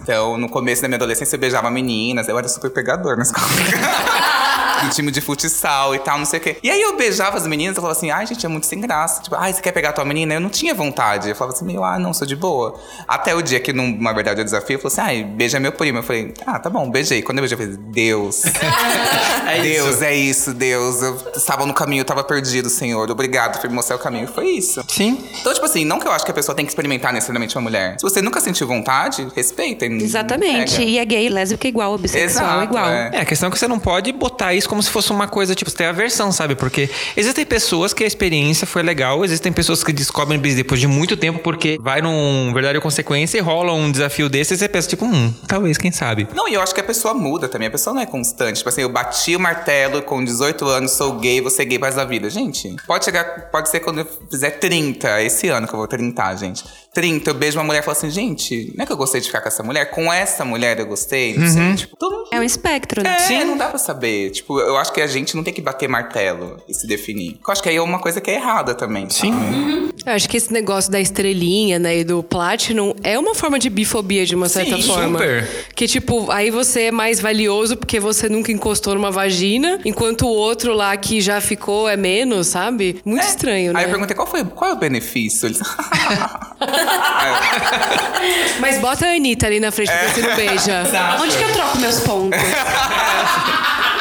Então, 0.01 0.35
no 0.35 0.49
começo 0.49 0.81
da 0.81 0.87
minha 0.87 0.95
adolescência, 0.95 1.35
eu 1.35 1.39
beijava 1.39 1.69
meninas, 1.69 2.27
eu 2.27 2.35
era 2.35 2.47
super 2.47 2.71
pegador 2.71 3.17
na 3.17 3.21
escola. 3.21 3.45
time 4.89 5.11
de 5.11 5.21
futsal 5.21 5.95
e 5.95 5.99
tal, 5.99 6.17
não 6.17 6.25
sei 6.25 6.39
o 6.39 6.43
quê. 6.43 6.57
E 6.63 6.69
aí 6.69 6.81
eu 6.81 6.95
beijava 6.95 7.37
as 7.37 7.45
meninas 7.47 7.73
e 7.73 7.75
falava 7.75 7.97
assim, 7.97 8.11
ai, 8.11 8.25
gente, 8.25 8.45
é 8.45 8.49
muito 8.49 8.65
sem 8.65 8.79
graça. 8.79 9.21
Tipo, 9.21 9.35
ai, 9.35 9.53
você 9.53 9.61
quer 9.61 9.71
pegar 9.71 9.89
a 9.89 9.93
tua 9.93 10.05
menina? 10.05 10.33
Eu 10.33 10.39
não 10.39 10.49
tinha 10.49 10.73
vontade. 10.73 11.29
Eu 11.29 11.35
falava 11.35 11.55
assim, 11.55 11.65
meio, 11.65 11.83
ah, 11.83 11.97
não, 11.99 12.13
sou 12.13 12.25
de 12.27 12.35
boa. 12.35 12.79
Até 13.07 13.35
o 13.35 13.41
dia 13.41 13.59
que, 13.59 13.71
numa 13.73 14.13
verdade, 14.13 14.41
eu 14.41 14.45
desafio, 14.45 14.75
eu 14.75 14.79
falei 14.79 14.93
assim, 14.93 15.01
ai, 15.01 15.23
beija 15.23 15.59
meu 15.59 15.71
primo. 15.71 15.99
Eu 15.99 16.03
falei, 16.03 16.33
ah, 16.45 16.59
tá 16.59 16.69
bom, 16.69 16.89
beijei. 16.89 17.21
Quando 17.21 17.39
eu 17.39 17.41
beijei, 17.47 17.57
eu 17.57 17.61
falei, 17.61 17.77
Deus. 17.91 18.43
É 19.45 19.61
Deus, 19.61 19.95
isso. 19.95 20.03
é 20.03 20.15
isso, 20.15 20.53
Deus. 20.53 21.01
Eu 21.01 21.17
estava 21.35 21.65
no 21.65 21.73
caminho, 21.73 21.99
eu 21.99 22.03
estava 22.03 22.23
perdido, 22.23 22.69
Senhor. 22.69 23.09
Obrigado 23.11 23.59
por 23.59 23.69
me 23.69 23.75
mostrar 23.75 23.97
o 23.97 23.99
caminho. 23.99 24.27
Foi 24.27 24.47
isso. 24.47 24.83
Sim. 24.87 25.23
Então, 25.39 25.53
tipo 25.53 25.65
assim, 25.65 25.83
não 25.85 25.99
que 25.99 26.07
eu 26.07 26.11
acho 26.11 26.23
que 26.25 26.31
a 26.31 26.33
pessoa 26.33 26.55
tem 26.55 26.65
que 26.65 26.71
experimentar 26.71 27.11
necessariamente 27.13 27.55
uma 27.55 27.61
mulher. 27.61 27.95
Se 27.99 28.03
você 28.03 28.21
nunca 28.21 28.39
sentiu 28.39 28.65
vontade, 28.67 29.27
respeita. 29.35 29.85
Exatamente. 29.85 30.77
pega. 30.77 30.83
E 30.89 30.97
é 30.97 31.05
gay, 31.05 31.29
lésbica 31.29 31.67
igual, 31.67 31.97
bissexual 31.97 32.45
Exato, 32.47 32.63
igual. 32.63 32.89
é. 32.89 33.11
É, 33.13 33.21
a 33.21 33.25
questão 33.25 33.49
é 33.49 33.51
que 33.51 33.59
você 33.59 33.67
não 33.67 33.79
pode 33.79 34.11
botar 34.11 34.53
isso 34.53 34.67
como 34.73 34.81
se 34.81 34.89
fosse 34.89 35.11
uma 35.11 35.27
coisa, 35.27 35.53
tipo, 35.53 35.69
você 35.69 35.77
tem 35.77 35.85
aversão, 35.85 36.31
sabe? 36.31 36.55
Porque 36.55 36.89
existem 37.15 37.45
pessoas 37.45 37.93
que 37.93 38.03
a 38.03 38.07
experiência 38.07 38.65
foi 38.65 38.81
legal, 38.81 39.23
existem 39.23 39.53
pessoas 39.53 39.83
que 39.83 39.93
descobrem 39.93 40.39
bis 40.39 40.55
depois 40.55 40.81
de 40.81 40.87
muito 40.87 41.15
tempo 41.15 41.37
porque 41.37 41.77
vai 41.79 42.01
num 42.01 42.51
verdade 42.51 42.77
ou 42.77 42.81
consequência 42.81 43.37
e 43.37 43.39
rola 43.39 43.71
um 43.71 43.91
desafio 43.91 44.27
desse 44.27 44.55
e 44.55 44.57
você 44.57 44.67
pensa, 44.67 44.87
tipo, 44.87 45.05
hum, 45.05 45.31
talvez, 45.47 45.77
quem 45.77 45.91
sabe? 45.91 46.27
Não, 46.33 46.47
e 46.47 46.55
eu 46.55 46.61
acho 46.63 46.73
que 46.73 46.81
a 46.81 46.83
pessoa 46.83 47.13
muda 47.13 47.47
também. 47.47 47.67
A 47.67 47.71
pessoa 47.71 47.93
não 47.93 48.01
é 48.01 48.07
constante. 48.07 48.57
Tipo 48.57 48.69
assim, 48.69 48.81
eu 48.81 48.89
bati 48.89 49.35
o 49.35 49.39
martelo 49.39 50.01
com 50.01 50.25
18 50.25 50.65
anos, 50.65 50.93
sou 50.93 51.19
gay, 51.19 51.39
vou 51.39 51.51
ser 51.51 51.65
gay 51.65 51.77
para 51.77 51.93
da 51.93 52.03
vida. 52.03 52.27
Gente, 52.31 52.75
pode 52.87 53.05
chegar, 53.05 53.51
pode 53.51 53.69
ser 53.69 53.79
quando 53.79 53.99
eu 53.99 54.07
fizer 54.31 54.49
30, 54.49 55.21
esse 55.21 55.49
ano 55.49 55.67
que 55.67 55.73
eu 55.75 55.77
vou 55.77 55.87
30, 55.87 56.35
gente. 56.35 56.63
30, 56.93 57.29
eu 57.29 57.33
beijo 57.33 57.57
uma 57.57 57.63
mulher 57.63 57.79
e 57.79 57.81
falo 57.81 57.97
assim, 57.97 58.09
gente, 58.09 58.71
não 58.77 58.83
é 58.83 58.85
que 58.85 58.93
eu 58.93 58.97
gostei 58.97 59.19
de 59.19 59.27
ficar 59.27 59.41
com 59.41 59.47
essa 59.47 59.63
mulher? 59.63 59.85
Com 59.89 60.13
essa 60.13 60.45
mulher 60.45 60.79
eu 60.79 60.85
gostei? 60.85 61.35
Não 61.37 61.47
sei. 61.47 61.75
Tipo, 61.75 61.97
todo 61.97 62.17
mundo. 62.17 62.29
É 62.31 62.39
um 62.39 62.43
espectro, 62.43 63.01
né? 63.03 63.15
É, 63.15 63.19
Sim. 63.19 63.43
não 63.43 63.57
dá 63.57 63.67
pra 63.67 63.79
saber. 63.79 64.29
Tipo, 64.29 64.59
eu 64.63 64.77
acho 64.77 64.91
que 64.91 65.01
a 65.01 65.07
gente 65.07 65.35
não 65.35 65.43
tem 65.43 65.53
que 65.53 65.61
bater 65.61 65.87
martelo 65.87 66.57
e 66.67 66.73
se 66.73 66.87
definir. 66.87 67.39
Eu 67.45 67.51
acho 67.51 67.61
que 67.61 67.69
aí 67.69 67.75
é 67.75 67.81
uma 67.81 67.99
coisa 67.99 68.19
que 68.21 68.31
é 68.31 68.35
errada 68.35 68.73
também. 68.75 69.09
Sim. 69.09 69.31
sabe? 69.31 69.93
Eu 70.05 70.13
acho 70.13 70.27
que 70.27 70.35
esse 70.35 70.51
negócio 70.51 70.91
da 70.91 70.99
estrelinha, 70.99 71.79
né, 71.79 71.99
e 71.99 72.03
do 72.03 72.21
Platinum 72.21 72.93
é 73.03 73.17
uma 73.17 73.33
forma 73.33 73.57
de 73.57 73.69
bifobia 73.69 74.25
de 74.25 74.35
uma 74.35 74.49
certa 74.49 74.75
Sim, 74.75 74.83
forma. 74.83 75.19
super. 75.19 75.47
Que, 75.75 75.87
tipo, 75.87 76.29
aí 76.29 76.51
você 76.51 76.83
é 76.83 76.91
mais 76.91 77.19
valioso 77.21 77.77
porque 77.77 77.99
você 77.99 78.27
nunca 78.27 78.51
encostou 78.51 78.95
numa 78.95 79.11
vagina, 79.11 79.79
enquanto 79.85 80.25
o 80.25 80.29
outro 80.29 80.73
lá 80.73 80.95
que 80.97 81.21
já 81.21 81.39
ficou 81.39 81.87
é 81.87 81.95
menos, 81.95 82.47
sabe? 82.47 82.99
Muito 83.05 83.25
estranho, 83.25 83.71
né? 83.71 83.79
Aí 83.79 83.85
eu 83.85 83.91
perguntei 83.91 84.15
qual 84.15 84.27
foi 84.27 84.43
qual 84.43 84.71
é 84.71 84.73
o 84.73 84.77
benefício. 84.77 85.47
Eles... 85.47 85.59
Mas 88.59 88.79
bota 88.79 89.05
a 89.05 89.13
Anitta 89.13 89.47
ali 89.47 89.59
na 89.59 89.71
frente 89.71 89.91
pra 89.91 90.01
ver 90.01 90.13
se 90.13 90.21
não 90.21 90.35
beija. 90.35 90.83
Onde 91.21 91.37
que 91.37 91.43
eu 91.43 91.53
troco 91.53 91.77
meus 91.79 91.99
pontos? 92.01 92.39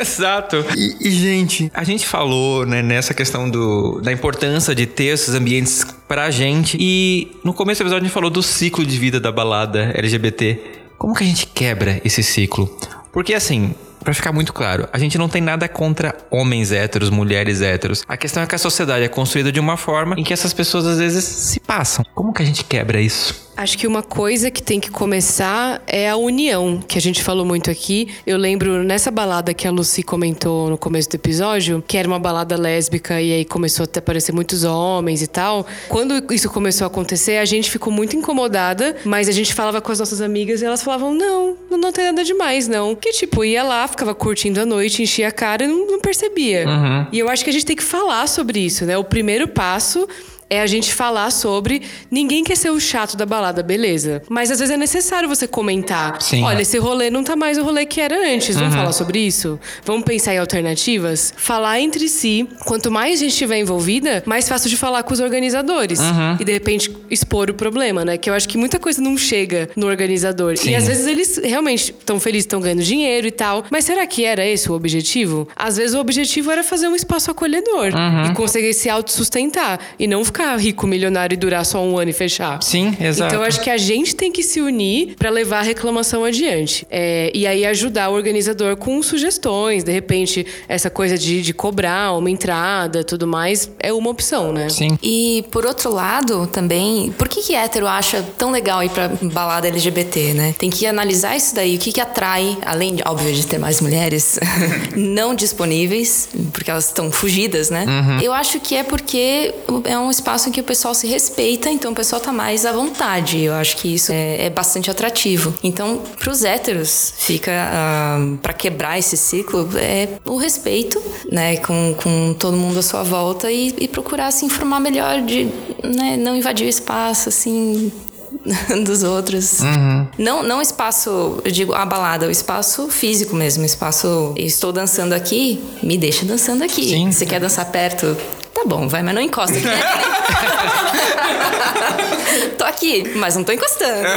Exato. 0.02 0.64
E, 0.76 1.08
e, 1.08 1.10
gente, 1.10 1.70
a 1.74 1.84
gente 1.84 2.06
falou, 2.06 2.64
né, 2.64 2.82
nessa 2.82 3.12
questão 3.12 3.48
do, 3.48 4.00
da 4.00 4.10
importância 4.12 4.74
de 4.74 4.86
ter 4.86 5.04
esses 5.04 5.34
ambientes 5.34 5.84
pra 6.08 6.30
gente. 6.30 6.76
E 6.80 7.36
no 7.44 7.52
começo 7.52 7.80
do 7.80 7.84
episódio 7.84 8.04
a 8.04 8.06
gente 8.06 8.14
falou 8.14 8.30
do 8.30 8.42
ciclo 8.42 8.84
de 8.84 8.98
vida 8.98 9.20
da 9.20 9.30
balada 9.30 9.92
LGBT. 9.94 10.58
Como 10.98 11.14
que 11.14 11.24
a 11.24 11.26
gente 11.26 11.46
quebra 11.46 12.00
esse 12.04 12.22
ciclo? 12.22 12.78
Porque 13.12 13.34
assim, 13.34 13.74
Pra 14.02 14.14
ficar 14.14 14.32
muito 14.32 14.52
claro, 14.52 14.88
a 14.94 14.98
gente 14.98 15.18
não 15.18 15.28
tem 15.28 15.42
nada 15.42 15.68
contra 15.68 16.16
homens 16.30 16.72
héteros, 16.72 17.10
mulheres 17.10 17.60
héteros. 17.60 18.02
A 18.08 18.16
questão 18.16 18.42
é 18.42 18.46
que 18.46 18.54
a 18.54 18.58
sociedade 18.58 19.04
é 19.04 19.08
construída 19.08 19.52
de 19.52 19.60
uma 19.60 19.76
forma 19.76 20.18
em 20.18 20.24
que 20.24 20.32
essas 20.32 20.54
pessoas 20.54 20.86
às 20.86 20.98
vezes 20.98 21.22
se 21.22 21.60
passam. 21.60 22.04
Como 22.14 22.32
que 22.32 22.42
a 22.42 22.46
gente 22.46 22.64
quebra 22.64 22.98
isso? 22.98 23.49
Acho 23.60 23.76
que 23.76 23.86
uma 23.86 24.02
coisa 24.02 24.50
que 24.50 24.62
tem 24.62 24.80
que 24.80 24.90
começar 24.90 25.82
é 25.86 26.08
a 26.08 26.16
união, 26.16 26.80
que 26.80 26.96
a 26.96 27.00
gente 27.00 27.22
falou 27.22 27.44
muito 27.44 27.70
aqui. 27.70 28.08
Eu 28.26 28.38
lembro 28.38 28.82
nessa 28.82 29.10
balada 29.10 29.52
que 29.52 29.68
a 29.68 29.70
Lucy 29.70 30.02
comentou 30.02 30.70
no 30.70 30.78
começo 30.78 31.10
do 31.10 31.16
episódio, 31.16 31.84
que 31.86 31.98
era 31.98 32.08
uma 32.08 32.18
balada 32.18 32.56
lésbica 32.56 33.20
e 33.20 33.34
aí 33.34 33.44
começou 33.44 33.84
a 33.84 33.98
aparecer 33.98 34.32
muitos 34.32 34.64
homens 34.64 35.20
e 35.20 35.26
tal. 35.26 35.66
Quando 35.90 36.32
isso 36.32 36.48
começou 36.48 36.86
a 36.86 36.88
acontecer, 36.88 37.36
a 37.36 37.44
gente 37.44 37.70
ficou 37.70 37.92
muito 37.92 38.16
incomodada, 38.16 38.96
mas 39.04 39.28
a 39.28 39.32
gente 39.32 39.52
falava 39.52 39.78
com 39.82 39.92
as 39.92 39.98
nossas 39.98 40.22
amigas 40.22 40.62
e 40.62 40.64
elas 40.64 40.82
falavam: 40.82 41.12
não, 41.12 41.54
não 41.70 41.92
tem 41.92 42.06
nada 42.06 42.24
demais, 42.24 42.66
não. 42.66 42.96
Que 42.96 43.12
tipo, 43.12 43.44
ia 43.44 43.62
lá, 43.62 43.86
ficava 43.86 44.14
curtindo 44.14 44.58
a 44.58 44.64
noite, 44.64 45.02
enchia 45.02 45.28
a 45.28 45.32
cara 45.32 45.64
e 45.64 45.68
não, 45.68 45.86
não 45.86 46.00
percebia. 46.00 46.64
E 47.12 47.18
eu 47.18 47.28
acho 47.28 47.44
que 47.44 47.50
a 47.50 47.52
gente 47.52 47.66
tem 47.66 47.76
que 47.76 47.84
falar 47.84 48.26
sobre 48.26 48.58
isso, 48.58 48.86
né? 48.86 48.96
O 48.96 49.04
primeiro 49.04 49.46
passo 49.46 50.08
é 50.50 50.60
a 50.60 50.66
gente 50.66 50.92
falar 50.92 51.30
sobre 51.30 51.82
ninguém 52.10 52.42
quer 52.42 52.56
ser 52.56 52.70
o 52.70 52.80
chato 52.80 53.16
da 53.16 53.24
balada, 53.24 53.62
beleza. 53.62 54.20
Mas 54.28 54.50
às 54.50 54.58
vezes 54.58 54.74
é 54.74 54.76
necessário 54.76 55.28
você 55.28 55.46
comentar. 55.46 56.20
Sim. 56.20 56.42
Olha, 56.42 56.62
esse 56.62 56.76
rolê 56.76 57.08
não 57.08 57.22
tá 57.22 57.36
mais 57.36 57.56
o 57.56 57.62
rolê 57.62 57.86
que 57.86 58.00
era 58.00 58.16
antes. 58.34 58.56
Vamos 58.56 58.74
falar 58.74 58.92
sobre 58.92 59.20
isso? 59.20 59.58
Vamos 59.84 60.04
pensar 60.04 60.34
em 60.34 60.38
alternativas? 60.38 61.32
Falar 61.36 61.78
entre 61.80 62.08
si. 62.08 62.48
Quanto 62.64 62.90
mais 62.90 63.20
gente 63.20 63.30
estiver 63.30 63.58
envolvida, 63.58 64.24
mais 64.26 64.48
fácil 64.48 64.68
de 64.68 64.76
falar 64.76 65.04
com 65.04 65.14
os 65.14 65.20
organizadores. 65.20 66.00
E 66.40 66.44
de 66.44 66.52
repente 66.52 66.90
expor 67.08 67.48
o 67.48 67.54
problema, 67.54 68.04
né? 68.04 68.18
Que 68.18 68.28
eu 68.28 68.34
acho 68.34 68.48
que 68.48 68.58
muita 68.58 68.80
coisa 68.80 69.00
não 69.00 69.16
chega 69.16 69.70
no 69.76 69.86
organizador. 69.86 70.56
Sim. 70.56 70.70
E 70.70 70.74
às 70.74 70.88
vezes 70.88 71.06
eles 71.06 71.40
realmente 71.42 71.94
estão 71.96 72.18
felizes, 72.18 72.44
estão 72.44 72.60
ganhando 72.60 72.82
dinheiro 72.82 73.26
e 73.26 73.30
tal. 73.30 73.64
Mas 73.70 73.84
será 73.84 74.04
que 74.04 74.24
era 74.24 74.44
esse 74.44 74.70
o 74.70 74.74
objetivo? 74.74 75.46
Às 75.54 75.76
vezes 75.76 75.94
o 75.94 76.00
objetivo 76.00 76.50
era 76.50 76.64
fazer 76.64 76.88
um 76.88 76.96
espaço 76.96 77.30
acolhedor 77.30 77.92
e 78.28 78.34
conseguir 78.34 78.74
se 78.74 78.88
autossustentar 78.88 79.78
e 79.98 80.08
não 80.08 80.24
ficar 80.24 80.39
rico, 80.56 80.86
milionário 80.86 81.34
e 81.34 81.36
durar 81.36 81.64
só 81.64 81.82
um 81.82 81.98
ano 81.98 82.10
e 82.10 82.14
fechar. 82.14 82.62
Sim, 82.62 82.96
exato. 83.00 83.34
Então 83.34 83.42
eu 83.42 83.48
acho 83.48 83.60
que 83.60 83.70
a 83.70 83.76
gente 83.76 84.14
tem 84.14 84.30
que 84.32 84.42
se 84.42 84.60
unir 84.60 85.14
pra 85.16 85.30
levar 85.30 85.58
a 85.60 85.62
reclamação 85.62 86.24
adiante. 86.24 86.86
É, 86.90 87.30
e 87.34 87.46
aí 87.46 87.64
ajudar 87.66 88.10
o 88.10 88.14
organizador 88.14 88.76
com 88.76 89.02
sugestões. 89.02 89.84
De 89.84 89.92
repente, 89.92 90.46
essa 90.68 90.90
coisa 90.90 91.16
de, 91.16 91.42
de 91.42 91.52
cobrar 91.52 92.12
uma 92.16 92.30
entrada 92.30 93.04
tudo 93.04 93.26
mais 93.26 93.70
é 93.78 93.92
uma 93.92 94.10
opção, 94.10 94.52
né? 94.52 94.68
Sim. 94.68 94.98
E 95.02 95.44
por 95.50 95.66
outro 95.66 95.92
lado, 95.92 96.46
também, 96.46 97.12
por 97.12 97.28
que 97.28 97.42
que 97.42 97.54
hétero 97.54 97.86
acha 97.86 98.22
tão 98.38 98.50
legal 98.50 98.82
ir 98.82 98.90
pra 98.90 99.08
balada 99.08 99.68
LGBT, 99.68 100.34
né? 100.34 100.54
Tem 100.58 100.70
que 100.70 100.86
analisar 100.86 101.36
isso 101.36 101.54
daí, 101.54 101.76
o 101.76 101.78
que 101.78 101.92
que 101.92 102.00
atrai, 102.00 102.56
além, 102.64 102.94
de, 102.94 103.02
óbvio, 103.06 103.32
de 103.32 103.46
ter 103.46 103.58
mais 103.58 103.80
mulheres 103.80 104.38
não 104.96 105.34
disponíveis, 105.34 106.28
porque 106.52 106.70
elas 106.70 106.86
estão 106.86 107.10
fugidas, 107.10 107.70
né? 107.70 107.86
Eu 108.22 108.32
acho 108.32 108.60
que 108.60 108.74
é 108.76 108.82
porque 108.82 109.54
é 109.84 109.98
um 109.98 110.10
espaço 110.10 110.29
espaço 110.30 110.48
em 110.48 110.52
que 110.52 110.60
o 110.60 110.64
pessoal 110.64 110.94
se 110.94 111.06
respeita, 111.06 111.68
então 111.70 111.90
o 111.90 111.94
pessoal 111.94 112.20
tá 112.20 112.32
mais 112.32 112.64
à 112.64 112.72
vontade. 112.72 113.40
Eu 113.40 113.54
acho 113.54 113.76
que 113.76 113.94
isso 113.94 114.12
é, 114.12 114.46
é 114.46 114.50
bastante 114.50 114.90
atrativo. 114.90 115.52
Então, 115.62 116.00
pros 116.18 116.44
héteros, 116.44 117.14
fica 117.16 117.50
uh, 117.50 118.36
para 118.38 118.52
quebrar 118.52 118.98
esse 118.98 119.16
ciclo 119.16 119.68
é 119.76 120.08
o 120.24 120.36
respeito, 120.36 121.02
né, 121.30 121.56
com, 121.56 121.94
com 122.00 122.34
todo 122.34 122.56
mundo 122.56 122.78
à 122.78 122.82
sua 122.82 123.02
volta 123.02 123.50
e, 123.50 123.74
e 123.78 123.88
procurar 123.88 124.30
se 124.30 124.44
informar 124.44 124.78
melhor 124.78 125.20
de 125.22 125.48
né, 125.82 126.16
não 126.16 126.36
invadir 126.36 126.66
o 126.66 126.70
espaço, 126.70 127.28
assim, 127.28 127.90
dos 128.84 129.02
outros. 129.02 129.60
Uhum. 129.60 130.06
Não, 130.16 130.42
não 130.44 130.62
espaço, 130.62 131.40
eu 131.44 131.50
digo 131.50 131.74
a 131.74 131.84
balada, 131.84 132.28
o 132.28 132.30
espaço 132.30 132.88
físico 132.88 133.34
mesmo, 133.34 133.64
espaço. 133.64 134.32
Estou 134.36 134.72
dançando 134.72 135.12
aqui, 135.12 135.60
me 135.82 135.98
deixa 135.98 136.24
dançando 136.24 136.62
aqui. 136.62 136.84
Sim. 136.84 137.10
Você 137.10 137.26
quer 137.26 137.40
dançar 137.40 137.66
perto? 137.66 138.16
Tá 138.54 138.62
bom, 138.66 138.88
vai, 138.88 139.02
mas 139.02 139.14
não 139.14 139.22
encosta 139.22 139.56
aqui. 139.56 139.66
Né? 139.66 139.80
tô 142.58 142.64
aqui, 142.64 143.12
mas 143.16 143.36
não 143.36 143.44
tô 143.44 143.52
encostando. 143.52 144.08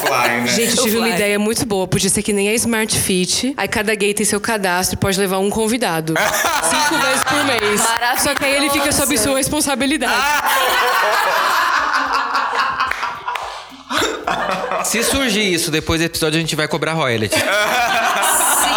Fly, 0.00 0.40
né? 0.40 0.46
Gente, 0.46 0.76
tive 0.76 0.98
uma 0.98 1.08
ideia 1.08 1.38
muito 1.38 1.64
boa. 1.66 1.86
Podia 1.86 2.10
ser 2.10 2.22
que 2.22 2.32
nem 2.32 2.48
a 2.48 2.54
Smart 2.54 2.98
Fit. 2.98 3.54
Aí 3.56 3.68
cada 3.68 3.94
gay 3.94 4.12
tem 4.14 4.26
seu 4.26 4.40
cadastro 4.40 4.96
e 4.96 4.98
pode 4.98 5.18
levar 5.18 5.38
um 5.38 5.50
convidado. 5.50 6.14
Cinco 6.62 6.98
vezes 7.02 7.24
por 7.24 7.44
mês. 7.44 7.80
Só 8.22 8.34
que 8.34 8.44
aí 8.44 8.56
ele 8.56 8.70
fica 8.70 8.92
sob 8.92 9.16
sua 9.18 9.36
responsabilidade. 9.38 10.14
Se 14.84 15.02
surgir 15.02 15.52
isso 15.52 15.70
depois 15.70 16.00
do 16.00 16.04
episódio, 16.04 16.36
a 16.36 16.40
gente 16.40 16.54
vai 16.54 16.68
cobrar 16.68 16.92
royalty. 16.92 17.30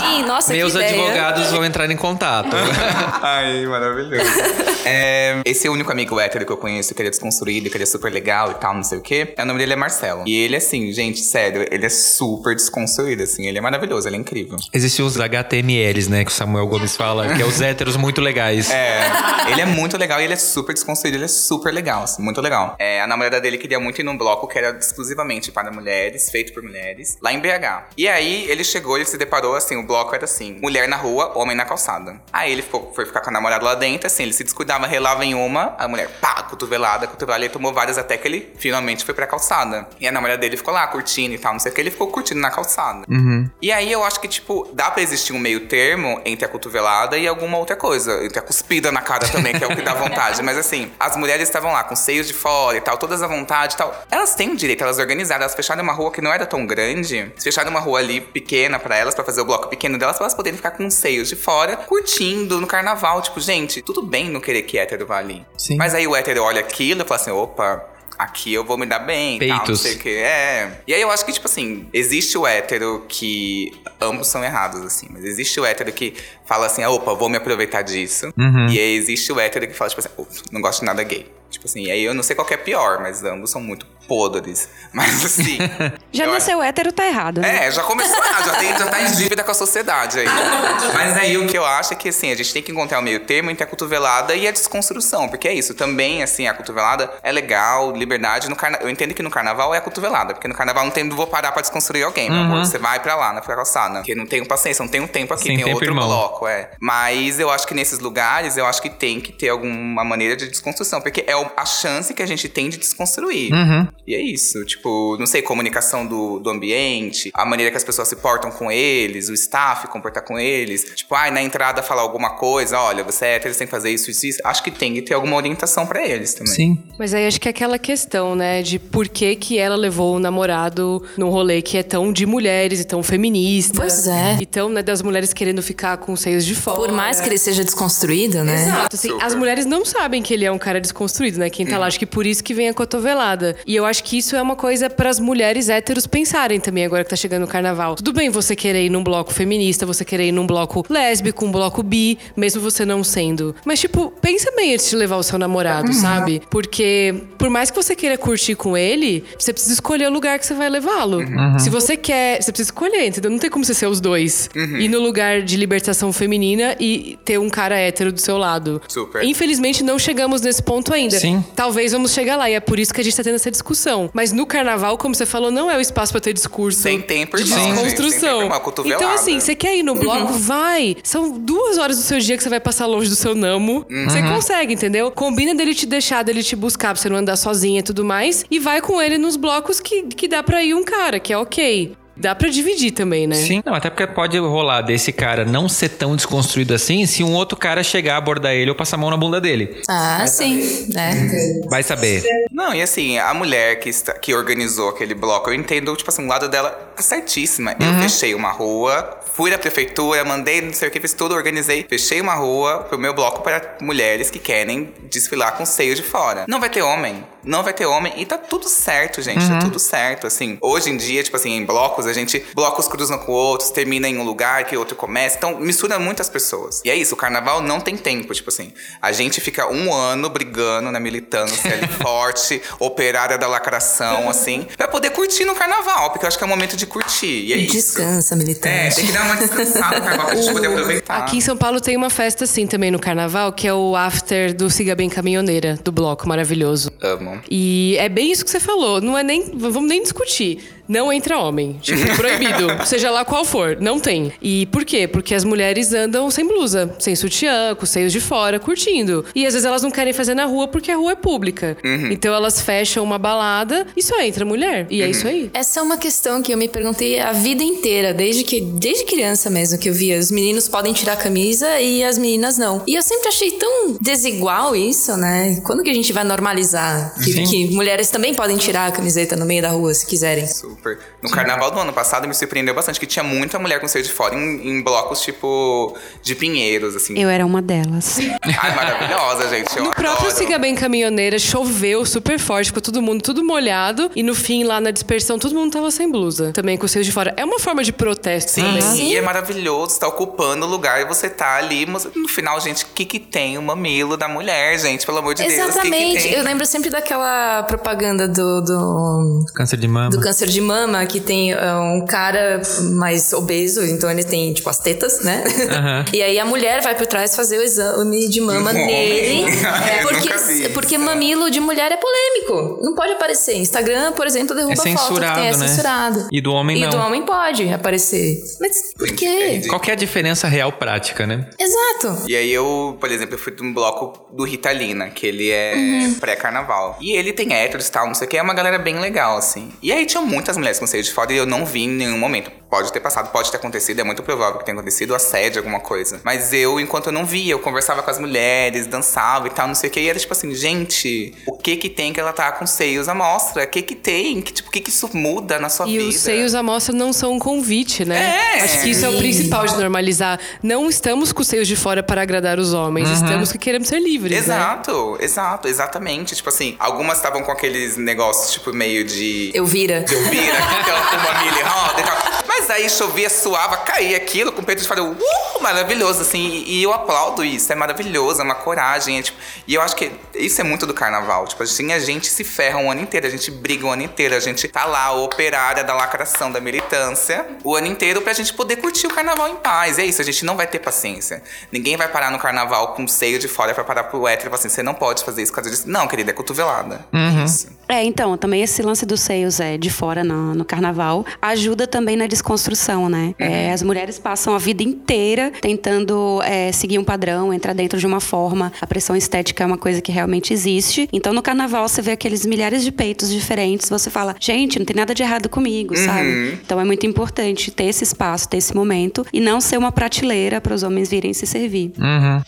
Sim, 0.08 0.24
nossa, 0.24 0.54
Meus 0.54 0.76
advogados 0.76 1.52
vão 1.52 1.64
entrar 1.66 1.90
em 1.90 1.98
contato. 1.98 2.56
Ai, 3.22 3.66
maravilhoso. 3.66 4.24
É, 4.90 5.42
esse 5.44 5.68
é 5.68 5.70
o 5.70 5.74
único 5.74 5.92
amigo 5.92 6.18
hétero 6.18 6.46
que 6.46 6.52
eu 6.52 6.56
conheço 6.56 6.96
que 6.96 7.02
ele 7.02 7.10
é 7.10 7.12
desconstruído, 7.12 7.70
que 7.70 7.76
ele 7.76 7.84
é 7.84 7.88
super 7.88 8.10
legal 8.10 8.52
e 8.52 8.54
tal, 8.54 8.74
não 8.74 8.84
sei 8.84 8.98
o 8.98 9.02
quê. 9.02 9.34
O 9.38 9.44
nome 9.44 9.60
dele 9.60 9.74
é 9.74 9.76
Marcelo. 9.76 10.24
E 10.26 10.34
ele, 10.34 10.56
assim, 10.56 10.94
gente, 10.94 11.20
sério, 11.20 11.66
ele 11.70 11.86
é 11.86 11.90
super 11.90 12.56
desconstruído, 12.56 13.22
assim. 13.22 13.48
Ele 13.48 13.58
é 13.58 13.62
maravilhoso, 13.62 14.08
ele 14.08 14.16
é 14.16 14.20
incrível. 14.20 14.56
Existem 14.74 15.04
os 15.04 15.20
HTMLs, 15.20 16.10
né, 16.10 16.24
que 16.24 16.32
o 16.32 16.34
Samuel 16.34 16.68
Gomes 16.68 16.96
fala, 16.96 17.36
que 17.36 17.42
é 17.42 17.46
os 17.46 17.60
héteros 17.60 17.98
muito 17.98 18.22
legais. 18.22 18.72
É, 18.72 19.12
ele 19.52 19.60
é 19.60 19.66
muito 19.66 19.98
legal 19.98 20.22
e 20.22 20.24
ele 20.24 20.34
é 20.34 20.38
super 20.38 20.74
desconstruído, 20.74 21.18
ele 21.18 21.26
é 21.26 21.30
super 21.30 21.74
legal, 21.74 22.04
assim, 22.04 22.24
muito 22.24 22.40
legal. 22.40 22.78
É, 22.80 23.02
a 23.02 23.08
namorada 23.08 23.42
dele 23.42 23.58
queria 23.58 23.82
muito 23.82 24.00
ir 24.00 24.06
num 24.06 24.18
bloco 24.18 24.48
que 24.48 24.58
era 24.58 24.78
exclusivamente 24.78 25.52
para 25.52 25.70
mulheres, 25.70 26.30
feito 26.32 26.54
por 26.54 26.64
mulheres, 26.64 27.18
lá 27.22 27.34
em 27.34 27.40
BH. 27.40 27.90
E 27.98 28.08
aí 28.08 28.50
ele 28.50 28.64
chegou, 28.64 28.96
ele 28.96 29.06
se 29.06 29.18
deparou, 29.18 29.54
assim, 29.54 29.76
o 29.76 29.86
bloco 29.86 29.97
era 30.14 30.26
assim: 30.26 30.58
mulher 30.62 30.88
na 30.88 30.96
rua, 30.96 31.32
homem 31.36 31.56
na 31.56 31.66
calçada. 31.66 32.20
Aí 32.32 32.52
ele 32.52 32.62
ficou, 32.62 32.92
foi 32.94 33.06
ficar 33.06 33.22
com 33.22 33.30
a 33.30 33.34
namorada 33.34 33.64
lá 33.64 33.76
dentro, 33.76 34.08
assim, 34.08 34.24
ele 34.24 34.34
se 34.34 34.44
descuidava, 34.44 34.88
relava 34.88 35.26
em 35.26 35.34
uma, 35.34 35.76
a 35.78 35.88
mulher, 35.88 36.10
pá, 36.22 36.44
cotovelada, 36.44 37.08
cotovelada, 37.08 37.46
ele 37.46 37.54
tomou 37.54 37.74
várias 37.74 37.98
até 37.98 38.18
que 38.18 38.28
ele 38.28 38.54
finalmente 38.58 39.04
foi 39.04 39.14
pra 39.14 39.28
calçada. 39.28 39.88
E 40.00 40.08
a 40.08 40.12
namorada 40.12 40.40
dele 40.40 40.58
ficou 40.58 40.74
lá 40.74 40.86
curtindo 40.88 41.36
e 41.36 41.38
tal, 41.38 41.54
não 41.54 41.60
sei 41.60 41.72
o 41.72 41.76
que, 41.76 41.82
ele 41.82 41.92
ficou 41.92 42.08
curtindo 42.08 42.40
na 42.40 42.50
calçada. 42.50 43.06
Uhum. 43.10 43.50
E 43.62 43.72
aí 43.72 43.92
eu 43.92 44.04
acho 44.04 44.20
que, 44.20 44.28
tipo, 44.28 44.70
dá 44.74 44.92
pra 44.92 45.02
existir 45.02 45.34
um 45.34 45.40
meio 45.40 45.68
termo 45.68 46.22
entre 46.26 46.46
a 46.46 46.48
cotovelada 46.48 47.18
e 47.18 47.28
alguma 47.28 47.58
outra 47.58 47.76
coisa. 47.76 48.24
Entre 48.24 48.40
a 48.40 48.42
cuspida 48.42 48.92
na 48.92 49.02
cara 49.02 49.28
também, 49.28 49.54
que 49.54 49.64
é 49.64 49.68
o 49.68 49.76
que 49.76 49.82
dá 49.82 49.94
vontade. 49.96 50.42
Mas 50.42 50.58
assim, 50.58 50.92
as 51.00 51.16
mulheres 51.16 51.48
estavam 51.48 51.72
lá 51.72 51.84
com 51.84 51.96
seios 51.96 52.28
de 52.28 52.34
fora 52.34 52.78
e 52.78 52.82
tal, 52.82 52.98
todas 52.98 53.22
à 53.22 53.28
vontade 53.28 53.76
e 53.76 53.78
tal. 53.78 53.94
Elas 54.12 54.36
têm 54.36 54.56
direito, 54.56 54.84
elas 54.84 55.00
organizadas, 55.00 55.44
elas 55.44 55.56
fecharam 55.56 55.84
uma 55.84 55.94
rua 55.94 56.12
que 56.12 56.22
não 56.22 56.34
era 56.34 56.46
tão 56.46 56.66
grande, 56.66 57.32
fecharam 57.42 57.70
uma 57.70 57.80
rua 57.80 58.00
ali 58.00 58.22
pequena 58.22 58.80
para 58.80 58.96
elas, 58.96 59.16
para 59.16 59.24
fazer 59.24 59.42
o 59.42 59.46
bloco 59.46 59.68
pequeno 59.68 59.87
delas, 59.96 60.18
pra 60.18 60.24
elas 60.24 60.34
poderem 60.34 60.58
ficar 60.58 60.72
com 60.72 60.88
os 60.88 60.96
seios 60.96 61.30
de 61.30 61.36
fora, 61.36 61.78
curtindo 61.78 62.60
no 62.60 62.66
carnaval. 62.66 63.22
Tipo, 63.22 63.40
gente, 63.40 63.84
tudo 63.84 64.02
bem 64.02 64.28
não 64.32 64.42
querer 64.42 64.64
que 64.64 64.80
hétero 64.80 65.06
vá 65.06 65.20
ali. 65.20 65.46
Sim. 65.56 65.78
Mas 65.78 65.94
aí 65.94 66.08
o 66.08 66.16
hétero 66.16 66.42
olha 66.42 66.62
aquilo 66.62 67.04
e 67.04 67.06
fala 67.06 67.22
assim: 67.22 67.30
opa, 67.30 67.86
aqui 68.18 68.54
eu 68.54 68.64
vou 68.64 68.78
me 68.78 68.86
dar 68.86 69.00
bem, 69.00 69.38
Peitos. 69.38 69.58
tal, 69.58 69.68
não 69.68 69.76
sei 69.76 69.94
o 69.96 70.00
que. 70.00 70.10
É. 70.10 70.82
E 70.88 70.94
aí 70.94 71.02
eu 71.02 71.12
acho 71.12 71.26
que, 71.26 71.32
tipo 71.32 71.48
assim, 71.48 71.88
existe 71.94 72.38
o 72.38 72.48
hétero 72.48 73.06
que 73.08 73.72
ambos 74.02 74.28
são 74.28 74.44
errados, 74.44 74.82
assim, 74.82 75.08
mas 75.10 75.24
existe 75.24 75.60
o 75.60 75.66
hétero 75.66 75.92
que 75.92 76.16
fala 76.46 76.66
assim, 76.66 76.84
opa, 76.84 77.14
vou 77.14 77.30
me 77.30 77.38
aproveitar 77.38 77.84
disso. 77.84 78.34
Uhum. 78.38 78.68
E 78.70 78.80
aí 78.80 78.96
existe 78.96 79.32
o 79.32 79.40
hétero 79.40 79.68
que 79.68 79.74
fala, 79.74 79.90
tipo 79.90 80.02
assim, 80.02 80.44
não 80.52 80.62
gosto 80.62 80.80
de 80.80 80.86
nada 80.86 81.04
gay. 81.04 81.32
Tipo 81.50 81.66
assim, 81.66 81.90
aí 81.92 82.04
eu 82.04 82.14
não 82.14 82.24
sei 82.24 82.36
qual 82.36 82.48
é 82.50 82.58
pior, 82.58 83.00
mas 83.00 83.24
ambos 83.24 83.52
são 83.52 83.62
muito 83.62 83.86
podres. 84.08 84.70
Mas 84.94 85.24
assim. 85.26 85.58
já 86.12 86.26
nasceu 86.28 86.62
hétero, 86.64 86.92
tá 86.92 87.06
errado. 87.06 87.42
Né? 87.42 87.68
É, 87.68 87.72
já 87.72 87.84
começou 87.84 88.18
errado, 88.18 88.46
já, 88.46 88.56
tem, 88.56 88.70
já 88.70 88.88
tá 88.88 89.02
em 89.02 89.12
dívida 89.12 89.44
com 89.44 89.52
a 89.52 89.54
sociedade 89.54 90.20
aí. 90.20 90.28
mas 90.94 91.18
aí 91.18 91.38
o 91.38 91.48
que 91.48 91.58
eu 91.58 91.66
acho 91.66 91.94
é 91.94 91.96
que 91.96 92.10
assim, 92.10 92.32
a 92.32 92.36
gente 92.36 92.54
tem 92.54 92.64
que 92.64 92.72
encontrar 92.72 93.00
o 93.00 93.02
meio 93.02 93.20
termo 93.20 93.52
entre 93.52 93.64
a 93.64 93.68
cotovelada 93.68 94.34
e 94.36 94.48
a 94.48 94.52
desconstrução. 94.52 95.28
Porque 95.28 95.48
é 95.48 95.54
isso, 95.54 95.74
também, 95.74 96.24
assim, 96.24 96.48
a 96.48 96.54
cotovelada 96.54 97.12
é 97.22 97.32
legal, 97.32 97.92
liberdade. 97.92 98.50
No 98.50 98.56
carna... 98.56 98.80
Eu 98.82 98.90
entendo 98.90 99.14
que 99.14 99.22
no 99.22 99.30
carnaval 99.30 99.74
é 99.76 99.78
a 99.78 99.82
cotovelada, 99.82 100.34
porque 100.34 100.48
no 100.48 100.56
carnaval 100.56 100.86
não 100.86 100.92
tem, 100.92 101.08
vou 101.10 101.28
parar 101.28 101.52
pra 101.52 101.62
desconstruir 101.62 102.04
alguém, 102.04 102.30
uhum. 102.30 102.36
meu 102.36 102.44
amor. 102.46 102.66
Você 102.66 102.78
vai 102.78 103.00
pra 103.00 103.16
lá, 103.16 103.34
na 103.34 103.42
calçada. 103.68 104.00
Porque 104.00 104.16
não 104.16 104.26
tenho 104.26 104.46
paciência, 104.46 104.84
não 104.84 104.90
tenho 104.90 105.08
tempo 105.08 105.34
aqui, 105.34 105.44
Sem 105.44 105.56
tem 105.56 105.66
tempo, 105.66 105.76
outro 105.76 105.92
irmão. 105.92 106.08
bloco, 106.08 106.48
é. 106.48 106.72
Mas 106.80 107.40
eu 107.40 107.50
acho 107.50 107.68
que 107.68 107.74
nesses 107.74 108.00
lugares, 108.00 108.58
eu 108.58 108.66
acho 108.66 108.82
que 108.82 108.90
tem 108.90 109.20
que 109.20 109.32
ter 109.32 109.50
alguma 109.50 110.04
maneira 110.04 110.36
de 110.36 110.48
desconstrução, 110.48 111.02
porque 111.02 111.24
é 111.28 111.34
a 111.56 111.66
chance 111.66 112.14
que 112.14 112.24
a 112.24 112.26
gente 112.26 112.48
tem 112.48 112.70
de 112.70 112.78
desconstruir. 112.78 113.54
Uhum. 113.54 113.88
E 114.06 114.16
é 114.16 114.22
isso. 114.22 114.64
Tipo, 114.66 115.18
não 115.18 115.26
sei, 115.26 115.42
comunicação 115.42 116.06
do, 116.06 116.40
do 116.40 116.50
ambiente, 116.50 117.30
a 117.34 117.46
maneira 117.46 117.72
que 117.72 117.78
as 117.78 117.84
pessoas 117.84 118.08
se 118.08 118.16
portam 118.16 118.52
com 118.52 118.72
eles, 118.72 119.30
o 119.30 119.34
staff 119.34 119.88
comportar 119.88 120.24
com 120.24 120.40
eles. 120.40 120.84
Tipo, 120.96 121.16
ai, 121.16 121.30
ah, 121.30 121.32
na 121.32 121.42
entrada 121.42 121.84
falar 121.84 122.02
alguma 122.02 122.32
coisa, 122.32 122.80
olha, 122.80 123.04
você 123.04 123.26
é 123.26 123.36
hétero, 123.36 123.54
você 123.54 123.60
tem 123.60 123.68
que 123.68 123.72
fazer 123.72 123.90
isso, 123.90 124.10
isso, 124.10 124.26
isso. 124.26 124.40
Acho 124.44 124.64
que 124.64 124.72
tem 124.72 124.94
que 124.94 125.02
ter 125.02 125.14
alguma 125.14 125.36
orientação 125.36 125.86
para 125.86 126.06
eles 126.06 126.34
também. 126.34 126.54
Sim. 126.54 126.84
Mas 126.98 127.14
aí 127.14 127.28
acho 127.28 127.40
que 127.40 127.48
é 127.48 127.52
aquela 127.52 127.78
questão, 127.78 128.36
né, 128.36 128.62
de 128.62 128.80
por 128.80 129.08
que 129.10 129.36
que 129.36 129.58
ela 129.58 129.76
levou 129.76 130.16
o 130.16 130.20
namorado 130.20 131.04
num 131.18 131.30
rolê 131.30 131.62
que 131.62 131.78
é 131.78 131.84
tão 131.84 132.12
de 132.12 132.26
mulheres 132.26 132.80
e 132.80 132.86
tão 132.86 133.04
feminista. 133.04 133.76
Pois 133.76 134.08
é. 134.08 134.38
Então, 134.42 134.70
né, 134.70 134.82
das 134.82 135.02
mulheres 135.02 135.34
querendo 135.34 135.62
ficar 135.62 135.98
com 135.98 136.16
seios 136.16 136.46
de 136.46 136.56
fora. 136.56 136.78
Por 136.78 136.92
mais 136.92 137.20
que 137.20 137.28
ele 137.28 137.38
seja 137.38 137.64
desconstruído, 137.64 138.44
né? 138.44 138.64
Exato. 138.64 138.96
Assim, 138.96 139.18
as 139.22 139.36
mulheres 139.36 139.66
não 139.66 139.84
sabem 139.84 140.22
que 140.22 140.34
ele 140.34 140.46
é 140.46 140.52
um 140.52 140.58
cara 140.58 140.80
desconstruído, 140.80 141.40
né? 141.40 141.50
Quem 141.50 141.66
tá 141.66 141.78
lá, 141.78 141.88
acho 141.88 142.00
que 142.00 142.06
por 142.06 142.26
isso 142.26 142.44
que 142.44 142.54
vem 142.54 142.70
a 142.70 142.74
cotovelada. 142.74 143.56
E 143.66 143.76
eu 143.76 143.86
acho 143.88 144.04
que 144.04 144.18
isso 144.18 144.36
é 144.36 144.42
uma 144.42 144.56
coisa 144.56 144.90
para 144.90 145.10
as 145.10 145.20
mulheres 145.20 145.70
héteros 145.70 146.06
pensarem 146.06 146.60
também 146.60 146.86
agora 146.86 147.04
que 147.04 147.10
tá 147.10 147.16
chegando 147.16 147.44
o 147.44 147.48
carnaval. 147.48 147.96
Tudo 147.96 148.14
bem 148.14 148.30
você 148.30 148.56
querer 148.56 148.86
ir 148.86 148.90
num 148.90 149.04
bloco 149.04 149.34
feminista, 149.34 149.86
você 149.86 150.04
querer 150.06 150.28
ir 150.28 150.32
num 150.32 150.46
bloco 150.46 150.86
lésbico, 150.90 151.46
um 151.46 151.52
bloco 151.52 151.82
bi, 151.84 152.18
mesmo 152.36 152.62
você 152.62 152.86
não 152.86 153.04
sendo. 153.04 153.56
Mas, 153.66 153.80
tipo, 153.80 154.12
pensa 154.22 154.52
bem 154.56 154.74
antes 154.74 154.90
de 154.90 154.96
levar 154.96 155.18
o 155.18 155.24
seu 155.24 155.38
namorado, 155.40 155.88
uhum. 155.88 155.94
sabe? 155.94 156.42
Porque, 156.50 157.16
por 157.38 157.50
mais 157.50 157.72
que 157.72 157.76
você 157.76 157.96
queira 157.96 158.18
curtir 158.18 158.56
com 158.56 158.78
ele, 158.78 159.24
você 159.38 159.54
precisa 159.54 159.74
escolher 159.74 160.08
o 160.08 160.12
lugar 160.12 160.40
que 160.40 160.46
você 160.46 160.54
vai 160.54 160.70
levá-lo. 160.70 161.20
Uhum. 161.20 161.60
Se 161.60 161.70
você 161.70 161.96
quer, 161.96 162.42
você 162.42 162.52
precisa 162.52 162.70
escolher, 162.70 163.08
entendeu? 163.08 163.32
Não 163.32 163.40
tem 163.40 163.50
como 163.50 163.64
você 163.64 163.74
ser 163.74 163.88
os 163.88 164.00
dois. 164.02 164.50
Uhum. 164.56 164.78
Ir 164.78 164.90
no 164.90 165.00
lugar 165.00 165.42
de 165.42 165.56
libertação 165.56 166.12
feminina 166.12 166.76
e 166.80 167.18
ter 167.24 167.40
um 167.40 167.50
cara 167.50 167.78
hétero 167.78 168.12
do 168.12 168.20
seu 168.20 168.38
lado. 168.38 168.82
Super. 168.88 169.24
Infelizmente, 169.24 169.84
não 169.84 169.98
chegamos 169.98 170.42
nesse 170.42 170.62
ponto 170.62 170.94
ainda. 170.94 171.20
Sim. 171.20 171.44
Talvez 171.56 171.92
vamos 171.92 172.12
chegar 172.12 172.36
lá. 172.36 172.50
E 172.50 172.54
é 172.54 172.60
por 172.60 172.80
isso 172.80 172.94
que 172.94 173.02
a 173.02 173.04
gente 173.04 173.16
tá 173.16 173.24
tendo 173.24 173.36
essa 173.36 173.52
discussão. 173.52 173.77
Mas 174.14 174.32
no 174.32 174.46
carnaval, 174.46 174.98
como 174.98 175.16
você 175.16 175.26
falou, 175.26 175.52
não 175.52 175.70
é 175.70 175.78
o 175.78 175.82
espaço 175.82 176.12
para 176.12 176.22
ter 176.22 176.34
discurso. 176.34 176.82
Sem 176.82 177.02
tempo, 177.02 177.38
de 177.38 177.44
desconstrução. 177.44 178.50
então, 178.86 179.12
assim, 179.12 179.40
você 179.40 179.56
quer 179.56 179.78
ir 179.78 179.84
no 179.84 179.96
bloco? 179.96 180.34
Uhum. 180.34 180.40
Vai. 180.40 180.96
São 181.04 181.32
duas 181.32 181.78
horas 181.78 181.98
do 181.98 182.04
seu 182.04 182.20
dia 182.20 182.36
que 182.38 182.44
você 182.44 182.50
vai 182.50 182.60
passar 182.60 182.86
longe 182.86 183.10
do 183.10 183.16
seu 183.16 183.36
namo. 183.36 183.86
Uhum. 183.90 184.10
Você 184.10 184.22
consegue, 184.22 184.74
entendeu? 184.74 185.12
Combina 185.12 185.54
dele 185.56 185.74
te 185.74 185.86
deixar, 185.86 186.24
dele 186.24 186.44
te 186.44 186.56
buscar 186.56 186.94
pra 186.94 187.02
você 187.02 187.10
não 187.10 187.18
andar 187.18 187.36
sozinha 187.38 187.80
e 187.80 187.84
tudo 187.84 188.04
mais. 188.04 188.46
E 188.50 188.60
vai 188.60 188.82
com 188.82 189.02
ele 189.02 189.18
nos 189.18 189.36
blocos 189.36 189.80
que, 189.80 190.04
que 190.04 190.28
dá 190.28 190.42
pra 190.44 190.64
ir 190.64 190.74
um 190.74 190.84
cara, 190.84 191.20
que 191.20 191.32
é 191.32 191.38
ok. 191.38 191.96
Dá 192.20 192.34
pra 192.34 192.50
dividir 192.50 192.92
também, 192.92 193.28
né? 193.28 193.36
Sim, 193.36 193.62
não, 193.66 193.74
até 193.74 193.90
porque 193.90 194.08
pode 194.08 194.38
rolar 194.40 194.82
desse 194.82 195.12
cara 195.12 195.46
não 195.46 195.70
ser 195.70 195.90
tão 195.90 196.16
desconstruído 196.16 196.74
assim 196.74 197.06
se 197.06 197.24
um 197.24 197.34
outro 197.34 197.58
cara 197.58 197.84
chegar, 197.84 198.18
abordar 198.18 198.54
ele 198.54 198.70
ou 198.70 198.76
passar 198.76 198.96
a 198.96 199.00
mão 199.00 199.10
na 199.10 199.18
bunda 199.18 199.40
dele. 199.40 199.82
Ah, 199.88 200.18
Vai 200.20 200.28
sim. 200.28 200.88
É. 200.96 201.68
Vai 201.70 201.84
saber. 201.84 202.24
Não, 202.52 202.74
e 202.74 202.82
assim, 202.82 203.18
a 203.18 203.34
mulher 203.34 203.80
que, 203.80 203.90
está, 203.90 204.14
que 204.14 204.34
organizou 204.34 204.90
aquele 204.90 205.14
bloco, 205.14 205.50
eu 205.50 205.54
entendo, 205.54 205.96
tipo 205.96 206.10
assim, 206.10 206.26
o 206.26 206.28
lado 206.28 206.50
dela 206.50 206.70
tá 206.96 207.04
certíssima. 207.04 207.76
Eu 207.80 207.88
uhum. 207.88 208.02
fechei 208.02 208.34
uma 208.34 208.52
rua, 208.52 209.17
fui 209.38 209.52
na 209.52 209.58
prefeitura, 209.60 210.26
mandei 210.26 210.62
não 210.62 210.74
sei 210.74 210.88
o 210.88 210.92
que, 210.92 211.00
fiz 211.00 211.14
tudo, 211.14 211.36
organizei. 211.36 211.86
Fechei 211.88 212.20
uma 212.20 212.34
rua 212.34 212.80
pro 212.90 212.98
meu 212.98 213.14
bloco 213.14 213.42
para 213.42 213.78
mulheres 213.80 214.32
que 214.32 214.40
querem 214.40 214.92
desfilar 215.04 215.56
com 215.56 215.64
seio 215.64 215.94
de 215.94 216.02
fora. 216.02 216.46
Não 216.48 216.60
vai 216.60 216.72
ter 216.72 216.82
homem. 216.82 217.24
Não 217.44 217.62
vai 217.64 217.72
ter 217.72 217.86
homem. 217.86 218.12
E 218.18 218.26
tá 218.26 218.36
tudo 218.38 218.68
certo, 218.68 219.22
gente. 219.22 219.38
Tá 219.38 219.54
uhum. 219.54 219.60
Tá 219.60 219.66
tudo 219.66 219.80
certo. 219.80 220.26
Assim, 220.26 220.58
hoje 220.60 220.90
em 220.90 220.98
dia, 220.98 221.22
tipo 221.24 221.38
assim, 221.38 221.52
em 221.56 221.64
blocos, 221.64 222.08
a 222.08 222.14
gente 222.14 222.44
blocos 222.56 222.88
cruzam 222.88 223.20
com 223.20 223.32
outros, 223.32 223.70
termina 223.70 224.10
em 224.10 224.18
um 224.18 224.24
lugar 224.24 224.66
que 224.66 224.76
outro 224.76 224.96
começa. 224.96 225.38
Então, 225.38 225.60
mistura 225.60 226.00
muitas 226.00 226.30
pessoas. 226.30 226.82
E 226.84 226.90
é 226.90 226.96
isso, 226.96 227.14
o 227.14 227.18
carnaval 227.18 227.62
não 227.62 227.80
tem 227.80 227.96
tempo. 227.96 228.34
Tipo 228.34 228.50
assim, 228.50 228.74
a 229.00 229.12
gente 229.12 229.40
fica 229.40 229.72
um 229.72 229.94
ano 229.94 230.30
brigando 230.30 230.92
na 230.92 231.00
militância 231.00 231.72
ali 231.72 231.88
forte, 232.02 232.60
operária 232.80 233.38
da 233.38 233.48
lacração, 233.48 234.28
assim, 234.30 234.68
pra 234.76 234.88
poder 234.88 235.12
curtir 235.12 235.46
no 235.46 235.54
carnaval. 235.54 236.10
Porque 236.10 236.26
eu 236.26 236.28
acho 236.28 236.38
que 236.40 236.44
é 236.44 236.48
um 236.48 236.50
momento 236.50 236.76
de 236.76 236.88
curtir. 236.88 237.46
E 237.46 237.54
é 237.54 237.58
isso. 237.58 237.74
Descansa, 237.74 238.34
É, 238.34 238.38
militante. 238.38 238.96
tem 238.96 239.06
que 239.06 239.12
dar 239.12 239.27
uma 239.28 239.36
descansada 239.38 240.00
no 240.00 240.06
carnaval 240.06 240.26
pra 240.28 240.36
gente 240.36 240.54
poder 240.54 240.68
aproveitar. 240.68 241.18
Aqui 241.18 241.38
em 241.38 241.42
São 241.42 241.58
Paulo 241.58 241.80
tem 241.82 241.96
uma 241.96 242.10
festa 242.10 242.44
assim 242.44 242.66
também 242.68 242.92
no 242.92 243.00
carnaval, 243.00 243.52
que 243.54 243.68
é 243.68 243.74
o 243.74 243.96
after 243.96 244.54
do 244.54 244.70
Siga 244.70 244.96
Bem 244.96 245.10
Caminhoneira, 245.10 245.80
do 245.84 245.92
bloco 245.92 246.28
maravilhoso. 246.28 246.92
Amo. 247.02 247.40
E 247.50 247.96
é 248.00 248.10
bem 248.10 248.32
isso 248.32 248.44
que 248.44 248.52
você 248.52 248.60
falou, 248.60 249.02
não 249.02 249.18
é 249.18 249.24
nem. 249.24 249.52
Vamos 249.54 249.90
nem 249.90 250.02
discutir. 250.02 250.60
Não 250.88 251.12
entra 251.12 251.38
homem. 251.38 251.78
Tipo, 251.82 252.00
proibido. 252.16 252.68
seja 252.86 253.12
lá 253.12 253.26
qual 253.26 253.44
for. 253.44 253.78
Não 253.80 254.00
tem. 254.00 254.32
E 254.42 254.66
por 254.68 254.86
quê? 254.86 255.06
Porque 255.06 255.36
as 255.36 255.44
mulheres 255.44 255.94
andam 255.94 256.32
sem 256.32 256.48
blusa, 256.48 256.96
sem 256.98 257.14
sutiã, 257.14 257.76
com 257.76 257.84
os 257.84 257.90
seios 257.90 258.14
de 258.14 258.22
fora, 258.22 258.58
curtindo. 258.58 259.26
E 259.36 259.46
às 259.46 259.54
vezes 259.54 259.66
elas 259.66 259.82
não 259.84 259.92
querem 259.92 260.14
fazer 260.14 260.34
na 260.34 260.46
rua 260.46 260.68
porque 260.68 260.90
a 260.90 260.96
rua 260.96 261.12
é 261.12 261.16
pública. 261.16 261.76
Então 262.10 262.34
elas 262.34 262.62
fecham 262.62 263.04
uma 263.04 263.18
balada 263.18 263.86
e 263.98 264.02
só 264.02 264.22
entra 264.22 264.46
mulher. 264.46 264.88
E 264.90 265.02
é 265.02 265.10
isso 265.10 265.28
aí. 265.28 265.50
Essa 265.54 265.82
é 265.82 265.84
uma 265.84 265.98
questão 265.98 266.42
que 266.42 266.54
eu 266.54 266.58
me 266.58 266.70
perguntei 266.70 267.20
a 267.20 267.34
vida 267.34 267.64
inteira, 267.64 268.14
desde 268.14 268.44
que 268.46 268.62
desde 268.62 269.04
criança 269.18 269.50
mesmo 269.50 269.80
que 269.80 269.90
eu 269.90 269.94
via 269.96 270.20
os 270.20 270.30
meninos 270.30 270.70
podem 270.70 270.94
tirar 270.94 271.14
a 271.14 271.18
camisa 271.18 271.80
e 271.82 272.04
as 272.04 272.20
meninas 272.20 272.56
não. 272.56 272.84
E 272.86 272.94
eu 272.94 273.02
sempre 273.02 273.30
achei 273.30 273.50
tão 273.52 273.98
desigual 274.00 274.76
isso, 274.76 275.18
né? 275.18 275.60
Quando 275.64 275.82
que 275.82 275.90
a 275.90 275.94
gente 275.94 276.14
vai 276.14 276.24
normalizar 276.24 277.16
que, 277.24 277.44
que 277.44 277.76
mulheres 277.76 278.12
também 278.12 278.36
podem 278.36 278.58
tirar 278.58 278.86
a 278.86 278.92
camiseta 278.92 279.36
no 279.36 279.44
meio 279.44 279.64
da 279.64 279.70
rua 279.70 279.92
se 279.96 280.06
quiserem? 280.06 280.46
Super. 280.46 281.00
No 281.22 281.30
carnaval 281.30 281.72
do 281.72 281.80
ano 281.80 281.94
passado 281.94 282.28
me 282.28 282.34
surpreendeu 282.34 282.74
bastante 282.74 283.00
que 283.00 283.06
tinha 283.06 283.24
muita 283.24 283.58
mulher 283.58 283.80
com 283.80 283.88
seio 283.88 284.04
de 284.04 284.12
fora 284.12 284.36
em, 284.36 284.70
em 284.70 284.84
blocos 284.84 285.22
tipo 285.22 285.96
de 286.22 286.36
pinheiros, 286.36 286.96
assim. 286.96 287.18
Eu 287.18 287.30
era 287.30 287.46
uma 287.46 287.62
delas. 287.62 288.18
Ai, 288.44 288.76
maravilhosa, 288.76 289.50
gente. 289.50 289.76
Eu 289.78 289.86
No 289.86 289.92
próprio 289.92 290.28
adoro. 290.28 290.32
Siga 290.32 290.60
Bem 290.60 290.76
Caminhoneira 290.76 291.40
choveu 291.40 292.06
super 292.06 292.40
forte, 292.40 292.68
ficou 292.68 292.82
todo 292.82 293.02
mundo 293.02 293.22
tudo 293.22 293.44
molhado. 293.44 294.12
E 294.16 294.22
no 294.22 294.36
fim, 294.36 294.64
lá 294.64 294.80
na 294.80 294.92
dispersão, 294.92 295.40
todo 295.40 295.56
mundo 295.56 295.72
tava 295.72 295.90
sem 295.92 296.10
blusa. 296.10 296.52
Também 296.54 296.78
com 296.78 296.86
os 296.86 296.92
seios 296.92 297.06
de 297.06 297.12
fora. 297.12 297.34
É 297.36 297.44
uma 297.44 297.60
forma 297.60 297.84
de 297.84 297.92
protesto 297.92 298.52
Sim, 298.52 298.62
também. 298.62 299.12
e 299.12 299.16
é 299.16 299.22
maravilhoso, 299.22 299.94
você 299.94 300.00
tá 300.00 300.08
ocupando 300.08 300.66
o 300.66 300.70
lugar 300.70 301.02
e 301.02 301.06
você 301.06 301.30
tá 301.30 301.56
ali, 301.56 301.86
mas 301.86 302.08
no 302.16 302.28
final, 302.28 302.60
gente, 302.62 302.84
o 302.84 302.88
que 302.94 303.06
que 303.06 303.20
tem 303.20 303.58
o 303.58 303.62
mamilo 303.62 304.16
da 304.18 304.28
mulher, 304.28 304.78
gente? 304.80 305.06
Pelo 305.06 305.18
amor 305.18 305.34
de 305.34 305.44
Deus, 305.44 305.54
o 305.54 305.56
que 305.56 305.62
que 305.64 305.70
Exatamente. 305.70 306.34
Eu 306.34 306.44
lembro 306.44 306.66
sempre 306.66 306.90
daquela 306.90 307.64
propaganda 307.64 308.28
do, 308.28 308.62
do, 308.62 309.46
Câncer 309.54 309.78
de 309.78 309.88
mama. 309.88 310.10
do 310.10 310.20
câncer 310.20 310.48
de 310.48 310.62
mama, 310.62 311.06
que 311.06 311.17
tem 311.20 311.52
é, 311.52 311.74
um 311.76 312.06
cara 312.06 312.62
mais 312.94 313.34
obeso, 313.34 313.84
então 313.86 314.10
ele 314.10 314.24
tem, 314.24 314.54
tipo, 314.54 314.70
as 314.70 314.78
tetas, 314.80 315.22
né? 315.24 315.44
Aham. 315.72 316.06
E 316.14 316.22
aí 316.22 316.40
a 316.40 316.46
mulher 316.46 316.82
vai 316.82 316.96
por 316.96 317.06
trás 317.06 317.36
fazer 317.36 317.58
o 317.58 317.62
exame 317.62 318.28
de 318.30 318.40
mama 318.42 318.72
Um 318.72 318.74
nele. 318.74 319.46
Vi 319.52 320.02
porque, 320.02 320.70
porque 320.74 320.98
mamilo 320.98 321.52
de 321.52 321.60
mulher 321.60 321.92
é 321.92 321.98
polêmico. 321.98 322.80
Não 322.84 322.96
pode 322.96 323.14
aparecer. 323.14 323.56
Instagram, 323.58 324.14
por 324.14 324.26
exemplo, 324.26 324.56
derruba 324.56 324.74
É 324.74 324.76
foto 324.78 324.88
que 324.88 324.94
tem, 324.96 324.98
censurado, 324.98 325.40
é 325.40 325.44
né? 325.58 325.68
censurado. 325.68 326.28
E 326.32 326.42
do 326.42 326.52
homem 326.54 326.78
E 326.78 326.82
não. 326.82 326.90
do 326.90 326.98
homem 326.98 327.22
pode 327.24 327.68
aparecer. 327.72 328.42
Mas 328.60 328.94
por 328.98 329.08
quê? 329.12 329.62
Qual 329.68 329.80
que 329.80 329.90
é 329.92 329.94
a 329.94 329.98
diferença 329.98 330.48
real 330.48 330.72
prática, 330.72 331.26
né? 331.28 331.48
Exato. 331.60 332.24
E 332.28 332.36
aí 332.36 332.52
eu, 332.52 332.98
por 333.00 333.12
exemplo, 333.12 333.36
eu 333.36 333.40
fui 333.40 333.54
de 333.54 333.62
um 333.64 333.74
bloco 333.74 334.28
do 334.36 334.44
Ritalina, 334.44 335.10
que 335.10 335.26
ele 335.28 335.52
é 335.52 335.74
Uhum. 335.76 336.14
pré-carnaval. 336.20 336.98
E 337.02 337.12
ele 337.16 337.34
tem 337.34 337.54
héteros 337.54 337.88
e 337.88 337.92
tal, 337.92 338.08
não 338.08 338.16
sei 338.16 338.26
o 338.28 338.30
que, 338.30 338.38
é 338.38 338.42
uma 338.42 338.54
galera 338.54 338.78
bem 338.80 339.00
legal, 339.00 339.38
assim. 339.38 339.72
E 339.82 339.92
aí 339.92 340.06
tinha 340.06 340.22
muitas 340.22 340.58
mulheres 340.58 340.80
com 340.80 340.88
seio 341.04 341.28
de 341.28 341.34
e 341.34 341.38
eu 341.38 341.46
não 341.46 341.66
vi 341.66 341.84
em 341.84 341.90
nenhum 341.90 342.18
momento. 342.18 342.52
Pode 342.70 342.92
ter 342.92 343.00
passado, 343.00 343.32
pode 343.32 343.50
ter 343.50 343.58
acontecido, 343.58 344.00
é 344.02 344.04
muito 344.04 344.22
provável 344.22 344.60
que 344.60 344.66
tenha 344.66 344.76
acontecido 344.78 345.16
assédio, 345.16 345.60
alguma 345.60 345.80
coisa. 345.80 346.20
Mas 346.24 346.52
eu, 346.52 346.80
enquanto 346.80 347.08
eu 347.08 347.14
não 347.14 347.26
via, 347.26 347.54
eu 347.54 347.60
conversava 347.60 348.04
com 348.04 348.12
as 348.12 348.20
mulheres, 348.20 348.86
dançava 348.88 349.48
e 349.48 349.50
tal, 349.52 349.68
não 349.68 349.76
sei 349.76 349.90
o 349.90 349.94
que. 349.94 350.00
E 350.02 350.10
era 350.10 350.20
tipo 350.20 350.34
assim, 350.34 350.54
gente, 350.54 351.34
o 351.48 351.56
que 351.58 351.78
que 351.78 351.88
tem 351.90 352.12
que 352.12 352.20
ela 352.20 352.34
tá 352.34 352.52
com 352.52 352.68
seios 352.68 353.08
à 353.08 353.16
mostra? 353.16 353.64
O 353.64 353.68
que 353.68 353.82
que 353.82 353.96
tem? 353.96 354.42
Que, 354.42 354.52
tipo, 354.52 354.68
o 354.68 354.72
que 354.72 354.82
que 354.82 354.90
isso 354.90 355.10
muda 355.16 355.58
na 355.60 355.70
sua 355.70 355.88
E 355.88 355.98
vida? 355.98 356.10
os 356.10 356.16
seios 356.18 356.54
à 356.56 356.62
mostra 356.62 356.94
não 356.94 357.14
são 357.14 357.34
um 357.34 357.40
convite, 357.40 358.04
né? 358.04 358.58
É. 358.58 358.64
Acho 358.64 358.82
que 358.82 358.90
isso 358.90 359.06
é 359.06 359.10
o 359.10 359.18
principal 359.18 359.66
de 359.66 359.76
normalizar. 359.78 360.38
Não 360.62 360.90
estamos 360.90 361.32
com 361.32 361.42
os 361.42 361.48
seios 361.48 361.68
de 361.70 361.76
fora 361.78 362.04
para 362.04 362.22
agradar 362.22 362.60
os 362.60 362.74
homens, 362.74 363.10
estamos 363.10 363.52
que 363.52 363.58
queremos 363.58 363.88
ser 363.88 364.00
livres, 364.00 364.46
né? 364.46 364.56
Exato, 364.56 365.18
exato, 365.22 365.68
exatamente. 365.70 366.36
Tipo 366.36 366.50
assim, 366.50 366.76
algumas 366.80 367.18
estavam 367.18 367.44
com 367.44 367.52
aqueles 367.52 367.96
negócios, 367.96 368.52
tipo, 368.52 368.74
meio 368.74 369.06
de. 369.06 369.52
Eu 369.54 369.66
vira. 369.66 370.02
de 370.02 370.14
ouvir, 370.16 370.36
né? 370.42 370.60
Então, 370.82 370.98
com 371.10 371.16
uma 371.16 371.42
mili 371.44 371.62
roda 371.62 372.02
e 372.02 372.04
tal. 372.04 372.47
Mas 372.60 372.70
aí 372.72 372.90
chovia, 372.90 373.30
suava, 373.30 373.78
caía 373.78 374.18
aquilo 374.18 374.52
com 374.52 374.62
o 374.62 374.66
peito 374.66 374.82
de 374.82 374.88
fora. 374.88 375.04
Uh, 375.04 375.16
maravilhoso, 375.62 376.22
assim. 376.22 376.64
E, 376.66 376.82
eu 376.84 376.92
aplaudo 376.92 377.44
isso. 377.44 377.72
É 377.72 377.76
maravilhoso, 377.76 378.42
é 378.42 378.44
uma 378.44 378.56
coragem. 378.56 379.20
é 379.20 379.22
tipo- 379.22 379.38
e 379.68 379.76
eu 379.76 379.82
acho 379.82 379.96
que 379.96 380.12
isso 380.34 380.60
é 380.60 380.64
muito 380.64 380.86
do 380.86 380.94
carnaval. 380.94 381.46
Tipo, 381.48 381.64
assim, 381.64 381.94
a 381.94 382.00
gente 382.00 382.28
se 382.28 382.44
ferra 382.44 382.80
o 382.82 382.90
ano 382.92 383.02
inteiro, 383.02 383.28
a 383.28 383.30
gente 383.30 383.52
briga 383.52 383.86
o 383.86 383.90
ano 383.92 384.02
inteiro, 384.02 384.36
a 384.36 384.40
gente 384.40 384.68
tá 384.68 384.86
lá, 384.86 385.12
operária 385.12 385.84
da 385.84 385.94
lacração, 385.94 386.52
da 386.52 386.60
militância, 386.60 387.46
o 387.64 387.76
ano 387.76 387.88
inteiro 387.88 388.22
pra 388.22 388.34
gente 388.34 388.54
poder 388.54 388.78
curtir 388.78 389.08
o 389.08 389.14
carnaval 389.14 389.48
em 389.50 389.56
paz. 389.58 390.00
É 390.00 390.06
isso, 390.06 390.22
a 390.22 390.26
gente 390.26 390.44
não 390.44 390.58
vai 390.58 390.66
ter 390.68 390.80
paciência. 390.80 391.44
Ninguém 391.72 391.96
vai 391.96 392.08
parar 392.08 392.32
no 392.32 392.40
carnaval 392.40 392.94
com 392.96 393.04
o 393.04 393.08
seio 393.08 393.38
de 393.40 393.48
fora 393.48 393.74
pra 393.74 393.84
parar 393.84 394.06
pro 394.06 394.28
hétero 394.28 394.48
e 394.48 394.50
falar 394.50 394.60
assim: 394.60 394.70
você 394.70 394.82
não 394.84 394.94
pode 394.96 395.24
fazer 395.24 395.44
isso 395.44 395.52
por 395.52 395.58
causa 395.58 395.70
disso. 395.70 395.84
Não, 395.88 396.08
querida, 396.08 396.32
é 396.32 396.34
cotovelada. 396.34 397.06
É 397.14 397.44
isso. 397.44 397.68
É, 397.90 398.04
então, 398.04 398.38
também 398.38 398.62
esse 398.62 398.82
lance 398.82 399.06
dos 399.06 399.22
seios 399.22 399.60
é, 399.60 399.78
de 399.78 399.90
fora 399.90 400.24
no, 400.24 400.54
no 400.54 400.66
carnaval 400.66 401.26
ajuda 401.42 401.88
também 401.88 402.16
na 402.16 402.28
desconstrução, 402.28 403.10
né? 403.10 403.34
É, 403.40 403.72
as 403.72 403.82
mulheres 403.82 404.20
passam 404.20 404.54
a 404.54 404.58
vida 404.58 404.84
inteira 404.84 405.52
tentando 405.62 406.42
é, 406.44 406.72
seguir 406.72 407.00
um 407.00 407.04
padrão, 407.04 407.54
entrar 407.54 407.74
dentro 407.74 407.98
de 408.00 408.06
uma 408.06 408.20
forma. 408.20 408.72
A 408.82 408.88
pressão 408.88 409.16
estética 409.16 409.64
é 409.64 409.68
uma 409.68 409.78
coisa 409.78 410.02
que 410.02 410.12
realmente 410.12 410.54
existe. 410.54 411.08
Então, 411.14 411.34
no 411.34 411.42
carnaval, 411.42 411.88
você 411.88 412.02
vê 412.02 412.12
aqueles 412.12 412.46
milhares 412.46 412.84
de 412.84 412.92
peitos 412.92 413.32
diferentes, 413.32 413.90
você 413.90 414.10
fala, 414.10 414.36
gente, 414.40 414.80
não 414.80 414.86
tem 414.86 414.96
nada 414.96 415.14
de 415.14 415.24
errado 415.24 415.48
comigo, 415.48 415.96
sabe? 415.96 416.60
Então, 416.64 416.80
é 416.80 416.84
muito 416.84 417.06
importante 417.06 417.72
ter 417.72 417.86
esse 417.86 418.04
espaço, 418.04 418.50
ter 418.50 418.58
esse 418.58 418.76
momento 418.76 419.26
e 419.32 419.40
não 419.40 419.62
ser 419.62 419.78
uma 419.78 419.92
prateleira 419.92 420.60
para 420.60 420.74
os 420.74 420.84
homens 420.84 421.10
virem 421.10 421.34
se 421.34 421.46
servir. 421.46 421.92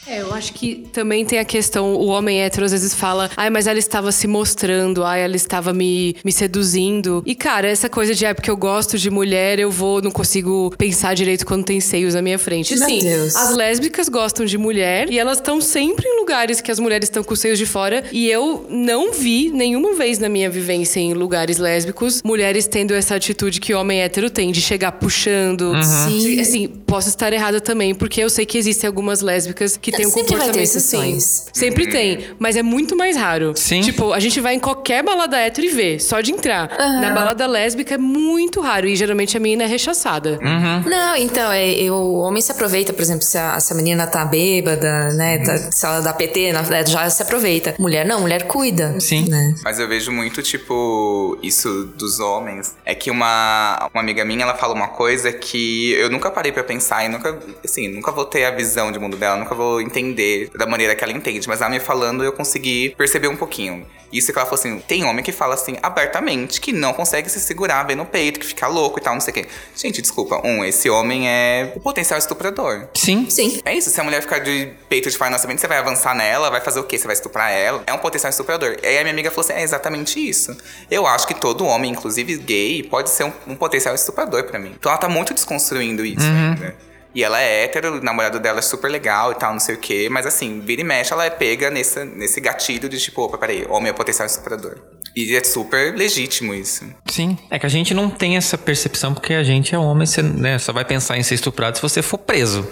É, 0.07 0.21
eu 0.21 0.33
acho 0.33 0.53
que 0.53 0.87
também 0.91 1.23
tem 1.25 1.39
a 1.39 1.45
questão, 1.45 1.93
o 1.95 2.07
homem 2.07 2.41
hétero 2.41 2.65
às 2.65 2.71
vezes 2.71 2.93
fala, 2.93 3.29
ai, 3.37 3.49
mas 3.49 3.67
ela 3.67 3.79
estava 3.79 4.11
se 4.11 4.27
mostrando, 4.27 5.03
ai, 5.03 5.21
ela 5.23 5.28
estava 5.37 5.73
me, 5.73 6.15
me 6.23 6.31
seduzindo. 6.31 7.23
E, 7.25 7.35
cara, 7.35 7.67
essa 7.67 7.89
coisa 7.89 8.13
de, 8.13 8.25
é 8.25 8.33
porque 8.33 8.49
eu 8.49 8.57
gosto 8.57 8.97
de 8.97 9.09
mulher, 9.09 9.59
eu 9.59 9.71
vou, 9.71 10.01
não 10.01 10.11
consigo 10.11 10.73
pensar 10.77 11.13
direito 11.13 11.45
quando 11.45 11.63
tem 11.63 11.79
seios 11.79 12.13
na 12.13 12.21
minha 12.21 12.37
frente. 12.39 12.77
Meu 12.77 12.87
Sim, 12.87 12.99
Deus. 12.99 13.35
as 13.35 13.55
lésbicas 13.55 14.09
gostam 14.09 14.45
de 14.45 14.57
mulher 14.57 15.09
e 15.11 15.17
elas 15.19 15.37
estão 15.37 15.59
sempre 15.61 16.07
em 16.07 16.19
lugares 16.19 16.61
que 16.61 16.71
as 16.71 16.79
mulheres 16.79 17.07
estão 17.07 17.23
com 17.23 17.33
os 17.33 17.39
seios 17.39 17.57
de 17.57 17.65
fora. 17.65 18.03
E 18.11 18.29
eu 18.29 18.65
não 18.69 19.11
vi 19.13 19.49
nenhuma 19.51 19.93
vez 19.93 20.19
na 20.19 20.29
minha 20.29 20.49
vivência 20.49 20.99
em 20.99 21.13
lugares 21.13 21.57
lésbicos 21.57 22.21
mulheres 22.23 22.67
tendo 22.67 22.93
essa 22.93 23.15
atitude 23.15 23.59
que 23.59 23.73
homem 23.73 24.01
hétero 24.01 24.29
tem, 24.29 24.51
de 24.51 24.61
chegar 24.61 24.91
puxando. 24.93 25.71
Sim. 25.83 26.19
De- 26.19 26.39
Assim, 26.39 26.67
posso 26.67 27.09
estar 27.09 27.31
errada 27.33 27.59
também, 27.61 27.93
porque 27.93 28.21
eu 28.21 28.29
sei 28.29 28.45
que 28.45 28.57
existem 28.57 28.87
algumas 28.87 29.21
lésbicas 29.21 29.75
que 29.77 29.91
têm 29.91 30.05
um 30.07 30.09
Sempre 30.09 30.35
vai 30.37 30.39
ter 30.39 30.45
comportamento 30.47 30.77
assim. 30.77 31.19
Sempre 31.53 31.87
tem, 31.87 32.19
mas 32.39 32.55
é 32.55 32.63
muito 32.63 32.95
mais 32.95 33.15
raro. 33.17 33.53
Sim. 33.55 33.81
Tipo, 33.81 34.13
a 34.13 34.19
gente 34.19 34.39
vai 34.39 34.55
em 34.55 34.59
qualquer 34.59 35.03
balada 35.03 35.18
hétero 35.27 35.67
e 35.67 35.69
vê, 35.71 35.99
só 35.99 36.21
de 36.21 36.31
entrar. 36.31 36.69
Na 37.01 37.11
balada 37.11 37.45
lésbica 37.47 37.95
é 37.95 37.97
muito 37.97 38.61
raro 38.61 38.87
e 38.87 38.95
geralmente 38.95 39.35
a 39.35 39.39
menina 39.39 39.63
é 39.63 39.67
rechaçada. 39.67 40.39
Não, 40.85 41.15
então, 41.15 41.51
é, 41.51 41.69
eu- 41.71 41.93
o 41.95 42.19
homem 42.19 42.41
se 42.41 42.51
aproveita, 42.51 42.93
por 42.93 43.01
exemplo, 43.01 43.23
se 43.23 43.37
a, 43.37 43.59
se 43.59 43.71
a 43.73 43.75
menina 43.75 44.07
tá 44.07 44.23
bêbada, 44.25 45.09
né? 45.13 45.39
tá- 45.39 45.57
se 45.71 45.85
ela 45.85 45.99
dá 46.01 46.13
PT, 46.13 46.51
na- 46.53 46.63
já 46.85 47.09
se 47.09 47.21
aproveita. 47.21 47.75
Mulher 47.79 48.05
não, 48.05 48.21
mulher 48.21 48.43
cuida. 48.47 48.99
Sim. 48.99 49.27
Né? 49.29 49.55
Mas 49.63 49.79
eu 49.79 49.87
vejo 49.87 50.11
muito, 50.11 50.41
tipo, 50.41 51.37
isso 51.43 51.85
dos 51.95 52.19
homens. 52.19 52.75
É 52.85 52.95
que 52.95 53.11
uma, 53.11 53.89
uma 53.93 54.01
amiga 54.01 54.23
minha, 54.25 54.43
ela 54.43 54.55
fala 54.55 54.73
uma 54.73 54.87
coisa 54.87 55.31
que 55.31 55.93
eu 55.93 56.09
nunca 56.09 56.29
parei 56.31 56.51
pra 56.51 56.63
pensar 56.63 57.05
e 57.05 57.09
nunca, 57.09 57.37
assim, 57.63 57.87
nunca 57.87 58.11
vou 58.11 58.25
ter 58.25 58.45
a 58.45 58.51
visão 58.51 58.91
de 58.91 58.99
mundo 58.99 59.17
dela, 59.17 59.37
nunca 59.37 59.53
vou 59.55 59.81
entender 59.81 60.49
da 60.57 60.65
maneira 60.65 60.95
que 60.95 61.03
ela 61.03 61.13
entende. 61.13 61.47
Mas 61.47 61.61
ela 61.61 61.69
me 61.69 61.79
falando, 61.79 62.23
eu 62.23 62.31
consegui 62.31 62.93
perceber 62.97 63.27
um 63.27 63.35
pouquinho. 63.35 63.85
Isso 64.11 64.31
que 64.33 64.39
ela 64.39 64.45
falou 64.47 64.59
assim, 64.59 64.79
tem 64.87 65.03
homem 65.09 65.23
que 65.23 65.31
fala 65.31 65.55
assim, 65.55 65.77
abertamente, 65.81 66.61
que 66.61 66.71
não 66.71 66.93
consegue 66.93 67.29
se 67.29 67.39
segurar, 67.39 67.83
vê 67.83 67.95
no 67.95 68.05
peito, 68.05 68.39
que 68.39 68.45
fica 68.45 68.67
louco 68.67 68.99
e 68.99 69.01
tal, 69.01 69.13
não 69.13 69.21
sei 69.21 69.31
o 69.31 69.33
quê. 69.35 69.47
Gente, 69.75 70.01
desculpa, 70.01 70.41
um, 70.45 70.63
esse 70.63 70.89
homem 70.89 71.27
é 71.27 71.73
o 71.75 71.79
potencial 71.79 72.17
estuprador. 72.17 72.87
Sim. 72.93 73.29
Sim. 73.29 73.61
É 73.65 73.73
isso, 73.73 73.89
se 73.89 73.99
a 73.99 74.03
mulher 74.03 74.21
ficar 74.21 74.39
de 74.39 74.71
peito 74.87 75.09
de 75.09 75.17
fora 75.17 75.31
na 75.31 75.39
nascimento, 75.39 75.59
você 75.59 75.67
vai 75.67 75.77
avançar 75.77 76.13
nela, 76.15 76.49
vai 76.49 76.61
fazer 76.61 76.79
o 76.79 76.83
quê? 76.83 76.97
Você 76.97 77.07
vai 77.07 77.13
estuprar 77.13 77.51
ela? 77.51 77.83
É 77.87 77.93
um 77.93 77.97
potencial 77.97 78.29
estuprador. 78.29 78.77
E 78.83 78.85
aí 78.85 78.97
a 78.97 79.01
minha 79.01 79.13
amiga 79.13 79.31
falou 79.31 79.45
assim: 79.45 79.53
é 79.53 79.63
exatamente 79.63 80.19
isso. 80.19 80.55
Eu 80.91 81.07
acho 81.07 81.25
que 81.27 81.33
todo 81.33 81.65
homem, 81.65 81.91
inclusive 81.91 82.37
gay, 82.37 82.83
pode 82.83 83.09
ser 83.09 83.23
um, 83.23 83.33
um 83.47 83.55
potencial 83.55 83.95
estuprador 83.95 84.43
pra 84.43 84.59
mim. 84.59 84.75
Então 84.77 84.91
ela 84.91 84.99
tá 84.99 85.09
muito 85.09 85.33
desconstruindo 85.33 86.05
isso 86.05 86.25
ainda. 86.25 86.88
E 87.13 87.23
ela 87.23 87.41
é 87.41 87.63
hétero, 87.63 87.97
o 87.97 88.03
namorado 88.03 88.39
dela 88.39 88.59
é 88.59 88.61
super 88.61 88.89
legal 88.89 89.31
e 89.31 89.35
tal, 89.35 89.51
não 89.51 89.59
sei 89.59 89.75
o 89.75 89.79
quê. 89.79 90.07
Mas 90.11 90.25
assim, 90.25 90.59
vira 90.59 90.81
e 90.81 90.83
mexe, 90.83 91.11
ela 91.11 91.25
é 91.25 91.29
pega 91.29 91.69
nesse, 91.69 92.03
nesse 92.05 92.39
gatilho 92.39 92.87
de 92.87 92.99
tipo, 92.99 93.21
opa, 93.23 93.37
peraí, 93.37 93.65
homem 93.69 93.89
é 93.89 93.93
potencial 93.93 94.25
estuprador. 94.25 94.77
E 95.15 95.35
é 95.35 95.43
super 95.43 95.95
legítimo 95.95 96.53
isso. 96.53 96.85
Sim. 97.07 97.37
É 97.49 97.57
que 97.57 97.65
a 97.65 97.69
gente 97.69 97.93
não 97.93 98.09
tem 98.09 98.37
essa 98.37 98.57
percepção 98.57 99.13
porque 99.13 99.33
a 99.33 99.43
gente 99.43 99.73
é 99.73 99.77
homem, 99.77 100.05
você 100.05 100.21
né, 100.21 100.59
só 100.59 100.71
vai 100.71 100.85
pensar 100.85 101.17
em 101.17 101.23
ser 101.23 101.35
estuprado 101.35 101.77
se 101.77 101.81
você 101.81 102.01
for 102.01 102.19
preso. 102.19 102.69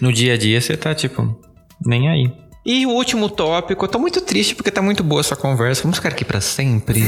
No 0.00 0.12
dia 0.12 0.34
a 0.34 0.36
dia 0.36 0.60
você 0.60 0.76
tá 0.76 0.94
tipo, 0.94 1.40
nem 1.86 2.08
aí. 2.08 2.47
E 2.68 2.84
o 2.84 2.90
último 2.90 3.30
tópico, 3.30 3.86
eu 3.86 3.88
tô 3.88 3.98
muito 3.98 4.20
triste 4.20 4.54
porque 4.54 4.70
tá 4.70 4.82
muito 4.82 5.02
boa 5.02 5.22
essa 5.22 5.34
conversa. 5.34 5.84
Vamos 5.84 5.96
ficar 5.96 6.10
aqui 6.10 6.22
para 6.22 6.38
sempre. 6.38 7.00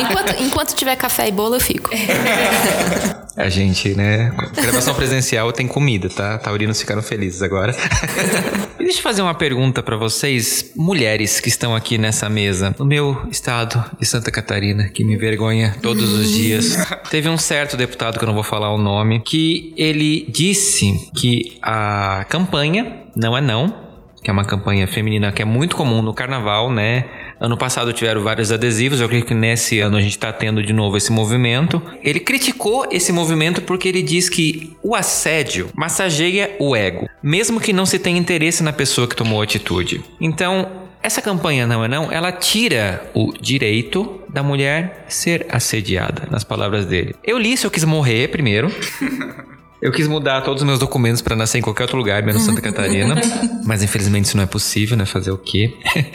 enquanto, 0.00 0.40
enquanto 0.40 0.74
tiver 0.76 0.94
café 0.94 1.26
e 1.26 1.32
bolo, 1.32 1.56
eu 1.56 1.60
fico. 1.60 1.90
A 3.36 3.48
gente, 3.48 3.92
né? 3.96 4.32
Gravação 4.54 4.94
presencial 4.94 5.52
tem 5.52 5.66
comida, 5.66 6.08
tá? 6.08 6.38
Taurinos 6.38 6.78
ficaram 6.78 7.02
felizes 7.02 7.42
agora. 7.42 7.74
e 8.78 8.84
deixa 8.84 9.00
eu 9.00 9.02
fazer 9.02 9.22
uma 9.22 9.34
pergunta 9.34 9.82
para 9.82 9.96
vocês, 9.96 10.70
mulheres 10.76 11.40
que 11.40 11.48
estão 11.48 11.74
aqui 11.74 11.98
nessa 11.98 12.28
mesa. 12.28 12.72
No 12.78 12.84
meu 12.84 13.26
estado 13.28 13.84
de 13.98 14.06
Santa 14.06 14.30
Catarina, 14.30 14.88
que 14.88 15.02
me 15.02 15.14
envergonha 15.14 15.74
todos 15.82 16.12
os 16.12 16.30
dias, 16.30 16.76
teve 17.10 17.28
um 17.28 17.36
certo 17.36 17.76
deputado, 17.76 18.16
que 18.16 18.24
eu 18.24 18.28
não 18.28 18.34
vou 18.34 18.44
falar 18.44 18.72
o 18.72 18.78
nome, 18.78 19.18
que 19.18 19.74
ele 19.76 20.24
disse 20.28 21.10
que 21.16 21.58
a 21.60 22.24
campanha 22.28 23.02
não 23.16 23.36
é 23.36 23.40
não, 23.40 23.83
que 24.24 24.30
é 24.30 24.32
uma 24.32 24.44
campanha 24.44 24.86
feminina 24.86 25.30
que 25.30 25.42
é 25.42 25.44
muito 25.44 25.76
comum 25.76 26.00
no 26.00 26.14
carnaval, 26.14 26.72
né? 26.72 27.04
Ano 27.38 27.58
passado 27.58 27.92
tiveram 27.92 28.22
vários 28.22 28.50
adesivos, 28.50 28.98
eu 28.98 29.06
acredito 29.06 29.28
que 29.28 29.34
nesse 29.34 29.80
ano 29.80 29.98
a 29.98 30.00
gente 30.00 30.12
está 30.12 30.32
tendo 30.32 30.62
de 30.62 30.72
novo 30.72 30.96
esse 30.96 31.12
movimento. 31.12 31.82
Ele 32.02 32.18
criticou 32.18 32.88
esse 32.90 33.12
movimento 33.12 33.60
porque 33.60 33.86
ele 33.86 34.02
diz 34.02 34.30
que 34.30 34.74
o 34.82 34.94
assédio 34.94 35.68
massageia 35.74 36.56
o 36.58 36.74
ego, 36.74 37.06
mesmo 37.22 37.60
que 37.60 37.74
não 37.74 37.84
se 37.84 37.98
tenha 37.98 38.18
interesse 38.18 38.62
na 38.62 38.72
pessoa 38.72 39.06
que 39.06 39.14
tomou 39.14 39.42
a 39.42 39.44
atitude. 39.44 40.02
Então, 40.18 40.84
essa 41.02 41.20
campanha 41.20 41.66
não 41.66 41.84
é 41.84 41.88
não, 41.88 42.10
ela 42.10 42.32
tira 42.32 43.10
o 43.12 43.30
direito 43.38 44.22
da 44.26 44.42
mulher 44.42 45.04
ser 45.06 45.46
assediada, 45.50 46.26
nas 46.30 46.44
palavras 46.44 46.86
dele. 46.86 47.14
Eu 47.22 47.36
li 47.36 47.52
isso, 47.52 47.66
eu 47.66 47.70
quis 47.70 47.84
morrer 47.84 48.28
primeiro. 48.28 48.72
Eu 49.84 49.92
quis 49.92 50.08
mudar 50.08 50.40
todos 50.40 50.62
os 50.62 50.66
meus 50.66 50.78
documentos 50.78 51.20
para 51.20 51.36
nascer 51.36 51.58
em 51.58 51.60
qualquer 51.60 51.82
outro 51.82 51.98
lugar, 51.98 52.22
menos 52.22 52.40
Santa 52.40 52.62
Catarina. 52.62 53.16
mas 53.66 53.82
infelizmente 53.82 54.24
isso 54.24 54.36
não 54.38 54.42
é 54.42 54.46
possível, 54.46 54.96
né? 54.96 55.04
Fazer 55.04 55.30
o 55.30 55.36
quê? 55.36 55.74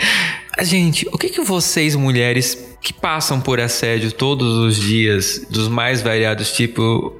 Gente, 0.63 1.07
o 1.11 1.19
que, 1.19 1.29
que 1.29 1.41
vocês, 1.41 1.95
mulheres 1.95 2.57
que 2.81 2.91
passam 2.91 3.39
por 3.39 3.59
assédio 3.59 4.11
todos 4.11 4.57
os 4.57 4.75
dias, 4.75 5.45
dos 5.51 5.67
mais 5.67 6.01
variados 6.01 6.51
tipos, 6.51 7.11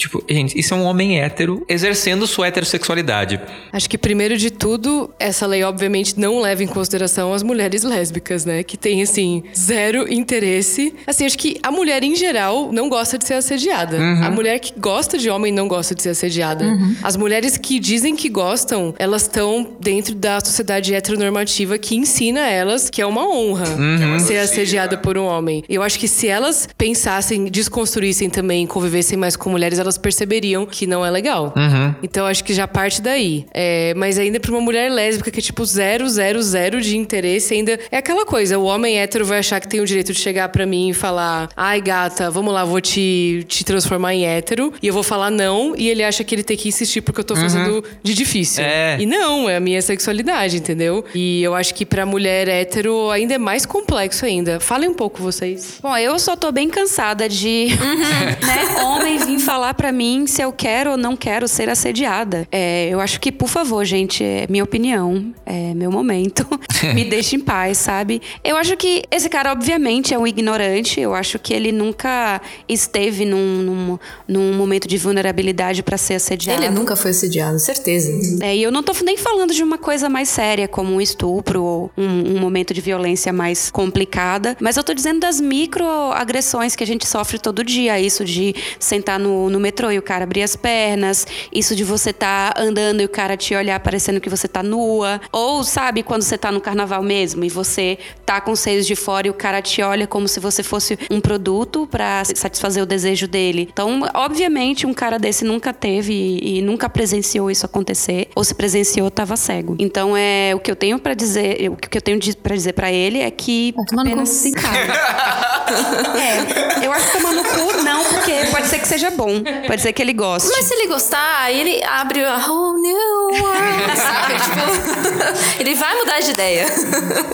Tipo, 0.00 0.24
gente, 0.26 0.58
isso 0.58 0.72
é 0.72 0.76
um 0.78 0.84
homem 0.84 1.20
hétero 1.20 1.62
exercendo 1.68 2.26
sua 2.26 2.48
heterossexualidade. 2.48 3.38
Acho 3.70 3.88
que 3.88 3.98
primeiro 3.98 4.34
de 4.38 4.50
tudo, 4.50 5.10
essa 5.18 5.46
lei 5.46 5.62
obviamente 5.62 6.18
não 6.18 6.40
leva 6.40 6.64
em 6.64 6.66
consideração 6.66 7.34
as 7.34 7.42
mulheres 7.42 7.82
lésbicas, 7.82 8.46
né? 8.46 8.62
Que 8.62 8.78
tem, 8.78 9.02
assim, 9.02 9.42
zero 9.54 10.10
interesse. 10.10 10.94
Assim, 11.06 11.26
acho 11.26 11.36
que 11.36 11.58
a 11.62 11.70
mulher 11.70 12.02
em 12.02 12.16
geral 12.16 12.72
não 12.72 12.88
gosta 12.88 13.18
de 13.18 13.26
ser 13.26 13.34
assediada. 13.34 13.98
Uhum. 13.98 14.24
A 14.24 14.30
mulher 14.30 14.58
que 14.58 14.72
gosta 14.80 15.18
de 15.18 15.28
homem 15.28 15.52
não 15.52 15.68
gosta 15.68 15.94
de 15.94 16.02
ser 16.02 16.08
assediada. 16.08 16.64
Uhum. 16.64 16.96
As 17.02 17.14
mulheres 17.14 17.58
que 17.58 17.78
dizem 17.78 18.16
que 18.16 18.30
gostam, 18.30 18.94
elas 18.98 19.22
estão 19.22 19.76
dentro 19.78 20.14
da 20.14 20.40
sociedade 20.40 20.94
heteronormativa 20.94 21.76
que 21.76 21.94
ensina 21.94 22.48
elas 22.48 22.88
que 22.88 23.02
é 23.02 23.06
uma 23.06 23.28
honra 23.28 23.68
uhum. 23.68 24.18
ser 24.18 24.38
assediada 24.38 24.96
por 24.96 25.18
um 25.18 25.26
homem. 25.26 25.62
Eu 25.68 25.82
acho 25.82 25.98
que 25.98 26.08
se 26.08 26.26
elas 26.26 26.66
pensassem, 26.78 27.44
desconstruíssem 27.44 28.30
também, 28.30 28.66
convivessem 28.66 29.18
mais 29.18 29.36
com 29.36 29.50
mulheres, 29.50 29.78
elas 29.78 29.89
elas 29.90 29.98
perceberiam 29.98 30.64
que 30.64 30.86
não 30.86 31.04
é 31.04 31.10
legal. 31.10 31.52
Uhum. 31.56 31.94
Então 32.02 32.26
acho 32.26 32.44
que 32.44 32.54
já 32.54 32.68
parte 32.68 33.02
daí. 33.02 33.44
É, 33.52 33.92
mas 33.96 34.18
ainda 34.18 34.38
pra 34.38 34.52
uma 34.52 34.60
mulher 34.60 34.90
lésbica 34.90 35.30
que 35.30 35.40
é 35.40 35.42
tipo 35.42 35.64
zero, 35.64 36.08
zero, 36.08 36.40
zero 36.40 36.80
de 36.80 36.96
interesse, 36.96 37.54
ainda 37.54 37.78
é 37.90 37.96
aquela 37.96 38.24
coisa. 38.24 38.58
O 38.58 38.64
homem 38.64 39.00
hétero 39.00 39.24
vai 39.26 39.40
achar 39.40 39.60
que 39.60 39.68
tem 39.68 39.80
o 39.80 39.86
direito 39.86 40.12
de 40.12 40.20
chegar 40.20 40.48
para 40.50 40.64
mim 40.64 40.90
e 40.90 40.94
falar: 40.94 41.48
ai, 41.56 41.80
gata, 41.80 42.30
vamos 42.30 42.54
lá, 42.54 42.64
vou 42.64 42.80
te, 42.80 43.44
te 43.48 43.64
transformar 43.64 44.14
em 44.14 44.26
hétero. 44.26 44.72
E 44.80 44.86
eu 44.86 44.94
vou 44.94 45.02
falar 45.02 45.30
não, 45.30 45.74
e 45.76 45.88
ele 45.88 46.04
acha 46.04 46.22
que 46.22 46.34
ele 46.34 46.44
tem 46.44 46.56
que 46.56 46.68
insistir 46.68 47.00
porque 47.00 47.20
eu 47.20 47.24
tô 47.24 47.34
fazendo 47.34 47.76
uhum. 47.76 47.82
de 48.02 48.14
difícil. 48.14 48.62
É. 48.62 48.96
E 49.00 49.06
não, 49.06 49.48
é 49.48 49.56
a 49.56 49.60
minha 49.60 49.82
sexualidade, 49.82 50.58
entendeu? 50.58 51.04
E 51.14 51.42
eu 51.42 51.54
acho 51.54 51.74
que 51.74 51.84
pra 51.84 52.06
mulher 52.06 52.48
hétero 52.48 53.10
ainda 53.10 53.34
é 53.34 53.38
mais 53.38 53.66
complexo 53.66 54.24
ainda. 54.24 54.60
Falem 54.60 54.88
um 54.88 54.94
pouco 54.94 55.22
vocês. 55.22 55.78
Bom, 55.82 55.96
eu 55.96 56.18
só 56.18 56.36
tô 56.36 56.52
bem 56.52 56.68
cansada 56.68 57.28
de 57.28 57.68
uhum. 57.80 57.96
né, 58.46 58.82
homem 58.84 59.18
vir 59.18 59.40
falar 59.40 59.74
para 59.80 59.92
mim 59.92 60.26
se 60.26 60.42
eu 60.42 60.52
quero 60.52 60.90
ou 60.90 60.96
não 60.98 61.16
quero 61.16 61.48
ser 61.48 61.70
assediada. 61.70 62.46
É, 62.52 62.90
eu 62.90 63.00
acho 63.00 63.18
que, 63.18 63.32
por 63.32 63.48
favor, 63.48 63.82
gente, 63.82 64.22
é 64.22 64.46
minha 64.46 64.62
opinião, 64.62 65.32
é 65.46 65.72
meu 65.72 65.90
momento. 65.90 66.46
Me 66.94 67.02
deixe 67.02 67.36
em 67.36 67.40
paz, 67.40 67.78
sabe? 67.78 68.20
Eu 68.44 68.58
acho 68.58 68.76
que 68.76 69.04
esse 69.10 69.30
cara, 69.30 69.52
obviamente, 69.52 70.12
é 70.12 70.18
um 70.18 70.26
ignorante. 70.26 71.00
Eu 71.00 71.14
acho 71.14 71.38
que 71.38 71.54
ele 71.54 71.72
nunca 71.72 72.42
esteve 72.68 73.24
num, 73.24 73.62
num, 73.62 73.98
num 74.28 74.52
momento 74.52 74.86
de 74.86 74.98
vulnerabilidade 74.98 75.82
para 75.82 75.96
ser 75.96 76.16
assediado. 76.16 76.62
Ele 76.62 76.74
nunca 76.74 76.94
foi 76.94 77.12
assediado, 77.12 77.58
certeza. 77.58 78.44
É, 78.44 78.54
e 78.54 78.62
eu 78.62 78.70
não 78.70 78.82
tô 78.82 78.92
nem 79.02 79.16
falando 79.16 79.54
de 79.54 79.62
uma 79.62 79.78
coisa 79.78 80.10
mais 80.10 80.28
séria, 80.28 80.68
como 80.68 80.92
um 80.92 81.00
estupro 81.00 81.62
ou 81.62 81.90
um, 81.96 82.36
um 82.36 82.38
momento 82.38 82.74
de 82.74 82.82
violência 82.82 83.32
mais 83.32 83.70
complicada, 83.70 84.58
mas 84.60 84.76
eu 84.76 84.84
tô 84.84 84.92
dizendo 84.92 85.20
das 85.20 85.40
microagressões 85.40 86.76
que 86.76 86.84
a 86.84 86.86
gente 86.86 87.06
sofre 87.06 87.38
todo 87.38 87.64
dia. 87.64 87.98
Isso 87.98 88.26
de 88.26 88.54
sentar 88.78 89.18
no, 89.18 89.48
no 89.48 89.58
metrô 89.70 89.92
e 89.92 89.98
o 89.98 90.02
cara 90.02 90.24
abrir 90.24 90.42
as 90.42 90.56
pernas, 90.56 91.26
isso 91.52 91.76
de 91.76 91.84
você 91.84 92.12
tá 92.12 92.52
andando 92.56 93.00
e 93.00 93.04
o 93.04 93.08
cara 93.08 93.36
te 93.36 93.54
olhar 93.54 93.78
parecendo 93.78 94.20
que 94.20 94.28
você 94.28 94.48
tá 94.48 94.64
nua, 94.64 95.20
ou 95.30 95.62
sabe 95.62 96.02
quando 96.02 96.22
você 96.22 96.36
tá 96.36 96.50
no 96.50 96.60
carnaval 96.60 97.02
mesmo 97.02 97.44
e 97.44 97.48
você 97.48 97.96
tá 98.26 98.40
com 98.40 98.50
os 98.50 98.58
seios 98.58 98.84
de 98.84 98.96
fora 98.96 99.28
e 99.28 99.30
o 99.30 99.34
cara 99.34 99.62
te 99.62 99.80
olha 99.80 100.08
como 100.08 100.26
se 100.26 100.40
você 100.40 100.64
fosse 100.64 100.98
um 101.08 101.20
produto 101.20 101.86
para 101.88 102.24
satisfazer 102.24 102.82
o 102.82 102.86
desejo 102.86 103.28
dele. 103.28 103.68
Então, 103.72 104.02
obviamente, 104.12 104.86
um 104.86 104.92
cara 104.92 105.18
desse 105.18 105.44
nunca 105.44 105.72
teve 105.72 106.12
e, 106.12 106.58
e 106.58 106.62
nunca 106.62 106.88
presenciou 106.88 107.48
isso 107.48 107.64
acontecer, 107.64 108.28
ou 108.34 108.42
se 108.42 108.54
presenciou, 108.54 109.08
tava 109.08 109.36
cego. 109.36 109.76
Então, 109.78 110.16
é 110.16 110.52
o 110.54 110.58
que 110.58 110.70
eu 110.70 110.76
tenho 110.76 110.98
para 110.98 111.14
dizer, 111.14 111.70
o 111.70 111.76
que 111.76 111.96
eu 111.96 112.02
tenho 112.02 112.18
para 112.42 112.56
dizer 112.56 112.72
para 112.72 112.90
ele 112.90 113.20
é 113.20 113.30
que 113.30 113.72
apenas 113.96 114.28
se 114.30 114.50
É, 115.70 116.84
eu 116.84 116.92
acho 116.92 117.06
que 117.06 117.18
tomar 117.18 117.32
no 117.32 117.44
cu 117.44 117.82
não, 117.82 118.04
porque 118.04 118.32
pode 118.50 118.66
ser 118.66 118.78
que 118.78 118.88
seja 118.88 119.10
bom. 119.10 119.40
Pode 119.66 119.82
ser 119.82 119.92
que 119.92 120.02
ele 120.02 120.12
goste. 120.12 120.48
Mas 120.50 120.64
se 120.64 120.74
ele 120.74 120.86
gostar, 120.86 121.50
ele 121.52 121.82
abre 121.84 122.24
a 122.24 122.36
whole 122.36 122.80
new 122.80 123.28
world, 123.28 123.96
sabe? 123.96 124.34
tipo, 124.34 125.60
ele 125.60 125.74
vai 125.74 125.94
mudar 125.96 126.20
de 126.20 126.30
ideia. 126.30 126.66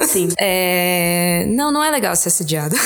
Sim. 0.07 0.29
É... 0.39 1.45
Não, 1.49 1.71
não 1.71 1.83
é 1.83 1.91
legal 1.91 2.15
ser 2.17 2.29
assediado. 2.29 2.77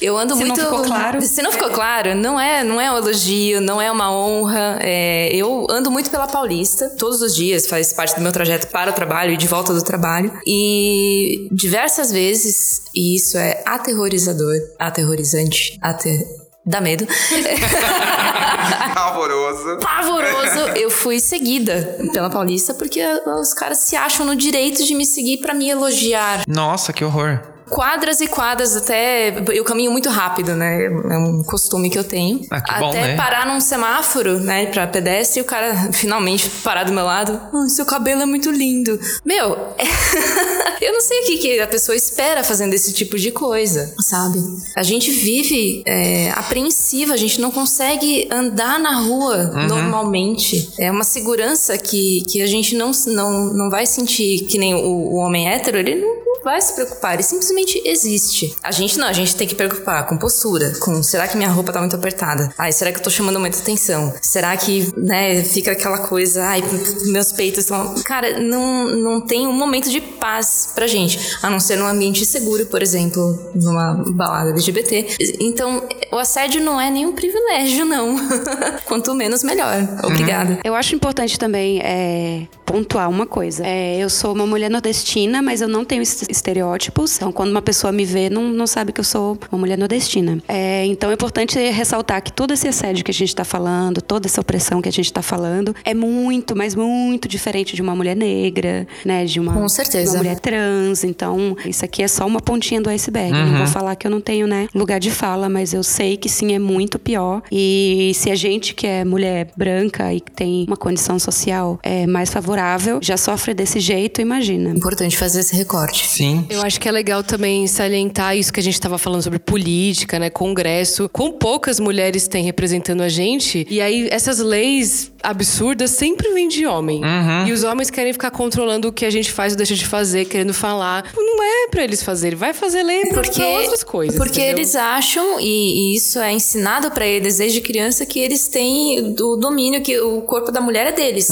Eu 0.00 0.16
ando 0.16 0.34
se 0.34 0.40
muito. 0.44 0.54
Se 0.54 0.62
não 0.62 0.70
ficou 0.70 0.84
claro. 0.84 1.22
Se 1.22 1.42
não 1.42 1.52
ficou 1.52 1.70
claro, 1.70 2.14
não 2.14 2.38
é, 2.40 2.62
não 2.62 2.80
é 2.80 2.92
um 2.92 2.96
elogio, 2.96 3.60
não 3.60 3.80
é 3.80 3.90
uma 3.90 4.12
honra. 4.12 4.78
É... 4.80 5.28
Eu 5.34 5.66
ando 5.70 5.90
muito 5.90 6.10
pela 6.10 6.26
Paulista, 6.26 6.90
todos 6.90 7.20
os 7.20 7.34
dias, 7.34 7.66
faz 7.66 7.92
parte 7.92 8.14
do 8.14 8.20
meu 8.20 8.32
trajeto 8.32 8.68
para 8.68 8.90
o 8.90 8.92
trabalho 8.92 9.32
e 9.32 9.36
de 9.36 9.46
volta 9.46 9.74
do 9.74 9.82
trabalho. 9.82 10.32
E 10.46 11.48
diversas 11.50 12.12
vezes, 12.12 12.82
e 12.94 13.16
isso 13.16 13.36
é 13.36 13.62
aterrorizador, 13.66 14.54
aterrorizante, 14.78 15.78
ater 15.82 16.24
Dá 16.68 16.82
medo. 16.82 17.06
Pavoroso. 18.94 19.78
Pavoroso. 19.80 20.60
Eu 20.76 20.90
fui 20.90 21.18
seguida 21.18 21.96
pela 22.12 22.28
Paulista 22.28 22.74
porque 22.74 23.00
os 23.40 23.54
caras 23.54 23.78
se 23.78 23.96
acham 23.96 24.26
no 24.26 24.36
direito 24.36 24.84
de 24.84 24.94
me 24.94 25.06
seguir 25.06 25.38
para 25.38 25.54
me 25.54 25.70
elogiar. 25.70 26.42
Nossa, 26.46 26.92
que 26.92 27.02
horror 27.02 27.40
quadras 27.68 28.20
e 28.20 28.26
quadras 28.26 28.76
até. 28.76 29.34
Eu 29.52 29.64
caminho 29.64 29.90
muito 29.90 30.08
rápido, 30.08 30.54
né? 30.54 30.84
É 30.84 31.18
um 31.18 31.42
costume 31.42 31.90
que 31.90 31.98
eu 31.98 32.04
tenho. 32.04 32.40
Ah, 32.50 32.60
que 32.60 32.70
até 32.70 32.80
bom, 32.80 32.92
né? 32.92 33.16
parar 33.16 33.46
num 33.46 33.60
semáforo, 33.60 34.38
né? 34.40 34.66
Pra 34.66 34.86
pedestre 34.86 35.40
e 35.40 35.42
o 35.42 35.44
cara 35.44 35.92
finalmente 35.92 36.48
parar 36.62 36.84
do 36.84 36.92
meu 36.92 37.04
lado. 37.04 37.40
Oh, 37.52 37.68
seu 37.68 37.84
cabelo 37.84 38.22
é 38.22 38.26
muito 38.26 38.50
lindo. 38.50 38.98
Meu, 39.24 39.56
eu 40.80 40.92
não 40.92 41.00
sei 41.00 41.22
o 41.22 41.26
que, 41.26 41.38
que 41.38 41.60
a 41.60 41.66
pessoa 41.66 41.96
espera 41.96 42.42
fazendo 42.42 42.74
esse 42.74 42.92
tipo 42.92 43.18
de 43.18 43.30
coisa, 43.30 43.94
sabe? 44.00 44.38
A 44.76 44.82
gente 44.82 45.10
vive 45.10 45.82
é, 45.86 46.30
apreensiva, 46.30 47.14
a 47.14 47.16
gente 47.16 47.40
não 47.40 47.50
consegue 47.50 48.28
andar 48.30 48.78
na 48.78 49.00
rua 49.00 49.52
uhum. 49.54 49.66
normalmente. 49.66 50.70
É 50.78 50.90
uma 50.90 51.04
segurança 51.04 51.76
que, 51.76 52.22
que 52.28 52.42
a 52.42 52.46
gente 52.46 52.74
não, 52.74 52.90
não, 53.06 53.44
não 53.52 53.70
vai 53.70 53.86
sentir 53.86 54.46
que 54.46 54.58
nem 54.58 54.74
o, 54.74 54.78
o 54.78 55.14
homem 55.16 55.48
hétero, 55.48 55.78
ele 55.78 55.96
não 55.96 56.18
vai 56.44 56.60
se 56.60 56.72
preocupar, 56.74 57.14
ele 57.14 57.22
simplesmente 57.22 57.57
existe. 57.84 58.54
A 58.62 58.70
gente 58.70 58.98
não, 58.98 59.06
a 59.06 59.12
gente 59.12 59.34
tem 59.34 59.46
que 59.46 59.54
preocupar 59.54 60.06
com 60.06 60.16
postura, 60.16 60.72
com 60.80 61.02
será 61.02 61.26
que 61.26 61.36
minha 61.36 61.50
roupa 61.50 61.72
tá 61.72 61.80
muito 61.80 61.96
apertada? 61.96 62.52
Ai, 62.58 62.72
será 62.72 62.92
que 62.92 62.98
eu 62.98 63.02
tô 63.02 63.10
chamando 63.10 63.40
muita 63.40 63.58
atenção? 63.58 64.14
Será 64.20 64.56
que, 64.56 64.92
né, 64.96 65.42
fica 65.42 65.72
aquela 65.72 65.98
coisa, 65.98 66.44
ai, 66.44 66.62
meus 67.06 67.32
peitos 67.32 67.64
estão. 67.64 67.94
Cara, 68.04 68.38
não, 68.38 68.88
não 68.96 69.20
tem 69.20 69.46
um 69.46 69.52
momento 69.52 69.90
de 69.90 70.00
paz 70.00 70.70
pra 70.74 70.86
gente, 70.86 71.36
a 71.42 71.50
não 71.50 71.60
ser 71.60 71.76
num 71.76 71.86
ambiente 71.86 72.24
seguro, 72.24 72.66
por 72.66 72.82
exemplo, 72.82 73.50
numa 73.54 73.94
balada 74.08 74.50
LGBT. 74.50 75.16
Então, 75.40 75.82
o 76.12 76.16
assédio 76.16 76.60
não 76.62 76.80
é 76.80 76.90
nenhum 76.90 77.12
privilégio, 77.12 77.84
não. 77.84 78.16
Quanto 78.86 79.14
menos, 79.14 79.42
melhor. 79.42 79.76
Obrigada. 80.02 80.52
Uhum. 80.52 80.58
Eu 80.64 80.74
acho 80.74 80.94
importante 80.94 81.38
também 81.38 81.80
é, 81.80 82.46
pontuar 82.64 83.08
uma 83.08 83.26
coisa. 83.26 83.66
É, 83.66 83.96
eu 83.96 84.10
sou 84.10 84.32
uma 84.32 84.46
mulher 84.46 84.70
nordestina, 84.70 85.40
mas 85.40 85.60
eu 85.60 85.68
não 85.68 85.84
tenho 85.84 86.02
estereótipos. 86.02 87.16
Então, 87.16 87.32
quando 87.32 87.47
uma 87.50 87.62
pessoa 87.62 87.92
me 87.92 88.04
vê, 88.04 88.30
não, 88.30 88.44
não 88.44 88.66
sabe 88.66 88.92
que 88.92 89.00
eu 89.00 89.04
sou 89.04 89.38
uma 89.50 89.58
mulher 89.58 89.78
nordestina. 89.78 90.38
É, 90.48 90.84
então, 90.86 91.10
é 91.10 91.14
importante 91.14 91.58
ressaltar 91.58 92.22
que 92.22 92.32
todo 92.32 92.52
esse 92.52 92.68
assédio 92.68 93.04
que 93.04 93.10
a 93.10 93.14
gente 93.14 93.28
está 93.28 93.44
falando, 93.44 94.00
toda 94.00 94.26
essa 94.26 94.40
opressão 94.40 94.80
que 94.80 94.88
a 94.88 94.92
gente 94.92 95.06
está 95.06 95.22
falando, 95.22 95.74
é 95.84 95.94
muito, 95.94 96.56
mas 96.56 96.74
muito 96.74 97.28
diferente 97.28 97.74
de 97.74 97.82
uma 97.82 97.94
mulher 97.94 98.16
negra, 98.16 98.86
né? 99.04 99.24
De 99.24 99.40
uma, 99.40 99.52
Com 99.52 99.68
certeza. 99.68 100.12
uma 100.12 100.18
mulher 100.18 100.38
trans. 100.40 101.04
Então, 101.04 101.56
isso 101.64 101.84
aqui 101.84 102.02
é 102.02 102.08
só 102.08 102.26
uma 102.26 102.40
pontinha 102.40 102.80
do 102.80 102.90
iceberg. 102.90 103.32
Uhum. 103.32 103.46
Não 103.50 103.58
vou 103.58 103.66
falar 103.66 103.96
que 103.96 104.06
eu 104.06 104.10
não 104.10 104.20
tenho, 104.20 104.46
né, 104.46 104.68
lugar 104.74 105.00
de 105.00 105.10
fala, 105.10 105.48
mas 105.48 105.72
eu 105.72 105.82
sei 105.82 106.16
que 106.16 106.28
sim, 106.28 106.54
é 106.54 106.58
muito 106.58 106.98
pior. 106.98 107.42
E 107.50 108.12
se 108.14 108.30
a 108.30 108.34
gente 108.34 108.74
que 108.74 108.86
é 108.86 109.04
mulher 109.04 109.48
branca 109.56 110.12
e 110.12 110.20
que 110.20 110.30
tem 110.30 110.64
uma 110.66 110.76
condição 110.76 111.18
social 111.18 111.78
é, 111.82 112.06
mais 112.06 112.30
favorável, 112.30 112.98
já 113.02 113.16
sofre 113.16 113.54
desse 113.54 113.80
jeito, 113.80 114.20
imagina. 114.20 114.70
Importante 114.70 115.16
fazer 115.16 115.40
esse 115.40 115.56
recorte. 115.56 116.06
Sim. 116.06 116.46
Eu 116.48 116.62
acho 116.62 116.80
que 116.80 116.88
é 116.88 116.92
legal 116.92 117.22
também 117.22 117.37
salientar 117.66 118.36
isso 118.36 118.52
que 118.52 118.60
a 118.60 118.62
gente 118.62 118.74
estava 118.74 118.98
falando 118.98 119.22
sobre 119.22 119.38
política, 119.38 120.18
né? 120.18 120.30
Congresso. 120.30 121.08
Com 121.08 121.32
poucas 121.32 121.78
mulheres 121.80 122.26
tem 122.28 122.44
representando 122.44 123.02
a 123.02 123.08
gente. 123.08 123.66
E 123.70 123.80
aí, 123.80 124.08
essas 124.10 124.38
leis 124.38 125.10
absurdas 125.22 125.90
sempre 125.90 126.32
vêm 126.32 126.48
de 126.48 126.64
homem. 126.66 127.00
E 127.46 127.52
os 127.52 127.64
homens 127.64 127.90
querem 127.90 128.12
ficar 128.12 128.30
controlando 128.30 128.88
o 128.88 128.92
que 128.92 129.04
a 129.04 129.10
gente 129.10 129.30
faz 129.32 129.52
ou 129.52 129.56
deixa 129.56 129.74
de 129.74 129.86
fazer, 129.86 130.24
querendo 130.26 130.54
falar. 130.54 131.10
Não 131.16 131.42
é 131.42 131.68
pra 131.70 131.84
eles 131.84 132.02
fazerem. 132.02 132.38
Vai 132.38 132.52
fazer 132.54 132.82
lei 132.82 133.06
pra, 133.06 133.22
Porque, 133.22 133.42
outras 133.42 133.82
coisas. 133.82 134.16
porque 134.16 134.40
entendeu? 134.40 134.58
eles 134.58 134.76
acham, 134.76 135.40
e, 135.40 135.92
e 135.92 135.96
isso 135.96 136.18
é 136.18 136.32
ensinado 136.32 136.90
pra 136.90 137.06
eles 137.06 137.38
desde 137.38 137.60
criança, 137.60 138.06
que 138.06 138.18
eles 138.18 138.48
têm 138.48 139.14
o 139.20 139.36
domínio, 139.36 139.82
que 139.82 139.98
o 140.00 140.20
corpo 140.22 140.50
da 140.52 140.60
mulher 140.60 140.86
é 140.86 140.92
deles. 140.92 141.28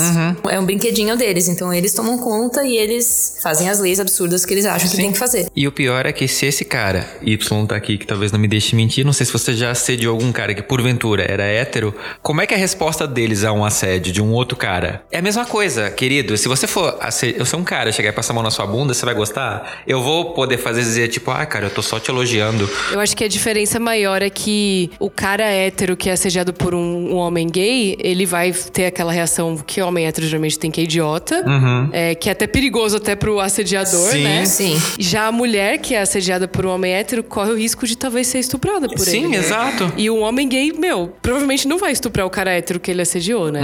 É 0.51 0.59
um 0.59 0.65
brinquedinho 0.67 1.17
deles. 1.17 1.49
Então 1.49 1.73
eles 1.73 1.95
tomam 1.95 2.19
conta 2.19 2.65
e 2.65 2.77
eles 2.77 3.37
fazem 3.43 3.69
as 3.69 3.79
leis 3.79 4.01
absurdas 4.01 4.45
que 4.45 4.53
eles 4.53 4.67
acham 4.67 4.91
que 4.91 4.97
tem 4.97 5.13
que 5.13 5.19
fazer. 5.19 5.47
E 5.55 5.67
o 5.67 5.73
pior 5.73 5.96
é 6.05 6.13
que 6.13 6.29
se 6.29 6.47
esse 6.47 6.65
cara, 6.65 7.07
Y 7.23 7.67
tá 7.67 7.77
aqui, 7.77 7.97
que 7.97 8.07
talvez 8.07 8.33
não 8.33 8.39
me 8.39 8.49
deixe 8.49 8.75
mentir, 8.75 9.05
não 9.05 9.13
sei 9.13 9.25
se 9.25 9.33
você 9.33 9.55
já 9.55 9.71
assediou 9.71 10.15
algum 10.15 10.33
cara 10.33 10.55
que 10.55 10.63
porventura 10.63 11.25
era 11.27 11.45
hétero, 11.45 11.95
como 12.23 12.41
é 12.41 12.47
que 12.47 12.55
é 12.55 12.57
a 12.57 12.61
resposta 12.61 13.07
deles 13.07 13.45
a 13.45 13.53
um 13.53 13.65
assédio 13.65 14.13
de 14.13 14.21
um 14.21 14.33
outro 14.33 14.57
cara? 14.57 15.05
É 15.11 15.19
a 15.19 15.23
mesma 15.23 15.45
coisa, 15.47 15.91
querido. 15.91 16.37
Se 16.37 16.49
você 16.49 16.67
for 16.67 16.99
assediar, 17.01 17.41
eu 17.41 17.47
sou 17.47 17.61
um 17.61 17.65
cara, 17.65 17.93
chegar 17.93 18.11
e 18.11 18.13
passar 18.13 18.33
a 18.33 18.35
mão 18.35 18.43
na 18.43 18.51
sua 18.51 18.67
bunda, 18.67 18.93
você 18.93 19.05
vai 19.05 19.15
gostar? 19.15 19.83
Eu 19.87 20.03
vou 20.03 20.33
poder 20.35 20.59
fazer 20.59 20.83
dizer 20.83 21.09
tipo, 21.09 21.31
ah, 21.31 21.45
cara, 21.47 21.67
eu 21.67 21.71
tô 21.71 21.83
só 21.83 21.99
te 21.99 22.11
elogiando. 22.11 22.69
Eu 22.93 23.01
acho 23.01 23.17
que 23.17 23.25
a 23.25 23.29
diferença 23.29 23.79
maior 23.79 24.23
é 24.23 24.31
que 24.31 24.91
o 24.99 25.11
cara 25.11 25.45
hétero 25.45 25.97
que 25.97 26.09
é 26.09 26.13
assediado 26.13 26.53
por 26.53 26.75
um, 26.75 27.13
um 27.13 27.17
homem 27.17 27.47
gay, 27.49 27.97
ele 28.01 28.27
vai 28.27 28.53
ter 28.53 28.87
aquela 28.87 29.13
reação 29.13 29.57
que 29.57 29.81
homem 29.81 30.07
hétero 30.07 30.27
geralmente 30.27 30.59
tem 30.59 30.71
que 30.71 30.81
é 30.81 30.85
idiota, 30.85 31.45
é, 31.93 32.15
que 32.15 32.29
é 32.29 32.33
até 32.33 32.47
perigoso 32.47 32.97
até 32.97 33.15
pro 33.15 33.41
assediador, 33.41 34.11
Sim. 34.11 34.23
né? 34.25 34.45
Sim. 34.45 34.81
Já 34.99 35.27
a 35.27 35.33
mulher 35.33 35.79
que 35.87 35.95
é 35.95 36.01
assediada 36.01 36.49
por 36.49 36.67
um 36.67 36.71
homem 36.71 36.93
hétero 36.95 37.23
corre 37.23 37.53
o 37.53 37.57
risco 37.57 37.87
de 37.87 37.97
talvez 37.97 38.27
ser 38.27 38.39
estuprada 38.41 38.89
por 38.89 38.99
Sim, 38.99 39.25
ele. 39.27 39.29
né? 39.29 39.37
exato. 39.39 39.93
E 39.97 40.11
o 40.11 40.17
homem 40.17 40.49
gay, 40.49 40.73
meu, 40.73 41.13
provavelmente 41.23 41.69
não 41.69 41.79
vai 41.79 41.93
estuprar 41.93 42.27
o 42.27 42.31
cara 42.31 42.51
hétero 42.51 42.81
que 42.81 42.91
ele 42.91 43.03
assediou, 43.03 43.53
né? 43.53 43.61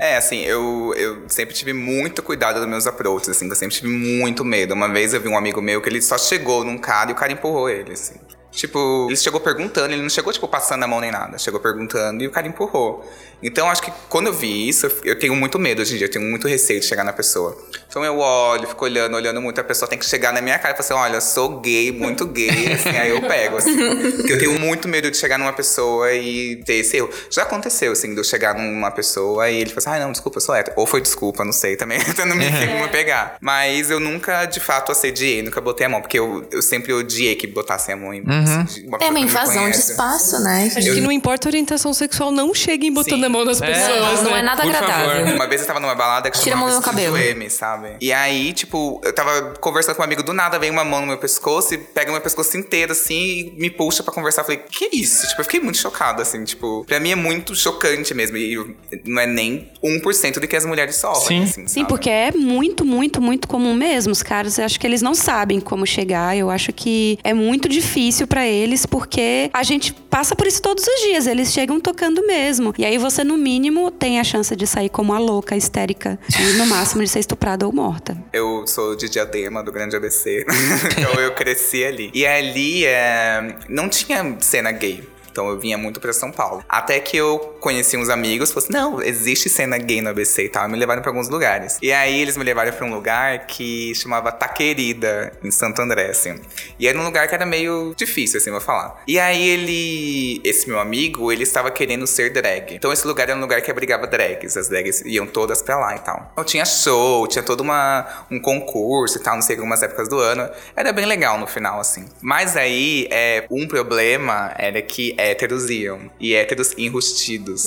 É, 0.00 0.16
assim, 0.16 0.40
eu, 0.42 0.94
eu 0.96 1.22
sempre 1.28 1.54
tive 1.54 1.72
muito 1.72 2.22
cuidado 2.22 2.60
dos 2.60 2.68
meus 2.68 2.86
approaches, 2.86 3.28
assim, 3.30 3.48
eu 3.48 3.54
sempre 3.56 3.74
tive 3.74 3.88
muito 3.88 4.44
medo. 4.44 4.72
Uma 4.74 4.88
vez 4.88 5.12
eu 5.12 5.20
vi 5.20 5.28
um 5.28 5.36
amigo 5.36 5.60
meu 5.60 5.80
que 5.82 5.88
ele 5.88 6.00
só 6.00 6.16
chegou 6.16 6.64
num 6.64 6.78
cara 6.78 7.10
e 7.10 7.12
o 7.12 7.16
cara 7.16 7.32
empurrou 7.32 7.68
ele, 7.68 7.92
assim. 7.92 8.14
Tipo, 8.52 9.06
ele 9.08 9.16
chegou 9.16 9.40
perguntando, 9.40 9.92
ele 9.92 10.00
não 10.02 10.08
chegou, 10.08 10.32
tipo, 10.32 10.46
passando 10.46 10.84
a 10.84 10.86
mão 10.86 11.00
nem 11.00 11.10
nada. 11.10 11.36
Chegou 11.38 11.58
perguntando 11.58 12.22
e 12.22 12.28
o 12.28 12.30
cara 12.30 12.46
empurrou. 12.46 13.04
Então, 13.42 13.68
acho 13.68 13.82
que 13.82 13.92
quando 14.08 14.28
eu 14.28 14.32
vi 14.32 14.68
isso, 14.68 14.86
eu- 14.86 14.92
eu 15.06 15.18
tenho 15.18 15.34
muito 15.34 15.58
medo 15.58 15.82
hoje 15.82 15.94
em 15.94 15.98
dia, 15.98 16.06
eu 16.06 16.10
tenho 16.10 16.24
muito 16.24 16.46
receio 16.46 16.78
de 16.78 16.86
chegar 16.86 17.02
na 17.02 17.12
pessoa. 17.12 17.56
Então, 17.94 18.04
eu 18.04 18.18
olho, 18.18 18.66
fico 18.66 18.84
olhando, 18.84 19.14
olhando 19.14 19.40
muito. 19.40 19.60
A 19.60 19.64
pessoa 19.64 19.88
tem 19.88 19.96
que 19.96 20.04
chegar 20.04 20.32
na 20.32 20.40
minha 20.40 20.58
cara 20.58 20.74
e 20.74 20.76
falar 20.82 21.00
assim: 21.02 21.10
olha, 21.12 21.20
sou 21.20 21.60
gay, 21.60 21.92
muito 21.92 22.26
gay. 22.26 22.50
Assim, 22.74 22.88
aí 22.88 23.10
eu 23.10 23.22
pego, 23.22 23.56
assim. 23.58 23.76
Porque 24.16 24.32
eu 24.32 24.38
tenho 24.38 24.58
muito 24.58 24.88
medo 24.88 25.08
de 25.10 25.16
chegar 25.16 25.38
numa 25.38 25.52
pessoa 25.52 26.12
e 26.12 26.56
ter 26.64 26.74
esse 26.74 26.96
erro. 26.96 27.08
Já 27.30 27.42
aconteceu, 27.42 27.92
assim, 27.92 28.12
de 28.12 28.18
eu 28.18 28.24
chegar 28.24 28.52
numa 28.54 28.90
pessoa 28.90 29.48
e 29.48 29.60
ele 29.60 29.70
falar 29.70 29.78
assim: 29.78 29.90
ai, 29.90 30.00
não, 30.00 30.10
desculpa, 30.10 30.38
eu 30.38 30.40
sou 30.40 30.54
hétero. 30.56 30.74
Ou 30.76 30.86
foi 30.86 31.00
desculpa, 31.00 31.44
não 31.44 31.52
sei 31.52 31.76
também, 31.76 32.00
tentando 32.02 32.34
me, 32.34 32.50
me 32.50 32.88
pegar. 32.88 33.36
Mas 33.40 33.90
eu 33.92 34.00
nunca, 34.00 34.44
de 34.46 34.58
fato, 34.58 34.90
assediei, 34.90 35.40
nunca 35.42 35.60
botei 35.60 35.86
a 35.86 35.88
mão. 35.88 36.00
Porque 36.00 36.18
eu, 36.18 36.44
eu 36.50 36.60
sempre 36.62 36.92
odiei 36.92 37.36
que 37.36 37.46
botassem 37.46 37.94
a 37.94 37.96
mão 37.96 38.12
em 38.12 38.24
Uhum. 38.24 38.62
assim, 38.62 38.86
uma 38.88 38.98
É 39.00 39.08
uma 39.10 39.20
invasão 39.20 39.70
de 39.70 39.76
espaço, 39.76 40.40
né? 40.40 40.68
Acho 40.76 40.94
que 40.94 41.00
não 41.00 41.12
importa 41.12 41.46
a 41.46 41.50
orientação 41.50 41.92
sexual, 41.94 42.32
não 42.32 42.52
cheguem 42.54 42.92
botando 42.92 43.20
Sim. 43.20 43.26
a 43.26 43.28
mão 43.28 43.44
nas 43.44 43.60
É, 43.62 43.66
pessoas, 43.66 44.22
Não 44.22 44.32
né? 44.32 44.38
é 44.40 44.42
nada 44.42 44.62
Por 44.62 44.74
agradável. 44.74 45.16
favor. 45.20 45.34
Uma 45.34 45.46
vez 45.46 45.60
eu 45.60 45.66
tava 45.66 45.78
numa 45.78 45.94
balada 45.94 46.30
que 46.30 46.40
Tira 46.40 46.56
a 46.56 46.58
mão 46.58 46.68
do 46.68 46.72
meu 46.72 46.82
cabelo. 46.82 47.16
M, 47.16 47.48
sabe? 47.50 47.83
E 48.00 48.12
aí, 48.12 48.52
tipo, 48.52 49.00
eu 49.04 49.12
tava 49.14 49.54
conversando 49.60 49.94
com 49.96 50.02
um 50.02 50.04
amigo 50.04 50.22
do 50.22 50.32
nada, 50.32 50.58
vem 50.58 50.70
uma 50.70 50.84
mão 50.84 51.00
no 51.00 51.06
meu 51.06 51.18
pescoço 51.18 51.74
e 51.74 51.78
pega 51.78 52.10
meu 52.12 52.20
pescoço 52.20 52.56
inteiro, 52.56 52.92
assim, 52.92 53.14
e 53.14 53.54
me 53.58 53.70
puxa 53.70 54.02
pra 54.02 54.12
conversar. 54.12 54.42
Eu 54.42 54.46
falei, 54.46 54.62
que 54.68 54.88
isso? 54.92 55.26
Tipo, 55.28 55.40
eu 55.40 55.44
fiquei 55.44 55.60
muito 55.60 55.78
chocado, 55.78 56.22
assim, 56.22 56.44
tipo, 56.44 56.84
pra 56.86 57.00
mim 57.00 57.10
é 57.10 57.16
muito 57.16 57.54
chocante 57.54 58.14
mesmo. 58.14 58.36
E 58.36 58.76
não 59.04 59.20
é 59.22 59.26
nem 59.26 59.70
1% 59.82 60.40
do 60.40 60.48
que 60.48 60.56
as 60.56 60.64
mulheres 60.64 60.96
sofrem, 60.96 61.46
Sim. 61.46 61.50
assim, 61.50 61.68
Sim, 61.68 61.80
sabe? 61.80 61.88
porque 61.88 62.10
é 62.10 62.32
muito, 62.32 62.84
muito, 62.84 63.20
muito 63.20 63.48
comum 63.48 63.74
mesmo. 63.74 64.12
Os 64.12 64.22
caras, 64.22 64.58
eu 64.58 64.64
acho 64.64 64.78
que 64.78 64.86
eles 64.86 65.02
não 65.02 65.14
sabem 65.14 65.60
como 65.60 65.86
chegar. 65.86 66.36
Eu 66.36 66.50
acho 66.50 66.72
que 66.72 67.18
é 67.22 67.32
muito 67.34 67.68
difícil 67.68 68.26
pra 68.26 68.46
eles, 68.46 68.86
porque 68.86 69.50
a 69.52 69.62
gente 69.62 69.92
passa 69.92 70.34
por 70.36 70.46
isso 70.46 70.60
todos 70.62 70.84
os 70.86 71.00
dias. 71.02 71.26
Eles 71.26 71.52
chegam 71.52 71.80
tocando 71.80 72.26
mesmo. 72.26 72.72
E 72.78 72.84
aí 72.84 72.98
você, 72.98 73.24
no 73.24 73.36
mínimo, 73.36 73.90
tem 73.90 74.20
a 74.20 74.24
chance 74.24 74.54
de 74.54 74.66
sair 74.66 74.88
como 74.88 75.12
a 75.12 75.18
louca, 75.18 75.56
histérica. 75.56 76.18
E 76.38 76.52
no 76.54 76.66
máximo 76.66 77.02
de 77.02 77.08
ser 77.08 77.20
estuprada 77.20 77.66
ou 77.66 77.72
morta. 77.74 78.16
Eu 78.32 78.66
sou 78.66 78.94
de 78.94 79.08
Diadema, 79.08 79.62
do 79.62 79.72
Grande 79.72 79.96
ABC. 79.96 80.46
então 80.96 81.20
eu 81.20 81.32
cresci 81.34 81.84
ali. 81.84 82.10
E 82.14 82.24
ali 82.24 82.84
é, 82.86 83.56
não 83.68 83.88
tinha 83.88 84.36
cena 84.40 84.70
gay. 84.70 85.13
Então 85.34 85.48
eu 85.48 85.58
vinha 85.58 85.76
muito 85.76 85.98
pra 85.98 86.12
São 86.12 86.30
Paulo. 86.30 86.64
Até 86.68 87.00
que 87.00 87.16
eu 87.16 87.40
conheci 87.60 87.96
uns 87.96 88.08
amigos, 88.08 88.52
falei 88.52 88.68
assim: 88.68 88.72
não, 88.72 89.02
existe 89.02 89.48
cena 89.48 89.76
gay 89.76 90.00
no 90.00 90.10
ABC 90.10 90.44
e 90.44 90.48
tal. 90.48 90.68
E 90.68 90.70
me 90.70 90.78
levaram 90.78 91.02
pra 91.02 91.10
alguns 91.10 91.28
lugares. 91.28 91.76
E 91.82 91.92
aí 91.92 92.20
eles 92.20 92.36
me 92.36 92.44
levaram 92.44 92.72
pra 92.72 92.86
um 92.86 92.94
lugar 92.94 93.46
que 93.48 93.92
chamava 93.96 94.30
Taquerida, 94.30 95.32
em 95.42 95.50
Santo 95.50 95.82
André, 95.82 96.06
assim. 96.10 96.40
E 96.78 96.86
era 96.86 96.96
um 96.96 97.02
lugar 97.02 97.26
que 97.26 97.34
era 97.34 97.44
meio 97.44 97.92
difícil, 97.96 98.38
assim, 98.38 98.52
vou 98.52 98.60
falar. 98.60 99.02
E 99.08 99.18
aí 99.18 99.44
ele, 99.44 100.40
esse 100.44 100.68
meu 100.68 100.78
amigo, 100.78 101.32
ele 101.32 101.42
estava 101.42 101.68
querendo 101.68 102.06
ser 102.06 102.30
drag. 102.30 102.72
Então 102.72 102.92
esse 102.92 103.04
lugar 103.04 103.28
era 103.28 103.36
um 103.36 103.40
lugar 103.40 103.60
que 103.60 103.72
abrigava 103.72 104.06
drags. 104.06 104.56
As 104.56 104.68
drags 104.68 105.00
iam 105.04 105.26
todas 105.26 105.60
pra 105.60 105.76
lá 105.76 105.96
e 105.96 105.98
tal. 105.98 106.30
Então 106.32 106.44
tinha 106.44 106.64
show, 106.64 107.26
tinha 107.26 107.42
todo 107.42 107.60
uma, 107.60 108.26
um 108.30 108.38
concurso 108.38 109.18
e 109.18 109.20
tal, 109.20 109.34
não 109.34 109.42
sei, 109.42 109.56
algumas 109.56 109.82
épocas 109.82 110.08
do 110.08 110.20
ano. 110.20 110.48
Era 110.76 110.92
bem 110.92 111.06
legal 111.06 111.38
no 111.38 111.46
final, 111.48 111.80
assim. 111.80 112.04
Mas 112.22 112.56
aí, 112.56 113.08
é, 113.10 113.46
um 113.50 113.66
problema 113.66 114.54
era 114.56 114.80
que 114.80 115.12
héteros 115.24 115.70
iam. 115.70 116.10
E 116.20 116.34
héteros 116.34 116.74
enrustidos. 116.76 117.64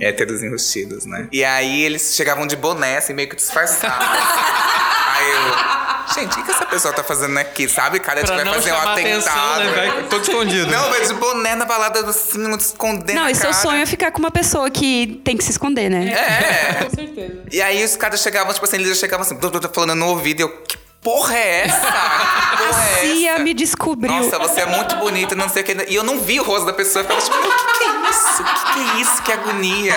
Héteros 0.00 0.42
enrustidos, 0.42 1.04
né? 1.06 1.28
E 1.32 1.44
aí 1.44 1.82
eles 1.82 2.14
chegavam 2.14 2.46
de 2.46 2.56
boné, 2.56 2.98
assim, 2.98 3.12
meio 3.12 3.28
que 3.28 3.36
disfarçados. 3.36 4.06
aí 4.06 5.30
eu... 5.30 5.78
Gente, 6.14 6.40
o 6.40 6.42
que 6.44 6.50
essa 6.50 6.64
pessoa 6.64 6.94
tá 6.94 7.04
fazendo 7.04 7.36
aqui? 7.38 7.68
Sabe, 7.68 8.00
cara? 8.00 8.22
Tipo, 8.22 8.32
Pra 8.34 8.44
vai 8.44 8.54
fazer 8.54 8.72
um 8.72 8.76
atentado. 8.76 8.98
atenção, 8.98 9.56
né? 9.58 9.72
Vai 9.74 10.02
todo 10.08 10.22
escondido. 10.22 10.70
Não, 10.70 10.88
vai 10.88 11.06
de 11.06 11.14
boné 11.14 11.54
na 11.54 11.66
balada 11.66 12.00
assim, 12.08 12.50
escondendo 12.56 13.14
Não, 13.14 13.24
a 13.24 13.30
e 13.30 13.34
seu 13.34 13.52
sonho 13.52 13.82
é 13.82 13.86
ficar 13.86 14.10
com 14.10 14.18
uma 14.18 14.30
pessoa 14.30 14.70
que 14.70 15.20
tem 15.22 15.36
que 15.36 15.44
se 15.44 15.50
esconder, 15.50 15.90
né? 15.90 16.08
É. 16.08 16.84
Com 16.84 16.96
certeza. 16.96 17.42
E 17.52 17.60
aí 17.60 17.84
os 17.84 17.94
caras 17.96 18.22
chegavam, 18.22 18.52
tipo 18.54 18.64
assim, 18.64 18.76
eles 18.76 18.88
já 18.88 18.94
chegavam 18.94 19.24
assim, 19.24 19.36
tô, 19.36 19.50
tô, 19.50 19.60
tô 19.60 19.68
falando 19.68 19.94
no 19.94 20.06
ouvido, 20.08 20.40
e 20.40 20.42
eu, 20.42 20.48
que 20.62 20.78
porra 21.02 21.36
é 21.36 21.64
essa? 21.66 21.80
Porra 22.58 22.88
é 22.90 23.00
Cia 23.00 23.32
essa? 23.32 23.42
me 23.42 23.54
descobriu. 23.54 24.12
Nossa, 24.12 24.38
você 24.38 24.60
é 24.62 24.66
muito 24.66 24.96
bonita, 24.96 25.34
não 25.34 25.48
sei 25.48 25.62
o 25.62 25.64
que. 25.64 25.76
E 25.88 25.94
eu 25.94 26.02
não 26.02 26.20
vi 26.20 26.40
o 26.40 26.42
rosto 26.42 26.66
da 26.66 26.72
pessoa. 26.72 27.04
Eu 27.04 27.20
ficava 27.20 27.20
tipo, 27.20 27.48
o 27.48 27.56
que, 27.56 27.78
que 27.78 27.84
é 27.84 28.10
isso? 28.10 28.42
O 28.42 28.44
que, 28.44 28.72
que 28.72 28.78
é 28.78 29.00
isso? 29.00 29.22
Que 29.22 29.32
agonia. 29.32 29.94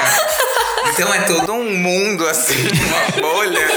Então 0.89 1.13
é 1.13 1.21
todo 1.21 1.53
um 1.53 1.75
mundo, 1.75 2.27
assim, 2.27 2.55
uma 2.55 3.21
bolha. 3.21 3.67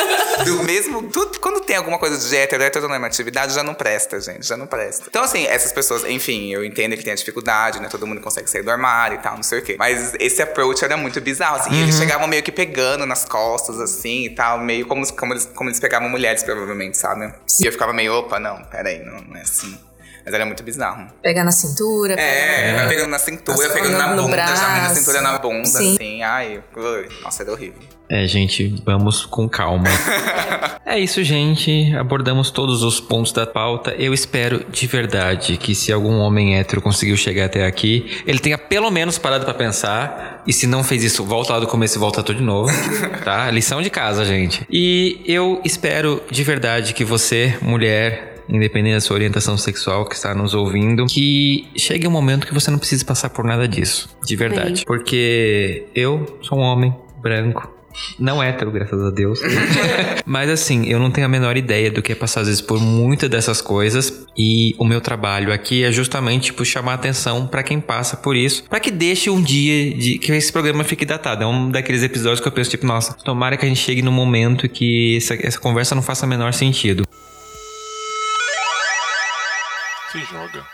Do 0.45 0.63
mesmo. 0.65 1.03
Tudo, 1.05 1.39
quando 1.39 1.61
tem 1.61 1.77
alguma 1.77 1.99
coisa 1.99 2.19
de 2.19 2.37
hétero, 2.37 2.63
heteronormatividade, 2.63 3.55
já 3.55 3.63
não 3.63 3.75
presta, 3.75 4.21
gente. 4.21 4.47
Já 4.47 4.57
não 4.57 4.67
presta. 4.67 5.05
Então, 5.09 5.23
assim, 5.23 5.47
essas 5.47 5.73
pessoas, 5.73 6.05
enfim, 6.05 6.53
eu 6.53 6.65
entendo 6.65 6.97
que 6.97 7.05
tem 7.05 7.13
a 7.13 7.17
dificuldade, 7.17 7.81
né? 7.81 7.89
Todo 7.91 8.07
mundo 8.07 8.21
consegue 8.21 8.49
sair 8.51 8.63
do 8.63 8.71
armário 8.71 9.17
e 9.19 9.23
tal, 9.23 9.37
não 9.37 9.43
sei 9.43 9.61
o 9.61 9.63
quê. 9.63 9.77
Mas 9.79 10.15
esse 10.19 10.43
approach 10.43 10.85
era 10.85 10.97
muito 10.97 11.21
bizarro, 11.21 11.57
assim. 11.57 11.71
E 11.73 11.83
eles 11.83 11.97
chegavam 11.97 12.27
meio 12.27 12.43
que 12.43 12.53
pegando 12.53 13.07
nas 13.07 13.25
costas, 13.25 13.81
assim 13.81 14.25
e 14.25 14.31
tal, 14.31 14.59
meio 14.59 14.87
como, 14.87 15.07
como, 15.15 15.33
eles, 15.35 15.49
como 15.55 15.71
eles 15.71 15.81
pegavam 15.81 16.09
mulheres, 16.09 16.43
provavelmente, 16.43 16.99
sabe? 16.99 17.14
E 17.61 17.67
eu 17.67 17.73
ficava 17.73 17.93
meio, 17.93 18.13
opa, 18.15 18.39
não, 18.39 18.63
peraí, 18.65 19.05
não, 19.05 19.21
não 19.21 19.37
é 19.37 19.43
assim. 19.43 19.79
Mas 20.25 20.33
era 20.33 20.47
muito 20.47 20.63
bizarro. 20.63 21.13
Pegar 21.23 21.45
na 21.45 21.53
cintura. 21.53 22.15
É, 22.15 22.75
vai 22.75 22.89
pegando 22.89 23.11
na 23.11 23.19
cintura, 23.19 23.69
pegando 23.71 23.99
na 23.99 24.09
bunda, 24.17 24.37
já 24.39 24.69
na 24.69 24.81
braço. 24.81 24.95
cintura 24.97 25.21
na 25.21 25.39
bunda, 25.39 25.67
Sim. 25.69 25.95
assim. 25.95 26.23
Ai, 26.23 26.65
nossa, 27.23 27.43
era 27.43 27.53
horrível. 27.53 27.83
É, 28.09 28.27
gente, 28.27 28.75
vamos 28.85 29.25
com 29.25 29.49
calma. 29.49 29.89
é 30.85 30.99
isso, 30.99 31.23
gente. 31.23 31.95
Abordamos 31.97 32.51
todos 32.51 32.83
os 32.83 33.01
pontos 33.01 33.33
da 33.33 33.47
pauta. 33.47 33.95
Eu 33.99 34.13
espero 34.13 34.65
de 34.71 34.87
verdade 34.87 35.57
que 35.57 35.75
se 35.75 35.93
algum 35.93 36.19
homem 36.19 36.59
hétero 36.59 36.83
conseguiu 36.83 37.17
chegar 37.17 37.47
até 37.47 37.67
aqui, 37.67 38.23
ele 38.27 38.39
tenha 38.39 38.59
pelo 38.59 38.91
menos 38.91 39.17
parado 39.19 39.45
pra 39.45 39.55
pensar. 39.55 40.43
E 40.47 40.53
se 40.53 40.67
não 40.67 40.85
fez 40.85 41.03
isso, 41.03 41.25
volta 41.25 41.55
lá 41.55 41.61
do 41.61 41.67
começo 41.67 41.97
e 41.97 42.01
volta 42.01 42.23
tudo 42.23 42.37
de 42.37 42.43
novo. 42.43 42.71
tá? 43.25 43.51
Lição 43.51 43.81
de 43.81 43.89
casa, 43.89 44.25
gente. 44.25 44.67
E 44.71 45.23
eu 45.27 45.61
espero 45.65 46.23
de 46.31 46.45
verdade 46.45 46.93
que 46.93 47.05
você, 47.05 47.57
mulher, 47.63 48.45
independente 48.49 48.95
da 48.95 49.01
sua 49.01 49.15
orientação 49.15 49.57
sexual 49.57 50.05
que 50.05 50.15
está 50.15 50.35
nos 50.35 50.53
ouvindo, 50.53 51.07
que 51.07 51.67
chegue 51.77 52.07
um 52.07 52.11
momento 52.11 52.47
que 52.47 52.53
você 52.53 52.71
não 52.71 52.79
precise 52.79 53.05
passar 53.05 53.31
por 53.31 53.45
nada 53.45 53.67
disso. 53.67 54.11
De 54.23 54.37
verdade. 54.37 54.85
Porque 54.85 55.87
eu 55.95 56.39
sou 56.43 56.59
um 56.59 56.63
homem 56.63 56.95
branco. 57.23 57.73
Não 58.19 58.43
hétero, 58.43 58.71
graças 58.71 59.03
a 59.03 59.11
Deus. 59.11 59.41
Mas 60.27 60.51
assim, 60.51 60.87
eu 60.87 60.99
não 60.99 61.11
tenho 61.11 61.27
a 61.27 61.31
menor 61.31 61.57
ideia 61.57 61.91
do 61.91 62.03
que 62.03 62.13
é 62.13 62.15
passar 62.15 62.41
às 62.41 62.47
vezes 62.47 62.61
por 62.61 62.81
muitas 62.81 63.29
dessas 63.29 63.61
coisas. 63.61 64.27
E 64.37 64.75
o 64.79 64.85
meu 64.85 65.01
trabalho 65.01 65.53
aqui 65.53 65.85
é 65.85 65.93
justamente 65.93 66.47
tipo, 66.47 66.65
chamar 66.65 66.95
atenção 66.95 67.47
pra 67.47 67.63
quem 67.63 67.81
passa 67.81 68.17
por 68.17 68.37
isso. 68.37 68.65
Pra 68.69 68.81
que 68.81 68.91
deixe 68.91 69.31
um 69.31 69.41
dia 69.41 69.95
de 69.95 70.19
que 70.19 70.33
esse 70.33 70.53
programa 70.53 70.85
fique 70.85 71.05
datado. 71.05 71.45
É 71.45 71.47
um 71.47 71.71
daqueles 71.71 72.03
episódios 72.03 72.41
que 72.41 72.49
eu 72.49 72.53
penso, 72.53 72.71
tipo, 72.71 72.87
nossa, 72.87 73.15
tomara 73.15 73.57
que 73.57 73.65
a 73.65 73.69
gente 73.69 73.81
chegue 73.81 74.03
num 74.03 74.13
momento 74.13 74.69
que 74.69 75.17
essa, 75.17 75.35
essa 75.35 75.59
conversa 75.59 75.95
não 75.95 76.03
faça 76.03 76.27
menor 76.27 76.53
sentido. 76.53 77.07
Se 80.11 80.21
joga. 80.21 80.74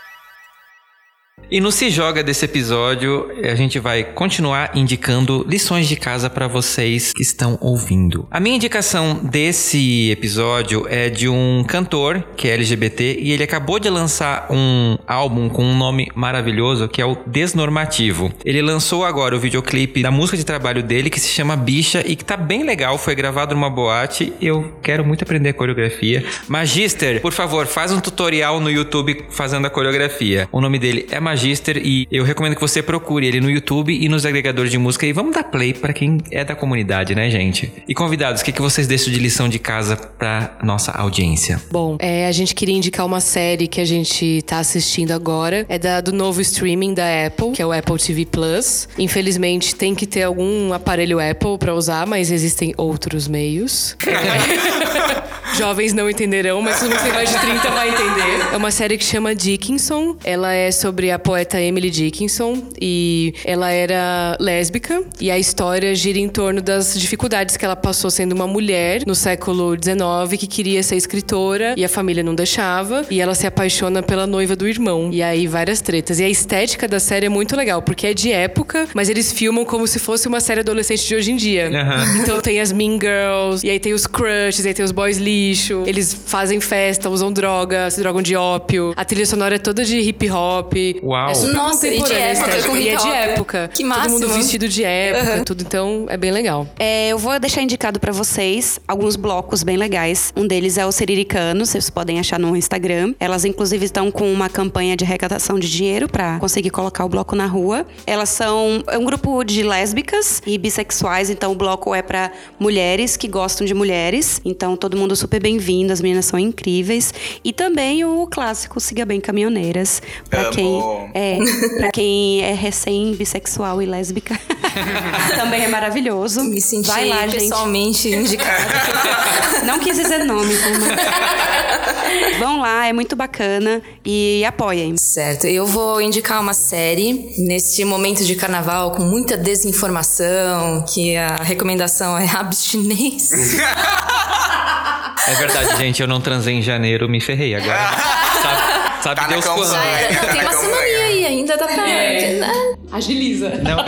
E 1.51 1.59
no 1.59 1.69
Se 1.69 1.89
Joga 1.89 2.23
desse 2.23 2.45
episódio, 2.45 3.29
a 3.43 3.55
gente 3.55 3.77
vai 3.77 4.05
continuar 4.05 4.71
indicando 4.73 5.45
lições 5.45 5.85
de 5.85 5.97
casa 5.97 6.29
para 6.29 6.47
vocês 6.47 7.11
que 7.11 7.21
estão 7.21 7.57
ouvindo. 7.59 8.25
A 8.31 8.39
minha 8.39 8.55
indicação 8.55 9.19
desse 9.21 10.09
episódio 10.11 10.85
é 10.89 11.09
de 11.09 11.27
um 11.27 11.61
cantor 11.67 12.23
que 12.37 12.47
é 12.47 12.53
LGBT 12.53 13.17
e 13.19 13.33
ele 13.33 13.43
acabou 13.43 13.79
de 13.79 13.89
lançar 13.89 14.47
um 14.49 14.97
álbum 15.05 15.49
com 15.49 15.65
um 15.65 15.77
nome 15.77 16.09
maravilhoso 16.15 16.87
que 16.87 17.01
é 17.01 17.05
o 17.05 17.17
Desnormativo. 17.27 18.31
Ele 18.45 18.61
lançou 18.61 19.03
agora 19.03 19.35
o 19.35 19.39
videoclipe 19.39 20.01
da 20.01 20.09
música 20.09 20.37
de 20.37 20.45
trabalho 20.45 20.81
dele 20.81 21.09
que 21.09 21.19
se 21.19 21.27
chama 21.27 21.57
Bicha 21.57 22.01
e 22.07 22.15
que 22.15 22.23
tá 22.23 22.37
bem 22.37 22.63
legal, 22.63 22.97
foi 22.97 23.13
gravado 23.13 23.53
numa 23.53 23.69
boate. 23.69 24.31
Eu 24.41 24.77
quero 24.81 25.03
muito 25.03 25.25
aprender 25.25 25.51
coreografia. 25.51 26.23
Magister, 26.47 27.19
por 27.19 27.33
favor, 27.33 27.67
faz 27.67 27.91
um 27.91 27.99
tutorial 27.99 28.61
no 28.61 28.71
YouTube 28.71 29.25
fazendo 29.29 29.67
a 29.67 29.69
coreografia. 29.69 30.47
O 30.49 30.61
nome 30.61 30.79
dele 30.79 31.07
é 31.11 31.19
Magister 31.19 31.40
e 31.43 32.07
eu 32.11 32.23
recomendo 32.23 32.55
que 32.55 32.61
você 32.61 32.81
procure 32.81 33.25
ele 33.25 33.41
no 33.41 33.49
YouTube 33.49 33.93
e 33.93 34.07
nos 34.07 34.25
agregadores 34.25 34.71
de 34.71 34.77
música 34.77 35.05
e 35.05 35.13
vamos 35.13 35.33
dar 35.33 35.43
play 35.43 35.73
pra 35.73 35.93
quem 35.93 36.19
é 36.31 36.43
da 36.43 36.55
comunidade, 36.55 37.15
né, 37.15 37.29
gente? 37.29 37.71
E 37.87 37.93
convidados, 37.93 38.41
o 38.41 38.45
que, 38.45 38.51
que 38.51 38.61
vocês 38.61 38.87
deixam 38.87 39.11
de 39.11 39.19
lição 39.19 39.49
de 39.49 39.59
casa 39.59 39.95
pra 39.95 40.57
nossa 40.63 40.91
audiência? 40.91 41.61
Bom, 41.71 41.97
é, 41.99 42.27
a 42.27 42.31
gente 42.31 42.53
queria 42.53 42.75
indicar 42.75 43.05
uma 43.05 43.19
série 43.19 43.67
que 43.67 43.81
a 43.81 43.85
gente 43.85 44.41
tá 44.43 44.59
assistindo 44.59 45.11
agora. 45.11 45.65
É 45.67 45.79
da, 45.79 46.01
do 46.01 46.11
novo 46.11 46.41
streaming 46.41 46.93
da 46.93 47.25
Apple, 47.27 47.51
que 47.51 47.61
é 47.61 47.65
o 47.65 47.71
Apple 47.71 47.97
TV 47.97 48.25
Plus. 48.25 48.87
Infelizmente, 48.97 49.75
tem 49.75 49.95
que 49.95 50.05
ter 50.05 50.23
algum 50.23 50.73
aparelho 50.73 51.19
Apple 51.19 51.57
pra 51.57 51.73
usar, 51.73 52.05
mas 52.05 52.31
existem 52.31 52.73
outros 52.77 53.27
meios. 53.27 53.95
Jovens 55.57 55.93
não 55.93 56.09
entenderão, 56.09 56.61
mas 56.61 56.79
todo 56.79 56.89
mundo 56.89 56.97
que 56.97 57.03
tem 57.03 57.13
mais 57.13 57.29
de 57.29 57.39
30 57.39 57.69
vai 57.71 57.89
entender. 57.89 58.53
É 58.53 58.57
uma 58.57 58.71
série 58.71 58.97
que 58.97 59.03
chama 59.03 59.35
Dickinson. 59.35 60.15
Ela 60.23 60.53
é 60.53 60.71
sobre 60.71 61.11
a 61.11 61.19
poeta 61.19 61.59
Emily 61.59 61.89
Dickinson 61.89 62.63
e 62.79 63.33
ela 63.45 63.69
era 63.71 64.37
lésbica. 64.39 65.03
E 65.19 65.29
a 65.29 65.37
história 65.37 65.93
gira 65.93 66.19
em 66.19 66.29
torno 66.29 66.61
das 66.61 66.99
dificuldades 66.99 67.57
que 67.57 67.65
ela 67.65 67.75
passou 67.75 68.09
sendo 68.09 68.33
uma 68.33 68.47
mulher 68.47 69.03
no 69.05 69.15
século 69.15 69.75
XIX 69.75 70.39
que 70.39 70.47
queria 70.47 70.81
ser 70.83 70.95
escritora 70.95 71.75
e 71.77 71.83
a 71.83 71.89
família 71.89 72.23
não 72.23 72.33
deixava. 72.33 73.05
E 73.09 73.19
ela 73.19 73.35
se 73.35 73.45
apaixona 73.45 74.01
pela 74.01 74.25
noiva 74.25 74.55
do 74.55 74.67
irmão. 74.67 75.09
E 75.11 75.21
aí 75.21 75.47
várias 75.47 75.81
tretas. 75.81 76.19
E 76.19 76.23
a 76.23 76.29
estética 76.29 76.87
da 76.87 76.99
série 76.99 77.25
é 77.25 77.29
muito 77.29 77.55
legal, 77.55 77.81
porque 77.81 78.07
é 78.07 78.13
de 78.13 78.31
época, 78.31 78.87
mas 78.93 79.09
eles 79.09 79.31
filmam 79.31 79.65
como 79.65 79.85
se 79.85 79.99
fosse 79.99 80.27
uma 80.27 80.39
série 80.39 80.61
adolescente 80.61 81.07
de 81.07 81.15
hoje 81.15 81.31
em 81.31 81.35
dia. 81.35 81.67
Aham. 81.67 82.21
Então 82.21 82.41
tem 82.41 82.59
as 82.59 82.71
Mean 82.71 82.93
Girls, 82.99 83.65
e 83.65 83.69
aí 83.69 83.79
tem 83.79 83.93
os 83.93 84.07
crushes, 84.07 84.65
aí 84.65 84.73
tem 84.73 84.83
os 84.83 84.91
boys 84.91 85.17
lixo. 85.41 85.83
Eles 85.85 86.13
fazem 86.13 86.61
festa, 86.61 87.09
usam 87.09 87.31
droga, 87.31 87.89
se 87.89 87.99
drogam 87.99 88.21
de 88.21 88.35
ópio. 88.35 88.93
A 88.95 89.03
trilha 89.03 89.25
sonora 89.25 89.55
é 89.55 89.59
toda 89.59 89.83
de 89.83 89.99
hip 89.99 90.29
hop. 90.29 90.73
Uau. 91.03 91.29
É 91.29 91.33
super 91.33 91.53
Nossa, 91.53 91.87
e 91.87 92.01
de 92.01 92.13
época, 92.13 92.31
estética. 92.31 92.69
com 92.69 92.77
E 92.77 92.89
é 92.89 92.95
de 92.95 93.09
época. 93.09 93.71
Que 93.73 93.83
Todo 93.83 94.09
mundo 94.09 94.29
vestido 94.29 94.67
de 94.67 94.83
época, 94.83 95.43
tudo. 95.45 95.61
Então 95.61 96.05
é 96.09 96.17
bem 96.17 96.31
legal. 96.31 96.67
É, 96.79 97.09
eu 97.09 97.17
vou 97.17 97.37
deixar 97.39 97.61
indicado 97.61 97.99
pra 97.99 98.11
vocês 98.11 98.79
alguns 98.87 99.15
blocos 99.15 99.63
bem 99.63 99.77
legais. 99.77 100.33
Um 100.35 100.45
deles 100.45 100.77
é 100.77 100.85
o 100.85 100.91
Siriricano, 100.91 101.65
vocês 101.65 101.89
podem 101.89 102.19
achar 102.19 102.39
no 102.39 102.55
Instagram. 102.55 103.13
Elas, 103.19 103.45
inclusive, 103.45 103.85
estão 103.85 104.11
com 104.11 104.31
uma 104.31 104.49
campanha 104.49 104.95
de 104.95 105.03
arrecadação 105.03 105.59
de 105.59 105.69
dinheiro 105.69 106.07
pra 106.07 106.39
conseguir 106.39 106.69
colocar 106.69 107.05
o 107.05 107.09
bloco 107.09 107.35
na 107.35 107.45
rua. 107.45 107.85
Elas 108.05 108.29
são 108.29 108.83
é 108.87 108.97
um 108.97 109.05
grupo 109.05 109.43
de 109.43 109.63
lésbicas 109.63 110.41
e 110.45 110.57
bissexuais, 110.57 111.29
então 111.29 111.51
o 111.51 111.55
bloco 111.55 111.93
é 111.93 112.01
pra 112.01 112.31
mulheres 112.59 113.17
que 113.17 113.27
gostam 113.27 113.65
de 113.65 113.73
mulheres. 113.73 114.41
Então 114.45 114.75
todo 114.75 114.97
mundo 114.97 115.15
super 115.15 115.30
bem-vindo, 115.39 115.93
as 115.93 116.01
meninas 116.01 116.25
são 116.25 116.39
incríveis. 116.39 117.13
E 117.43 117.53
também 117.53 118.03
o 118.05 118.27
clássico 118.27 118.79
Siga 118.79 119.05
Bem 119.05 119.19
Caminhoneiras, 119.19 120.01
pra 120.29 120.41
Amo. 120.41 120.51
quem 120.51 121.11
é, 121.13 121.37
pra 121.77 121.91
quem 121.91 122.41
é 122.43 122.53
recém 122.53 123.13
bissexual 123.15 123.81
e 123.81 123.85
lésbica. 123.85 124.39
também 125.35 125.63
é 125.63 125.67
maravilhoso. 125.67 126.43
Me 126.43 126.61
senti 126.61 126.87
Vai 126.87 127.07
lá, 127.07 127.27
gente. 127.27 127.41
pessoalmente 127.41 128.09
indicada. 128.09 128.67
Não 129.65 129.79
quis 129.79 129.95
dizer 129.95 130.23
nome, 130.25 130.53
mas... 130.79 132.39
Vão 132.39 132.59
lá, 132.59 132.87
é 132.87 132.93
muito 132.93 133.15
bacana 133.15 133.81
e 134.03 134.43
apoiem. 134.45 134.97
Certo, 134.97 135.45
eu 135.45 135.65
vou 135.65 136.01
indicar 136.01 136.41
uma 136.41 136.53
série 136.53 137.33
neste 137.37 137.85
momento 137.85 138.23
de 138.25 138.35
carnaval 138.35 138.91
com 138.91 139.03
muita 139.03 139.37
desinformação, 139.37 140.83
que 140.93 141.15
a 141.15 141.37
recomendação 141.37 142.17
é 142.17 142.27
abstinência. 142.29 143.37
É 145.27 145.33
verdade, 145.35 145.77
gente, 145.77 146.01
eu 146.01 146.07
não 146.07 146.19
transei 146.19 146.55
em 146.55 146.61
janeiro, 146.61 147.07
me 147.07 147.21
ferrei 147.21 147.53
agora. 147.55 147.77
sabe 148.41 148.61
sabe 149.03 149.21
Tá 149.21 149.27
Deus 149.27 149.45
quando. 149.45 149.75
era. 149.75 150.13
Não, 150.13 150.29
tem 150.31 150.41
uma 150.41 150.49
Tá 150.51 150.57
semaninha 150.57 151.05
aí, 151.05 151.25
ainda 151.25 151.57
dá 151.57 151.65
pra. 151.67 151.77
né? 151.85 152.51
Agiliza. 152.91 153.49
Não, 153.63 153.85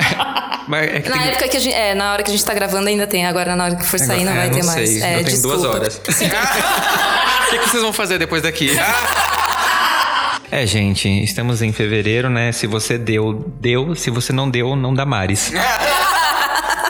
mas 0.68 0.89
é 0.95 0.99
que 1.01 1.10
Na 1.10 1.18
tem- 1.18 1.27
época 1.30 1.47
que 1.49 1.57
a 1.57 1.60
gente. 1.60 1.76
É, 1.76 1.93
na 1.95 2.14
hora 2.14 2.23
que 2.23 2.30
a 2.30 2.34
gente 2.34 2.45
tá 2.45 2.53
gravando 2.53 2.88
ainda 2.88 3.05
tem, 3.07 3.26
agora 3.26 3.55
na 3.55 3.65
hora 3.65 3.76
que 3.76 3.85
for 3.85 3.99
sair 3.99 4.23
não 4.23 4.31
É, 4.31 4.35
vai 4.35 4.49
ter 4.51 4.64
mais. 4.64 4.89
sei, 4.89 5.01
É, 5.03 5.11
eu 5.14 5.15
tenho 5.18 5.23
desculpa. 5.26 5.57
duas 5.57 5.76
horas. 5.76 6.01
O 7.45 7.55
que, 7.55 7.60
que 7.60 7.69
vocês 7.69 7.84
vão 7.84 7.93
fazer 7.93 8.18
depois 8.18 8.41
daqui? 8.41 8.69
É, 10.51 10.68
gente, 10.68 11.10
estamos 11.23 11.64
em 11.64 11.72
fevereiro, 11.72 12.30
né? 12.30 12.51
Se 12.51 12.68
você 12.68 12.95
deu, 12.95 13.51
deu. 13.60 13.95
Se 13.95 14.11
você 14.11 14.31
não 14.31 14.47
deu, 14.47 14.76
não 14.76 14.93
dá 14.93 15.03
mares. 15.03 15.51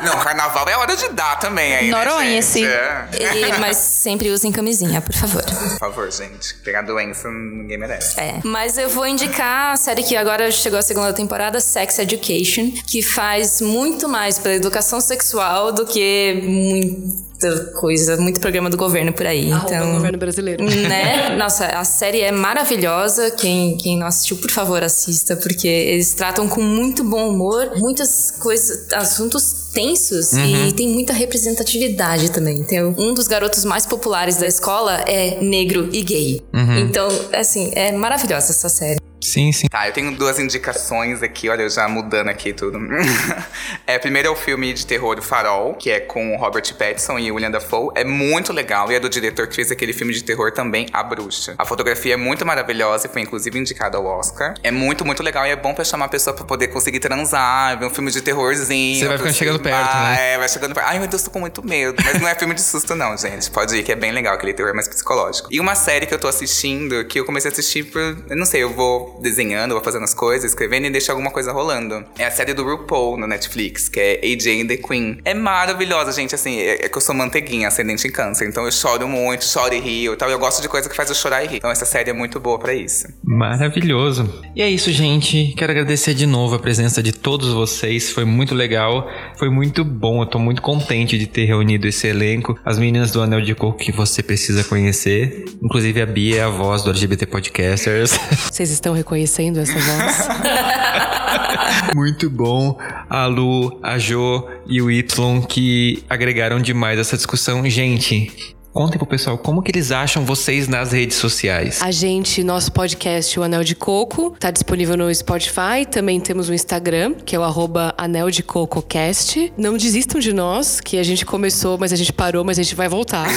Não, 0.04 0.20
carnaval 0.20 0.68
é 0.70 0.78
hora 0.78 0.96
de 0.96 1.10
dar 1.10 1.40
também 1.40 1.76
aí, 1.76 1.90
Noronha, 1.90 2.36
né, 2.36 2.42
sim. 2.42 2.66
É. 2.66 3.08
E- 3.14 3.60
mas 3.60 3.78
sempre 3.78 4.30
usem 4.30 4.52
camisinha, 4.52 5.02
por 5.02 5.14
favor. 5.14 5.44
Por 5.44 5.78
favor, 5.80 6.12
gente. 6.12 6.56
Pegar 6.64 6.82
doença 6.82 7.30
ninguém 7.30 7.78
merece. 7.78 8.20
É. 8.20 8.40
Mas 8.44 8.78
eu 8.78 8.90
vou 8.90 9.06
indicar 9.08 9.74
a 9.74 9.78
série 9.78 10.04
que 10.04 10.16
agora 10.16 10.50
chegou 10.52 10.80
a 10.80 10.82
segunda 10.82 11.14
temporada, 11.14 11.60
Sex 11.60 12.00
Education, 12.00 12.72
que 12.88 13.02
faz 13.02 13.62
muito 13.62 14.08
mais 14.10 14.38
pela 14.38 14.56
educação 14.56 15.00
sexual 15.02 15.72
do 15.72 15.86
que 15.86 16.42
muita 16.44 17.66
coisa, 17.74 18.18
muito 18.18 18.40
programa 18.40 18.70
do 18.70 18.78
governo 18.78 19.12
por 19.14 19.26
aí. 19.26 19.52
Arroba 19.52 19.74
então, 19.76 19.94
governo 19.94 20.18
brasileiro. 20.18 20.64
né? 20.64 21.36
Nossa, 21.38 21.66
a 21.68 21.84
série 21.84 22.22
é 22.22 22.32
maravilhosa. 22.32 23.32
Quem, 23.32 23.78
quem 23.78 23.98
não 23.98 24.08
assistiu, 24.08 24.38
por 24.38 24.50
favor, 24.50 24.84
assista, 24.84 25.36
porque 25.36 25.68
eles 25.68 26.14
tratam 26.14 26.48
com 26.48 26.62
muito 26.62 27.04
bom 27.04 27.30
humor 27.30 27.72
muitas 27.76 28.32
coisas, 28.32 28.92
assuntos 28.94 29.63
tensos 29.74 30.34
e 30.70 30.72
tem 30.74 30.88
muita 30.90 31.14
representatividade 31.14 32.32
também. 32.32 32.64
Tem 32.64 32.84
um 32.84 33.14
dos 33.14 33.28
garotos 33.28 33.66
mais 33.66 33.86
populares 33.86 34.38
da 34.38 34.48
escola 34.48 35.04
é 35.08 35.42
negro 35.42 35.90
e 35.92 36.02
gay. 36.04 36.42
Então, 36.80 37.08
assim, 37.34 37.72
é 37.74 37.92
maravilhosa 37.92 38.52
essa 38.52 38.70
série. 38.70 39.00
Sim, 39.24 39.52
sim. 39.52 39.68
Tá, 39.68 39.88
eu 39.88 39.94
tenho 39.94 40.12
duas 40.12 40.40
indicações 40.40 41.24
aqui, 41.24 41.50
olha, 41.50 41.64
eu 41.64 41.70
já 41.70 41.88
mudando 41.88 42.30
aqui 42.30 42.54
tudo. 42.54 42.80
É, 43.86 44.00
primeiro 44.00 44.28
é 44.30 44.32
o 44.32 44.36
filme 44.36 44.74
de 44.74 44.86
terror 44.86 45.22
Farol, 45.22 45.74
que 45.74 45.90
é 45.90 46.00
com 46.00 46.34
o 46.34 46.38
Robert 46.38 46.64
Pattinson 46.76 47.20
e 47.20 47.32
William 47.32 47.52
Dafoe. 47.52 47.92
É 47.96 48.04
muito 48.04 48.54
legal 48.54 48.92
e 48.92 48.96
é 48.96 49.00
do 49.00 49.10
diretor 49.10 49.48
que 49.48 49.56
fez 49.56 49.72
aquele 49.72 49.92
filme 49.94 50.14
de 50.14 50.24
terror 50.24 50.52
também, 50.52 50.88
A 50.94 51.04
Bruxa. 51.04 51.56
A 51.58 51.66
fotografia 51.66 52.14
é 52.14 52.18
muito 52.18 52.46
maravilhosa 52.46 53.08
e 53.08 53.10
foi 53.10 53.22
inclusive 53.22 53.58
indicada 53.58 53.98
ao 53.98 54.06
Oscar. 54.06 54.54
É 54.64 54.72
muito, 54.72 55.06
muito 55.06 55.22
legal 55.22 55.46
e 55.46 55.50
é 55.50 55.56
bom 55.56 55.74
pra 55.74 55.84
chamar 55.84 56.06
a 56.06 56.10
pessoa 56.10 56.36
pra 56.36 56.46
poder 56.46 56.68
conseguir 56.68 57.00
transar, 57.00 57.78
ver 57.78 57.86
um 57.86 57.90
filme 57.90 58.12
de 58.12 58.22
terrorzinho. 58.22 59.00
Você 59.00 59.08
vai 59.08 59.18
ficando 59.18 59.34
chegando 59.34 59.60
perto, 59.60 59.96
né? 59.96 60.34
É, 60.34 60.38
vai 60.38 60.50
chegando 60.50 60.74
perto. 60.74 60.88
Ai, 60.88 61.00
meu 61.00 61.08
Deus, 61.08 61.24
tô 61.24 61.32
com 61.32 61.40
muito 61.40 61.66
medo. 61.66 62.02
Mas 62.04 62.22
não 62.22 62.28
é 62.28 62.36
filme 62.36 62.54
de 62.54 62.62
susto, 62.62 62.96
não, 62.96 63.18
gente. 63.18 63.50
Pode 63.52 63.76
ir, 63.76 63.84
que 63.84 63.92
é 63.92 63.96
bem 63.96 64.12
legal, 64.12 64.34
aquele 64.36 64.54
terror 64.54 64.74
mais 64.74 64.88
psicológico. 64.88 65.50
E 65.52 65.60
uma 65.60 65.76
série 65.76 66.06
que 66.06 66.14
eu 66.14 66.20
tô 66.20 66.28
assistindo, 66.28 67.04
que 67.06 67.20
eu 67.20 67.26
comecei 67.26 67.50
a 67.50 67.52
assistir 67.52 67.84
por. 67.84 68.02
Eu 68.02 68.38
não 68.38 68.46
sei, 68.46 68.64
eu 68.64 68.74
vou 68.74 69.13
desenhando, 69.22 69.74
vou 69.74 69.84
fazendo 69.84 70.04
as 70.04 70.14
coisas, 70.14 70.52
escrevendo 70.52 70.88
e 70.88 70.90
deixo 70.90 71.12
alguma 71.12 71.32
coisa 71.32 71.52
rolando. 71.52 72.04
É 72.18 72.26
a 72.26 72.32
série 72.32 72.54
do 72.54 72.64
RuPaul 72.64 73.18
no 73.18 73.28
Netflix, 73.28 73.90
que 73.90 74.00
é 74.00 74.22
AJ 74.24 74.62
and 74.62 74.68
the 74.68 74.78
Queen. 74.78 75.20
É 75.26 75.34
maravilhosa, 75.34 76.12
gente. 76.12 76.36
Assim, 76.36 76.58
é, 76.60 76.86
é 76.86 76.90
que 76.90 76.98
eu 76.98 77.02
sou 77.02 77.16
manteiguinha, 77.16 77.68
ascendente 77.68 78.08
em 78.08 78.12
câncer. 78.12 78.48
Então 78.48 78.66
eu 78.66 78.72
choro 78.72 79.08
muito, 79.08 79.46
choro 79.46 79.74
e 79.74 79.80
rio 79.80 80.14
e 80.14 80.18
tal. 80.18 80.30
Eu 80.30 80.40
gosto 80.40 80.62
de 80.62 80.70
coisa 80.70 80.90
que 80.90 80.96
faz 80.96 81.10
eu 81.10 81.16
chorar 81.16 81.44
e 81.44 81.48
rir. 81.48 81.58
Então 81.58 81.72
essa 81.72 81.86
série 81.86 82.10
é 82.10 82.14
muito 82.14 82.40
boa 82.40 82.60
pra 82.60 82.74
isso. 82.74 83.08
Maravilhoso. 83.24 84.42
E 84.56 84.62
é 84.62 84.70
isso, 84.70 84.92
gente. 84.92 85.54
Quero 85.58 85.72
agradecer 85.72 86.14
de 86.14 86.26
novo 86.26 86.56
a 86.56 86.60
presença 86.60 87.02
de 87.02 87.12
todos 87.12 87.50
vocês. 87.50 88.12
Foi 88.12 88.26
muito 88.26 88.56
legal. 88.56 89.10
Foi 89.38 89.50
muito 89.50 89.84
bom. 89.84 90.22
Eu 90.22 90.28
tô 90.28 90.40
muito 90.40 90.62
contente 90.62 91.18
de 91.18 91.28
ter 91.28 91.46
reunido 91.46 91.88
esse 91.88 92.08
elenco. 92.08 92.58
As 92.66 92.78
meninas 92.78 93.12
do 93.12 93.22
Anel 93.22 93.42
de 93.42 93.56
Coco 93.56 93.78
que 93.78 93.92
você 93.92 94.24
precisa 94.24 94.64
conhecer. 94.64 95.46
Inclusive 95.62 96.02
a 96.02 96.06
Bia 96.06 96.38
é 96.38 96.44
a 96.44 96.50
voz 96.50 96.84
do 96.84 96.90
LGBT 96.90 97.26
Podcasters. 97.26 98.12
Vocês 98.52 98.70
estão 98.70 98.94
reconhecendo 99.04 99.60
essa 99.60 99.74
voz? 99.74 100.28
Muito 101.94 102.30
bom. 102.30 102.78
A 103.10 103.26
Lu, 103.26 103.80
a 103.84 104.00
Jo 104.00 104.48
e 104.66 104.82
o 104.82 104.90
Y 104.90 105.42
que 105.48 106.04
agregaram 106.10 106.60
demais 106.60 106.98
essa 106.98 107.16
discussão. 107.16 107.68
Gente, 107.70 108.56
contem 108.72 108.98
pro 108.98 109.06
pessoal 109.06 109.38
como 109.38 109.62
que 109.62 109.72
eles 109.72 109.92
acham 109.92 110.26
vocês 110.26 110.68
nas 110.68 110.92
redes 110.92 111.18
sociais. 111.18 111.80
A 111.82 111.92
gente, 111.92 112.44
nosso 112.44 112.72
podcast, 112.72 113.40
o 113.40 113.44
Anel 113.44 113.64
de 113.64 113.76
Coco, 113.76 114.36
tá 114.40 114.50
disponível 114.50 114.98
no 114.98 115.14
Spotify. 115.14 115.86
Também 115.90 116.20
temos 116.20 116.50
o 116.50 116.54
Instagram, 116.54 117.14
que 117.14 117.36
é 117.36 117.40
o 117.40 117.44
arroba 117.44 117.94
Anel 117.98 118.32
de 118.32 118.42
Coco 118.42 118.82
Cast. 118.82 119.54
Não 119.58 119.78
desistam 119.78 120.20
de 120.20 120.34
nós, 120.34 120.82
que 120.82 120.98
a 120.98 121.04
gente 121.04 121.26
começou, 121.26 121.78
mas 121.78 121.94
a 121.94 121.96
gente 121.96 122.14
parou, 122.14 122.44
mas 122.44 122.58
a 122.58 122.64
gente 122.64 122.76
vai 122.76 122.88
voltar. 122.90 123.28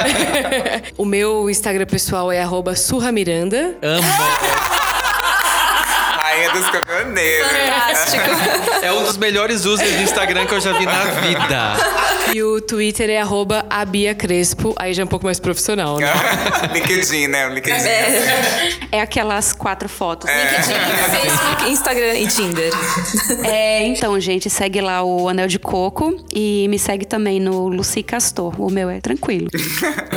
o 0.96 1.04
meu 1.04 1.50
Instagram 1.50 1.86
pessoal 1.86 2.30
é 2.30 2.40
arroba 2.40 2.76
Surra 2.76 3.10
Miranda. 3.10 3.76
Amo. 3.82 4.85
Dos 6.52 6.70
caminhoneiros. 6.70 7.48
Fantástico. 7.48 8.24
É 8.82 8.92
um 8.92 9.04
dos 9.04 9.16
melhores 9.16 9.64
usos 9.64 9.86
do 9.88 10.02
Instagram 10.02 10.46
que 10.46 10.54
eu 10.54 10.60
já 10.60 10.72
vi 10.72 10.86
na 10.86 11.04
vida. 11.04 11.76
E 12.32 12.42
o 12.42 12.60
Twitter 12.60 13.08
é 13.10 13.20
arroba 13.20 13.64
Abia 13.70 14.14
Crespo. 14.14 14.74
Aí 14.76 14.92
já 14.92 15.02
é 15.02 15.04
um 15.04 15.08
pouco 15.08 15.24
mais 15.24 15.38
profissional, 15.38 15.98
né? 15.98 16.12
LinkedIn, 16.74 17.28
né? 17.28 17.46
O 17.48 17.54
LinkedIn. 17.54 17.84
É 18.90 19.00
aquelas 19.00 19.52
quatro 19.52 19.88
fotos. 19.88 20.28
LinkedIn, 20.28 20.74
Facebook, 21.20 21.70
Instagram 21.70 22.14
e 22.14 22.26
Tinder. 22.26 22.72
É, 23.46 23.86
então, 23.86 24.18
gente, 24.18 24.50
segue 24.50 24.80
lá 24.80 25.02
o 25.04 25.28
Anel 25.28 25.46
de 25.46 25.58
Coco 25.58 26.16
e 26.34 26.66
me 26.68 26.78
segue 26.78 27.04
também 27.04 27.38
no 27.38 27.68
Lucy 27.68 28.02
Castor. 28.02 28.60
O 28.60 28.70
meu 28.70 28.90
é 28.90 29.00
tranquilo. 29.00 29.48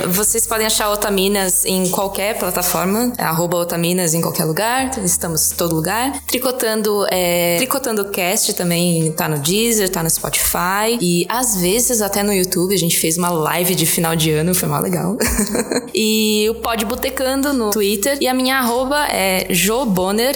Vocês 0.08 0.46
podem 0.46 0.66
achar 0.66 0.90
Otaminas 0.90 1.64
em 1.64 1.88
qualquer 1.90 2.38
plataforma, 2.38 3.12
é 3.16 3.22
arroba 3.22 3.58
Otaminas 3.58 4.14
em 4.14 4.20
qualquer 4.20 4.44
lugar, 4.44 4.90
estamos 5.04 5.52
em 5.52 5.54
todo 5.54 5.74
lugar. 5.74 6.12
Tricotando, 6.26 7.06
é, 7.10 7.56
Tricotando 7.58 8.04
Cast 8.06 8.54
também 8.54 9.12
tá 9.12 9.28
no 9.28 9.38
Deezer, 9.38 9.88
tá 9.88 10.02
no 10.02 10.10
Spotify 10.10 10.98
e 11.00 11.26
às 11.28 11.56
vezes 11.56 11.99
até 12.02 12.22
no 12.22 12.32
YouTube, 12.32 12.74
a 12.74 12.78
gente 12.78 12.98
fez 12.98 13.16
uma 13.18 13.28
live 13.30 13.74
de 13.74 13.86
final 13.86 14.14
de 14.16 14.30
ano, 14.30 14.54
foi 14.54 14.68
mal 14.68 14.82
legal. 14.82 15.16
e 15.94 16.46
o 16.50 16.54
Pod 16.56 16.84
Botecando 16.84 17.52
no 17.52 17.70
Twitter 17.70 18.18
e 18.20 18.26
a 18.28 18.34
minha 18.34 18.58
arroba 18.58 19.06
é 19.06 19.46
Joboner, 19.50 20.34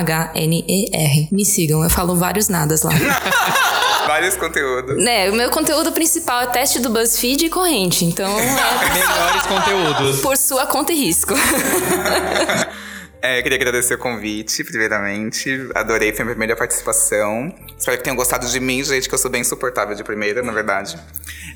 J-O-B-O-H-N-E-R. 0.00 1.28
Me 1.32 1.44
sigam, 1.44 1.82
eu 1.82 1.90
falo 1.90 2.14
vários 2.16 2.48
nadas 2.48 2.82
lá. 2.82 2.90
Vários 4.06 4.34
conteúdos. 4.34 4.96
né, 5.04 5.30
o 5.30 5.34
meu 5.34 5.50
conteúdo 5.50 5.92
principal 5.92 6.40
é 6.42 6.46
teste 6.46 6.80
do 6.80 6.90
BuzzFeed 6.90 7.44
e 7.44 7.48
corrente, 7.48 8.04
então 8.04 8.28
é 8.40 8.44
Melhores 8.98 9.46
conteúdos. 9.46 10.20
por 10.20 10.36
sua 10.36 10.66
conta 10.66 10.92
e 10.92 10.96
risco. 10.96 11.32
É, 13.22 13.38
eu 13.38 13.42
queria 13.42 13.56
agradecer 13.56 13.94
o 13.94 13.98
convite, 13.98 14.64
primeiramente. 14.64 15.68
Adorei, 15.74 16.10
foi 16.10 16.22
a 16.22 16.24
minha 16.24 16.34
primeira 16.34 16.56
participação. 16.56 17.54
Espero 17.78 17.98
que 17.98 18.04
tenham 18.04 18.16
gostado 18.16 18.46
de 18.46 18.58
mim, 18.58 18.82
gente, 18.82 19.08
que 19.08 19.14
eu 19.14 19.18
sou 19.18 19.30
bem 19.30 19.42
insuportável 19.42 19.94
de 19.94 20.02
primeira, 20.02 20.42
na 20.42 20.52
verdade. 20.52 20.98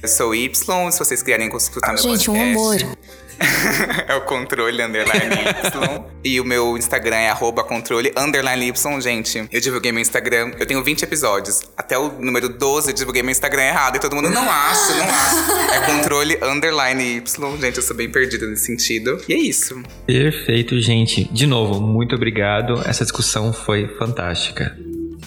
Eu 0.02 0.08
sou 0.08 0.30
o 0.30 0.34
Y, 0.34 0.54
se 0.54 0.98
vocês 0.98 1.22
quiserem 1.22 1.48
escutar 1.56 1.94
meu 1.94 2.02
Gente, 2.02 2.30
um 2.30 2.34
podcast. 2.34 2.84
amor. 2.84 2.96
é 4.08 4.14
o 4.14 4.22
controle 4.22 4.82
underline 4.82 5.34
Y. 5.34 6.04
e 6.24 6.40
o 6.40 6.44
meu 6.44 6.76
Instagram 6.76 7.16
é 7.16 7.30
arroba 7.30 7.64
controle 7.64 8.12
underline 8.16 8.66
Y. 8.68 9.00
Gente, 9.00 9.48
eu 9.50 9.60
divulguei 9.60 9.92
meu 9.92 10.00
Instagram. 10.00 10.52
Eu 10.58 10.66
tenho 10.66 10.82
20 10.82 11.02
episódios. 11.02 11.62
Até 11.76 11.98
o 11.98 12.12
número 12.20 12.48
12 12.48 12.90
eu 12.90 12.94
divulguei 12.94 13.22
meu 13.22 13.32
Instagram 13.32 13.62
errado. 13.62 13.96
E 13.96 13.98
todo 14.00 14.14
mundo, 14.14 14.30
não 14.30 14.50
acho, 14.50 14.94
não 14.96 15.08
acho. 15.08 15.72
É 15.72 15.80
controle 15.86 16.38
underline 16.42 17.16
Y. 17.16 17.60
Gente, 17.60 17.76
eu 17.76 17.82
sou 17.82 17.96
bem 17.96 18.10
perdida 18.10 18.46
nesse 18.46 18.66
sentido. 18.66 19.20
E 19.28 19.34
é 19.34 19.38
isso. 19.38 19.82
Perfeito, 20.06 20.78
gente. 20.80 21.24
De 21.32 21.46
novo, 21.46 21.80
muito 21.80 22.14
obrigado. 22.14 22.80
Essa 22.86 23.04
discussão 23.04 23.52
foi 23.52 23.88
fantástica. 23.98 24.76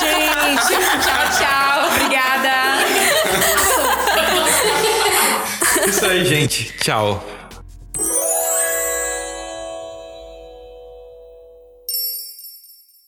gente, 0.00 0.66
tchau, 1.00 1.30
tchau. 1.38 1.86
Obrigada. 1.86 2.82
Isso 5.88 6.04
aí, 6.04 6.24
gente. 6.24 6.72
Tchau. 6.78 7.24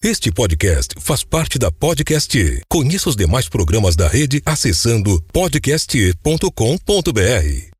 Este 0.04 0.30
podcast 0.30 0.94
faz 1.00 1.24
parte 1.24 1.58
da 1.58 1.72
Podcast. 1.72 2.62
Conheça 2.68 3.08
os 3.08 3.16
demais 3.16 3.48
programas 3.48 3.96
da 3.96 4.06
rede 4.06 4.40
acessando 4.46 5.20
podcast.com.br. 5.32 7.73